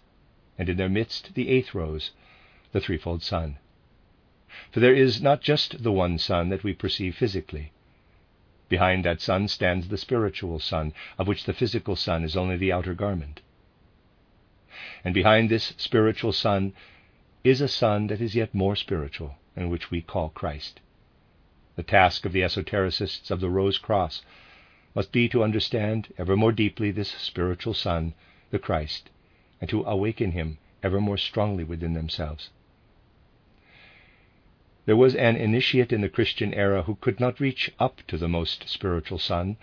and 0.58 0.70
in 0.70 0.78
their 0.78 0.88
midst 0.88 1.36
the 1.36 1.50
eighth 1.50 1.76
rose, 1.76 2.12
the 2.72 2.80
threefold 2.80 3.22
sun. 3.22 3.58
For 4.72 4.80
there 4.80 4.96
is 4.96 5.22
not 5.22 5.42
just 5.42 5.84
the 5.84 5.92
one 5.92 6.18
sun 6.18 6.48
that 6.48 6.64
we 6.64 6.74
perceive 6.74 7.18
physically, 7.18 7.74
Behind 8.72 9.04
that 9.04 9.20
sun 9.20 9.50
stands 9.50 9.90
the 9.90 9.98
spiritual 9.98 10.58
sun, 10.58 10.94
of 11.18 11.28
which 11.28 11.44
the 11.44 11.52
physical 11.52 11.98
sun 11.98 12.24
is 12.24 12.38
only 12.38 12.56
the 12.56 12.72
outer 12.72 12.94
garment. 12.94 13.42
And 15.04 15.14
behind 15.14 15.50
this 15.50 15.74
spiritual 15.76 16.32
sun 16.32 16.72
is 17.44 17.60
a 17.60 17.68
sun 17.68 18.08
that 18.08 18.22
is 18.22 18.34
yet 18.34 18.56
more 18.56 18.78
spiritual, 18.78 19.36
and 19.58 19.70
which 19.70 19.92
we 19.92 20.02
call 20.02 20.30
Christ. 20.30 20.80
The 21.78 21.84
task 21.84 22.26
of 22.26 22.34
the 22.34 22.42
esotericists 22.42 23.32
of 23.32 23.40
the 23.40 23.50
Rose 23.50 23.78
Cross 23.78 24.24
must 24.94 25.14
be 25.14 25.30
to 25.30 25.42
understand 25.42 26.14
ever 26.18 26.36
more 26.36 26.52
deeply 26.52 26.92
this 26.92 27.12
spiritual 27.12 27.74
sun, 27.74 28.14
the 28.50 28.60
Christ, 28.60 29.10
and 29.62 29.70
to 29.70 29.84
awaken 29.86 30.32
him 30.32 30.58
ever 30.84 31.00
more 31.00 31.18
strongly 31.18 31.64
within 31.64 31.94
themselves. 31.94 32.50
There 34.86 34.98
was 34.98 35.16
an 35.16 35.38
initiate 35.38 35.94
in 35.94 36.02
the 36.02 36.10
Christian 36.10 36.54
era 36.54 36.84
who 36.84 36.96
could 36.96 37.20
not 37.22 37.40
reach 37.40 37.72
up 37.80 38.02
to 38.08 38.18
the 38.18 38.28
most 38.28 38.68
spiritual 38.68 39.20
Sun, 39.20 39.56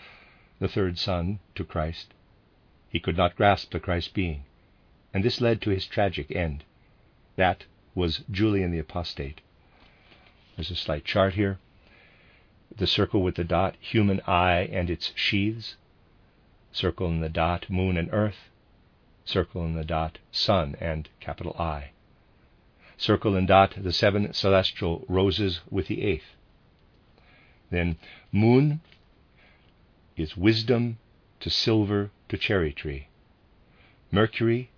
the 0.61 0.69
third 0.69 0.97
Sun, 0.97 1.41
to 1.57 1.65
Christ. 1.65 2.15
He 2.89 3.01
could 3.01 3.17
not 3.19 3.37
grasp 3.37 3.73
the 3.73 3.81
Christ 3.81 4.15
being, 4.15 4.45
and 5.13 5.23
this 5.23 5.41
led 5.43 5.61
to 5.63 5.71
his 5.71 5.87
tragic 5.87 6.31
end. 6.31 6.65
That 7.37 7.65
was 7.95 8.25
Julian 8.31 8.71
the 8.71 8.79
Apostate. 8.79 9.43
There's 10.57 10.71
a 10.71 10.77
slight 10.77 11.05
chart 11.05 11.35
here. 11.35 11.59
The 12.77 12.87
circle 12.87 13.23
with 13.23 13.37
the 13.37 13.45
dot, 13.45 13.77
human 13.81 14.21
I 14.27 14.61
and 14.71 14.91
its 14.91 15.13
sheaths. 15.15 15.77
Circle 16.73 17.09
in 17.09 17.21
the 17.21 17.29
dot, 17.29 17.71
moon 17.71 17.97
and 17.97 18.09
earth. 18.13 18.51
Circle 19.25 19.65
in 19.65 19.75
the 19.75 19.85
dot, 19.85 20.19
sun 20.31 20.77
and 20.81 21.09
capital 21.21 21.57
I 21.59 21.91
circle 22.99 23.37
and 23.37 23.47
dot 23.47 23.75
the 23.77 23.93
seven 23.93 24.33
celestial 24.33 25.05
roses 25.09 25.61
with 25.71 25.87
the 25.87 26.03
eighth. 26.03 26.35
Then 27.71 27.97
moon 28.33 28.81
is 30.17 30.37
wisdom 30.37 30.99
to 31.41 31.49
silver 31.49 32.11
to 32.29 32.37
cherry 32.37 32.73
tree. 32.73 33.07
Mercury, 34.11 34.71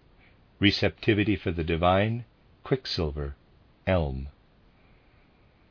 receptivity 0.58 1.34
for 1.34 1.50
the 1.50 1.64
divine, 1.64 2.26
quicksilver, 2.62 3.34
elm. 3.86 4.28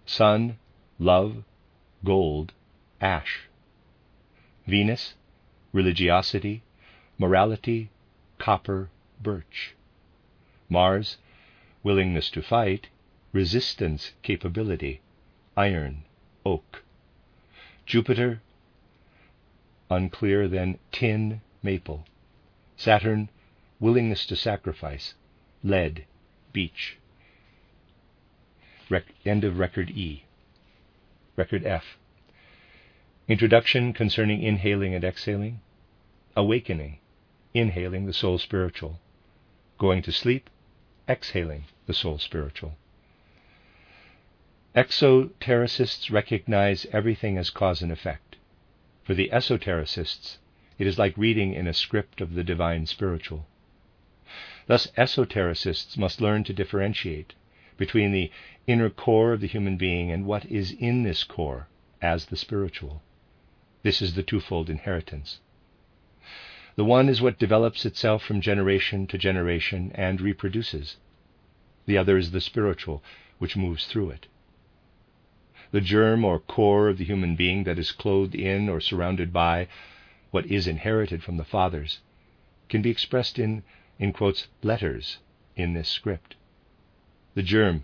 Sun, 0.07 0.57
love, 0.97 1.43
gold, 2.03 2.53
ash. 3.01 3.49
Venus, 4.67 5.15
religiosity, 5.73 6.61
morality, 7.17 7.89
copper, 8.37 8.89
birch. 9.21 9.75
Mars, 10.69 11.17
willingness 11.83 12.29
to 12.29 12.41
fight, 12.41 12.87
resistance 13.33 14.13
capability, 14.23 15.01
iron, 15.57 16.03
oak. 16.45 16.83
Jupiter, 17.85 18.41
unclear, 19.89 20.47
then 20.47 20.77
tin, 20.91 21.41
maple. 21.63 22.05
Saturn, 22.77 23.29
willingness 23.79 24.25
to 24.27 24.35
sacrifice, 24.35 25.15
lead, 25.63 26.05
beech. 26.53 26.97
Rec- 28.89 29.13
end 29.25 29.43
of 29.43 29.59
record 29.59 29.89
E. 29.89 30.23
Record 31.39 31.65
F. 31.65 31.97
Introduction 33.29 33.93
concerning 33.93 34.43
inhaling 34.43 34.93
and 34.93 35.05
exhaling. 35.05 35.61
Awakening, 36.35 36.99
inhaling 37.53 38.07
the 38.07 38.11
soul 38.11 38.37
spiritual. 38.37 38.99
Going 39.77 40.01
to 40.01 40.11
sleep, 40.11 40.49
exhaling 41.07 41.63
the 41.85 41.93
soul 41.93 42.17
spiritual. 42.17 42.75
Exotericists 44.75 46.11
recognize 46.11 46.85
everything 46.91 47.37
as 47.37 47.49
cause 47.49 47.81
and 47.81 47.93
effect. 47.93 48.35
For 49.05 49.13
the 49.13 49.29
esotericists, 49.31 50.39
it 50.77 50.87
is 50.87 50.99
like 50.99 51.17
reading 51.17 51.53
in 51.53 51.67
a 51.67 51.73
script 51.73 52.19
of 52.19 52.33
the 52.33 52.43
divine 52.43 52.85
spiritual. 52.85 53.47
Thus, 54.67 54.87
esotericists 54.97 55.97
must 55.97 56.19
learn 56.19 56.43
to 56.43 56.53
differentiate 56.53 57.33
between 57.79 58.11
the 58.11 58.29
inner 58.67 58.89
core 58.89 59.33
of 59.33 59.41
the 59.41 59.47
human 59.47 59.77
being 59.77 60.11
and 60.11 60.25
what 60.25 60.45
is 60.45 60.71
in 60.73 61.01
this 61.03 61.23
core 61.23 61.67
as 62.01 62.25
the 62.25 62.35
spiritual. 62.35 63.01
This 63.81 64.01
is 64.01 64.13
the 64.13 64.23
twofold 64.23 64.69
inheritance. 64.69 65.39
The 66.75 66.83
one 66.83 67.09
is 67.09 67.21
what 67.21 67.39
develops 67.39 67.85
itself 67.85 68.23
from 68.23 68.41
generation 68.41 69.07
to 69.07 69.17
generation 69.17 69.91
and 69.95 70.21
reproduces. 70.21 70.97
The 71.85 71.97
other 71.97 72.17
is 72.17 72.31
the 72.31 72.41
spiritual, 72.41 73.01
which 73.37 73.57
moves 73.57 73.85
through 73.87 74.11
it. 74.11 74.27
The 75.71 75.81
germ 75.81 76.25
or 76.25 76.39
core 76.39 76.89
of 76.89 76.97
the 76.97 77.05
human 77.05 77.35
being 77.35 77.63
that 77.63 77.79
is 77.79 77.91
clothed 77.91 78.35
in 78.35 78.69
or 78.69 78.81
surrounded 78.81 79.31
by 79.31 79.67
what 80.31 80.45
is 80.45 80.67
inherited 80.67 81.23
from 81.23 81.37
the 81.37 81.45
fathers 81.45 82.01
can 82.67 82.81
be 82.81 82.89
expressed 82.89 83.39
in 83.39 83.63
in 83.97 84.13
quotes, 84.13 84.47
letters 84.63 85.17
in 85.55 85.73
this 85.73 85.89
script. 85.89 86.35
The 87.35 87.43
germ, 87.43 87.83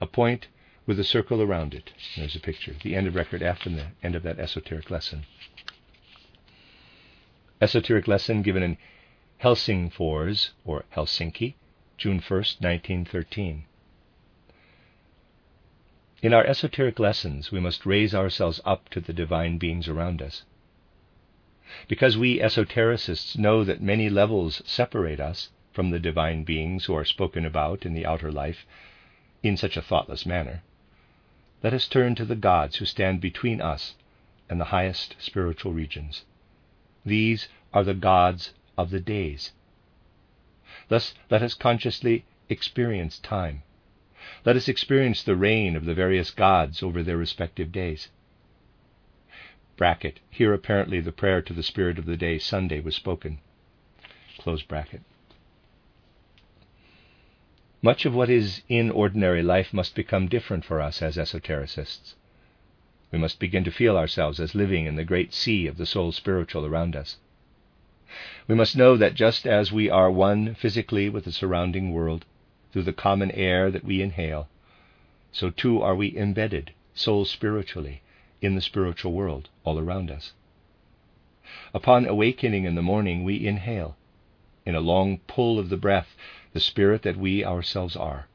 a 0.00 0.06
point 0.06 0.46
with 0.86 1.00
a 1.00 1.04
circle 1.04 1.42
around 1.42 1.74
it. 1.74 1.92
There's 2.16 2.36
a 2.36 2.40
picture. 2.40 2.76
The 2.82 2.94
end 2.94 3.06
of 3.06 3.14
record 3.14 3.42
F 3.42 3.66
and 3.66 3.76
the 3.76 3.88
end 4.02 4.14
of 4.14 4.22
that 4.22 4.38
esoteric 4.38 4.90
lesson. 4.90 5.24
Esoteric 7.60 8.06
lesson 8.06 8.42
given 8.42 8.62
in 8.62 8.78
Helsingfors, 9.42 10.50
or 10.64 10.84
Helsinki, 10.94 11.54
June 11.98 12.20
1st, 12.20 12.60
1913. 12.60 13.64
In 16.22 16.32
our 16.32 16.46
esoteric 16.46 16.98
lessons, 16.98 17.50
we 17.50 17.60
must 17.60 17.86
raise 17.86 18.14
ourselves 18.14 18.60
up 18.64 18.88
to 18.90 19.00
the 19.00 19.12
divine 19.12 19.58
beings 19.58 19.88
around 19.88 20.22
us. 20.22 20.44
Because 21.88 22.16
we 22.16 22.38
esotericists 22.38 23.36
know 23.36 23.64
that 23.64 23.82
many 23.82 24.08
levels 24.08 24.62
separate 24.64 25.20
us 25.20 25.50
from 25.76 25.90
the 25.90 25.98
divine 25.98 26.42
beings 26.42 26.86
who 26.86 26.94
are 26.94 27.04
spoken 27.04 27.44
about 27.44 27.84
in 27.84 27.92
the 27.92 28.06
outer 28.06 28.32
life 28.32 28.64
in 29.42 29.58
such 29.58 29.76
a 29.76 29.82
thoughtless 29.82 30.24
manner, 30.24 30.62
let 31.62 31.74
us 31.74 31.86
turn 31.86 32.14
to 32.14 32.24
the 32.24 32.34
gods 32.34 32.76
who 32.76 32.86
stand 32.86 33.20
between 33.20 33.60
us 33.60 33.94
and 34.48 34.58
the 34.58 34.72
highest 34.72 35.14
spiritual 35.18 35.74
regions. 35.74 36.24
These 37.04 37.48
are 37.74 37.84
the 37.84 37.92
gods 37.92 38.54
of 38.78 38.88
the 38.88 39.00
days. 39.00 39.52
Thus, 40.88 41.12
let 41.30 41.42
us 41.42 41.52
consciously 41.52 42.24
experience 42.48 43.18
time. 43.18 43.62
Let 44.46 44.56
us 44.56 44.68
experience 44.68 45.22
the 45.22 45.36
reign 45.36 45.76
of 45.76 45.84
the 45.84 45.92
various 45.92 46.30
gods 46.30 46.82
over 46.82 47.02
their 47.02 47.18
respective 47.18 47.70
days 47.70 48.08
bracket. 49.76 50.20
Here 50.30 50.54
apparently 50.54 51.00
the 51.00 51.12
prayer 51.12 51.42
to 51.42 51.52
the 51.52 51.62
spirit 51.62 51.98
of 51.98 52.06
the 52.06 52.16
day 52.16 52.38
Sunday 52.38 52.80
was 52.80 52.96
spoken. 52.96 53.40
Close 54.38 54.62
bracket. 54.62 55.02
Much 57.86 58.04
of 58.04 58.16
what 58.16 58.28
is 58.28 58.62
in 58.68 58.90
ordinary 58.90 59.44
life 59.44 59.72
must 59.72 59.94
become 59.94 60.26
different 60.26 60.64
for 60.64 60.80
us 60.80 61.00
as 61.00 61.16
esotericists. 61.16 62.16
We 63.12 63.18
must 63.20 63.38
begin 63.38 63.62
to 63.62 63.70
feel 63.70 63.96
ourselves 63.96 64.40
as 64.40 64.56
living 64.56 64.86
in 64.86 64.96
the 64.96 65.04
great 65.04 65.32
sea 65.32 65.68
of 65.68 65.76
the 65.76 65.86
soul 65.86 66.10
spiritual 66.10 66.66
around 66.66 66.96
us. 66.96 67.18
We 68.48 68.56
must 68.56 68.76
know 68.76 68.96
that 68.96 69.14
just 69.14 69.46
as 69.46 69.70
we 69.70 69.88
are 69.88 70.10
one 70.10 70.56
physically 70.56 71.08
with 71.08 71.26
the 71.26 71.30
surrounding 71.30 71.92
world 71.92 72.24
through 72.72 72.82
the 72.82 72.92
common 72.92 73.30
air 73.30 73.70
that 73.70 73.84
we 73.84 74.02
inhale, 74.02 74.48
so 75.30 75.50
too 75.50 75.80
are 75.80 75.94
we 75.94 76.18
embedded, 76.18 76.72
soul 76.92 77.24
spiritually, 77.24 78.02
in 78.42 78.56
the 78.56 78.60
spiritual 78.60 79.12
world 79.12 79.48
all 79.62 79.78
around 79.78 80.10
us. 80.10 80.32
Upon 81.72 82.04
awakening 82.04 82.64
in 82.64 82.74
the 82.74 82.82
morning, 82.82 83.22
we 83.22 83.46
inhale, 83.46 83.96
in 84.64 84.74
a 84.74 84.80
long 84.80 85.18
pull 85.28 85.60
of 85.60 85.68
the 85.68 85.76
breath, 85.76 86.16
the 86.56 86.60
spirit 86.60 87.02
that 87.02 87.18
we 87.18 87.44
ourselves 87.44 87.94
are. 87.96 88.28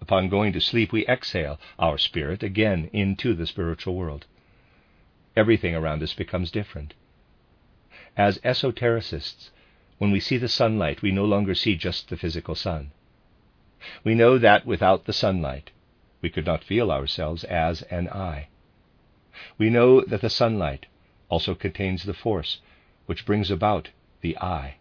Upon 0.00 0.30
going 0.30 0.54
to 0.54 0.58
sleep, 0.58 0.90
we 0.90 1.06
exhale 1.06 1.60
our 1.78 1.98
spirit 1.98 2.42
again 2.42 2.88
into 2.94 3.34
the 3.34 3.46
spiritual 3.46 3.94
world. 3.94 4.24
Everything 5.36 5.74
around 5.74 6.02
us 6.02 6.14
becomes 6.14 6.50
different. 6.50 6.94
As 8.16 8.38
esotericists, 8.38 9.50
when 9.98 10.12
we 10.12 10.18
see 10.18 10.38
the 10.38 10.48
sunlight, 10.48 11.02
we 11.02 11.10
no 11.10 11.26
longer 11.26 11.54
see 11.54 11.76
just 11.76 12.08
the 12.08 12.16
physical 12.16 12.54
sun. 12.54 12.90
We 14.02 14.14
know 14.14 14.38
that 14.38 14.64
without 14.64 15.04
the 15.04 15.12
sunlight, 15.12 15.72
we 16.22 16.30
could 16.30 16.46
not 16.46 16.64
feel 16.64 16.90
ourselves 16.90 17.44
as 17.44 17.82
an 17.82 18.08
I. 18.08 18.48
We 19.58 19.68
know 19.68 20.00
that 20.00 20.22
the 20.22 20.30
sunlight 20.30 20.86
also 21.28 21.54
contains 21.54 22.04
the 22.04 22.14
force 22.14 22.62
which 23.04 23.26
brings 23.26 23.50
about 23.50 23.90
the 24.22 24.38
I. 24.38 24.76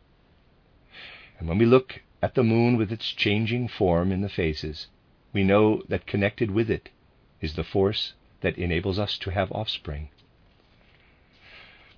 And 1.37 1.49
when 1.49 1.57
we 1.57 1.65
look 1.65 2.01
at 2.23 2.35
the 2.35 2.43
moon 2.43 2.77
with 2.77 2.89
its 2.89 3.11
changing 3.11 3.67
form 3.67 4.09
in 4.09 4.21
the 4.21 4.29
phases, 4.29 4.87
we 5.33 5.43
know 5.43 5.83
that 5.89 6.07
connected 6.07 6.49
with 6.49 6.71
it 6.71 6.87
is 7.41 7.55
the 7.55 7.65
force 7.65 8.13
that 8.39 8.57
enables 8.57 8.97
us 8.97 9.17
to 9.17 9.29
have 9.29 9.51
offspring. 9.51 10.07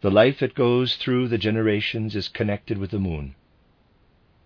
The 0.01 0.09
life 0.09 0.39
that 0.39 0.55
goes 0.55 0.95
through 0.95 1.27
the 1.27 1.37
generations 1.37 2.15
is 2.15 2.27
connected 2.27 2.79
with 2.79 2.89
the 2.89 2.97
moon. 2.97 3.35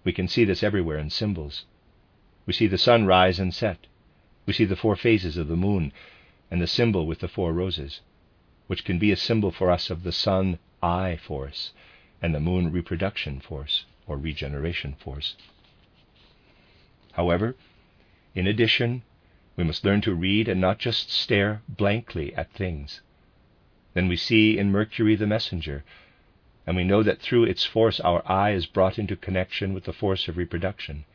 We 0.04 0.12
can 0.12 0.28
see 0.28 0.44
this 0.44 0.64
everywhere 0.64 0.98
in 0.98 1.12
symbols. 1.12 1.64
We 2.46 2.52
see 2.52 2.68
the 2.68 2.78
sun 2.78 3.06
rise 3.06 3.40
and 3.40 3.54
set. 3.54 3.88
We 4.46 4.52
see 4.52 4.66
the 4.66 4.76
four 4.76 4.98
phases 4.98 5.38
of 5.38 5.48
the 5.48 5.56
moon 5.56 5.94
and 6.52 6.62
the 6.62 6.68
symbol 6.68 7.08
with 7.08 7.20
the 7.20 7.30
four 7.30 7.54
roses, 7.54 8.02
which 8.68 8.84
can 8.84 9.00
be 9.00 9.14
a 9.14 9.16
symbol 9.16 9.52
for 9.52 9.72
us 9.72 9.90
of 9.90 10.04
the 10.04 10.12
sun 10.12 10.60
I 10.84 11.16
force 11.16 11.72
and 12.22 12.36
the 12.36 12.42
moon 12.42 12.70
reproduction 12.70 13.40
force 13.40 13.86
or 14.08 14.18
regeneration 14.18 14.98
force. 15.00 15.38
However, 17.14 17.56
in 18.36 18.46
addition, 18.46 19.02
we 19.56 19.64
must 19.64 19.84
learn 19.84 20.00
to 20.02 20.14
read 20.14 20.48
and 20.48 20.62
not 20.62 20.78
just 20.78 21.12
stare 21.12 21.64
blankly 21.68 22.34
at 22.36 22.54
things. 22.54 23.02
Then 23.96 24.08
we 24.08 24.16
see 24.16 24.60
in 24.60 24.72
Mercury 24.72 25.16
the 25.16 25.26
messenger, 25.26 25.84
and 26.68 26.76
we 26.76 26.84
know 26.84 27.02
that 27.02 27.20
through 27.20 27.46
its 27.46 27.66
force 27.66 28.00
our 28.00 28.22
I 28.32 28.52
is 28.52 28.68
brought 28.68 29.00
into 29.00 29.16
connection 29.16 29.74
with 29.74 29.86
the 29.86 29.92
force 29.92 30.28
of 30.28 30.38
reproduction, 30.38 31.06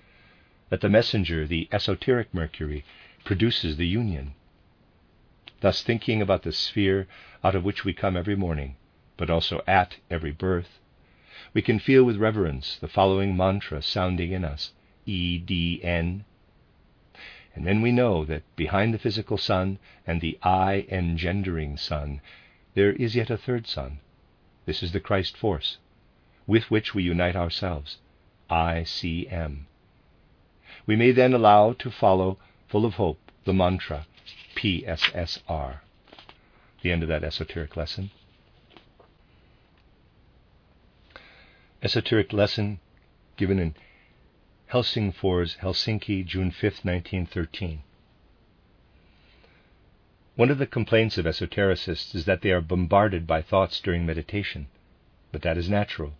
that 0.68 0.80
the 0.80 0.88
messenger, 0.88 1.46
the 1.46 1.68
esoteric 1.70 2.34
Mercury, 2.34 2.84
produces 3.22 3.76
the 3.76 3.86
union. 3.86 4.34
Thus, 5.60 5.82
thinking 5.84 6.20
about 6.20 6.42
the 6.42 6.50
sphere 6.50 7.06
out 7.44 7.54
of 7.54 7.64
which 7.64 7.84
we 7.84 7.92
come 7.92 8.16
every 8.16 8.34
morning, 8.34 8.74
but 9.16 9.30
also 9.30 9.62
at 9.66 9.98
every 10.10 10.32
birth, 10.32 10.80
we 11.52 11.62
can 11.62 11.78
feel 11.78 12.02
with 12.02 12.16
reverence 12.16 12.78
the 12.78 12.88
following 12.88 13.36
mantra 13.36 13.80
sounding 13.80 14.32
in 14.32 14.44
us 14.44 14.72
E 15.06 15.38
D 15.38 15.80
N. 15.82 16.24
And 17.54 17.66
then 17.66 17.82
we 17.82 17.92
know 17.92 18.24
that 18.24 18.42
behind 18.56 18.92
the 18.92 18.98
physical 18.98 19.38
sun 19.38 19.78
and 20.06 20.20
the 20.20 20.38
I 20.42 20.86
engendering 20.88 21.76
sun, 21.76 22.20
there 22.74 22.92
is 22.92 23.14
yet 23.14 23.30
a 23.30 23.36
third 23.36 23.66
sun. 23.66 24.00
This 24.66 24.82
is 24.82 24.92
the 24.92 25.00
Christ 25.00 25.36
force, 25.36 25.78
with 26.46 26.70
which 26.70 26.94
we 26.94 27.02
unite 27.04 27.36
ourselves. 27.36 27.98
I 28.50 28.84
C 28.84 29.28
M. 29.28 29.66
We 30.86 30.96
may 30.96 31.12
then 31.12 31.32
allow 31.32 31.72
to 31.74 31.90
follow, 31.90 32.38
full 32.68 32.84
of 32.84 32.94
hope, 32.94 33.30
the 33.44 33.54
mantra 33.54 34.06
PSSR. 34.56 35.80
The 36.82 36.92
end 36.92 37.02
of 37.02 37.08
that 37.08 37.24
esoteric 37.24 37.76
lesson. 37.76 38.10
Esoteric 41.82 42.32
lesson 42.32 42.80
given 43.36 43.58
in 43.58 43.74
Helsingfors, 44.74 45.58
Helsinki, 45.58 46.26
June 46.26 46.50
5, 46.50 46.62
1913. 46.62 47.84
One 50.34 50.50
of 50.50 50.58
the 50.58 50.66
complaints 50.66 51.16
of 51.16 51.26
esotericists 51.26 52.12
is 52.12 52.24
that 52.24 52.42
they 52.42 52.50
are 52.50 52.60
bombarded 52.60 53.24
by 53.24 53.40
thoughts 53.40 53.78
during 53.78 54.04
meditation, 54.04 54.66
but 55.30 55.42
that 55.42 55.56
is 55.56 55.70
natural. 55.70 56.14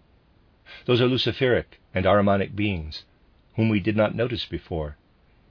Those 0.85 1.01
are 1.01 1.09
Luciferic 1.09 1.81
and 1.93 2.07
Ahrimanic 2.07 2.55
beings, 2.55 3.03
whom 3.57 3.71
we 3.71 3.81
did 3.81 3.97
not 3.97 4.15
notice 4.15 4.47
before, 4.47 4.99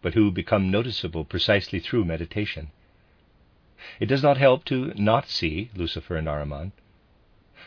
but 0.01 0.13
who 0.13 0.31
become 0.31 0.71
noticeable 0.71 1.25
precisely 1.25 1.81
through 1.81 2.05
meditation. 2.05 2.71
It 3.99 4.05
does 4.05 4.23
not 4.23 4.38
help 4.38 4.63
to 4.65 4.93
not 4.95 5.27
see 5.27 5.69
Lucifer 5.75 6.15
and 6.15 6.30
Ahriman. 6.30 6.71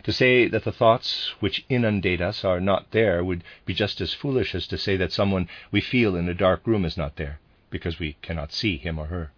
To 0.02 0.12
say 0.12 0.46
that 0.48 0.64
the 0.64 0.72
thoughts 0.72 1.34
which 1.40 1.64
inundate 1.68 2.20
us 2.20 2.44
are 2.44 2.60
not 2.60 2.90
there 2.90 3.24
would 3.24 3.42
be 3.64 3.74
just 3.74 4.00
as 4.00 4.12
foolish 4.12 4.54
as 4.54 4.66
to 4.68 4.78
say 4.78 4.96
that 4.96 5.12
someone 5.12 5.48
we 5.70 5.80
feel 5.80 6.14
in 6.16 6.28
a 6.28 6.34
dark 6.34 6.66
room 6.66 6.84
is 6.84 6.96
not 6.96 7.16
there, 7.16 7.40
because 7.70 7.98
we 7.98 8.16
cannot 8.22 8.52
see 8.52 8.76
him 8.76 8.98
or 8.98 9.06
her. 9.06 9.32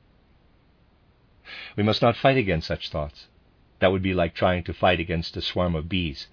We 1.77 1.83
must 1.83 2.03
not 2.03 2.17
fight 2.17 2.37
against 2.37 2.67
such 2.67 2.91
thoughts. 2.91 3.29
That 3.79 3.93
would 3.93 4.03
be 4.03 4.15
like 4.15 4.35
trying 4.35 4.65
to 4.65 4.75
fight 4.75 5.01
against 5.01 5.37
a 5.37 5.41
swarm 5.41 5.75
of 5.75 5.89
bees. 5.89 6.27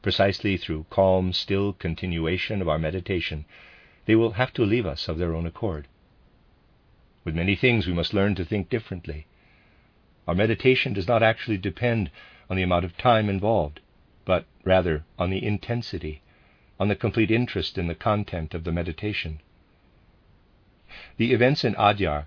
Precisely 0.00 0.56
through 0.56 0.86
calm, 0.88 1.32
still 1.32 1.72
continuation 1.72 2.62
of 2.62 2.68
our 2.68 2.78
meditation, 2.78 3.44
they 4.06 4.14
will 4.14 4.32
have 4.32 4.52
to 4.54 4.64
leave 4.64 4.86
us 4.86 5.08
of 5.08 5.18
their 5.18 5.34
own 5.34 5.46
accord. 5.46 5.88
With 7.24 7.34
many 7.34 7.56
things, 7.56 7.86
we 7.86 7.92
must 7.92 8.14
learn 8.14 8.36
to 8.36 8.44
think 8.44 8.70
differently. 8.70 9.26
Our 10.28 10.34
meditation 10.34 10.92
does 10.92 11.08
not 11.08 11.24
actually 11.24 11.58
depend 11.58 12.10
on 12.48 12.56
the 12.56 12.62
amount 12.62 12.84
of 12.84 12.96
time 12.96 13.28
involved, 13.28 13.80
but 14.24 14.44
rather 14.64 15.04
on 15.18 15.30
the 15.30 15.44
intensity, 15.44 16.22
on 16.78 16.88
the 16.88 16.96
complete 16.96 17.30
interest 17.30 17.78
in 17.78 17.86
the 17.86 17.94
content 17.94 18.54
of 18.54 18.64
the 18.64 18.72
meditation. 18.72 19.40
The 21.16 21.32
events 21.32 21.64
in 21.64 21.74
Adyar 21.74 22.26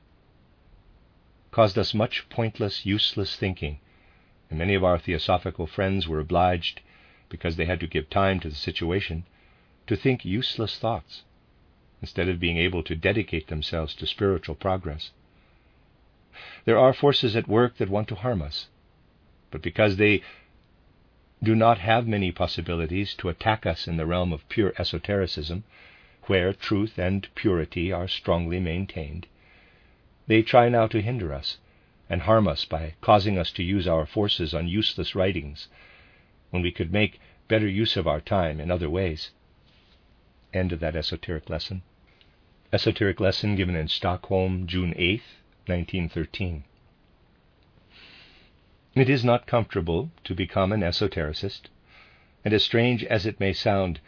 caused 1.52 1.78
us 1.78 1.94
much 1.94 2.28
pointless, 2.30 2.86
useless 2.86 3.36
thinking, 3.36 3.80
and 4.50 4.60
many 4.60 4.76
of 4.76 4.84
our 4.84 5.00
theosophical 5.00 5.68
friends 5.68 6.08
were 6.08 6.20
obliged, 6.20 6.82
because 7.30 7.56
they 7.56 7.66
had 7.66 7.80
to 7.80 7.88
give 7.88 8.10
time 8.10 8.40
to 8.40 8.50
the 8.50 8.56
situation, 8.56 9.26
to 9.88 9.96
think 9.96 10.26
useless 10.26 10.78
thoughts, 10.78 11.24
instead 12.02 12.28
of 12.28 12.40
being 12.40 12.58
able 12.58 12.84
to 12.84 12.96
dedicate 12.96 13.48
themselves 13.48 13.94
to 13.96 14.06
spiritual 14.06 14.56
progress. 14.56 15.12
There 16.66 16.78
are 16.78 16.94
forces 16.94 17.36
at 17.36 17.48
work 17.48 17.78
that 17.78 17.90
want 17.90 18.08
to 18.10 18.16
harm 18.16 18.42
us, 18.42 18.68
but 19.52 19.62
because 19.62 19.98
they 19.98 20.22
do 21.42 21.56
not 21.56 21.80
have 21.80 22.08
many 22.08 22.32
possibilities 22.32 23.14
to 23.16 23.30
attack 23.30 23.66
us 23.66 23.88
in 23.88 23.98
the 23.98 24.06
realm 24.06 24.34
of 24.34 24.48
pure 24.50 24.74
esotericism, 24.78 25.64
where 26.24 26.54
truth 26.54 27.00
and 27.00 27.34
purity 27.34 27.92
are 27.92 28.08
strongly 28.08 28.60
maintained, 28.60 29.26
they 30.28 30.42
try 30.42 30.70
now 30.70 30.86
to 30.86 31.02
hinder 31.02 31.34
us 31.34 31.58
and 32.10 32.24
harm 32.24 32.48
us 32.48 32.66
by 32.66 32.94
causing 33.02 33.38
us 33.38 33.52
to 33.52 33.64
use 33.64 33.88
our 33.88 34.06
forces 34.06 34.54
on 34.54 34.68
useless 34.68 35.16
writings, 35.16 35.68
when 36.50 36.62
we 36.62 36.72
could 36.72 36.92
make 36.92 37.20
better 37.48 37.68
use 37.68 37.96
of 37.96 38.08
our 38.08 38.22
time 38.22 38.60
in 38.60 38.70
other 38.70 38.90
ways. 38.90 39.32
End 40.54 40.72
of 40.72 40.80
that 40.80 40.96
esoteric 40.96 41.50
lesson. 41.50 41.82
Esoteric 42.74 43.20
lesson 43.20 43.56
given 43.56 43.76
in 43.76 43.88
Stockholm, 43.88 44.68
June 44.68 44.94
8, 44.96 45.22
1913. 45.66 46.64
It 49.00 49.10
is 49.10 49.24
not 49.24 49.48
comfortable 49.48 50.12
to 50.26 50.36
become 50.36 50.74
an 50.74 50.82
esotericist, 50.82 51.70
and 52.44 52.54
as 52.54 52.66
strange 52.66 53.02
as 53.06 53.26
it 53.26 53.40
may 53.40 53.54
sound, 53.54 54.02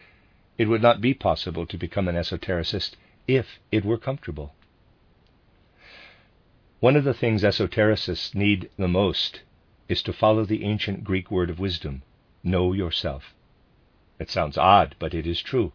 it 0.57 0.68
would 0.68 0.81
not 0.81 0.99
be 0.99 1.13
possible 1.13 1.65
to 1.68 1.77
become 1.77 2.09
an 2.09 2.18
esotericist 2.18 2.97
if 3.26 3.61
it 3.72 3.85
were 3.85 3.97
comfortable. 3.97 4.53
One 6.81 6.97
of 6.97 7.05
the 7.05 7.13
things 7.13 7.41
esotericists 7.41 8.35
need 8.35 8.69
the 8.76 8.89
most 8.89 9.43
is 9.88 10.03
to 10.03 10.11
follow 10.11 10.43
the 10.43 10.65
ancient 10.65 11.05
Greek 11.05 11.31
word 11.31 11.49
of 11.49 11.57
wisdom 11.57 12.03
know 12.43 12.73
yourself. 12.73 13.34
It 14.19 14.30
sounds 14.30 14.57
odd, 14.57 14.97
but 14.99 15.13
it 15.13 15.26
is 15.26 15.41
true. 15.41 15.72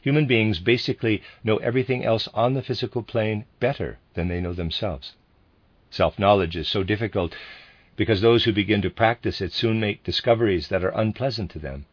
Human 0.00 0.24
beings 0.24 0.60
basically 0.60 1.22
know 1.44 1.58
everything 1.58 2.06
else 2.06 2.26
on 2.28 2.54
the 2.54 2.62
physical 2.62 3.02
plane 3.02 3.44
better 3.60 3.98
than 4.14 4.28
they 4.28 4.40
know 4.40 4.54
themselves. 4.54 5.12
Self 5.90 6.18
knowledge 6.18 6.56
is 6.56 6.68
so 6.68 6.82
difficult 6.82 7.36
because 7.96 8.20
those 8.20 8.44
who 8.44 8.52
begin 8.52 8.82
to 8.82 8.90
practice 8.90 9.40
it 9.40 9.52
soon 9.52 9.80
make 9.80 10.04
discoveries 10.04 10.68
that 10.68 10.84
are 10.84 10.90
unpleasant 10.90 11.50
to 11.50 11.58
them. 11.58 11.86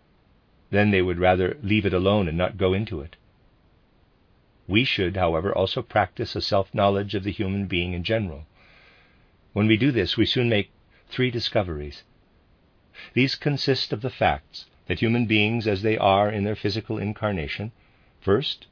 Then 0.69 0.91
they 0.91 1.01
would 1.01 1.19
rather 1.19 1.57
leave 1.63 1.85
it 1.85 1.93
alone 1.93 2.27
and 2.27 2.37
not 2.37 2.57
go 2.57 2.73
into 2.73 2.99
it. 3.01 3.15
We 4.67 4.83
should, 4.83 5.17
however, 5.17 5.53
also 5.53 5.81
practice 5.81 6.35
a 6.35 6.41
self 6.41 6.73
knowledge 6.73 7.15
of 7.15 7.23
the 7.23 7.31
human 7.31 7.67
being 7.67 7.93
in 7.93 8.03
general. 8.03 8.45
When 9.53 9.67
we 9.67 9.77
do 9.77 9.91
this, 9.91 10.17
we 10.17 10.25
soon 10.25 10.49
make 10.49 10.71
three 11.07 11.29
discoveries. 11.29 12.03
These 13.13 13.35
consist 13.35 13.93
of 13.93 14.01
the 14.01 14.09
facts 14.09 14.65
that 14.87 14.99
human 14.99 15.25
beings, 15.25 15.67
as 15.67 15.81
they 15.81 15.97
are 15.97 16.29
in 16.29 16.43
their 16.43 16.55
physical 16.55 16.97
incarnation, 16.97 17.71
first, 18.19 18.67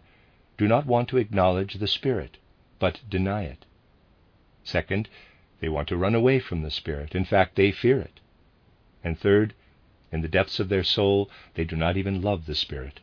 do 0.57 0.67
not 0.67 0.85
want 0.85 1.07
to 1.09 1.17
acknowledge 1.17 1.75
the 1.75 1.87
Spirit, 1.87 2.37
but 2.79 3.01
deny 3.09 3.43
it. 3.43 3.65
Second, 4.63 5.09
they 5.61 5.69
want 5.69 5.87
to 5.87 5.95
run 5.95 6.15
away 6.15 6.39
from 6.39 6.63
the 6.63 6.71
Spirit. 6.71 7.13
In 7.15 7.23
fact, 7.23 7.55
they 7.55 7.71
fear 7.71 7.99
it. 7.99 8.19
And 9.03 9.17
third, 9.17 9.53
in 10.11 10.21
the 10.21 10.27
depths 10.27 10.59
of 10.59 10.69
their 10.69 10.83
soul, 10.83 11.29
they 11.53 11.63
do 11.63 11.75
not 11.75 11.95
even 11.95 12.21
love 12.21 12.47
the 12.47 12.55
Spirit. 12.55 12.99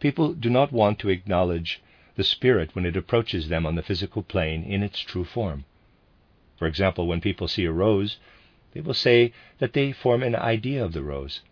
People 0.00 0.34
do 0.34 0.50
not 0.50 0.72
want 0.72 0.98
to 0.98 1.08
acknowledge 1.08 1.80
the 2.16 2.24
Spirit 2.24 2.74
when 2.74 2.84
it 2.84 2.96
approaches 2.96 3.48
them 3.48 3.64
on 3.64 3.76
the 3.76 3.82
physical 3.82 4.22
plane 4.22 4.64
in 4.64 4.82
its 4.82 5.00
true 5.00 5.24
form. 5.24 5.64
For 6.58 6.66
example, 6.66 7.06
when 7.06 7.20
people 7.20 7.48
see 7.48 7.64
a 7.64 7.72
rose, 7.72 8.18
they 8.72 8.80
will 8.80 8.94
say 8.94 9.32
that 9.58 9.72
they 9.72 9.92
form 9.92 10.22
an 10.22 10.34
idea 10.34 10.84
of 10.84 10.92
the 10.92 11.02
rose, 11.02 11.42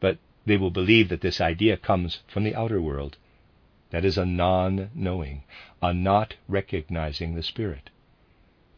but 0.00 0.18
they 0.46 0.56
will 0.56 0.70
believe 0.70 1.08
that 1.10 1.20
this 1.20 1.40
idea 1.40 1.76
comes 1.76 2.22
from 2.26 2.44
the 2.44 2.54
outer 2.54 2.80
world. 2.80 3.18
That 3.90 4.04
is 4.04 4.16
a 4.16 4.24
non 4.24 4.90
knowing, 4.94 5.44
a 5.82 5.92
not 5.92 6.34
recognizing 6.48 7.34
the 7.34 7.42
Spirit. 7.42 7.90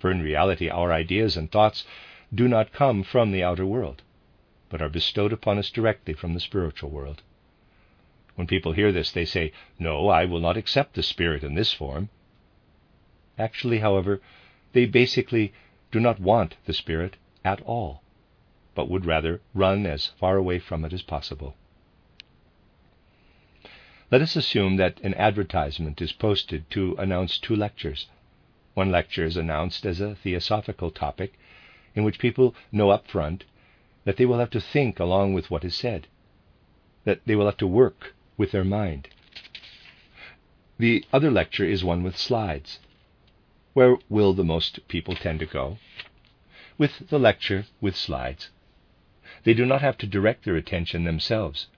For 0.05 0.11
in 0.11 0.21
reality, 0.21 0.69
our 0.69 0.93
ideas 0.93 1.35
and 1.35 1.51
thoughts 1.51 1.87
do 2.31 2.47
not 2.47 2.75
come 2.75 3.05
from 3.05 3.31
the 3.33 3.43
outer 3.43 3.65
world, 3.65 4.03
but 4.69 4.83
are 4.83 4.91
bestowed 4.91 5.33
upon 5.33 5.57
us 5.57 5.71
directly 5.71 6.13
from 6.13 6.35
the 6.35 6.41
spiritual 6.41 6.91
world. 6.91 7.23
When 8.35 8.47
people 8.47 8.73
hear 8.73 8.93
this, 8.93 9.11
they 9.11 9.25
say, 9.25 9.51
No, 9.79 10.11
I 10.11 10.27
will 10.27 10.41
not 10.41 10.59
accept 10.59 10.93
the 10.93 11.03
Spirit 11.03 11.43
in 11.43 11.55
this 11.55 11.73
form. 11.73 12.11
Actually, 13.39 13.79
however, 13.79 14.21
they 14.75 14.85
basically 14.85 15.55
do 15.91 16.01
not 16.01 16.21
want 16.21 16.57
the 16.67 16.75
Spirit 16.75 17.17
at 17.43 17.63
all, 17.63 18.03
but 18.75 18.91
would 18.91 19.07
rather 19.07 19.41
run 19.55 19.87
as 19.87 20.09
far 20.09 20.37
away 20.37 20.59
from 20.59 20.85
it 20.85 20.93
as 20.93 21.01
possible. 21.01 21.57
Let 24.11 24.21
us 24.21 24.37
assume 24.37 24.77
that 24.77 25.01
an 25.01 25.15
advertisement 25.15 26.03
is 26.03 26.13
posted 26.13 26.69
to 26.73 26.95
announce 26.99 27.39
two 27.39 27.57
lectures. 27.57 28.09
One 28.75 28.91
lecture 28.91 29.25
is 29.25 29.37
announced 29.37 29.87
as 29.87 30.01
a 30.01 30.17
theosophical 30.17 30.91
topic 30.91 31.39
in 31.95 32.03
which 32.03 32.19
people 32.19 32.57
know 32.73 32.91
up 32.91 33.07
front 33.07 33.45
that 34.05 34.17
they 34.17 34.27
will 34.27 34.41
have 34.41 34.51
to 34.51 34.61
think 34.61 34.99
along 34.99 35.33
with 35.33 35.49
what 35.51 35.65
is 35.65 35.77
said, 35.77 36.09
that 37.05 37.21
they 37.25 37.37
will 37.37 37.47
have 37.47 37.57
to 37.59 37.69
work 37.69 38.15
with 38.37 38.51
their 38.51 38.65
mind. 38.65 39.09
The 40.77 41.05
other 41.13 41.31
lecture 41.31 41.65
is 41.65 41.85
one 41.85 42.03
with 42.03 42.17
slides. 42.19 42.81
Where 43.75 43.97
will 44.09 44.35
the 44.35 44.43
most 44.43 44.87
people 44.89 45.15
tend 45.15 45.39
to 45.39 45.47
go? 45.47 45.79
With 46.77 47.09
the 47.11 47.19
lecture 47.21 47.67
with 47.81 47.95
slides. 47.95 48.51
They 49.45 49.55
do 49.55 49.65
not 49.65 49.83
have 49.83 49.99
to 49.99 50.07
direct 50.07 50.45
their 50.45 50.57
attention 50.57 51.05
themselves. 51.05 51.69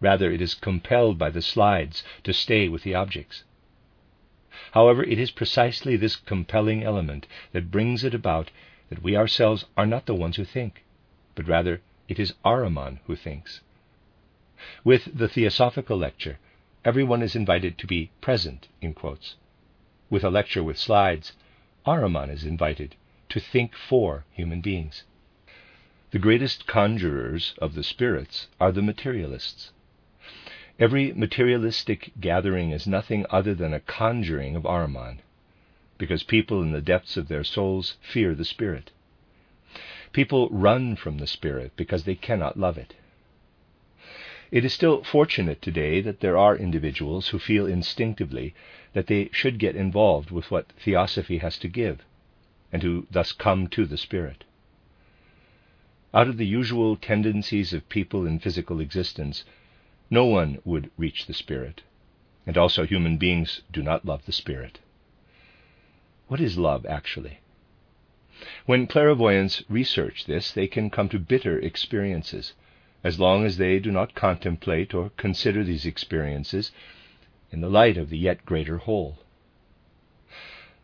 Rather, 0.00 0.32
it 0.32 0.42
is 0.42 0.54
compelled 0.54 1.16
by 1.16 1.30
the 1.30 1.42
slides 1.42 2.02
to 2.24 2.32
stay 2.32 2.68
with 2.68 2.82
the 2.82 2.94
objects. 2.94 3.44
However, 4.70 5.02
it 5.02 5.18
is 5.18 5.32
precisely 5.32 5.96
this 5.96 6.14
compelling 6.14 6.84
element 6.84 7.26
that 7.50 7.72
brings 7.72 8.04
it 8.04 8.14
about 8.14 8.52
that 8.88 9.02
we 9.02 9.16
ourselves 9.16 9.64
are 9.76 9.86
not 9.86 10.06
the 10.06 10.14
ones 10.14 10.36
who 10.36 10.44
think, 10.44 10.84
but 11.34 11.48
rather 11.48 11.80
it 12.08 12.20
is 12.20 12.34
Ahriman 12.44 13.00
who 13.06 13.16
thinks. 13.16 13.62
With 14.84 15.08
the 15.12 15.28
Theosophical 15.28 15.96
lecture, 15.96 16.38
everyone 16.84 17.22
is 17.22 17.34
invited 17.34 17.78
to 17.78 17.86
be 17.86 18.10
present, 18.20 18.68
in 18.80 18.94
quotes. 18.94 19.34
With 20.08 20.22
a 20.22 20.30
lecture 20.30 20.62
with 20.62 20.78
slides, 20.78 21.32
Ahriman 21.84 22.30
is 22.30 22.44
invited 22.44 22.94
to 23.30 23.40
think 23.40 23.74
for 23.74 24.24
human 24.30 24.60
beings. 24.60 25.02
The 26.12 26.20
greatest 26.20 26.68
conjurers 26.68 27.54
of 27.58 27.74
the 27.74 27.82
spirits 27.82 28.46
are 28.60 28.70
the 28.70 28.82
materialists. 28.82 29.72
Every 30.80 31.12
materialistic 31.12 32.10
gathering 32.20 32.70
is 32.72 32.84
nothing 32.84 33.26
other 33.30 33.54
than 33.54 33.72
a 33.72 33.78
conjuring 33.78 34.56
of 34.56 34.64
Ahriman, 34.66 35.20
because 35.98 36.24
people 36.24 36.62
in 36.62 36.72
the 36.72 36.80
depths 36.80 37.16
of 37.16 37.28
their 37.28 37.44
souls 37.44 37.96
fear 38.00 38.34
the 38.34 38.44
Spirit. 38.44 38.90
People 40.12 40.48
run 40.50 40.96
from 40.96 41.18
the 41.18 41.28
Spirit 41.28 41.72
because 41.76 42.02
they 42.02 42.16
cannot 42.16 42.58
love 42.58 42.76
it. 42.76 42.96
It 44.50 44.64
is 44.64 44.72
still 44.72 45.04
fortunate 45.04 45.62
today 45.62 46.00
that 46.00 46.18
there 46.18 46.36
are 46.36 46.56
individuals 46.56 47.28
who 47.28 47.38
feel 47.38 47.66
instinctively 47.66 48.52
that 48.94 49.06
they 49.06 49.30
should 49.32 49.60
get 49.60 49.76
involved 49.76 50.32
with 50.32 50.50
what 50.50 50.72
Theosophy 50.72 51.38
has 51.38 51.56
to 51.58 51.68
give, 51.68 52.04
and 52.72 52.82
who 52.82 53.06
thus 53.12 53.30
come 53.30 53.68
to 53.68 53.86
the 53.86 53.96
Spirit. 53.96 54.42
Out 56.12 56.26
of 56.26 56.36
the 56.36 56.46
usual 56.46 56.96
tendencies 56.96 57.72
of 57.72 57.88
people 57.88 58.26
in 58.26 58.40
physical 58.40 58.80
existence, 58.80 59.44
no 60.14 60.24
one 60.24 60.58
would 60.64 60.90
reach 60.96 61.26
the 61.26 61.34
Spirit, 61.34 61.82
and 62.46 62.56
also 62.56 62.86
human 62.86 63.16
beings 63.16 63.62
do 63.72 63.82
not 63.82 64.06
love 64.06 64.24
the 64.24 64.32
Spirit. 64.32 64.78
What 66.28 66.40
is 66.40 66.56
love, 66.56 66.86
actually? 66.86 67.40
When 68.64 68.86
clairvoyants 68.86 69.64
research 69.68 70.26
this, 70.26 70.52
they 70.52 70.68
can 70.68 70.88
come 70.88 71.08
to 71.08 71.18
bitter 71.18 71.58
experiences, 71.58 72.52
as 73.02 73.18
long 73.18 73.44
as 73.44 73.56
they 73.56 73.80
do 73.80 73.90
not 73.90 74.14
contemplate 74.14 74.94
or 74.94 75.10
consider 75.16 75.64
these 75.64 75.84
experiences 75.84 76.70
in 77.50 77.60
the 77.60 77.68
light 77.68 77.96
of 77.96 78.08
the 78.08 78.18
yet 78.18 78.46
greater 78.46 78.78
whole. 78.78 79.18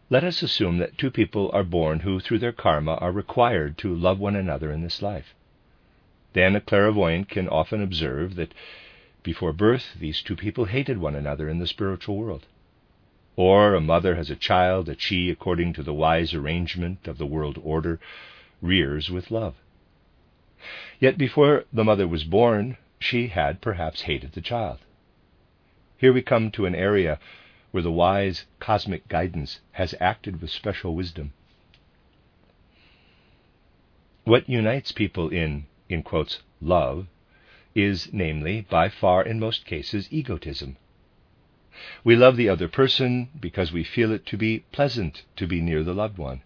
Let 0.08 0.24
us 0.24 0.42
assume 0.42 0.78
that 0.78 0.98
two 0.98 1.10
people 1.12 1.50
are 1.52 1.62
born 1.62 2.00
who, 2.00 2.18
through 2.18 2.40
their 2.40 2.52
karma, 2.52 2.94
are 2.96 3.12
required 3.12 3.78
to 3.78 3.94
love 3.94 4.18
one 4.18 4.34
another 4.34 4.72
in 4.72 4.82
this 4.82 5.00
life. 5.00 5.34
Then 6.32 6.56
a 6.56 6.60
clairvoyant 6.60 7.28
can 7.28 7.48
often 7.48 7.80
observe 7.80 8.34
that 8.34 8.54
before 9.22 9.52
birth, 9.52 9.94
these 9.98 10.22
two 10.22 10.36
people 10.36 10.64
hated 10.64 10.98
one 10.98 11.14
another 11.14 11.48
in 11.48 11.58
the 11.58 11.66
spiritual 11.66 12.16
world. 12.16 12.46
Or 13.36 13.74
a 13.74 13.80
mother 13.80 14.16
has 14.16 14.30
a 14.30 14.36
child 14.36 14.86
that 14.86 15.00
she, 15.00 15.30
according 15.30 15.72
to 15.74 15.82
the 15.82 15.94
wise 15.94 16.34
arrangement 16.34 17.06
of 17.06 17.18
the 17.18 17.26
world 17.26 17.58
order, 17.62 18.00
rears 18.60 19.10
with 19.10 19.30
love. 19.30 19.54
Yet 20.98 21.16
before 21.16 21.64
the 21.72 21.84
mother 21.84 22.06
was 22.06 22.24
born, 22.24 22.76
she 22.98 23.28
had 23.28 23.60
perhaps 23.60 24.02
hated 24.02 24.32
the 24.32 24.40
child. 24.40 24.78
Here 25.96 26.12
we 26.12 26.22
come 26.22 26.50
to 26.52 26.66
an 26.66 26.74
area 26.74 27.18
where 27.70 27.82
the 27.82 27.92
wise 27.92 28.46
cosmic 28.58 29.08
guidance 29.08 29.60
has 29.72 29.94
acted 30.00 30.40
with 30.40 30.50
special 30.50 30.94
wisdom. 30.94 31.32
What 34.24 34.48
unites 34.48 34.92
people 34.92 35.28
in, 35.28 35.66
in 35.88 36.02
quotes, 36.02 36.42
love 36.60 37.06
is, 37.82 38.08
namely, 38.12 38.66
by 38.68 38.88
far 38.88 39.22
in 39.22 39.38
most 39.40 39.64
cases, 39.64 40.08
egotism. 40.10 40.76
We 42.04 42.16
love 42.16 42.36
the 42.36 42.48
other 42.48 42.68
person 42.68 43.28
because 43.38 43.72
we 43.72 43.84
feel 43.84 44.12
it 44.12 44.26
to 44.26 44.36
be 44.36 44.64
pleasant 44.72 45.22
to 45.36 45.46
be 45.46 45.60
near 45.60 45.82
the 45.82 45.94
loved 45.94 46.18
one. 46.18 46.42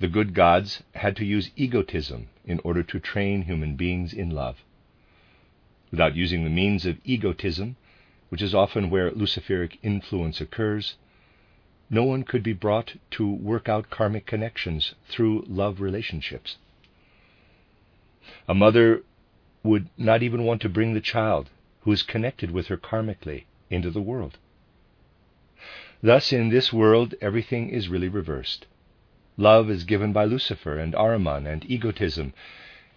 The 0.00 0.08
good 0.08 0.34
gods 0.34 0.82
had 0.94 1.16
to 1.16 1.24
use 1.24 1.50
egotism 1.56 2.28
in 2.44 2.58
order 2.64 2.82
to 2.82 2.98
train 2.98 3.42
human 3.42 3.76
beings 3.76 4.12
in 4.12 4.30
love. 4.30 4.64
Without 5.90 6.16
using 6.16 6.44
the 6.44 6.50
means 6.50 6.84
of 6.84 6.98
egotism, 7.04 7.76
which 8.28 8.42
is 8.42 8.54
often 8.54 8.90
where 8.90 9.10
Luciferic 9.12 9.78
influence 9.82 10.40
occurs, 10.40 10.96
no 11.88 12.02
one 12.02 12.22
could 12.22 12.42
be 12.42 12.54
brought 12.54 12.96
to 13.12 13.30
work 13.30 13.68
out 13.68 13.90
karmic 13.90 14.26
connections 14.26 14.94
through 15.06 15.44
love 15.46 15.80
relationships. 15.80 16.56
A 18.48 18.54
mother 18.54 19.02
would 19.62 19.88
not 19.96 20.22
even 20.22 20.44
want 20.44 20.60
to 20.62 20.68
bring 20.68 20.92
the 20.92 21.00
child 21.00 21.50
who 21.80 21.92
is 21.92 22.02
connected 22.02 22.50
with 22.50 22.66
her 22.68 22.76
karmically 22.76 23.44
into 23.70 23.90
the 23.90 24.02
world. 24.02 24.38
Thus, 26.02 26.32
in 26.32 26.48
this 26.48 26.72
world, 26.72 27.14
everything 27.20 27.68
is 27.68 27.88
really 27.88 28.08
reversed. 28.08 28.66
Love 29.36 29.70
is 29.70 29.84
given 29.84 30.12
by 30.12 30.24
Lucifer 30.24 30.78
and 30.78 30.94
Ahriman, 30.94 31.46
and 31.46 31.64
egotism 31.70 32.34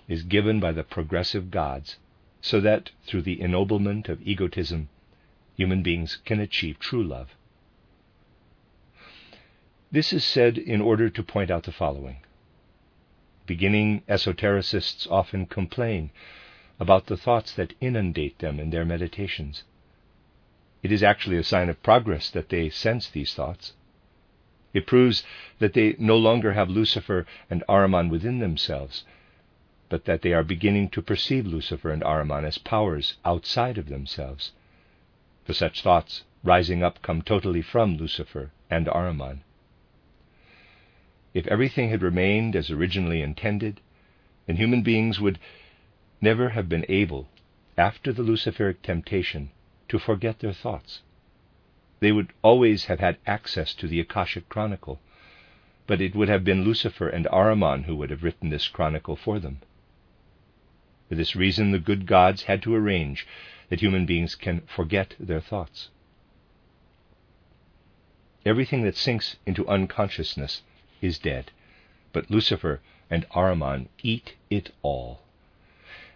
is 0.08 0.24
given 0.24 0.60
by 0.60 0.72
the 0.72 0.84
progressive 0.84 1.52
gods, 1.52 1.98
so 2.42 2.60
that 2.60 2.92
through 3.06 3.22
the 3.22 3.40
ennoblement 3.42 4.10
of 4.10 4.22
egotism, 4.22 4.90
human 5.56 5.84
beings 5.84 6.18
can 6.26 6.40
achieve 6.40 6.80
true 6.80 7.04
love. 7.04 7.36
This 9.92 10.12
is 10.12 10.24
said 10.24 10.58
in 10.58 10.82
order 10.82 11.10
to 11.10 11.24
point 11.24 11.50
out 11.50 11.64
the 11.64 11.72
following. 11.72 12.18
Beginning 13.46 14.02
esotericists 14.10 15.10
often 15.10 15.46
complain 15.46 16.10
about 16.80 17.08
the 17.08 17.18
thoughts 17.18 17.54
that 17.54 17.74
inundate 17.80 18.40
them 18.40 18.60
in 18.60 18.70
their 18.70 18.86
meditations. 18.86 19.64
It 20.84 20.92
is 20.92 21.04
actually 21.04 21.38
a 21.38 21.44
sign 21.44 21.70
of 21.70 21.82
progress 21.82 22.30
that 22.30 22.50
they 22.50 22.70
sense 22.70 23.10
these 23.10 23.34
thoughts. 23.34 23.74
It 24.74 24.86
proves 24.86 25.24
that 25.60 25.74
they 25.74 25.96
no 25.98 26.18
longer 26.18 26.54
have 26.54 26.70
Lucifer 26.70 27.26
and 27.50 27.64
Ahriman 27.70 28.10
within 28.10 28.40
themselves, 28.40 29.06
but 29.88 30.06
that 30.06 30.22
they 30.22 30.34
are 30.34 30.44
beginning 30.44 30.90
to 30.90 31.02
perceive 31.02 31.46
Lucifer 31.46 31.92
and 31.92 32.04
Ahriman 32.04 32.44
as 32.44 32.58
powers 32.58 33.16
outside 33.24 33.78
of 33.78 33.88
themselves. 33.88 34.52
For 35.46 35.54
such 35.54 35.82
thoughts 35.82 36.24
rising 36.44 36.84
up 36.84 37.02
come 37.02 37.22
totally 37.22 37.62
from 37.62 37.96
Lucifer 37.96 38.52
and 38.70 38.88
Ahriman. 38.88 39.42
If 41.34 41.48
everything 41.48 41.90
had 41.90 42.02
remained 42.02 42.56
as 42.56 42.70
originally 42.70 43.22
intended, 43.22 43.82
then 44.46 44.58
human 44.58 44.84
beings 44.84 45.20
would 45.20 45.40
never 46.22 46.50
have 46.50 46.70
been 46.70 46.86
able, 46.90 47.28
after 47.78 48.14
the 48.14 48.24
Luciferic 48.24 48.82
temptation, 48.82 49.52
to 49.90 50.00
forget 50.00 50.40
their 50.40 50.54
thoughts. 50.54 51.02
They 52.00 52.12
would 52.12 52.34
always 52.42 52.86
have 52.86 53.00
had 53.00 53.18
access 53.26 53.74
to 53.76 53.88
the 53.88 54.00
Akashic 54.00 54.50
Chronicle, 54.50 55.00
but 55.88 56.02
it 56.02 56.16
would 56.16 56.30
have 56.30 56.44
been 56.44 56.64
Lucifer 56.64 57.08
and 57.08 57.26
Ahriman 57.28 57.84
who 57.84 57.96
would 57.96 58.10
have 58.10 58.24
written 58.24 58.50
this 58.50 58.68
chronicle 58.68 59.16
for 59.16 59.40
them. 59.40 59.62
For 61.10 61.16
this 61.16 61.36
reason, 61.36 61.72
the 61.72 61.80
good 61.80 62.08
gods 62.08 62.44
had 62.44 62.62
to 62.64 62.76
arrange 62.76 63.28
that 63.70 63.82
human 63.82 64.06
beings 64.06 64.36
can 64.36 64.62
forget 64.62 65.16
their 65.20 65.42
thoughts. 65.42 65.90
Everything 68.46 68.84
that 68.84 68.96
sinks 68.96 69.38
into 69.46 69.68
unconsciousness 69.68 70.62
is 71.02 71.20
dead, 71.20 71.52
but 72.14 72.30
Lucifer 72.30 72.82
and 73.10 73.28
Ahriman 73.30 73.88
eat 74.02 74.36
it 74.50 74.72
all. 74.82 75.22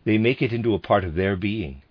They 0.09 0.17
make 0.17 0.41
it 0.41 0.51
into 0.51 0.73
a 0.73 0.79
part 0.79 1.03
of 1.03 1.13
their 1.13 1.35
being, 1.35 1.83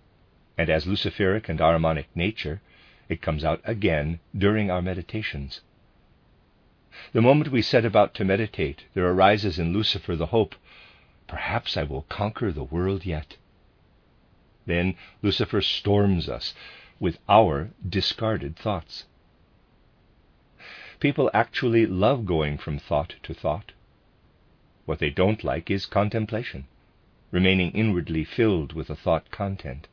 and 0.57 0.69
as 0.69 0.85
Luciferic 0.85 1.47
and 1.47 1.57
Ahrimanic 1.61 2.07
nature, 2.13 2.59
it 3.07 3.21
comes 3.21 3.45
out 3.45 3.61
again 3.63 4.19
during 4.37 4.69
our 4.69 4.81
meditations. 4.81 5.61
The 7.13 7.21
moment 7.21 7.49
we 7.49 7.61
set 7.61 7.85
about 7.85 8.13
to 8.15 8.25
meditate, 8.25 8.83
there 8.93 9.09
arises 9.09 9.57
in 9.57 9.71
Lucifer 9.71 10.17
the 10.17 10.35
hope, 10.35 10.55
perhaps 11.29 11.77
I 11.77 11.83
will 11.83 12.01
conquer 12.09 12.51
the 12.51 12.65
world 12.65 13.05
yet. 13.05 13.37
Then 14.65 14.97
Lucifer 15.21 15.61
storms 15.61 16.27
us 16.27 16.53
with 16.99 17.19
our 17.29 17.69
discarded 17.87 18.57
thoughts. 18.57 19.05
People 20.99 21.31
actually 21.33 21.85
love 21.85 22.25
going 22.25 22.57
from 22.57 22.79
thought 22.79 23.15
to 23.23 23.33
thought. 23.33 23.71
What 24.85 24.99
they 24.99 25.09
don't 25.09 25.41
like 25.41 25.71
is 25.71 25.85
contemplation, 25.85 26.67
remaining 27.31 27.71
inwardly 27.71 28.23
filled 28.23 28.73
with 28.73 28.87
the 28.87 28.95
thought 28.95 29.29
content. 29.31 29.87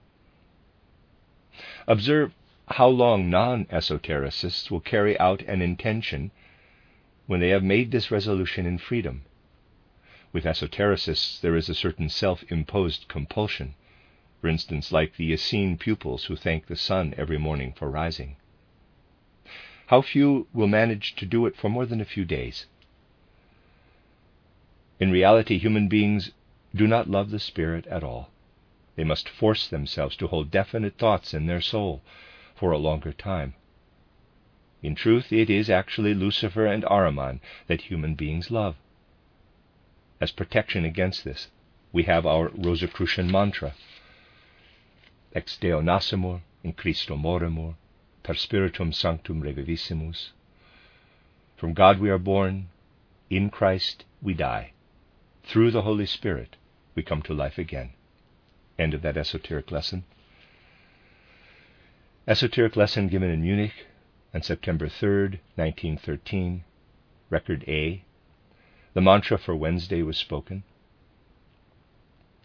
Observe 1.87 2.33
how 2.69 2.89
long 2.89 3.31
non 3.31 3.65
esotericists 3.67 4.71
will 4.71 4.81
carry 4.81 5.19
out 5.19 5.43
an 5.43 5.63
intention 5.63 6.31
when 7.27 7.41
they 7.41 7.51
have 7.51 7.63
made 7.63 7.91
this 7.91 8.11
resolution 8.11 8.67
in 8.67 8.79
freedom. 8.79 9.25
With 10.33 10.45
esotericists, 10.45 11.41
there 11.41 11.57
is 11.57 11.69
a 11.69 11.75
certain 11.75 12.09
self 12.09 12.45
imposed 12.51 13.09
compulsion, 13.09 13.75
for 14.41 14.49
instance, 14.49 14.93
like 14.93 15.17
the 15.17 15.33
Essene 15.33 15.79
pupils 15.79 16.25
who 16.25 16.37
thank 16.37 16.67
the 16.67 16.77
sun 16.77 17.15
every 17.17 17.39
morning 17.39 17.73
for 17.73 17.89
rising. 17.91 18.37
How 19.87 20.03
few 20.03 20.49
will 20.53 20.67
manage 20.67 21.15
to 21.17 21.27
do 21.27 21.47
it 21.47 21.57
for 21.57 21.69
more 21.69 21.87
than 21.87 22.01
a 22.01 22.05
few 22.05 22.25
days? 22.25 22.67
In 24.99 25.11
reality, 25.11 25.59
human 25.59 25.89
beings 25.89 26.33
do 26.75 26.87
not 26.87 27.11
love 27.11 27.31
the 27.31 27.39
Spirit 27.39 27.87
at 27.87 28.05
all. 28.05 28.31
They 28.97 29.05
must 29.05 29.29
force 29.29 29.69
themselves 29.69 30.17
to 30.17 30.27
hold 30.27 30.51
definite 30.51 30.99
thoughts 30.99 31.35
in 31.35 31.47
their 31.47 31.61
soul 31.61 32.03
for 32.55 32.73
a 32.73 32.79
longer 32.79 33.13
time. 33.13 33.55
In 34.83 34.95
truth, 34.95 35.33
it 35.33 35.51
is 35.51 35.69
actually 35.69 36.15
Lucifer 36.15 36.67
and 36.67 36.85
Ahriman 36.85 37.41
that 37.67 37.83
human 37.83 38.15
beings 38.15 38.51
love. 38.51 38.77
As 40.21 40.33
protection 40.33 40.85
against 40.85 41.25
this, 41.25 41.49
we 41.93 42.05
have 42.05 42.27
our 42.27 42.51
Rosicrucian 42.55 43.31
mantra 43.31 43.75
Ex 45.35 45.59
Deo 45.59 45.83
nascimur, 45.83 46.41
in 46.65 46.73
Christo 46.73 47.17
morimur, 47.17 47.75
per 48.23 48.33
Spiritum 48.33 48.91
Sanctum 48.91 49.43
reviviscimus. 49.43 50.31
From 51.57 51.75
God 51.75 51.99
we 51.99 52.09
are 52.09 52.19
born, 52.19 52.69
in 53.29 53.51
Christ 53.51 54.05
we 54.23 54.33
die. 54.33 54.73
Through 55.47 55.71
the 55.71 55.83
Holy 55.83 56.07
Spirit 56.07 56.57
we 56.97 57.05
come 57.05 57.23
to 57.23 57.33
life 57.33 57.57
again. 57.57 57.91
End 58.79 58.95
of 58.95 59.03
that 59.03 59.17
esoteric 59.17 59.71
lesson. 59.71 60.03
Esoteric 62.27 62.75
lesson 62.75 63.07
given 63.07 63.31
in 63.31 63.43
Munich 63.43 63.87
on 64.35 64.43
September 64.43 64.89
3rd, 64.89 65.39
1913. 65.55 66.65
Record 67.31 67.65
A. 67.69 68.03
The 68.95 69.01
mantra 69.01 69.39
for 69.39 69.55
Wednesday 69.55 70.03
was 70.03 70.19
spoken. 70.19 70.65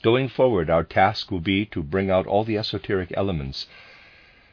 Going 0.03 0.27
forward, 0.27 0.69
our 0.69 0.83
task 0.83 1.31
will 1.31 1.39
be 1.39 1.65
to 1.65 1.81
bring 1.81 2.11
out 2.11 2.27
all 2.27 2.43
the 2.43 2.57
esoteric 2.57 3.11
elements 3.17 3.65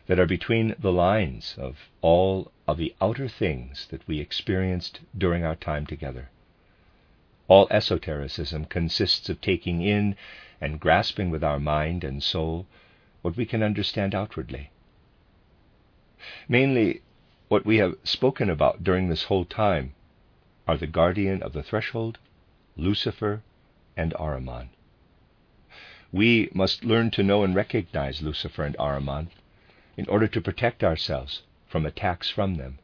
that 0.07 0.19
are 0.19 0.27
between 0.27 0.75
the 0.79 0.93
lines 0.93 1.55
of 1.59 1.91
all 2.01 2.51
of 2.67 2.79
the 2.79 2.95
outer 2.99 3.29
things 3.29 3.87
that 3.91 4.09
we 4.09 4.21
experienced 4.21 5.01
during 5.17 5.45
our 5.45 5.55
time 5.55 5.85
together. 5.85 6.31
All 7.49 7.67
esotericism 7.71 8.67
consists 8.67 9.29
of 9.31 9.41
taking 9.41 9.81
in 9.81 10.17
and 10.61 10.79
grasping 10.79 11.31
with 11.31 11.43
our 11.43 11.59
mind 11.59 12.05
and 12.05 12.23
soul 12.23 12.67
what 13.23 13.37
we 13.37 13.47
can 13.47 13.63
understand 13.63 14.15
outwardly. 14.15 14.71
Mainly, 16.49 17.01
what 17.49 17.65
we 17.65 17.79
have 17.79 17.97
spoken 18.05 18.51
about 18.51 18.85
during 18.85 19.09
this 19.09 19.25
whole 19.25 19.47
time 19.47 19.95
are 20.67 20.77
the 20.77 20.87
guardian 20.87 21.43
of 21.43 21.55
the 21.55 21.63
threshold, 21.63 22.19
Lucifer, 22.77 23.43
and 23.97 24.13
Ahriman. 24.19 24.69
We 26.13 26.51
must 26.53 26.85
learn 26.85 27.11
to 27.13 27.23
know 27.23 27.45
and 27.45 27.55
recognize 27.55 28.23
Lucifer 28.23 28.65
and 28.65 28.77
Ahriman 28.79 29.29
in 29.97 30.07
order 30.09 30.29
to 30.29 30.41
protect 30.41 30.85
ourselves 30.85 31.43
from 31.67 31.87
attacks 31.87 32.29
from 32.29 32.57
them. 32.57 32.79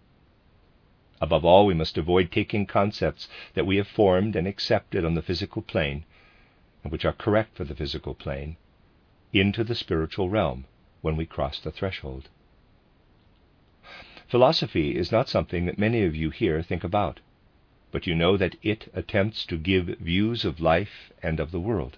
Above 1.20 1.44
all, 1.44 1.64
we 1.66 1.74
must 1.74 1.96
avoid 1.96 2.32
taking 2.32 2.66
concepts 2.66 3.28
that 3.54 3.66
we 3.66 3.76
have 3.76 3.86
formed 3.86 4.34
and 4.34 4.46
accepted 4.46 5.04
on 5.04 5.14
the 5.14 5.22
physical 5.22 5.62
plane 5.62 6.04
and 6.82 6.92
which 6.92 7.04
are 7.04 7.12
correct 7.12 7.56
for 7.56 7.64
the 7.64 7.74
physical 7.74 8.14
plane, 8.14 8.56
into 9.32 9.64
the 9.64 9.74
spiritual 9.74 10.28
realm 10.28 10.66
when 11.00 11.16
we 11.16 11.24
cross 11.24 11.58
the 11.60 11.70
threshold. 11.70 12.28
Philosophy 14.28 14.96
is 14.96 15.12
not 15.12 15.28
something 15.28 15.66
that 15.66 15.78
many 15.78 16.04
of 16.04 16.14
you 16.14 16.30
here 16.30 16.62
think 16.62 16.84
about, 16.84 17.20
but 17.90 18.06
you 18.06 18.14
know 18.14 18.36
that 18.36 18.56
it 18.62 18.90
attempts 18.94 19.46
to 19.46 19.56
give 19.56 19.86
views 19.98 20.44
of 20.44 20.60
life 20.60 21.12
and 21.22 21.40
of 21.40 21.52
the 21.52 21.60
world. 21.60 21.96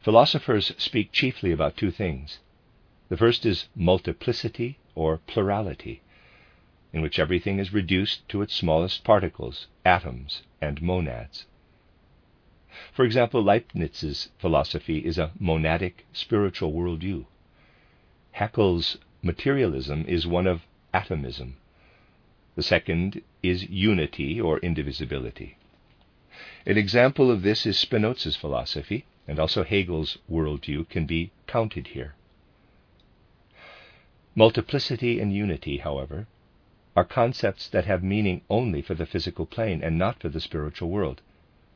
Philosophers 0.00 0.72
speak 0.78 1.12
chiefly 1.12 1.50
about 1.50 1.76
two 1.76 1.90
things. 1.90 2.38
The 3.08 3.16
first 3.16 3.44
is 3.44 3.68
multiplicity 3.74 4.78
or 4.94 5.18
plurality, 5.26 6.00
in 6.96 7.02
which 7.02 7.18
everything 7.18 7.58
is 7.58 7.74
reduced 7.74 8.26
to 8.26 8.40
its 8.40 8.54
smallest 8.54 9.04
particles, 9.04 9.66
atoms, 9.84 10.40
and 10.62 10.80
monads. 10.80 11.44
For 12.90 13.04
example, 13.04 13.42
Leibniz's 13.42 14.30
philosophy 14.38 15.00
is 15.04 15.18
a 15.18 15.30
monadic 15.38 16.06
spiritual 16.14 16.72
worldview. 16.72 17.26
Haeckel's 18.36 18.96
materialism 19.20 20.06
is 20.08 20.26
one 20.26 20.46
of 20.46 20.62
atomism. 20.94 21.58
The 22.54 22.62
second 22.62 23.20
is 23.42 23.68
unity 23.68 24.40
or 24.40 24.58
indivisibility. 24.60 25.58
An 26.64 26.78
example 26.78 27.30
of 27.30 27.42
this 27.42 27.66
is 27.66 27.76
Spinoza's 27.76 28.36
philosophy, 28.36 29.04
and 29.28 29.38
also 29.38 29.64
Hegel's 29.64 30.16
worldview 30.32 30.88
can 30.88 31.04
be 31.04 31.30
counted 31.46 31.88
here. 31.88 32.14
Multiplicity 34.34 35.20
and 35.20 35.30
unity, 35.34 35.76
however, 35.76 36.26
are 36.96 37.04
concepts 37.04 37.68
that 37.68 37.84
have 37.84 38.02
meaning 38.02 38.40
only 38.48 38.80
for 38.80 38.94
the 38.94 39.04
physical 39.04 39.44
plane 39.44 39.82
and 39.82 39.98
not 39.98 40.18
for 40.18 40.30
the 40.30 40.40
spiritual 40.40 40.88
world, 40.88 41.20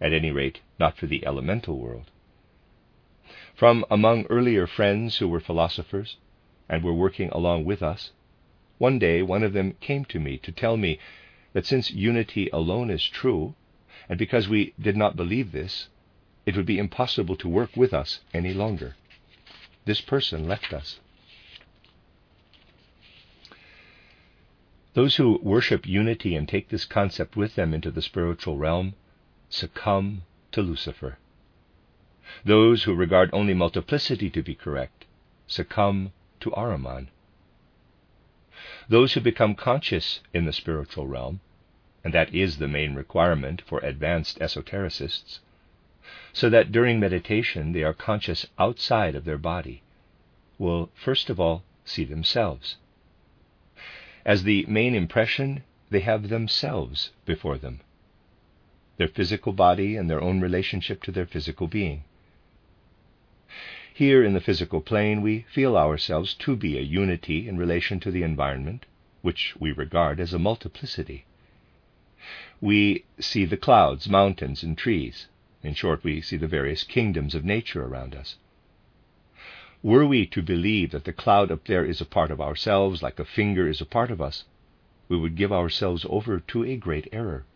at 0.01 0.15
any 0.15 0.31
rate, 0.31 0.61
not 0.79 0.97
for 0.97 1.07
the 1.07 1.27
elemental 1.27 1.79
world. 1.79 2.11
From 3.55 3.85
among 3.91 4.25
earlier 4.27 4.67
friends 4.67 5.19
who 5.19 5.29
were 5.29 5.41
philosophers 5.41 6.17
and 6.71 6.83
were 6.83 6.95
working 6.95 7.29
along 7.31 7.67
with 7.67 7.83
us, 7.83 8.13
one 8.79 8.99
day 8.99 9.21
one 9.21 9.43
of 9.43 9.53
them 9.53 9.77
came 9.81 10.07
to 10.07 10.19
me 10.19 10.39
to 10.39 10.51
tell 10.51 10.79
me 10.79 10.99
that 11.53 11.67
since 11.67 11.91
unity 11.91 12.49
alone 12.51 12.89
is 12.89 13.07
true, 13.07 13.55
and 14.09 14.19
because 14.19 14.49
we 14.49 14.73
did 14.81 14.97
not 14.97 15.17
believe 15.17 15.53
this, 15.53 15.89
it 16.47 16.57
would 16.57 16.65
be 16.65 16.79
impossible 16.79 17.37
to 17.37 17.49
work 17.49 17.77
with 17.77 17.93
us 17.93 18.21
any 18.33 18.55
longer. 18.55 18.97
This 19.85 20.01
person 20.01 20.49
left 20.49 20.73
us. 20.73 20.99
Those 24.93 25.17
who 25.17 25.39
worship 25.41 25.87
unity 25.87 26.35
and 26.35 26.49
take 26.49 26.69
this 26.69 26.85
concept 26.85 27.37
with 27.37 27.55
them 27.55 27.73
into 27.73 27.93
the 27.93 28.03
spiritual 28.03 28.59
realm 28.59 28.95
succumb 29.49 30.23
to 30.51 30.63
Lucifer. 30.63 31.19
Those 32.45 32.83
who 32.83 32.95
regard 32.95 33.31
only 33.33 33.55
multiplicity 33.55 34.31
to 34.31 34.43
be 34.43 34.57
correct 34.57 35.05
succumb 35.47 36.13
to 36.41 36.51
Ahriman. 36.51 37.09
Those 38.89 39.13
who 39.13 39.21
become 39.21 39.55
conscious 39.55 40.21
in 40.35 40.45
the 40.45 40.53
spiritual 40.53 41.07
realm, 41.07 41.41
and 42.03 42.13
that 42.13 42.35
is 42.35 42.59
the 42.59 42.67
main 42.67 42.97
requirement 42.97 43.63
for 43.63 43.79
advanced 43.81 44.41
esotericists, 44.41 45.39
so 46.33 46.51
that 46.51 46.73
during 46.73 46.99
meditation 46.99 47.73
they 47.73 47.85
are 47.85 47.95
conscious 47.95 48.47
outside 48.59 49.15
of 49.15 49.25
their 49.25 49.39
body, 49.39 49.83
will 50.59 50.91
first 50.97 51.31
of 51.31 51.39
all 51.39 51.63
see 51.85 52.03
themselves. 52.03 52.77
As 54.25 54.43
the 54.43 54.65
main 54.67 54.95
impression, 54.95 55.63
they 55.91 56.01
have 56.01 56.29
themselves 56.29 57.11
before 57.25 57.59
them 57.59 57.81
their 59.01 59.09
physical 59.09 59.55
body 59.55 59.97
and 59.97 60.11
their 60.11 60.21
own 60.21 60.43
relationship 60.43 61.03
to 61.03 61.11
their 61.11 61.25
physical 61.25 61.67
being. 61.67 62.05
Here 63.95 64.23
in 64.23 64.35
the 64.35 64.43
physical 64.43 64.83
plane, 64.83 65.23
we 65.23 65.47
feel 65.51 65.75
ourselves 65.75 66.35
to 66.35 66.55
be 66.55 66.77
a 66.77 66.83
unity 66.83 67.49
in 67.49 67.57
relation 67.57 67.99
to 68.01 68.11
the 68.11 68.23
environment, 68.23 68.85
which 69.23 69.55
we 69.59 69.73
regard 69.73 70.21
as 70.21 70.35
a 70.35 70.39
multiplicity. 70.39 71.25
We 72.61 73.05
see 73.19 73.47
the 73.47 73.57
clouds, 73.57 74.07
mountains, 74.07 74.63
and 74.63 74.77
trees. 74.77 75.29
In 75.63 75.73
short, 75.73 76.05
we 76.05 76.21
see 76.21 76.37
the 76.37 76.47
various 76.47 76.85
kingdoms 76.85 77.35
of 77.35 77.43
nature 77.43 77.83
around 77.83 78.15
us. 78.15 78.37
Were 79.83 80.05
we 80.05 80.27
to 80.27 80.43
believe 80.43 80.91
that 80.91 81.05
the 81.05 81.13
cloud 81.13 81.51
up 81.51 81.65
there 81.65 81.87
is 81.87 82.03
a 82.03 82.05
part 82.05 82.31
of 82.31 82.41
ourselves, 82.41 83.03
like 83.03 83.19
a 83.19 83.25
finger 83.25 83.67
is 83.67 83.81
a 83.81 83.87
part 83.87 84.11
of 84.11 84.21
us, 84.21 84.45
we 85.09 85.17
would 85.17 85.37
give 85.37 85.53
ourselves 85.53 86.05
over 86.09 86.39
to 86.39 86.65
a 86.65 86.77
great 86.77 87.09
error. 87.13 87.47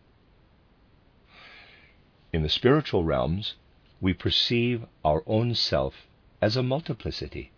In 2.33 2.41
the 2.41 2.49
spiritual 2.49 3.03
realms, 3.03 3.55
we 4.01 4.13
perceive 4.13 4.85
our 5.03 5.23
own 5.27 5.53
self 5.53 6.07
as 6.41 6.57
a 6.57 6.63
multiplicity. 6.63 7.51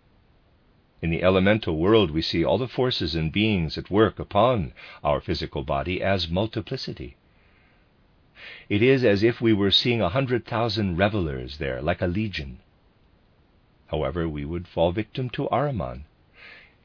In 1.02 1.12
the 1.12 1.24
elemental 1.24 1.78
world, 1.78 2.12
we 2.12 2.22
see 2.22 2.44
all 2.44 2.58
the 2.58 2.68
forces 2.68 3.16
and 3.16 3.32
beings 3.32 3.78
at 3.78 3.90
work 3.90 4.20
upon 4.20 4.74
our 5.04 5.22
physical 5.22 5.64
body 5.64 6.02
as 6.02 6.30
multiplicity. 6.30 7.16
It 8.68 8.82
is 8.82 9.04
as 9.06 9.24
if 9.24 9.40
we 9.40 9.54
were 9.54 9.72
seeing 9.72 10.02
a 10.02 10.10
hundred 10.10 10.46
thousand 10.46 10.98
revelers 10.98 11.58
there, 11.58 11.82
like 11.82 12.02
a 12.02 12.08
legion. 12.08 12.60
However, 13.88 14.28
we 14.28 14.44
would 14.44 14.68
fall 14.68 14.92
victim 14.92 15.30
to 15.32 15.48
Ahriman 15.52 16.04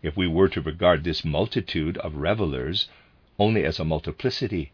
if 0.03 0.17
we 0.17 0.27
were 0.27 0.49
to 0.49 0.61
regard 0.61 1.05
this 1.05 1.25
multitude 1.25 1.97
of 1.99 2.17
revelers 2.17 2.89
only 3.39 3.65
as 3.65 3.81
a 3.81 3.85
multiplicity, 3.85 4.73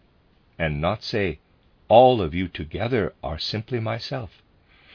and 0.59 0.80
not 0.80 1.02
say, 1.02 1.38
All 1.88 2.20
of 2.20 2.34
you 2.34 2.48
together 2.48 3.14
are 3.22 3.38
simply 3.38 3.80
myself. 3.80 4.42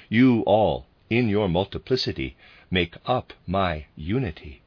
You 0.10 0.42
all, 0.42 0.86
in 1.10 1.30
your 1.30 1.48
multiplicity, 1.48 2.36
make 2.70 2.96
up 3.06 3.34
my 3.48 3.86
unity. 3.96 4.62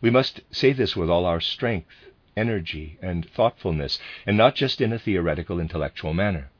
We 0.00 0.10
must 0.10 0.40
say 0.50 0.72
this 0.72 0.96
with 0.96 1.10
all 1.10 1.24
our 1.24 1.40
strength, 1.40 2.10
energy, 2.36 2.98
and 3.00 3.28
thoughtfulness, 3.28 3.98
and 4.26 4.36
not 4.36 4.54
just 4.54 4.80
in 4.80 4.92
a 4.92 4.98
theoretical 4.98 5.58
intellectual 5.58 6.12
manner. 6.12 6.50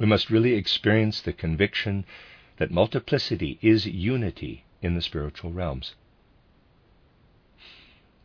We 0.00 0.06
must 0.06 0.30
really 0.30 0.54
experience 0.54 1.20
the 1.20 1.34
conviction 1.34 2.06
that 2.56 2.70
multiplicity 2.70 3.58
is 3.60 3.84
unity 3.84 4.64
in 4.80 4.94
the 4.94 5.02
spiritual 5.02 5.52
realms. 5.52 5.94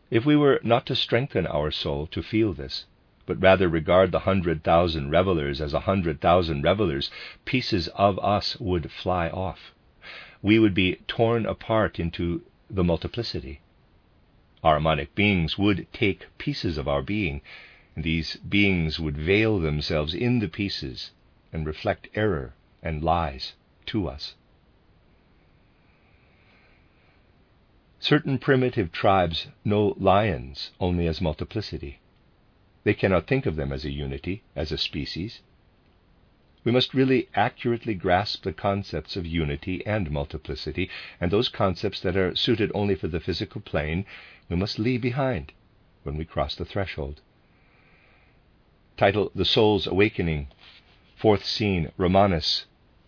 If 0.10 0.26
we 0.26 0.38
were 0.38 0.62
not 0.64 0.86
to 0.86 0.96
strengthen 0.96 1.46
our 1.46 1.72
soul 1.72 2.08
to 2.08 2.24
feel 2.24 2.54
this, 2.54 2.86
but 3.26 3.42
rather 3.42 3.68
regard 3.68 4.14
the 4.14 4.20
hundred 4.20 4.64
thousand 4.64 5.10
revelers 5.10 5.60
as 5.60 5.74
a 5.74 5.82
hundred 5.82 6.22
thousand 6.22 6.62
revelers, 6.62 7.12
pieces 7.44 7.90
of 7.90 8.18
us 8.20 8.58
would 8.58 8.90
fly 8.90 9.28
off. 9.28 9.74
We 10.42 10.60
would 10.60 10.74
be 10.74 11.02
torn 11.10 11.46
apart 11.46 12.00
into 12.00 12.44
the 12.70 12.86
multiplicity. 12.86 13.60
Ahrimanic 14.64 15.14
beings 15.14 15.58
would 15.58 15.92
take 15.92 16.28
pieces 16.38 16.78
of 16.78 16.88
our 16.88 17.02
being, 17.02 17.42
and 17.96 18.06
these 18.06 18.38
beings 18.38 18.98
would 18.98 19.18
veil 19.18 19.60
themselves 19.60 20.14
in 20.14 20.40
the 20.40 20.48
pieces 20.48 21.12
and 21.56 21.66
reflect 21.66 22.10
error 22.14 22.54
and 22.84 23.02
lies 23.02 23.54
to 23.86 24.10
us. 24.10 24.36
Certain 27.98 28.38
primitive 28.38 28.92
tribes 28.92 29.48
know 29.64 29.96
lions 29.98 30.72
only 30.82 31.08
as 31.08 31.22
multiplicity. 31.22 32.00
They 32.84 32.94
cannot 32.94 33.26
think 33.26 33.46
of 33.46 33.56
them 33.56 33.72
as 33.72 33.86
a 33.86 33.90
unity, 33.90 34.44
as 34.54 34.74
a 34.74 34.78
species. 34.78 35.40
We 36.66 36.74
must 36.74 36.94
really 36.94 37.30
accurately 37.34 37.94
grasp 37.94 38.44
the 38.44 38.52
concepts 38.52 39.16
of 39.16 39.26
unity 39.26 39.84
and 39.86 40.12
multiplicity, 40.12 40.90
and 41.22 41.32
those 41.32 41.48
concepts 41.48 42.02
that 42.02 42.18
are 42.18 42.36
suited 42.36 42.70
only 42.76 42.96
for 42.96 43.08
the 43.08 43.22
physical 43.22 43.62
plane 43.62 44.06
we 44.50 44.58
must 44.58 44.78
leave 44.78 45.02
behind 45.02 45.54
when 46.04 46.18
we 46.18 46.26
cross 46.26 46.54
the 46.56 46.66
threshold. 46.66 47.22
Title 48.98 49.32
The 49.34 49.46
Soul's 49.46 49.88
Awakening 49.88 50.48
Fourth 51.16 51.46
scene, 51.46 51.92
Romanus. 51.96 52.66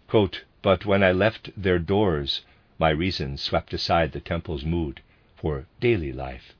Quote, 0.08 0.46
but 0.62 0.86
when 0.86 1.04
I 1.04 1.12
left 1.12 1.52
their 1.62 1.78
doors, 1.78 2.46
my 2.80 2.90
reason 2.90 3.36
swept 3.36 3.74
aside 3.74 4.14
the 4.14 4.22
temple's 4.22 4.64
mood 4.64 5.02
for 5.36 5.66
daily 5.82 6.14
life. 6.14 6.56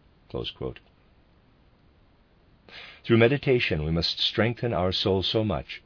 Through 3.04 3.18
meditation, 3.18 3.86
we 3.86 3.92
must 3.92 4.20
strengthen 4.20 4.74
our 4.74 4.92
soul 4.92 5.24
so 5.24 5.46
much 5.46 5.82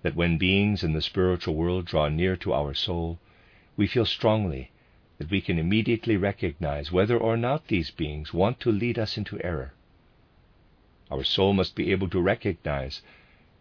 that 0.00 0.16
when 0.16 0.38
beings 0.38 0.82
in 0.82 0.94
the 0.94 1.02
spiritual 1.02 1.54
world 1.54 1.84
draw 1.84 2.08
near 2.08 2.34
to 2.36 2.54
our 2.54 2.72
soul, 2.72 3.18
we 3.76 3.86
feel 3.86 4.06
strongly 4.06 4.70
that 5.18 5.30
we 5.30 5.42
can 5.42 5.58
immediately 5.58 6.16
recognize 6.16 6.90
whether 6.90 7.18
or 7.18 7.36
not 7.36 7.68
these 7.68 7.90
beings 7.90 8.32
want 8.32 8.58
to 8.60 8.72
lead 8.72 8.98
us 8.98 9.18
into 9.18 9.38
error. 9.44 9.74
Our 11.10 11.22
soul 11.22 11.52
must 11.52 11.74
be 11.74 11.92
able 11.92 12.08
to 12.08 12.22
recognize 12.22 13.02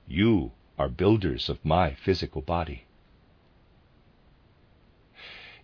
you 0.07 0.53
are 0.79 0.89
builders 0.89 1.49
of 1.49 1.63
my 1.63 1.93
physical 1.93 2.41
body. 2.41 2.85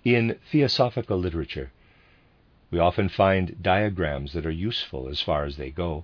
In 0.03 0.37
theosophical 0.51 1.17
literature, 1.17 1.71
we 2.69 2.77
often 2.79 3.09
find 3.09 3.63
diagrams 3.63 4.33
that 4.33 4.45
are 4.45 4.51
useful 4.51 5.07
as 5.07 5.21
far 5.21 5.45
as 5.45 5.57
they 5.57 5.71
go. 5.71 6.03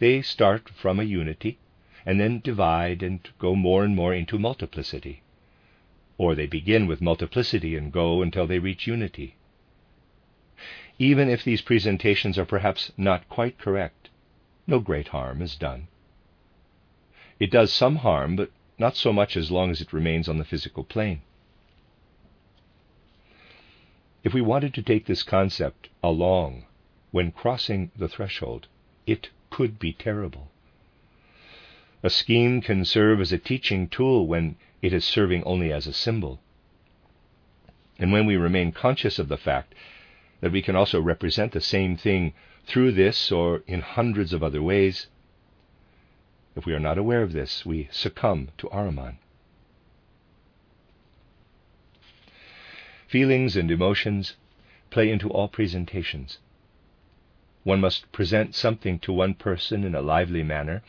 They 0.00 0.20
start 0.22 0.68
from 0.68 0.98
a 1.00 1.04
unity 1.04 1.58
and 2.04 2.18
then 2.18 2.40
divide 2.40 3.02
and 3.02 3.20
go 3.38 3.54
more 3.54 3.84
and 3.84 3.94
more 3.94 4.12
into 4.12 4.38
multiplicity. 4.38 5.22
Or 6.18 6.34
they 6.34 6.46
begin 6.46 6.86
with 6.86 7.00
multiplicity 7.00 7.76
and 7.76 7.92
go 7.92 8.20
until 8.22 8.46
they 8.46 8.58
reach 8.58 8.86
unity. 8.86 9.36
even 10.98 11.28
if 11.28 11.42
these 11.42 11.62
presentations 11.62 12.38
are 12.38 12.44
perhaps 12.44 12.92
not 12.96 13.28
quite 13.28 13.58
correct, 13.58 14.08
no 14.66 14.78
great 14.78 15.08
harm 15.08 15.42
is 15.42 15.56
done. 15.56 15.88
It 17.42 17.50
does 17.50 17.72
some 17.72 17.96
harm, 17.96 18.36
but 18.36 18.52
not 18.78 18.94
so 18.94 19.12
much 19.12 19.36
as 19.36 19.50
long 19.50 19.72
as 19.72 19.80
it 19.80 19.92
remains 19.92 20.28
on 20.28 20.38
the 20.38 20.44
physical 20.44 20.84
plane. 20.84 21.22
If 24.22 24.32
we 24.32 24.40
wanted 24.40 24.72
to 24.74 24.80
take 24.82 25.06
this 25.06 25.24
concept 25.24 25.88
along 26.04 26.66
when 27.10 27.32
crossing 27.32 27.90
the 27.96 28.06
threshold, 28.06 28.68
it 29.08 29.30
could 29.50 29.80
be 29.80 29.92
terrible. 29.92 30.52
A 32.04 32.10
scheme 32.10 32.60
can 32.60 32.84
serve 32.84 33.20
as 33.20 33.32
a 33.32 33.38
teaching 33.38 33.88
tool 33.88 34.28
when 34.28 34.54
it 34.80 34.92
is 34.92 35.04
serving 35.04 35.42
only 35.42 35.72
as 35.72 35.88
a 35.88 35.92
symbol. 35.92 36.38
And 37.98 38.12
when 38.12 38.24
we 38.24 38.36
remain 38.36 38.70
conscious 38.70 39.18
of 39.18 39.26
the 39.26 39.36
fact 39.36 39.74
that 40.42 40.52
we 40.52 40.62
can 40.62 40.76
also 40.76 41.00
represent 41.00 41.50
the 41.50 41.60
same 41.60 41.96
thing 41.96 42.34
through 42.64 42.92
this 42.92 43.32
or 43.32 43.64
in 43.66 43.80
hundreds 43.80 44.32
of 44.32 44.44
other 44.44 44.62
ways, 44.62 45.08
if 46.54 46.66
we 46.66 46.74
are 46.74 46.80
not 46.80 46.98
aware 46.98 47.22
of 47.22 47.32
this, 47.32 47.64
we 47.64 47.88
succumb 47.90 48.48
to 48.58 48.68
Ahriman. 48.68 49.18
Feelings 53.06 53.56
and 53.56 53.70
emotions 53.70 54.36
play 54.90 55.10
into 55.10 55.28
all 55.30 55.48
presentations. 55.48 56.38
One 57.64 57.80
must 57.80 58.10
present 58.12 58.54
something 58.54 58.98
to 59.00 59.12
one 59.12 59.34
person 59.34 59.84
in 59.84 59.94
a 59.94 60.02
lively 60.02 60.42
manner 60.42 60.82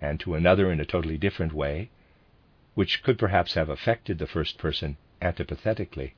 and 0.00 0.18
to 0.20 0.34
another 0.34 0.70
in 0.72 0.80
a 0.80 0.84
totally 0.84 1.18
different 1.18 1.52
way, 1.52 1.90
which 2.74 3.02
could 3.02 3.18
perhaps 3.18 3.54
have 3.54 3.68
affected 3.68 4.18
the 4.18 4.26
first 4.26 4.58
person 4.58 4.96
antipathetically. 5.20 6.14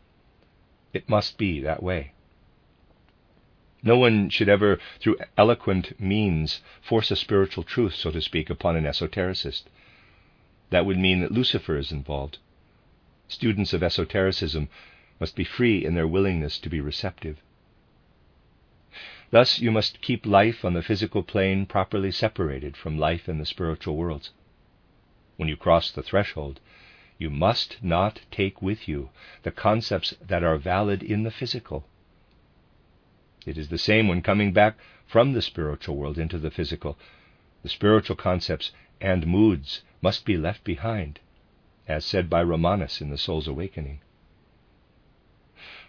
It 0.93 1.09
must 1.09 1.39
be 1.39 1.61
that 1.61 1.83
way. 1.83 2.13
No 3.83 3.97
one 3.97 4.29
should 4.29 4.49
ever, 4.49 4.79
through 5.01 5.19
eloquent 5.39 5.99
means, 5.99 6.61
force 6.83 7.11
a 7.11 7.17
spiritual 7.17 7.65
truth, 7.65 7.95
so 7.95 8.11
to 8.11 8.21
speak, 8.21 8.51
upon 8.51 8.77
an 8.77 8.85
esotericist. 8.85 9.65
That 10.71 10.85
would 10.85 10.99
mean 10.99 11.21
that 11.21 11.33
Lucifer 11.33 11.77
is 11.77 11.91
involved. 11.91 12.39
Students 13.29 13.73
of 13.73 13.83
esotericism 13.83 14.69
must 15.19 15.35
be 15.35 15.45
free 15.45 15.85
in 15.85 15.95
their 15.95 16.07
willingness 16.07 16.59
to 16.59 16.69
be 16.69 16.81
receptive. 16.81 17.39
Thus, 19.31 19.61
you 19.61 19.71
must 19.71 20.03
keep 20.03 20.27
life 20.27 20.65
on 20.65 20.75
the 20.75 20.83
physical 20.83 21.23
plane 21.23 21.65
properly 21.65 22.11
separated 22.11 22.77
from 22.77 22.99
life 22.99 23.29
in 23.29 23.39
the 23.39 23.47
spiritual 23.47 23.97
worlds. 23.97 24.31
When 25.37 25.49
you 25.49 25.57
cross 25.57 25.91
the 25.91 26.03
threshold, 26.03 26.61
you 27.19 27.31
must 27.31 27.79
not 27.83 28.21
take 28.31 28.61
with 28.61 28.89
you 28.89 29.11
the 29.43 29.51
concepts 29.51 30.15
that 30.21 30.43
are 30.43 30.59
valid 30.59 31.03
in 31.03 31.23
the 31.23 31.31
physical. 31.31 31.87
It 33.47 33.57
is 33.57 33.69
the 33.69 33.79
same 33.79 34.07
when 34.09 34.23
coming 34.23 34.53
back 34.53 34.77
from 35.07 35.33
the 35.33 35.43
spiritual 35.43 35.97
world 35.97 36.19
into 36.19 36.39
the 36.39 36.51
physical. 36.51 36.99
The 37.63 37.69
spiritual 37.69 38.17
concepts 38.17 38.73
and 39.01 39.27
moods 39.27 39.83
must 40.03 40.25
be 40.25 40.37
left 40.37 40.63
behind, 40.63 41.21
as 41.89 42.05
said 42.05 42.29
by 42.29 42.43
Romanus 42.43 43.01
in 43.01 43.11
The 43.11 43.19
Soul's 43.19 43.49
Awakening. 43.49 44.01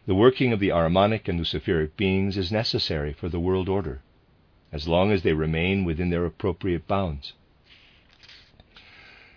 The 0.06 0.16
working 0.16 0.52
of 0.52 0.60
the 0.60 0.70
Ahrimanic 0.70 1.28
and 1.28 1.38
Luciferic 1.40 1.96
beings 1.96 2.38
is 2.38 2.52
necessary 2.52 3.14
for 3.14 3.30
the 3.30 3.40
world 3.40 3.70
order, 3.70 4.02
as 4.72 4.88
long 4.88 5.12
as 5.12 5.22
they 5.22 5.34
remain 5.34 5.84
within 5.84 6.10
their 6.10 6.26
appropriate 6.26 6.88
bounds. 6.88 7.34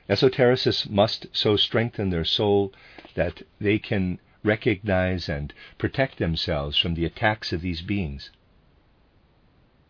Esotericists 0.09 0.89
must 0.89 1.27
so 1.32 1.57
strengthen 1.57 2.11
their 2.11 2.24
soul 2.24 2.73
that 3.15 3.43
they 3.61 3.78
can 3.78 4.19
recognize 4.45 5.29
and 5.29 5.53
protect 5.79 6.19
themselves 6.19 6.79
from 6.79 6.95
the 6.95 7.05
attacks 7.05 7.53
of 7.53 7.62
these 7.62 7.83
beings. 7.83 8.31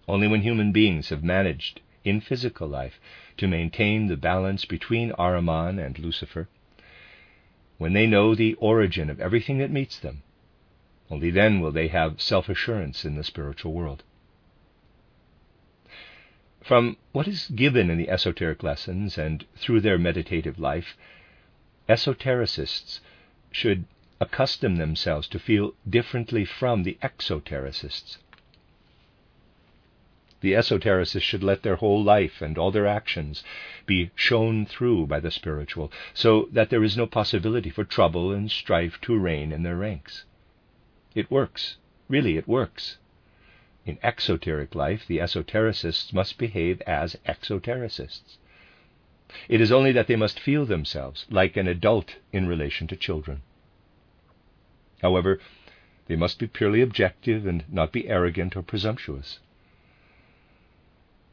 Only 0.06 0.28
when 0.28 0.42
human 0.42 0.72
beings 0.72 1.08
have 1.08 1.24
managed, 1.24 1.80
in 2.04 2.20
physical 2.20 2.68
life, 2.68 3.00
to 3.38 3.48
maintain 3.48 4.06
the 4.06 4.16
balance 4.16 4.64
between 4.64 5.12
Ahriman 5.18 5.78
and 5.78 5.98
Lucifer, 5.98 6.48
when 7.78 7.92
they 7.92 8.06
know 8.06 8.34
the 8.34 8.54
origin 8.54 9.10
of 9.10 9.20
everything 9.20 9.58
that 9.58 9.70
meets 9.70 9.98
them, 9.98 10.22
only 11.10 11.30
then 11.30 11.60
will 11.60 11.72
they 11.72 11.88
have 11.88 12.20
self 12.20 12.48
assurance 12.48 13.04
in 13.04 13.16
the 13.16 13.24
spiritual 13.24 13.72
world. 13.72 14.02
From 16.62 16.96
what 17.12 17.28
is 17.28 17.48
given 17.48 17.90
in 17.90 17.98
the 17.98 18.08
esoteric 18.08 18.62
lessons 18.62 19.18
and 19.18 19.44
through 19.56 19.80
their 19.80 19.98
meditative 19.98 20.58
life, 20.58 20.96
esotericists 21.88 23.00
should 23.50 23.84
accustom 24.24 24.76
themselves 24.76 25.28
to 25.28 25.38
feel 25.38 25.74
differently 25.88 26.44
from 26.44 26.82
the 26.82 26.96
exotericists. 27.02 28.16
The 30.40 30.52
esotericists 30.52 31.22
should 31.22 31.42
let 31.42 31.62
their 31.62 31.76
whole 31.76 32.02
life 32.02 32.42
and 32.42 32.58
all 32.58 32.70
their 32.70 32.86
actions 32.86 33.42
be 33.86 34.10
shown 34.14 34.66
through 34.66 35.06
by 35.06 35.20
the 35.20 35.30
spiritual, 35.30 35.90
so 36.12 36.48
that 36.52 36.70
there 36.70 36.84
is 36.84 36.96
no 36.96 37.06
possibility 37.06 37.70
for 37.70 37.84
trouble 37.84 38.30
and 38.32 38.50
strife 38.50 39.00
to 39.02 39.18
reign 39.18 39.52
in 39.52 39.62
their 39.62 39.76
ranks. 39.76 40.24
It 41.14 41.30
works. 41.30 41.76
Really, 42.08 42.36
it 42.36 42.48
works. 42.48 42.98
In 43.86 43.98
exoteric 44.02 44.74
life, 44.74 45.06
the 45.06 45.18
esotericists 45.18 46.12
must 46.12 46.38
behave 46.38 46.82
as 46.82 47.16
exotericists. 47.26 48.36
It 49.48 49.60
is 49.60 49.72
only 49.72 49.92
that 49.92 50.06
they 50.06 50.16
must 50.16 50.38
feel 50.38 50.66
themselves 50.66 51.26
like 51.30 51.56
an 51.56 51.68
adult 51.68 52.16
in 52.32 52.46
relation 52.46 52.86
to 52.88 52.96
children. 52.96 53.42
However, 55.04 55.38
they 56.06 56.16
must 56.16 56.38
be 56.38 56.46
purely 56.46 56.80
objective 56.80 57.46
and 57.46 57.62
not 57.70 57.92
be 57.92 58.08
arrogant 58.08 58.56
or 58.56 58.62
presumptuous. 58.62 59.38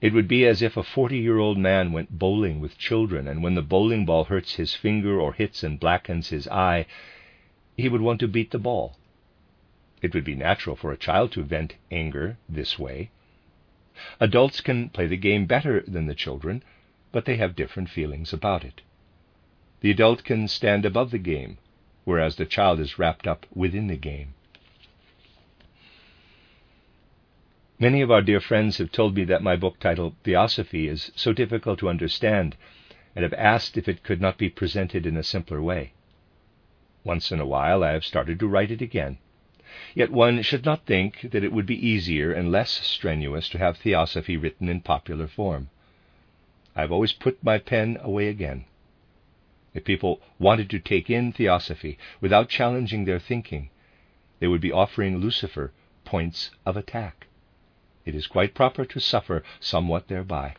It 0.01 0.11
would 0.11 0.27
be 0.27 0.45
as 0.45 0.61
if 0.61 0.75
a 0.75 0.83
forty 0.83 1.19
year 1.19 1.37
old 1.37 1.57
man 1.57 1.93
went 1.93 2.19
bowling 2.19 2.59
with 2.59 2.77
children, 2.77 3.29
and 3.29 3.41
when 3.41 3.55
the 3.55 3.61
bowling 3.61 4.05
ball 4.05 4.25
hurts 4.25 4.55
his 4.55 4.73
finger 4.73 5.21
or 5.21 5.31
hits 5.31 5.63
and 5.63 5.79
blackens 5.79 6.27
his 6.31 6.49
eye, 6.49 6.85
he 7.77 7.87
would 7.87 8.01
want 8.01 8.19
to 8.19 8.27
beat 8.27 8.51
the 8.51 8.59
ball. 8.59 8.97
It 10.01 10.13
would 10.13 10.25
be 10.25 10.35
natural 10.35 10.75
for 10.75 10.91
a 10.91 10.97
child 10.97 11.31
to 11.31 11.43
vent 11.43 11.75
anger 11.89 12.35
this 12.49 12.77
way. 12.77 13.09
Adults 14.19 14.59
can 14.59 14.89
play 14.89 15.07
the 15.07 15.15
game 15.15 15.45
better 15.45 15.79
than 15.87 16.07
the 16.07 16.13
children, 16.13 16.61
but 17.13 17.23
they 17.23 17.37
have 17.37 17.55
different 17.55 17.89
feelings 17.89 18.33
about 18.33 18.65
it. 18.65 18.81
The 19.79 19.91
adult 19.91 20.25
can 20.25 20.49
stand 20.49 20.85
above 20.85 21.11
the 21.11 21.19
game, 21.19 21.57
whereas 22.03 22.35
the 22.35 22.45
child 22.45 22.79
is 22.79 22.97
wrapped 22.97 23.27
up 23.27 23.45
within 23.53 23.87
the 23.87 23.97
game. 23.97 24.33
Many 27.79 28.01
of 28.01 28.11
our 28.11 28.21
dear 28.21 28.39
friends 28.39 28.77
have 28.77 28.91
told 28.91 29.15
me 29.15 29.23
that 29.25 29.41
my 29.41 29.55
book 29.55 29.79
titled 29.79 30.15
Theosophy 30.23 30.87
is 30.87 31.11
so 31.15 31.33
difficult 31.33 31.79
to 31.79 31.89
understand 31.89 32.55
and 33.15 33.23
have 33.23 33.33
asked 33.33 33.77
if 33.77 33.87
it 33.87 34.03
could 34.03 34.21
not 34.21 34.37
be 34.37 34.49
presented 34.49 35.05
in 35.05 35.17
a 35.17 35.23
simpler 35.23 35.61
way. 35.61 35.93
Once 37.03 37.31
in 37.31 37.39
a 37.39 37.45
while 37.45 37.83
I 37.83 37.91
have 37.91 38.05
started 38.05 38.39
to 38.39 38.47
write 38.47 38.71
it 38.71 38.81
again 38.81 39.17
Yet 39.95 40.11
one 40.11 40.41
should 40.41 40.65
not 40.65 40.85
think 40.85 41.31
that 41.31 41.45
it 41.45 41.53
would 41.53 41.65
be 41.65 41.87
easier 41.87 42.33
and 42.33 42.51
less 42.51 42.71
strenuous 42.71 43.47
to 43.49 43.57
have 43.57 43.77
theosophy 43.77 44.35
written 44.35 44.67
in 44.67 44.81
popular 44.81 45.27
form. 45.27 45.69
I 46.75 46.81
have 46.81 46.91
always 46.91 47.13
put 47.13 47.41
my 47.41 47.57
pen 47.57 47.97
away 48.01 48.27
again. 48.27 48.65
If 49.73 49.85
people 49.85 50.21
wanted 50.37 50.69
to 50.71 50.79
take 50.79 51.09
in 51.09 51.31
theosophy 51.31 51.97
without 52.19 52.49
challenging 52.49 53.05
their 53.05 53.19
thinking, 53.19 53.69
they 54.39 54.47
would 54.47 54.61
be 54.61 54.71
offering 54.71 55.17
Lucifer 55.17 55.71
points 56.03 56.51
of 56.65 56.75
attack. 56.75 57.27
It 58.03 58.15
is 58.15 58.27
quite 58.27 58.53
proper 58.53 58.83
to 58.85 58.99
suffer 58.99 59.43
somewhat 59.59 60.07
thereby. 60.07 60.55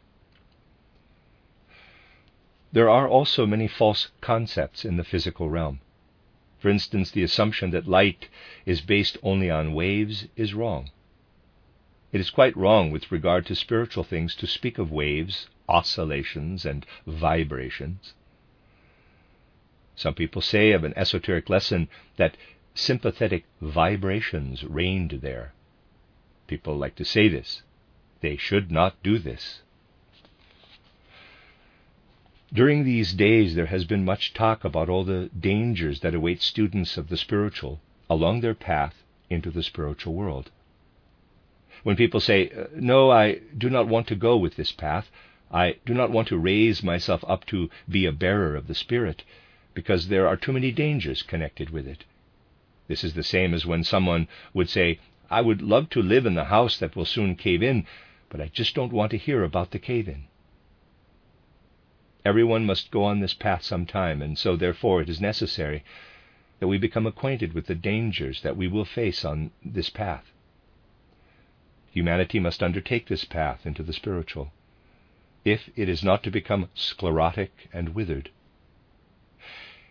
There 2.72 2.88
are 2.88 3.06
also 3.06 3.44
many 3.44 3.68
false 3.68 4.08
concepts 4.22 4.84
in 4.84 4.96
the 4.96 5.04
physical 5.04 5.50
realm. 5.50 5.80
For 6.58 6.70
instance, 6.70 7.10
the 7.10 7.22
assumption 7.22 7.70
that 7.72 7.88
light 7.88 8.28
is 8.64 8.80
based 8.80 9.18
only 9.22 9.50
on 9.50 9.74
waves 9.74 10.28
is 10.36 10.54
wrong. 10.54 10.90
It 12.12 12.20
is 12.20 12.30
quite 12.30 12.56
wrong 12.56 12.90
with 12.90 13.12
regard 13.12 13.44
to 13.46 13.54
spiritual 13.54 14.04
things 14.04 14.34
to 14.36 14.46
speak 14.46 14.78
of 14.78 14.90
waves, 14.90 15.48
oscillations, 15.68 16.64
and 16.64 16.86
vibrations. 17.06 18.14
Some 19.94 20.14
people 20.14 20.42
say 20.42 20.72
of 20.72 20.84
an 20.84 20.94
esoteric 20.96 21.50
lesson 21.50 21.88
that 22.16 22.36
sympathetic 22.74 23.44
vibrations 23.60 24.64
reigned 24.64 25.20
there. 25.22 25.52
People 26.46 26.76
like 26.76 26.94
to 26.96 27.04
say 27.04 27.28
this. 27.28 27.62
They 28.20 28.36
should 28.36 28.70
not 28.70 29.02
do 29.02 29.18
this. 29.18 29.62
During 32.52 32.84
these 32.84 33.14
days, 33.14 33.54
there 33.54 33.66
has 33.66 33.84
been 33.84 34.04
much 34.04 34.34
talk 34.34 34.64
about 34.64 34.88
all 34.88 35.04
the 35.04 35.30
dangers 35.38 36.00
that 36.00 36.14
await 36.14 36.42
students 36.42 36.98
of 36.98 37.08
the 37.08 37.16
spiritual 37.16 37.80
along 38.10 38.40
their 38.40 38.54
path 38.54 39.02
into 39.30 39.50
the 39.50 39.62
spiritual 39.62 40.12
world. 40.14 40.50
When 41.82 41.96
people 41.96 42.20
say, 42.20 42.50
uh, 42.50 42.66
No, 42.74 43.10
I 43.10 43.40
do 43.56 43.70
not 43.70 43.88
want 43.88 44.06
to 44.08 44.14
go 44.14 44.36
with 44.36 44.56
this 44.56 44.70
path, 44.70 45.10
I 45.50 45.76
do 45.86 45.94
not 45.94 46.10
want 46.10 46.28
to 46.28 46.38
raise 46.38 46.82
myself 46.82 47.24
up 47.26 47.46
to 47.46 47.70
be 47.88 48.04
a 48.06 48.12
bearer 48.12 48.54
of 48.54 48.66
the 48.66 48.74
Spirit, 48.74 49.24
because 49.74 50.08
there 50.08 50.26
are 50.26 50.36
too 50.36 50.52
many 50.52 50.70
dangers 50.70 51.22
connected 51.22 51.70
with 51.70 51.86
it. 51.86 52.04
This 52.88 53.04
is 53.04 53.14
the 53.14 53.22
same 53.22 53.54
as 53.54 53.64
when 53.64 53.84
someone 53.84 54.28
would 54.52 54.68
say, 54.68 54.98
I 55.30 55.40
would 55.40 55.62
love 55.62 55.88
to 55.90 56.02
live 56.02 56.26
in 56.26 56.34
the 56.34 56.44
house 56.44 56.78
that 56.78 56.94
will 56.94 57.06
soon 57.06 57.36
cave 57.36 57.62
in, 57.62 57.86
but 58.28 58.40
I 58.40 58.48
just 58.48 58.74
don't 58.74 58.92
want 58.92 59.10
to 59.12 59.18
hear 59.18 59.42
about 59.44 59.70
the 59.70 59.78
cave 59.78 60.08
in. 60.08 60.24
Everyone 62.24 62.66
must 62.66 62.90
go 62.90 63.02
on 63.04 63.20
this 63.20 63.34
path 63.34 63.62
some 63.62 63.86
time, 63.86 64.22
and 64.22 64.38
so 64.38 64.56
therefore 64.56 65.00
it 65.00 65.08
is 65.08 65.20
necessary 65.20 65.82
that 66.60 66.68
we 66.68 66.78
become 66.78 67.06
acquainted 67.06 67.52
with 67.52 67.66
the 67.66 67.74
dangers 67.74 68.42
that 68.42 68.56
we 68.56 68.68
will 68.68 68.84
face 68.84 69.24
on 69.24 69.50
this 69.64 69.90
path. 69.90 70.30
Humanity 71.90 72.38
must 72.38 72.62
undertake 72.62 73.08
this 73.08 73.24
path 73.24 73.66
into 73.66 73.82
the 73.82 73.92
spiritual, 73.92 74.52
if 75.44 75.68
it 75.74 75.88
is 75.88 76.04
not 76.04 76.22
to 76.22 76.30
become 76.30 76.68
sclerotic 76.74 77.68
and 77.72 77.94
withered. 77.94 78.30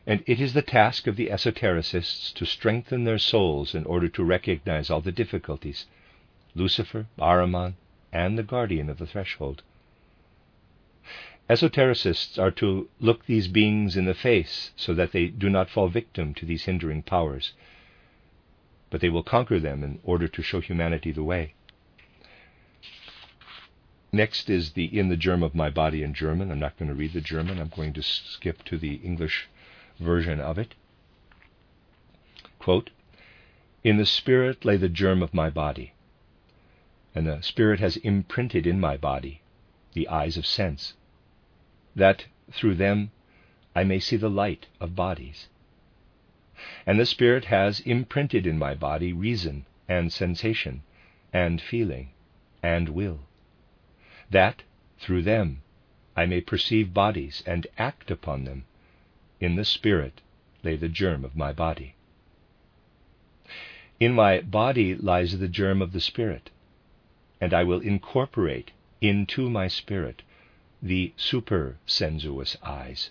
And 0.08 0.24
it 0.26 0.40
is 0.40 0.54
the 0.54 0.62
task 0.62 1.06
of 1.06 1.16
the 1.16 1.28
esotericists 1.28 2.34
to 2.34 2.46
strengthen 2.46 3.04
their 3.04 3.20
souls 3.20 3.76
in 3.76 3.86
order 3.86 4.08
to 4.10 4.24
recognize 4.24 4.90
all 4.90 5.02
the 5.02 5.12
difficulties 5.12 5.86
Lucifer, 6.56 7.08
Ahriman, 7.18 7.76
and 8.12 8.38
the 8.38 8.44
guardian 8.44 8.90
of 8.90 8.98
the 8.98 9.06
threshold. 9.06 9.62
Esotericists 11.50 12.40
are 12.40 12.52
to 12.52 12.90
look 13.00 13.26
these 13.26 13.48
beings 13.48 13.96
in 13.96 14.06
the 14.06 14.14
face 14.14 14.72
so 14.76 14.94
that 14.94 15.12
they 15.12 15.28
do 15.28 15.50
not 15.50 15.70
fall 15.70 15.88
victim 15.88 16.34
to 16.34 16.46
these 16.46 16.66
hindering 16.66 17.04
powers, 17.04 17.54
but 18.90 19.02
they 19.02 19.10
will 19.10 19.24
conquer 19.24 19.60
them 19.60 19.84
in 19.84 20.00
order 20.04 20.28
to 20.28 20.42
show 20.42 20.62
humanity 20.62 21.12
the 21.12 21.24
way. 21.24 21.54
Next 24.12 24.50
is 24.50 24.72
the 24.72 24.98
In 24.98 25.08
the 25.08 25.16
Germ 25.16 25.42
of 25.42 25.56
My 25.56 25.70
Body 25.70 26.04
in 26.04 26.14
German. 26.14 26.52
I'm 26.52 26.60
not 26.60 26.78
going 26.78 26.90
to 26.90 26.96
read 26.96 27.14
the 27.14 27.22
German, 27.22 27.60
I'm 27.60 27.72
going 27.74 27.94
to 27.94 28.02
skip 28.02 28.64
to 28.66 28.78
the 28.78 28.96
English 28.96 29.48
version 30.02 30.42
of 30.42 30.58
it. 30.58 30.76
Quote, 32.60 32.90
In 33.84 33.98
the 33.98 34.06
spirit 34.06 34.66
lay 34.66 34.78
the 34.78 34.90
germ 34.90 35.24
of 35.24 35.34
my 35.34 35.50
body, 35.50 35.94
and 37.16 37.26
the 37.26 37.42
spirit 37.42 37.80
has 37.80 37.98
imprinted 37.98 38.68
in 38.68 38.80
my 38.80 38.98
body 38.98 39.42
the 39.94 40.08
eyes 40.08 40.38
of 40.38 40.46
sense, 40.46 40.94
that 41.96 42.26
through 42.52 42.76
them 42.76 43.12
I 43.76 43.84
may 43.84 44.00
see 44.00 44.18
the 44.18 44.30
light 44.30 44.68
of 44.80 44.96
bodies. 44.96 45.48
And 46.86 47.00
the 47.00 47.06
Spirit 47.06 47.46
has 47.46 47.80
imprinted 47.80 48.46
in 48.46 48.60
my 48.60 48.76
body 48.76 49.14
reason 49.14 49.66
and 49.88 50.12
sensation 50.12 50.84
and 51.32 51.62
feeling 51.62 52.12
and 52.62 52.90
will, 52.90 53.22
that 54.30 54.64
through 55.00 55.24
them 55.24 55.62
I 56.16 56.26
may 56.26 56.42
perceive 56.42 56.94
bodies 56.94 57.42
and 57.46 57.66
act 57.78 58.12
upon 58.12 58.44
them 58.44 58.66
in 59.42 59.56
the 59.56 59.66
Spirit 59.66 60.22
lay 60.64 60.76
the 60.76 60.88
germ 60.88 61.26
of 61.26 61.36
my 61.36 61.52
body. 61.52 61.96
In 64.00 64.14
my 64.14 64.40
body 64.40 64.94
lies 64.96 65.40
the 65.40 65.48
germ 65.48 65.82
of 65.82 65.92
the 65.92 66.00
Spirit, 66.00 66.52
and 67.42 67.54
I 67.54 67.64
will 67.64 67.82
incorporate 67.82 68.72
into 69.02 69.50
my 69.50 69.68
spirit 69.68 70.22
the 70.82 71.12
supersensuous 71.18 72.56
eyes, 72.62 73.10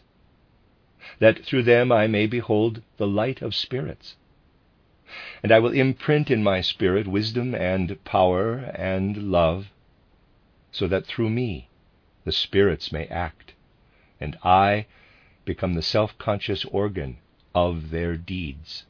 that 1.18 1.44
through 1.44 1.64
them 1.64 1.90
I 1.90 2.06
may 2.06 2.26
behold 2.26 2.82
the 2.96 3.08
light 3.08 3.42
of 3.42 3.54
spirits. 3.54 4.16
And 5.42 5.50
I 5.50 5.58
will 5.58 5.72
imprint 5.72 6.30
in 6.30 6.44
my 6.44 6.60
spirit 6.60 7.08
wisdom 7.08 7.56
and 7.56 8.02
power 8.04 8.70
and 8.76 9.32
love, 9.32 9.72
so 10.70 10.86
that 10.86 11.06
through 11.06 11.30
me 11.30 11.68
the 12.24 12.32
spirits 12.32 12.92
may 12.92 13.06
act, 13.06 13.54
and 14.20 14.38
I 14.44 14.86
become 15.50 15.74
the 15.74 15.82
self 15.82 16.16
conscious 16.16 16.64
organ 16.66 17.16
of 17.56 17.90
their 17.90 18.16
deeds. 18.16 18.84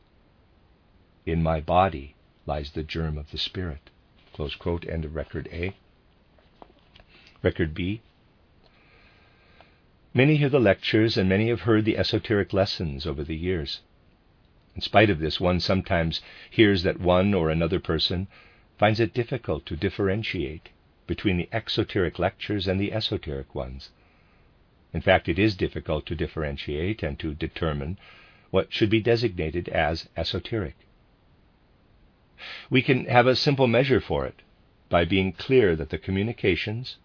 In 1.25 1.43
my 1.43 1.59
body 1.59 2.15
lies 2.45 2.73
the 2.73 2.83
germ 2.83 3.17
of 3.17 3.31
the 3.31 3.39
Spirit. 3.39 3.89
Close 4.35 4.55
quote, 4.57 4.87
end 4.87 5.07
of 5.07 5.15
record 5.15 5.49
A. 5.53 5.75
Record 7.43 7.73
B. 7.73 8.03
Many 10.13 10.37
hear 10.37 10.51
the 10.51 10.61
lectures 10.61 11.17
and 11.17 11.31
many 11.31 11.49
have 11.49 11.63
heard 11.63 11.87
the 11.87 11.97
esoteric 11.97 12.53
lessons 12.53 13.07
over 13.07 13.25
the 13.25 13.37
years. 13.37 13.81
In 14.75 14.83
spite 14.83 15.09
of 15.09 15.19
this, 15.19 15.41
one 15.41 15.61
sometimes 15.61 16.21
hears 16.51 16.83
that 16.83 17.01
one 17.01 17.33
or 17.33 17.49
another 17.49 17.81
person 17.81 18.29
finds 18.77 19.01
it 19.01 19.15
difficult 19.15 19.65
to 19.65 19.77
differentiate 19.77 20.69
between 21.07 21.39
the 21.39 21.49
exoteric 21.53 22.19
lectures 22.19 22.69
and 22.69 22.79
the 22.79 22.93
esoteric 22.93 23.55
ones. 23.55 23.89
In 24.93 25.01
fact, 25.01 25.29
it 25.29 25.39
is 25.39 25.55
difficult 25.55 26.05
to 26.07 26.17
differentiate 26.17 27.03
and 27.03 27.19
to 27.21 27.35
determine 27.35 27.99
what 28.51 28.73
should 28.73 28.91
be 28.91 29.01
designated 29.01 29.69
as 29.69 30.09
esoteric. 30.17 30.75
We 32.69 32.83
can 32.83 33.05
have 33.05 33.27
a 33.27 33.37
simple 33.37 33.67
measure 33.67 34.01
for 34.01 34.27
it 34.27 34.43
by 34.89 35.05
being 35.05 35.33
clear 35.33 35.77
that 35.77 35.91
the 35.91 35.99
communications, 35.99 36.97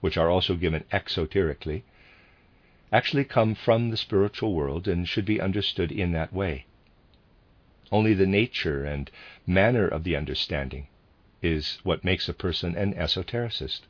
which 0.00 0.16
are 0.16 0.28
also 0.28 0.54
given 0.56 0.84
exoterically, 0.92 1.82
actually 2.92 3.24
come 3.24 3.54
from 3.54 3.90
the 3.90 3.96
spiritual 3.96 4.52
world 4.52 4.86
and 4.86 5.08
should 5.08 5.24
be 5.24 5.40
understood 5.40 5.90
in 5.90 6.12
that 6.12 6.32
way. 6.32 6.66
Only 7.90 8.12
the 8.12 8.26
nature 8.26 8.84
and 8.84 9.10
manner 9.46 9.88
of 9.88 10.04
the 10.04 10.16
understanding 10.16 10.88
is 11.40 11.78
what 11.82 12.04
makes 12.04 12.28
a 12.28 12.34
person 12.34 12.76
an 12.76 12.92
esotericist. 12.94 13.80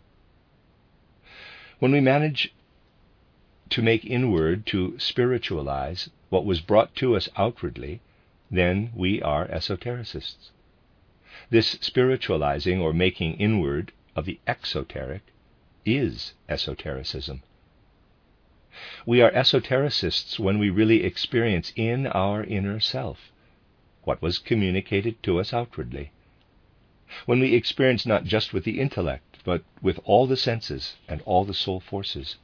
When 1.80 1.90
we 1.90 2.00
manage 2.00 2.54
to 3.72 3.80
make 3.80 4.04
inward, 4.04 4.66
to 4.66 4.98
spiritualize 4.98 6.10
what 6.28 6.44
was 6.44 6.60
brought 6.60 6.94
to 6.94 7.16
us 7.16 7.28
outwardly, 7.36 8.00
then 8.50 8.90
we 8.94 9.22
are 9.22 9.48
esotericists. 9.48 10.50
This 11.48 11.78
spiritualizing 11.80 12.82
or 12.82 12.92
making 12.92 13.34
inward 13.34 13.90
of 14.14 14.26
the 14.26 14.38
exoteric 14.46 15.22
is 15.86 16.34
esotericism. 16.50 17.42
We 19.06 19.22
are 19.22 19.30
esotericists 19.30 20.38
when 20.38 20.58
we 20.58 20.68
really 20.68 21.02
experience 21.02 21.72
in 21.74 22.06
our 22.06 22.44
inner 22.44 22.78
self 22.78 23.32
what 24.04 24.20
was 24.20 24.38
communicated 24.38 25.22
to 25.22 25.40
us 25.40 25.54
outwardly. 25.54 26.10
When 27.24 27.40
we 27.40 27.54
experience 27.54 28.04
not 28.04 28.24
just 28.24 28.52
with 28.52 28.64
the 28.64 28.80
intellect, 28.80 29.38
but 29.44 29.62
with 29.80 29.98
all 30.04 30.26
the 30.26 30.36
senses 30.36 30.96
and 31.08 31.22
all 31.22 31.46
the 31.46 31.54
soul 31.54 31.80
forces. 31.80 32.36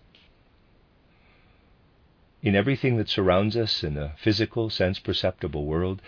In 2.40 2.55
everything 2.55 2.97
that 2.98 3.09
surrounds 3.09 3.56
us 3.56 3.82
in 3.82 3.94
the 3.94 4.12
physical, 4.16 4.70
sense 4.70 5.01
perceptible 5.01 5.65
world, 5.65 6.01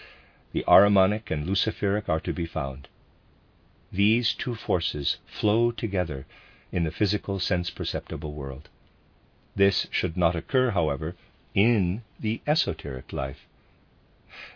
the 0.52 0.64
Ahrimanic 0.68 1.28
and 1.28 1.44
Luciferic 1.44 2.08
are 2.08 2.20
to 2.20 2.32
be 2.32 2.46
found. 2.46 2.86
These 3.90 4.34
two 4.34 4.54
forces 4.54 5.18
flow 5.26 5.72
together 5.72 6.26
in 6.70 6.84
the 6.84 6.92
physical, 6.92 7.40
sense 7.40 7.68
perceptible 7.68 8.32
world. 8.32 8.68
This 9.56 9.88
should 9.90 10.16
not 10.16 10.36
occur, 10.36 10.70
however, 10.70 11.16
in 11.52 12.02
the 12.20 12.40
esoteric 12.46 13.12
life. 13.12 13.48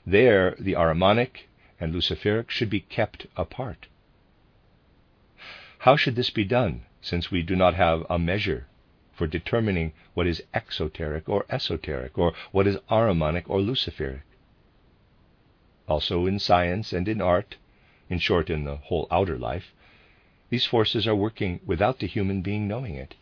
There, 0.07 0.55
the 0.57 0.75
Ahrimanic 0.75 1.49
and 1.81 1.93
Luciferic 1.93 2.51
should 2.51 2.71
be 2.71 2.81
kept 2.81 3.27
apart. 3.37 3.89
How 5.79 5.97
should 5.97 6.15
this 6.15 6.31
be 6.31 6.45
done, 6.45 6.83
since 7.03 7.33
we 7.33 7.43
do 7.43 7.57
not 7.57 7.75
have 7.75 8.07
a 8.09 8.17
measure 8.17 8.69
for 9.15 9.27
determining 9.27 9.93
what 10.15 10.27
is 10.27 10.43
exoteric 10.53 11.29
or 11.29 11.47
esoteric, 11.49 12.19
or 12.19 12.33
what 12.53 12.67
is 12.67 12.77
Ahrimanic 12.91 13.45
or 13.49 13.61
Luciferic. 13.61 14.23
Also 15.87 16.27
in 16.27 16.39
science 16.39 16.93
and 16.93 17.07
in 17.09 17.21
art, 17.21 17.57
in 18.09 18.19
short, 18.19 18.51
in 18.51 18.65
the 18.65 18.77
whole 18.77 19.07
outer 19.11 19.39
life, 19.39 19.73
these 20.51 20.67
forces 20.67 21.07
are 21.07 21.15
working 21.15 21.61
without 21.65 21.99
the 21.99 22.07
human 22.07 22.43
being 22.43 22.69
knowing 22.69 22.95
it. 22.95 23.15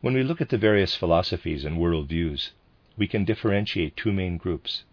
When 0.00 0.14
we 0.14 0.22
look 0.22 0.40
at 0.40 0.48
the 0.48 0.58
various 0.58 0.94
philosophies 0.94 1.64
and 1.64 1.78
worldviews, 1.78 2.50
we 2.96 3.08
can 3.08 3.24
differentiate 3.24 3.96
two 3.96 4.12
main 4.12 4.36
groups. 4.36 4.84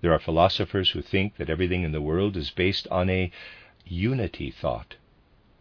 There 0.00 0.12
are 0.12 0.18
philosophers 0.18 0.90
who 0.90 1.02
think 1.02 1.36
that 1.36 1.50
everything 1.50 1.82
in 1.82 1.92
the 1.92 2.00
world 2.00 2.36
is 2.36 2.50
based 2.50 2.86
on 2.88 3.08
a 3.10 3.30
unity 3.86 4.50
thought, 4.50 4.96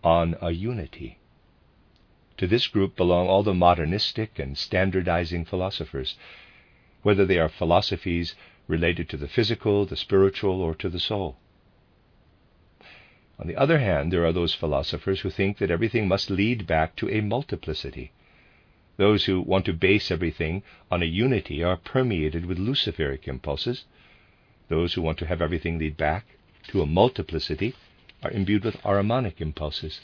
on 0.07 0.37
a 0.39 0.51
unity. 0.51 1.19
To 2.37 2.47
this 2.47 2.67
group 2.67 2.95
belong 2.95 3.27
all 3.27 3.43
the 3.43 3.53
modernistic 3.53 4.39
and 4.39 4.57
standardizing 4.57 5.43
philosophers, 5.43 6.15
whether 7.03 7.25
they 7.25 7.37
are 7.37 7.49
philosophies 7.49 8.33
related 8.69 9.09
to 9.09 9.17
the 9.17 9.27
physical, 9.27 9.85
the 9.85 9.97
spiritual, 9.97 10.61
or 10.61 10.73
to 10.75 10.87
the 10.87 10.99
soul. 10.99 11.35
On 13.37 13.47
the 13.47 13.57
other 13.57 13.79
hand, 13.79 14.13
there 14.13 14.25
are 14.25 14.31
those 14.31 14.53
philosophers 14.53 15.19
who 15.21 15.29
think 15.29 15.57
that 15.57 15.71
everything 15.71 16.07
must 16.07 16.29
lead 16.29 16.65
back 16.65 16.95
to 16.95 17.09
a 17.09 17.19
multiplicity. 17.19 18.13
Those 18.95 19.25
who 19.25 19.41
want 19.41 19.65
to 19.65 19.73
base 19.73 20.09
everything 20.09 20.63
on 20.89 21.03
a 21.03 21.13
unity 21.25 21.61
are 21.61 21.75
permeated 21.75 22.45
with 22.45 22.57
Luciferic 22.57 23.27
impulses. 23.27 23.83
Those 24.69 24.93
who 24.93 25.01
want 25.01 25.17
to 25.19 25.27
have 25.27 25.41
everything 25.41 25.77
lead 25.77 25.97
back 25.97 26.37
to 26.69 26.81
a 26.81 26.85
multiplicity 26.85 27.75
are 28.23 28.31
imbued 28.31 28.63
with 28.63 28.81
Ahrimanic 28.83 29.39
impulses. 29.39 30.01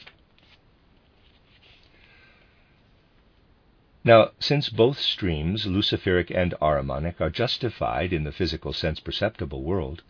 Now, 4.03 4.31
since 4.39 4.69
both 4.69 4.99
streams, 4.99 5.65
Luciferic 5.65 6.29
and 6.29 6.53
Ahrimanic, 6.61 7.21
are 7.21 7.29
justified 7.29 8.11
in 8.11 8.25
the 8.25 8.33
physical 8.33 8.73
sense 8.73 8.99
perceptible 8.99 9.63
world, 9.63 10.03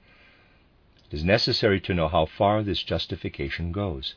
It 1.10 1.18
is 1.18 1.24
necessary 1.24 1.80
to 1.82 1.94
know 1.94 2.08
how 2.08 2.26
far 2.26 2.64
this 2.64 2.82
justification 2.82 3.72
goes. 3.72 4.16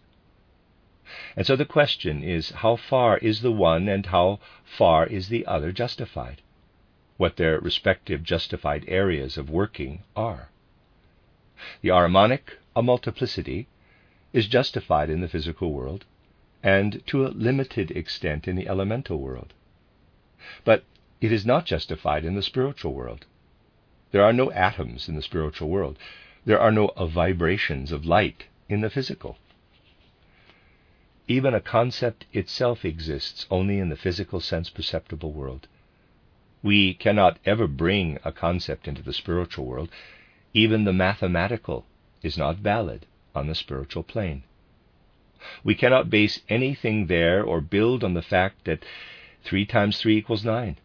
And 1.37 1.47
so 1.47 1.55
the 1.55 1.67
question 1.67 2.25
is 2.25 2.51
how 2.51 2.77
far 2.77 3.19
is 3.19 3.43
the 3.43 3.53
one 3.53 3.87
and 3.87 4.07
how 4.07 4.41
far 4.65 5.07
is 5.07 5.29
the 5.29 5.45
other 5.47 5.73
justified? 5.73 6.41
What 7.19 7.37
their 7.37 7.61
respective 7.61 8.23
justified 8.23 8.85
areas 8.89 9.37
of 9.37 9.51
working 9.51 10.05
are. 10.17 10.49
The 11.83 11.91
Ahrimanic, 11.91 12.59
a 12.75 12.83
multiplicity, 12.83 13.69
is 14.37 14.47
justified 14.49 15.09
in 15.09 15.23
the 15.23 15.29
physical 15.29 15.73
world 15.73 16.05
and 16.63 17.03
to 17.07 17.27
a 17.27 17.29
limited 17.29 17.91
extent 17.93 18.47
in 18.47 18.55
the 18.55 18.69
elemental 18.69 19.19
world. 19.19 19.55
But 20.63 20.85
it 21.23 21.33
is 21.33 21.47
not 21.47 21.65
justified 21.65 22.23
in 22.23 22.35
the 22.35 22.43
spiritual 22.43 22.93
world. 22.93 23.25
There 24.11 24.23
are 24.23 24.35
no 24.35 24.53
atoms 24.53 25.09
in 25.09 25.15
the 25.15 25.23
spiritual 25.23 25.71
world. 25.71 25.97
There 26.45 26.61
are 26.61 26.71
no 26.71 26.89
vibrations 26.99 27.91
of 27.91 28.05
light 28.05 28.45
in 28.69 28.83
the 28.83 28.91
physical. 28.91 29.39
Even 31.27 31.55
a 31.55 31.61
concept 31.63 32.27
itself 32.35 32.85
exists 32.85 33.47
only 33.51 33.79
in 33.79 33.89
the 33.89 33.97
physical 33.97 34.41
sense 34.41 34.69
perceptible 34.69 35.33
world. 35.33 35.67
We 36.63 36.93
cannot 36.93 37.39
ever 37.47 37.67
bring 37.67 38.19
a 38.23 38.33
concept 38.33 38.87
into 38.87 39.01
the 39.01 39.15
spiritual 39.15 39.65
world. 39.65 39.89
Even 40.53 40.85
the 40.85 40.93
mathematical 40.93 41.87
is 42.23 42.37
not 42.37 42.59
valid 42.59 43.07
on 43.37 43.47
the 43.47 43.55
spiritual 43.55 44.03
plane. 44.03 44.43
We 45.63 45.75
cannot 45.75 46.11
base 46.11 46.41
anything 46.49 47.07
there 47.07 47.45
or 47.45 47.61
build 47.61 48.03
on 48.03 48.15
the 48.15 48.23
fact 48.23 48.65
that 48.65 48.85
3 49.45 49.67
times 49.67 50.01
3 50.01 50.17
equals 50.17 50.45
9. 50.45 50.79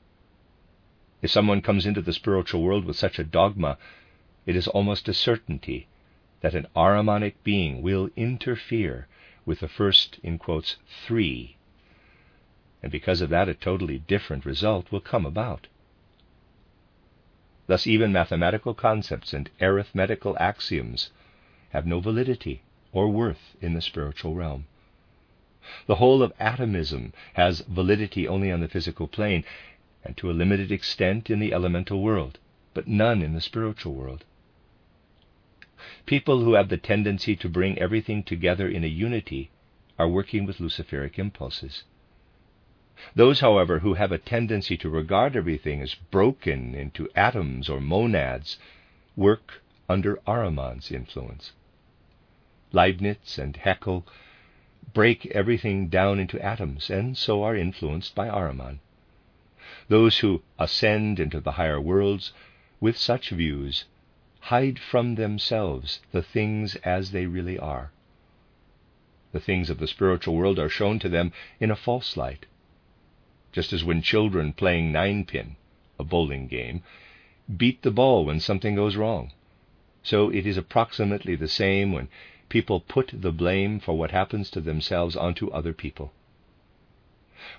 If 1.22 1.32
someone 1.32 1.61
comes 1.61 1.86
into 1.86 2.02
the 2.02 2.14
spiritual 2.14 2.61
world 2.61 2.86
with 2.86 2.98
such 2.98 3.18
a 3.18 3.23
dogma, 3.23 3.78
it 4.45 4.56
is 4.56 4.68
almost 4.68 5.07
a 5.07 5.14
certainty 5.14 5.88
that 6.41 6.56
an 6.56 6.68
Ahrimanic 6.76 7.36
being 7.44 7.82
will 7.82 8.10
interfere 8.15 9.07
with 9.45 9.60
the 9.60 9.68
first, 9.68 10.19
in 10.22 10.38
quotes, 10.38 10.78
three. 11.06 11.57
And 12.84 12.91
because 12.91 13.22
of 13.22 13.30
that, 13.30 13.49
a 13.49 13.53
totally 13.53 13.99
different 13.99 14.45
result 14.45 14.91
will 14.91 15.02
come 15.02 15.26
about. 15.26 15.68
Thus, 17.68 17.88
even 17.88 18.11
mathematical 18.11 18.73
concepts 18.73 19.34
and 19.34 19.49
arithmetical 19.61 20.36
axioms 20.40 21.11
have 21.72 21.85
no 21.85 21.99
validity 21.99 22.64
or 22.91 23.10
worth 23.10 23.56
in 23.61 23.73
the 23.73 23.81
spiritual 23.81 24.35
realm. 24.35 24.65
The 25.88 25.95
whole 25.95 26.23
of 26.23 26.34
atomism 26.39 27.14
has 27.34 27.61
validity 27.61 28.27
only 28.27 28.52
on 28.52 28.61
the 28.61 28.68
physical 28.68 29.07
plane 29.07 29.43
and 30.03 30.18
to 30.18 30.30
a 30.30 30.34
limited 30.34 30.72
extent 30.72 31.30
in 31.30 31.39
the 31.39 31.53
elemental 31.53 32.02
world, 32.02 32.39
but 32.73 32.88
none 32.88 33.22
in 33.22 33.34
the 33.34 33.41
spiritual 33.41 33.93
world. 33.93 34.26
People 36.06 36.43
who 36.43 36.53
have 36.53 36.69
the 36.69 36.77
tendency 36.77 37.35
to 37.35 37.49
bring 37.49 37.77
everything 37.77 38.23
together 38.23 38.68
in 38.68 38.84
a 38.84 38.88
unity 38.88 39.52
are 39.98 40.07
working 40.07 40.45
with 40.45 40.60
Luciferic 40.60 41.18
impulses. 41.19 41.84
Those, 43.15 43.39
however, 43.39 43.80
who 43.80 43.95
have 43.95 44.11
a 44.11 44.18
tendency 44.18 44.77
to 44.77 44.89
regard 44.89 45.35
everything 45.35 45.81
as 45.81 45.95
broken 45.95 46.76
into 46.76 47.10
atoms 47.15 47.69
or 47.69 47.80
monads 47.80 48.57
work 49.15 49.61
under 49.88 50.18
Ahriman's 50.27 50.91
influence. 50.91 51.52
Leibniz 52.73 53.38
and 53.38 53.57
Haeckel 53.57 54.06
break 54.93 55.26
everything 55.27 55.89
down 55.89 56.19
into 56.19 56.39
atoms 56.39 56.89
and 56.89 57.18
so 57.18 57.43
are 57.43 57.56
influenced 57.56 58.15
by 58.15 58.27
Ahriman. 58.27 58.80
Those 59.88 60.19
who 60.19 60.41
ascend 60.57 61.19
into 61.19 61.41
the 61.41 61.53
higher 61.53 61.81
worlds 61.81 62.31
with 62.80 62.98
such 62.98 63.30
views 63.30 63.85
hide 64.39 64.80
from 64.80 65.15
themselves 65.15 65.99
the 66.11 66.23
things 66.23 66.76
as 66.77 67.11
they 67.11 67.26
really 67.26 67.60
are. 67.60 67.91
The 69.31 69.39
things 69.39 69.69
of 69.69 69.77
the 69.77 69.88
spiritual 69.88 70.35
world 70.35 70.60
are 70.60 70.69
shown 70.69 70.99
to 70.99 71.10
them 71.10 71.31
in 71.60 71.72
a 71.72 71.76
false 71.76 72.18
light. 72.18 72.45
Just 73.52 73.72
as 73.73 73.84
when 73.84 74.02
children 74.02 74.53
playing 74.53 74.91
ninepin, 74.91 75.56
a 75.99 76.03
bowling 76.03 76.48
game, 76.48 76.84
beat 77.57 77.81
the 77.81 77.91
ball 77.91 78.26
when 78.26 78.39
something 78.39 78.76
goes 78.76 78.95
wrong, 78.95 79.31
so 80.03 80.30
it 80.30 80.45
is 80.48 80.57
approximately 80.57 81.35
the 81.35 81.48
same 81.48 81.91
when 81.91 82.07
people 82.52 82.82
put 82.82 83.14
the 83.14 83.32
blame 83.32 83.80
for 83.80 83.98
what 83.98 84.11
happens 84.11 84.49
to 84.52 84.60
themselves 84.60 85.15
onto 85.15 85.49
other 85.52 85.72
people. 85.72 86.11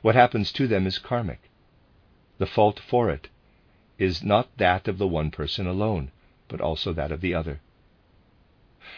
What 0.02 0.14
happens 0.14 0.52
to 0.52 0.68
them 0.68 0.86
is 0.86 0.98
karmic. 0.98 1.40
The 2.36 2.46
fault 2.46 2.78
for 2.78 3.08
it 3.08 3.28
is 3.98 4.22
not 4.22 4.54
that 4.58 4.86
of 4.86 4.98
the 4.98 5.08
one 5.08 5.30
person 5.30 5.66
alone, 5.66 6.10
but 6.46 6.60
also 6.60 6.92
that 6.92 7.10
of 7.10 7.22
the 7.22 7.34
other. 7.34 7.60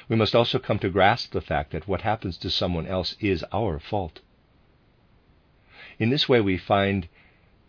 We 0.09 0.17
must 0.17 0.35
also 0.35 0.59
come 0.59 0.81
to 0.81 0.91
grasp 0.91 1.31
the 1.31 1.41
fact 1.41 1.71
that 1.71 1.87
what 1.87 2.01
happens 2.01 2.39
to 2.39 2.51
someone 2.51 2.89
else 2.89 3.15
is 3.21 3.45
our 3.53 3.79
fault. 3.79 4.21
In 6.01 6.11
this 6.11 6.29
way, 6.29 6.41
we 6.41 6.59
find 6.59 7.07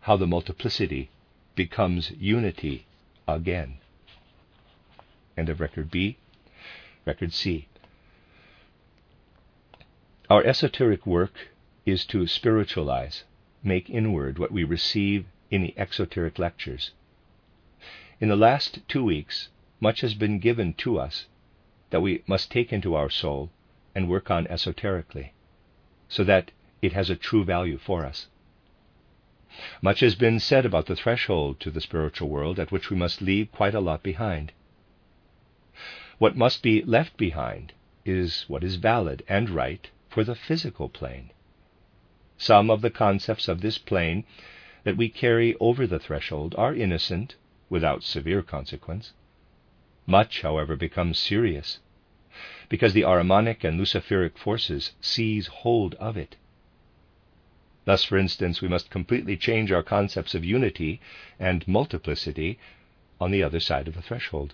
how 0.02 0.18
the 0.18 0.26
multiplicity 0.26 1.12
becomes 1.54 2.10
unity 2.10 2.88
again. 3.28 3.78
End 5.38 5.50
of 5.50 5.60
record 5.60 5.92
B. 5.92 6.18
Record 7.06 7.32
C. 7.32 7.68
Our 10.28 10.44
esoteric 10.44 11.06
work 11.06 11.50
is 11.86 12.04
to 12.08 12.26
spiritualize, 12.26 13.26
make 13.62 13.92
inward 13.92 14.40
what 14.40 14.52
we 14.52 14.64
receive 14.64 15.28
in 15.52 15.62
the 15.62 15.76
exoteric 15.78 16.40
lectures. 16.40 16.94
In 18.20 18.30
the 18.30 18.36
last 18.36 18.80
two 18.88 19.04
weeks, 19.04 19.50
much 19.80 20.02
has 20.02 20.16
been 20.16 20.40
given 20.40 20.74
to 20.76 20.98
us 20.98 21.28
that 21.92 22.02
we 22.02 22.24
must 22.26 22.50
take 22.50 22.74
into 22.74 22.96
our 22.96 23.10
soul 23.12 23.52
and 23.94 24.10
work 24.10 24.32
on 24.32 24.48
esoterically, 24.48 25.34
so 26.10 26.24
that 26.24 26.50
it 26.82 26.94
has 26.94 27.12
a 27.12 27.16
true 27.16 27.44
value 27.44 27.78
for 27.78 28.04
us. 28.04 28.26
Much 29.80 30.00
has 30.00 30.16
been 30.16 30.40
said 30.40 30.66
about 30.66 30.88
the 30.88 30.96
threshold 30.96 31.60
to 31.60 31.70
the 31.70 31.82
spiritual 31.82 32.30
world 32.30 32.60
at 32.60 32.72
which 32.72 32.90
we 32.90 32.98
must 32.98 33.22
leave 33.22 33.52
quite 33.52 33.76
a 33.76 33.80
lot 33.80 34.02
behind. 34.02 34.54
What 36.18 36.36
must 36.36 36.64
be 36.64 36.82
left 36.82 37.16
behind 37.16 37.74
is 38.06 38.46
what 38.48 38.64
is 38.64 38.78
valid 38.78 39.24
and 39.28 39.52
right 39.52 39.88
for 40.16 40.24
the 40.24 40.34
physical 40.34 40.88
plane. 40.88 41.30
Some 42.38 42.70
of 42.70 42.80
the 42.82 42.90
concepts 42.90 43.50
of 43.50 43.60
this 43.60 43.78
plane 43.78 44.24
that 44.86 44.96
we 44.96 45.10
carry 45.10 45.58
over 45.60 45.86
the 45.86 46.00
threshold 46.00 46.56
are 46.58 46.74
innocent 46.74 47.36
without 47.70 48.02
severe 48.02 48.42
consequence. 48.42 49.12
Much, 50.08 50.42
however, 50.42 50.78
becomes 50.78 51.20
serious, 51.20 51.80
because 52.70 52.94
the 52.94 53.02
Ahrimanic 53.02 53.66
and 53.66 53.78
Luciferic 53.78 54.38
forces 54.38 54.94
seize 55.02 55.48
hold 55.48 55.96
of 55.96 56.16
it. 56.16 56.38
Thus, 57.84 58.06
for 58.06 58.18
instance, 58.18 58.62
we 58.62 58.70
must 58.70 58.90
completely 58.90 59.36
change 59.36 59.70
our 59.70 59.84
concepts 59.84 60.34
of 60.34 60.46
unity 60.46 61.02
and 61.38 61.68
multiplicity 61.68 62.58
on 63.20 63.32
the 63.32 63.44
other 63.44 63.60
side 63.60 63.90
of 63.90 63.96
the 63.96 64.02
threshold. 64.02 64.54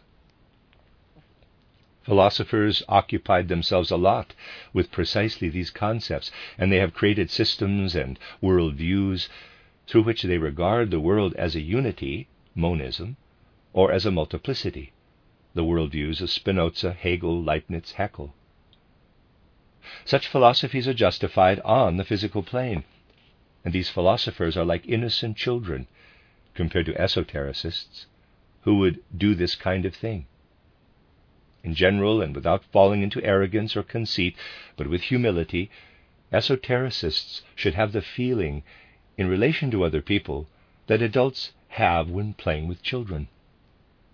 Philosophers 2.03 2.81
occupied 2.89 3.47
themselves 3.47 3.91
a 3.91 3.95
lot 3.95 4.33
with 4.73 4.91
precisely 4.91 5.49
these 5.49 5.69
concepts, 5.69 6.31
and 6.57 6.71
they 6.71 6.77
have 6.77 6.95
created 6.95 7.29
systems 7.29 7.93
and 7.95 8.17
world 8.41 8.73
views 8.73 9.29
through 9.85 10.01
which 10.01 10.23
they 10.23 10.39
regard 10.39 10.89
the 10.89 10.99
world 10.99 11.35
as 11.35 11.55
a 11.55 11.61
unity, 11.61 12.27
monism, 12.55 13.17
or 13.71 13.91
as 13.91 14.05
a 14.05 14.11
multiplicity, 14.11 14.93
the 15.53 15.63
worldviews 15.63 16.21
of 16.21 16.31
Spinoza, 16.31 16.93
Hegel, 16.93 17.39
Leibniz, 17.43 17.91
Haeckel. 17.91 18.33
Such 20.03 20.27
philosophies 20.27 20.87
are 20.87 20.95
justified 20.95 21.59
on 21.59 21.97
the 21.97 22.03
physical 22.05 22.41
plane, 22.41 22.83
and 23.63 23.73
these 23.75 23.89
philosophers 23.89 24.57
are 24.57 24.65
like 24.65 24.87
innocent 24.87 25.37
children 25.37 25.85
compared 26.55 26.87
to 26.87 26.93
esotericists 26.93 28.07
who 28.61 28.77
would 28.77 29.01
do 29.15 29.35
this 29.35 29.53
kind 29.53 29.85
of 29.85 29.93
thing. 29.93 30.25
In 31.63 31.75
general, 31.75 32.21
and 32.21 32.35
without 32.35 32.63
falling 32.65 33.03
into 33.03 33.23
arrogance 33.23 33.75
or 33.75 33.83
conceit, 33.83 34.35
but 34.75 34.87
with 34.87 35.03
humility, 35.03 35.69
esotericists 36.33 37.41
should 37.55 37.75
have 37.75 37.91
the 37.91 38.01
feeling, 38.01 38.63
in 39.17 39.27
relation 39.27 39.69
to 39.71 39.83
other 39.83 40.01
people, 40.01 40.47
that 40.87 41.01
adults 41.01 41.53
have 41.69 42.09
when 42.09 42.33
playing 42.33 42.67
with 42.67 42.81
children. 42.81 43.27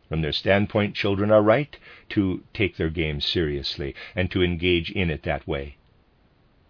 From 0.10 0.22
their 0.22 0.34
standpoint, 0.34 0.96
children 0.96 1.32
are 1.32 1.42
right 1.42 1.78
to 2.10 2.44
take 2.54 2.78
their 2.78 2.90
game 2.90 3.22
seriously 3.22 3.96
and 4.16 4.30
to 4.32 4.44
engage 4.44 4.92
in 4.92 5.10
it 5.10 5.24
that 5.24 5.48
way, 5.48 5.78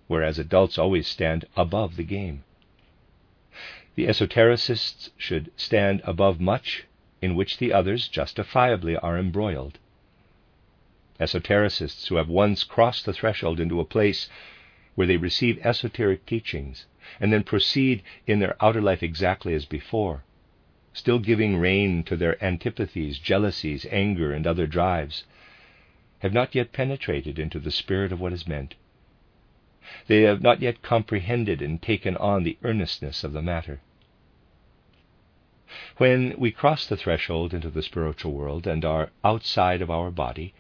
whereas 0.08 0.38
adults 0.38 0.78
always 0.78 1.08
stand 1.08 1.46
above 1.56 1.96
the 1.96 2.04
game. 2.04 2.44
The 3.96 4.06
esotericists 4.06 5.10
should 5.18 5.52
stand 5.56 6.02
above 6.04 6.40
much 6.40 6.86
in 7.22 7.36
which 7.36 7.58
the 7.58 7.74
others 7.74 8.08
justifiably 8.08 8.96
are 8.98 9.18
embroiled. 9.18 9.80
Esotericists 11.20 12.08
who 12.10 12.16
have 12.16 12.30
once 12.30 12.64
crossed 12.64 13.06
the 13.06 13.14
threshold 13.14 13.60
into 13.60 13.80
a 13.80 13.86
place 13.86 14.30
where 14.94 15.08
they 15.08 15.18
receive 15.18 15.58
esoteric 15.66 16.28
teachings 16.28 16.86
and 17.20 17.34
then 17.34 17.42
proceed 17.44 18.04
in 18.28 18.38
their 18.38 18.56
outer 18.64 18.82
life 18.82 19.02
exactly 19.02 19.56
as 19.56 19.66
before 19.66 20.24
still 20.98 21.20
giving 21.20 21.58
rein 21.58 22.04
to 22.04 22.16
their 22.18 22.44
antipathies, 22.44 23.20
jealousies, 23.20 23.86
anger, 23.92 24.34
and 24.34 24.48
other 24.48 24.66
drives. 24.66 25.26
have 26.20 26.34
not 26.34 26.56
yet 26.56 26.72
penetrated 26.72 27.38
into 27.38 27.60
the 27.60 27.72
spirit 27.72 28.12
of 28.12 28.20
what 28.20 28.34
is 28.34 28.48
meant. 28.48 28.74
They 30.08 30.22
have 30.22 30.42
not 30.42 30.62
yet 30.62 30.82
comprehended 30.82 31.62
and 31.62 31.80
taken 31.82 32.18
on 32.18 32.44
the 32.44 32.58
earnestness 32.64 33.24
of 33.24 33.34
the 33.34 33.44
matter. 33.44 33.80
When 35.98 36.36
we 36.38 36.52
cross 36.52 36.88
the 36.88 36.98
threshold 36.98 37.54
into 37.54 37.70
the 37.70 37.84
spiritual 37.84 38.34
world 38.34 38.66
and 38.66 38.84
are 38.84 39.12
outside 39.24 39.82
of 39.82 39.92
our 39.92 40.10
body, 40.10 40.54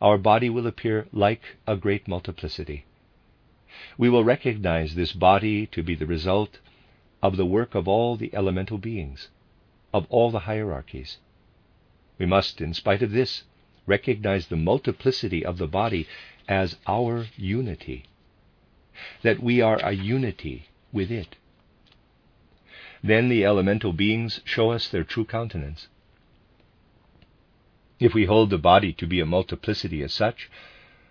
our 0.00 0.18
body 0.18 0.48
will 0.48 0.66
appear 0.66 1.06
like 1.12 1.42
a 1.66 1.76
great 1.76 2.08
multiplicity. 2.08 2.84
We 3.96 4.08
will 4.08 4.24
recognize 4.24 4.94
this 4.94 5.12
body 5.12 5.66
to 5.68 5.82
be 5.82 5.94
the 5.94 6.06
result 6.06 6.58
of 7.22 7.36
the 7.36 7.46
work 7.46 7.74
of 7.74 7.86
all 7.86 8.16
the 8.16 8.34
elemental 8.34 8.78
beings, 8.78 9.28
of 9.92 10.06
all 10.08 10.30
the 10.30 10.40
hierarchies. 10.40 11.18
We 12.18 12.26
must, 12.26 12.60
in 12.60 12.74
spite 12.74 13.02
of 13.02 13.12
this, 13.12 13.44
recognize 13.86 14.46
the 14.46 14.56
multiplicity 14.56 15.44
of 15.44 15.58
the 15.58 15.66
body 15.66 16.06
as 16.48 16.76
our 16.86 17.26
unity, 17.36 18.06
that 19.22 19.40
we 19.40 19.60
are 19.60 19.78
a 19.82 19.92
unity 19.92 20.66
with 20.92 21.10
it. 21.10 21.36
Then 23.02 23.28
the 23.28 23.44
elemental 23.44 23.92
beings 23.92 24.40
show 24.44 24.72
us 24.72 24.88
their 24.88 25.04
true 25.04 25.24
countenance. 25.24 25.88
If 28.00 28.14
we 28.14 28.24
hold 28.24 28.50
the 28.50 28.58
body 28.58 28.92
to 28.94 29.06
be 29.06 29.20
a 29.20 29.26
multiplicity 29.26 30.02
as 30.02 30.12
such, 30.12 30.50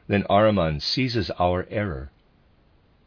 then 0.08 0.26
Ahriman 0.30 0.82
seizes 0.82 1.32
our 1.32 1.66
error 1.70 2.12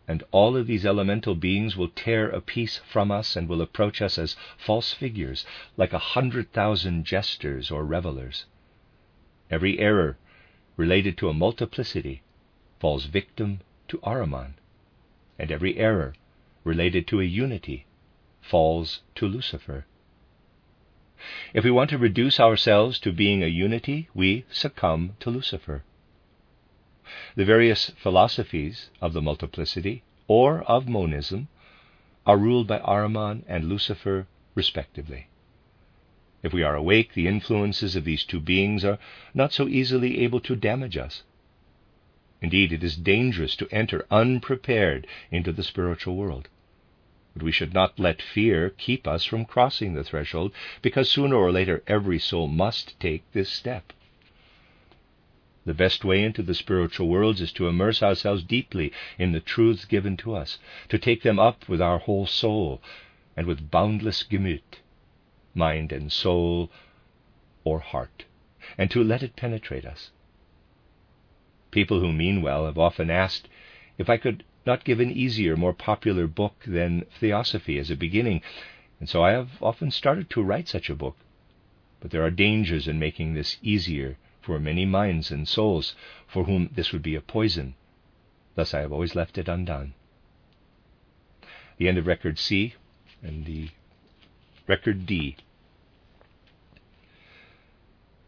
and 0.09 0.25
all 0.33 0.57
of 0.57 0.67
these 0.67 0.85
elemental 0.85 1.35
beings 1.35 1.77
will 1.77 1.89
tear 1.89 2.29
a 2.29 2.41
piece 2.41 2.79
from 2.79 3.11
us 3.11 3.37
and 3.37 3.49
will 3.49 3.63
approach 3.63 4.03
us 4.03 4.19
as 4.19 4.37
false 4.59 4.93
figures, 4.93 5.47
like 5.77 5.93
a 5.93 5.99
hundred 5.99 6.53
thousand 6.53 7.05
jesters 7.05 7.71
or 7.71 7.85
revelers. 7.85 8.45
Every 9.51 9.79
error 9.79 10.19
related 10.77 11.17
to 11.19 11.29
a 11.29 11.35
multiplicity 11.35 12.23
falls 12.81 13.05
victim 13.05 13.61
to 13.89 14.01
Ahriman, 14.03 14.55
and 15.39 15.53
every 15.53 15.79
error 15.79 16.15
related 16.65 17.07
to 17.09 17.21
a 17.21 17.25
unity 17.25 17.87
falls 18.41 19.03
to 19.15 19.29
Lucifer. 19.29 19.87
If 21.55 21.63
we 21.63 21.71
want 21.71 21.89
to 21.91 21.99
reduce 21.99 22.41
ourselves 22.41 22.99
to 22.99 23.13
being 23.13 23.45
a 23.45 23.47
unity, 23.47 24.09
we 24.13 24.45
succumb 24.51 25.15
to 25.21 25.31
Lucifer. 25.31 25.85
The 27.37 27.45
various 27.45 27.91
philosophies 27.91 28.91
of 29.01 29.13
the 29.13 29.23
multiplicity 29.23 30.03
or 30.27 30.63
of 30.63 30.89
monism 30.89 31.47
are 32.27 32.37
ruled 32.37 32.67
by 32.67 32.81
Ahriman 32.81 33.45
and 33.47 33.69
Lucifer 33.69 34.27
respectively. 34.57 35.29
If 36.43 36.53
we 36.53 36.65
are 36.65 36.75
awake, 36.75 37.15
the 37.15 37.29
influences 37.29 37.95
of 37.95 38.05
these 38.05 38.25
two 38.25 38.41
beings 38.41 38.85
are 38.85 38.99
not 39.33 39.53
so 39.53 39.69
easily 39.69 40.21
able 40.25 40.41
to 40.41 40.57
damage 40.57 40.97
us. 40.97 41.23
Indeed, 42.41 42.73
it 42.73 42.83
is 42.83 42.97
dangerous 42.97 43.55
to 43.57 43.69
enter 43.71 44.07
unprepared 44.11 45.07
into 45.31 45.53
the 45.53 45.63
spiritual 45.63 46.17
world. 46.17 46.49
But 47.35 47.43
we 47.43 47.53
should 47.53 47.73
not 47.73 47.99
let 47.99 48.21
fear 48.21 48.71
keep 48.71 49.07
us 49.07 49.25
from 49.25 49.47
crossing 49.47 49.95
the 49.95 50.05
threshold, 50.05 50.53
because 50.83 51.11
sooner 51.11 51.37
or 51.37 51.51
later 51.51 51.83
every 51.87 52.19
soul 52.19 52.47
must 52.47 52.99
take 53.01 53.23
this 53.33 53.49
step. 53.51 53.93
The 55.65 55.75
best 55.75 56.05
way 56.05 56.23
into 56.25 56.43
the 56.43 56.55
spiritual 56.55 57.09
worlds 57.09 57.41
is 57.41 57.53
to 57.53 57.69
immerse 57.69 58.03
ourselves 58.03 58.43
deeply 58.43 58.93
in 59.19 59.33
the 59.33 59.41
truths 59.41 59.85
given 59.85 60.17
to 60.19 60.35
us, 60.35 60.59
to 60.89 60.99
take 60.99 61.23
them 61.23 61.39
up 61.39 61.69
with 61.69 61.81
our 61.81 61.99
whole 61.99 62.27
soul 62.27 62.83
and 63.37 63.47
with 63.47 63.71
boundless 63.71 64.25
gemüt, 64.25 64.81
mind 65.55 65.93
and 65.93 66.13
soul 66.13 66.71
or 67.65 67.79
heart, 67.79 68.25
and 68.77 68.91
to 68.91 69.03
let 69.03 69.23
it 69.23 69.37
penetrate 69.37 69.85
us. 69.87 70.11
People 71.71 72.01
who 72.01 72.13
mean 72.13 72.43
well 72.43 72.67
have 72.67 72.79
often 72.79 73.09
asked 73.11 73.49
if 73.97 74.11
I 74.11 74.17
could 74.17 74.45
not 74.65 74.85
give 74.85 75.01
an 75.01 75.11
easier, 75.11 75.57
more 75.57 75.73
popular 75.73 76.27
book 76.27 76.63
than 76.67 77.05
Theosophy 77.19 77.79
as 77.79 77.91
a 77.91 77.97
beginning, 77.97 78.43
and 79.01 79.09
so 79.09 79.23
I 79.23 79.33
have 79.33 79.61
often 79.61 79.91
started 79.91 80.31
to 80.31 80.43
write 80.43 80.69
such 80.69 80.89
a 80.89 80.95
book. 80.95 81.17
But 82.01 82.11
there 82.11 82.23
are 82.23 82.31
dangers 82.31 82.87
in 82.87 82.99
making 82.99 83.35
this 83.35 83.59
easier 83.63 84.17
for 84.41 84.59
many 84.59 84.85
minds 84.85 85.31
and 85.31 85.49
souls 85.49 85.95
for 86.27 86.45
whom 86.45 86.71
this 86.75 86.93
would 86.93 87.03
be 87.03 87.15
a 87.15 87.21
poison. 87.21 87.75
Thus 88.55 88.75
I 88.75 88.81
have 88.81 88.93
always 88.93 89.15
left 89.15 89.39
it 89.39 89.49
undone. 89.49 89.95
The 91.79 91.89
end 91.89 91.99
of 91.99 92.07
record 92.07 92.39
C 92.39 92.75
and 93.23 93.45
the 93.45 93.71
record 94.69 95.07
D. 95.07 95.37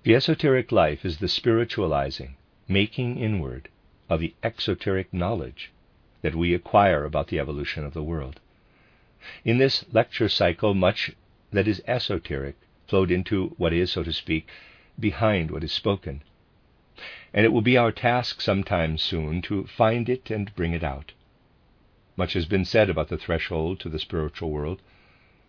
The 0.03 0.15
esoteric 0.15 0.73
life 0.73 1.05
is 1.05 1.19
the 1.19 1.29
spiritualizing, 1.29 2.37
making 2.69 3.19
inward, 3.19 3.69
of 4.09 4.21
the 4.21 4.35
exoteric 4.43 5.13
knowledge 5.13 5.73
that 6.25 6.35
we 6.35 6.55
acquire 6.55 7.05
about 7.05 7.29
the 7.29 7.39
evolution 7.39 7.85
of 7.85 7.93
the 7.93 8.03
world. 8.03 8.41
In 9.45 9.59
this 9.59 9.85
lecture 9.93 10.31
cycle, 10.31 10.73
much 10.73 11.11
that 11.53 11.69
is 11.69 11.83
esoteric 11.87 12.57
flowed 12.87 13.11
into 13.11 13.49
what 13.59 13.75
is, 13.75 13.93
so 13.93 14.03
to 14.03 14.11
speak, 14.11 14.49
behind 14.99 15.51
what 15.51 15.63
is 15.63 15.71
spoken. 15.71 16.23
And 17.35 17.45
it 17.45 17.51
will 17.53 17.61
be 17.61 17.77
our 17.77 17.93
task 17.93 18.41
sometime 18.41 18.97
soon 18.97 19.43
to 19.43 19.67
find 19.67 20.09
it 20.09 20.31
and 20.31 20.55
bring 20.57 20.73
it 20.73 20.83
out. 20.83 21.13
Much 22.17 22.33
has 22.33 22.47
been 22.47 22.65
said 22.65 22.89
about 22.89 23.09
the 23.09 23.19
threshold 23.19 23.79
to 23.81 23.91
the 23.91 23.99
spiritual 23.99 24.51
world, 24.51 24.81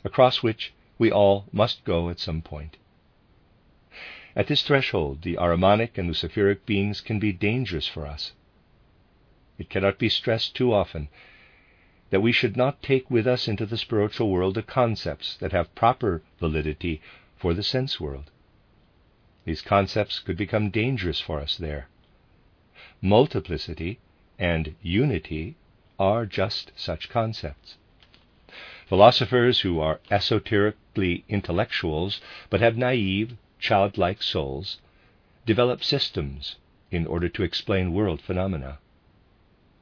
across 0.03 0.43
which 0.43 0.73
we 0.97 1.09
all 1.09 1.45
must 1.53 1.85
go 1.85 2.09
at 2.09 2.19
some 2.19 2.41
point. 2.41 2.75
At 4.35 4.47
this 4.47 4.61
threshold, 4.61 5.21
the 5.21 5.37
Ahrimanic 5.37 5.97
and 5.97 6.09
Luciferic 6.09 6.65
beings 6.65 6.99
can 6.99 7.17
be 7.17 7.31
dangerous 7.31 7.87
for 7.87 8.05
us. 8.05 8.33
It 9.57 9.69
cannot 9.69 9.97
be 9.97 10.09
stressed 10.09 10.53
too 10.55 10.73
often 10.73 11.07
that 12.09 12.19
we 12.21 12.31
should 12.31 12.57
not 12.57 12.83
take 12.83 13.09
with 13.09 13.25
us 13.25 13.47
into 13.47 13.65
the 13.65 13.77
spiritual 13.77 14.29
world 14.29 14.55
the 14.55 14.61
concepts 14.63 15.37
that 15.37 15.53
have 15.53 15.73
proper 15.75 16.21
validity 16.39 17.01
for 17.37 17.53
the 17.53 17.63
sense 17.63 17.99
world. 17.99 18.31
These 19.45 19.61
concepts 19.61 20.19
could 20.19 20.35
become 20.35 20.69
dangerous 20.71 21.19
for 21.21 21.39
us 21.39 21.55
there. 21.57 21.87
Multiplicity 23.01 23.99
and 24.37 24.75
unity 24.81 25.55
are 25.97 26.25
just 26.25 26.71
such 26.75 27.09
concepts. 27.09 27.77
Philosophers 28.87 29.61
who 29.61 29.79
are 29.79 30.01
esoterically 30.11 31.23
intellectuals 31.29 32.19
but 32.49 32.59
have 32.59 32.77
naive, 32.77 33.37
childlike 33.59 34.21
souls 34.21 34.79
develop 35.45 35.83
systems 35.83 36.57
in 36.91 37.07
order 37.07 37.29
to 37.29 37.43
explain 37.43 37.93
world 37.93 38.21
phenomena. 38.21 38.79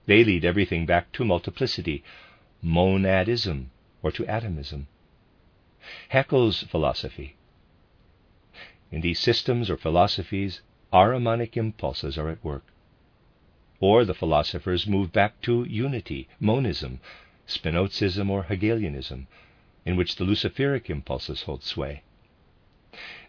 They 0.06 0.24
lead 0.24 0.44
everything 0.44 0.86
back 0.86 1.12
to 1.14 1.24
multiplicity, 1.24 2.04
monadism, 2.62 3.68
or 4.02 4.12
to 4.12 4.26
atomism. 4.28 4.88
Haeckel's 6.12 6.64
philosophy 6.64 7.36
in 8.94 9.02
these 9.02 9.18
systems 9.18 9.72
or 9.72 9.76
philosophies, 9.76 10.62
Ahrimanic 10.94 11.58
impulses 11.58 12.16
are 12.16 12.30
at 12.30 12.44
work. 12.44 12.64
Or 13.80 14.06
the 14.06 14.14
philosophers 14.14 14.86
move 14.86 15.12
back 15.12 15.42
to 15.42 15.64
unity, 15.64 16.28
monism, 16.40 17.00
Spinozism 17.48 18.30
or 18.30 18.44
Hegelianism, 18.44 19.26
in 19.84 19.96
which 19.96 20.18
the 20.18 20.26
Luciferic 20.26 20.92
impulses 20.92 21.42
hold 21.42 21.64
sway. 21.64 22.04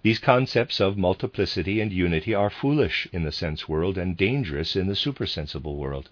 These 0.03 0.19
concepts 0.19 0.81
of 0.81 0.99
multiplicity 0.99 1.81
and 1.81 1.91
unity 1.91 2.35
are 2.35 2.51
foolish 2.51 3.09
in 3.11 3.23
the 3.23 3.33
sense 3.33 3.67
world 3.67 3.97
and 3.97 4.19
dangerous 4.19 4.77
in 4.77 4.87
the 4.87 4.95
supersensible 4.95 5.77
world. 5.79 6.11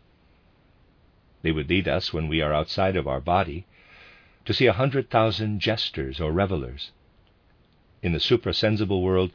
They 1.42 1.50
would 1.50 1.68
lead 1.68 1.88
us, 1.88 2.12
when 2.12 2.28
we 2.28 2.40
are 2.40 2.52
outside 2.52 2.94
of 2.94 3.08
our 3.08 3.20
body, 3.20 3.66
to 4.44 4.54
see 4.54 4.66
a 4.66 4.72
hundred 4.72 5.10
thousand 5.10 5.58
jesters 5.58 6.20
or 6.20 6.30
revelers, 6.30 6.92
in 8.00 8.12
the 8.12 8.20
suprasensible 8.20 9.02
world, 9.02 9.32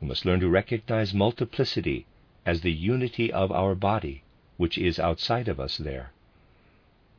we 0.00 0.08
must 0.08 0.24
learn 0.24 0.40
to 0.40 0.48
recognize 0.48 1.14
multiplicity 1.14 2.04
as 2.44 2.62
the 2.62 2.72
unity 2.72 3.32
of 3.32 3.52
our 3.52 3.76
body, 3.76 4.24
which 4.56 4.76
is 4.76 4.98
outside 4.98 5.46
of 5.46 5.60
us 5.60 5.76
there. 5.76 6.10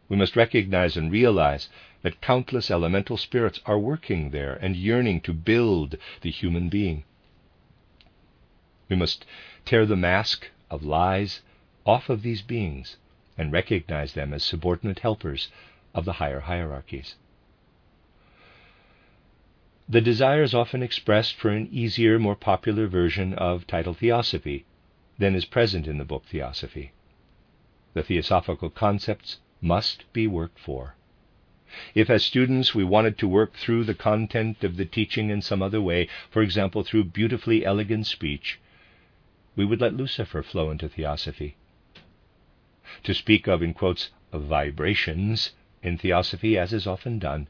We 0.10 0.18
must 0.18 0.36
recognize 0.36 0.98
and 0.98 1.10
realize 1.10 1.70
that 2.02 2.20
countless 2.20 2.70
elemental 2.70 3.16
spirits 3.16 3.62
are 3.66 3.80
working 3.80 4.32
there 4.32 4.56
and 4.56 4.76
yearning 4.76 5.22
to 5.22 5.32
build 5.34 5.96
the 6.20 6.32
human 6.32 6.68
being. 6.68 7.06
We 8.90 8.98
must 8.98 9.26
tear 9.64 9.86
the 9.86 9.96
mask 9.96 10.50
of 10.70 10.84
lies 10.84 11.42
off 11.86 12.10
of 12.10 12.24
these 12.24 12.42
beings 12.42 12.98
and 13.38 13.52
recognize 13.52 14.14
them 14.14 14.34
as 14.34 14.44
subordinate 14.44 15.00
helpers 15.00 15.50
of 15.94 16.06
the 16.06 16.14
higher 16.14 16.42
hierarchies. 16.42 17.16
The 19.90 20.02
desire 20.02 20.44
is 20.44 20.54
often 20.54 20.84
expressed 20.84 21.36
for 21.36 21.50
an 21.50 21.70
easier, 21.72 22.20
more 22.20 22.36
popular 22.36 22.88
version 22.88 23.34
of 23.34 23.68
title 23.68 23.94
Theosophy 23.94 24.66
than 25.18 25.34
is 25.34 25.46
present 25.46 25.88
in 25.88 25.98
the 25.98 26.06
book 26.06 26.26
Theosophy. 26.26 26.92
The 27.94 28.04
theosophical 28.04 28.70
concepts 28.70 29.40
must 29.62 30.12
be 30.14 30.28
worked 30.28 30.60
for. 30.60 30.96
If, 31.96 32.10
as 32.10 32.24
students, 32.24 32.76
we 32.76 32.84
wanted 32.84 33.18
to 33.18 33.28
work 33.28 33.56
through 33.56 33.86
the 33.86 33.94
content 33.94 34.64
of 34.64 34.78
the 34.78 34.86
teaching 34.86 35.30
in 35.30 35.42
some 35.42 35.62
other 35.62 35.82
way, 35.82 36.08
for 36.30 36.42
example, 36.42 36.84
through 36.84 37.06
beautifully 37.06 37.66
elegant 37.66 38.08
speech, 38.08 38.60
we 39.56 39.66
would 39.66 39.82
let 39.82 39.96
Lucifer 39.96 40.44
flow 40.44 40.70
into 40.70 40.88
theosophy. 40.88 41.56
To 43.04 43.14
speak 43.14 43.48
of, 43.48 43.62
in 43.62 43.74
quotes, 43.74 44.10
vibrations 44.32 45.52
in 45.84 45.98
theosophy, 45.98 46.58
as 46.58 46.74
is 46.74 46.88
often 46.88 47.20
done, 47.20 47.48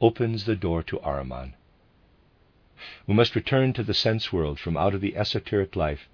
opens 0.00 0.44
the 0.44 0.56
door 0.56 0.82
to 0.84 0.98
Ahriman. 1.00 1.54
We 3.06 3.14
must 3.14 3.34
return 3.34 3.72
to 3.74 3.82
the 3.82 3.94
sense 3.94 4.32
world 4.32 4.60
from 4.60 4.76
out 4.76 4.94
of 4.94 5.00
the 5.00 5.16
esoteric 5.16 5.74
life 5.74 6.08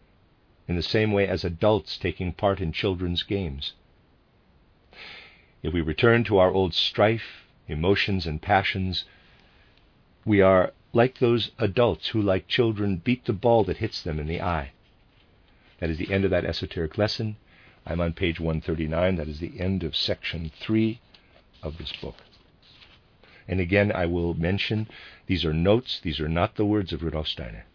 in 0.67 0.77
the 0.77 0.83
same 0.83 1.13
way 1.13 1.29
as 1.29 1.45
adults 1.45 1.99
taking 1.99 2.33
part 2.33 2.61
in 2.61 2.73
children's 2.73 3.23
games. 3.23 3.75
If 5.63 5.73
we 5.73 5.81
return 5.81 6.25
to 6.25 6.39
our 6.39 6.51
old 6.51 6.75
strife, 6.75 7.47
emotions, 7.69 8.27
and 8.27 8.41
passions, 8.41 9.05
we 10.25 10.41
are 10.41 10.73
like 10.93 11.19
those 11.19 11.51
adults 11.59 12.09
who, 12.09 12.23
like 12.23 12.49
children, 12.49 12.97
beat 12.97 13.25
the 13.25 13.33
ball 13.33 13.65
that 13.65 13.79
hits 13.79 14.03
them 14.03 14.19
in 14.19 14.27
the 14.27 14.41
eye. 14.41 14.73
That 15.81 15.91
is 15.91 15.99
the 15.99 16.13
end 16.13 16.25
of 16.25 16.31
that 16.31 16.45
esoteric 16.45 16.97
lesson. 16.97 17.37
I'm 17.87 18.01
on 18.01 18.13
page 18.13 18.41
139. 18.41 19.17
That 19.17 19.29
is 19.29 19.41
the 19.41 19.61
end 19.61 19.83
of 19.83 19.97
section 19.97 20.51
3 20.61 21.01
of 21.63 21.79
this 21.79 21.93
book. 21.93 22.17
And 23.47 23.61
again, 23.61 23.93
I 23.95 24.07
will 24.07 24.35
mention 24.35 24.89
these 25.27 25.45
are 25.45 25.53
notes, 25.53 26.01
these 26.03 26.21
are 26.21 26.29
not 26.29 26.57
the 26.57 26.65
words 26.65 26.93
of 26.93 27.03
Rudolf 27.03 27.29
Steiner. 27.29 27.67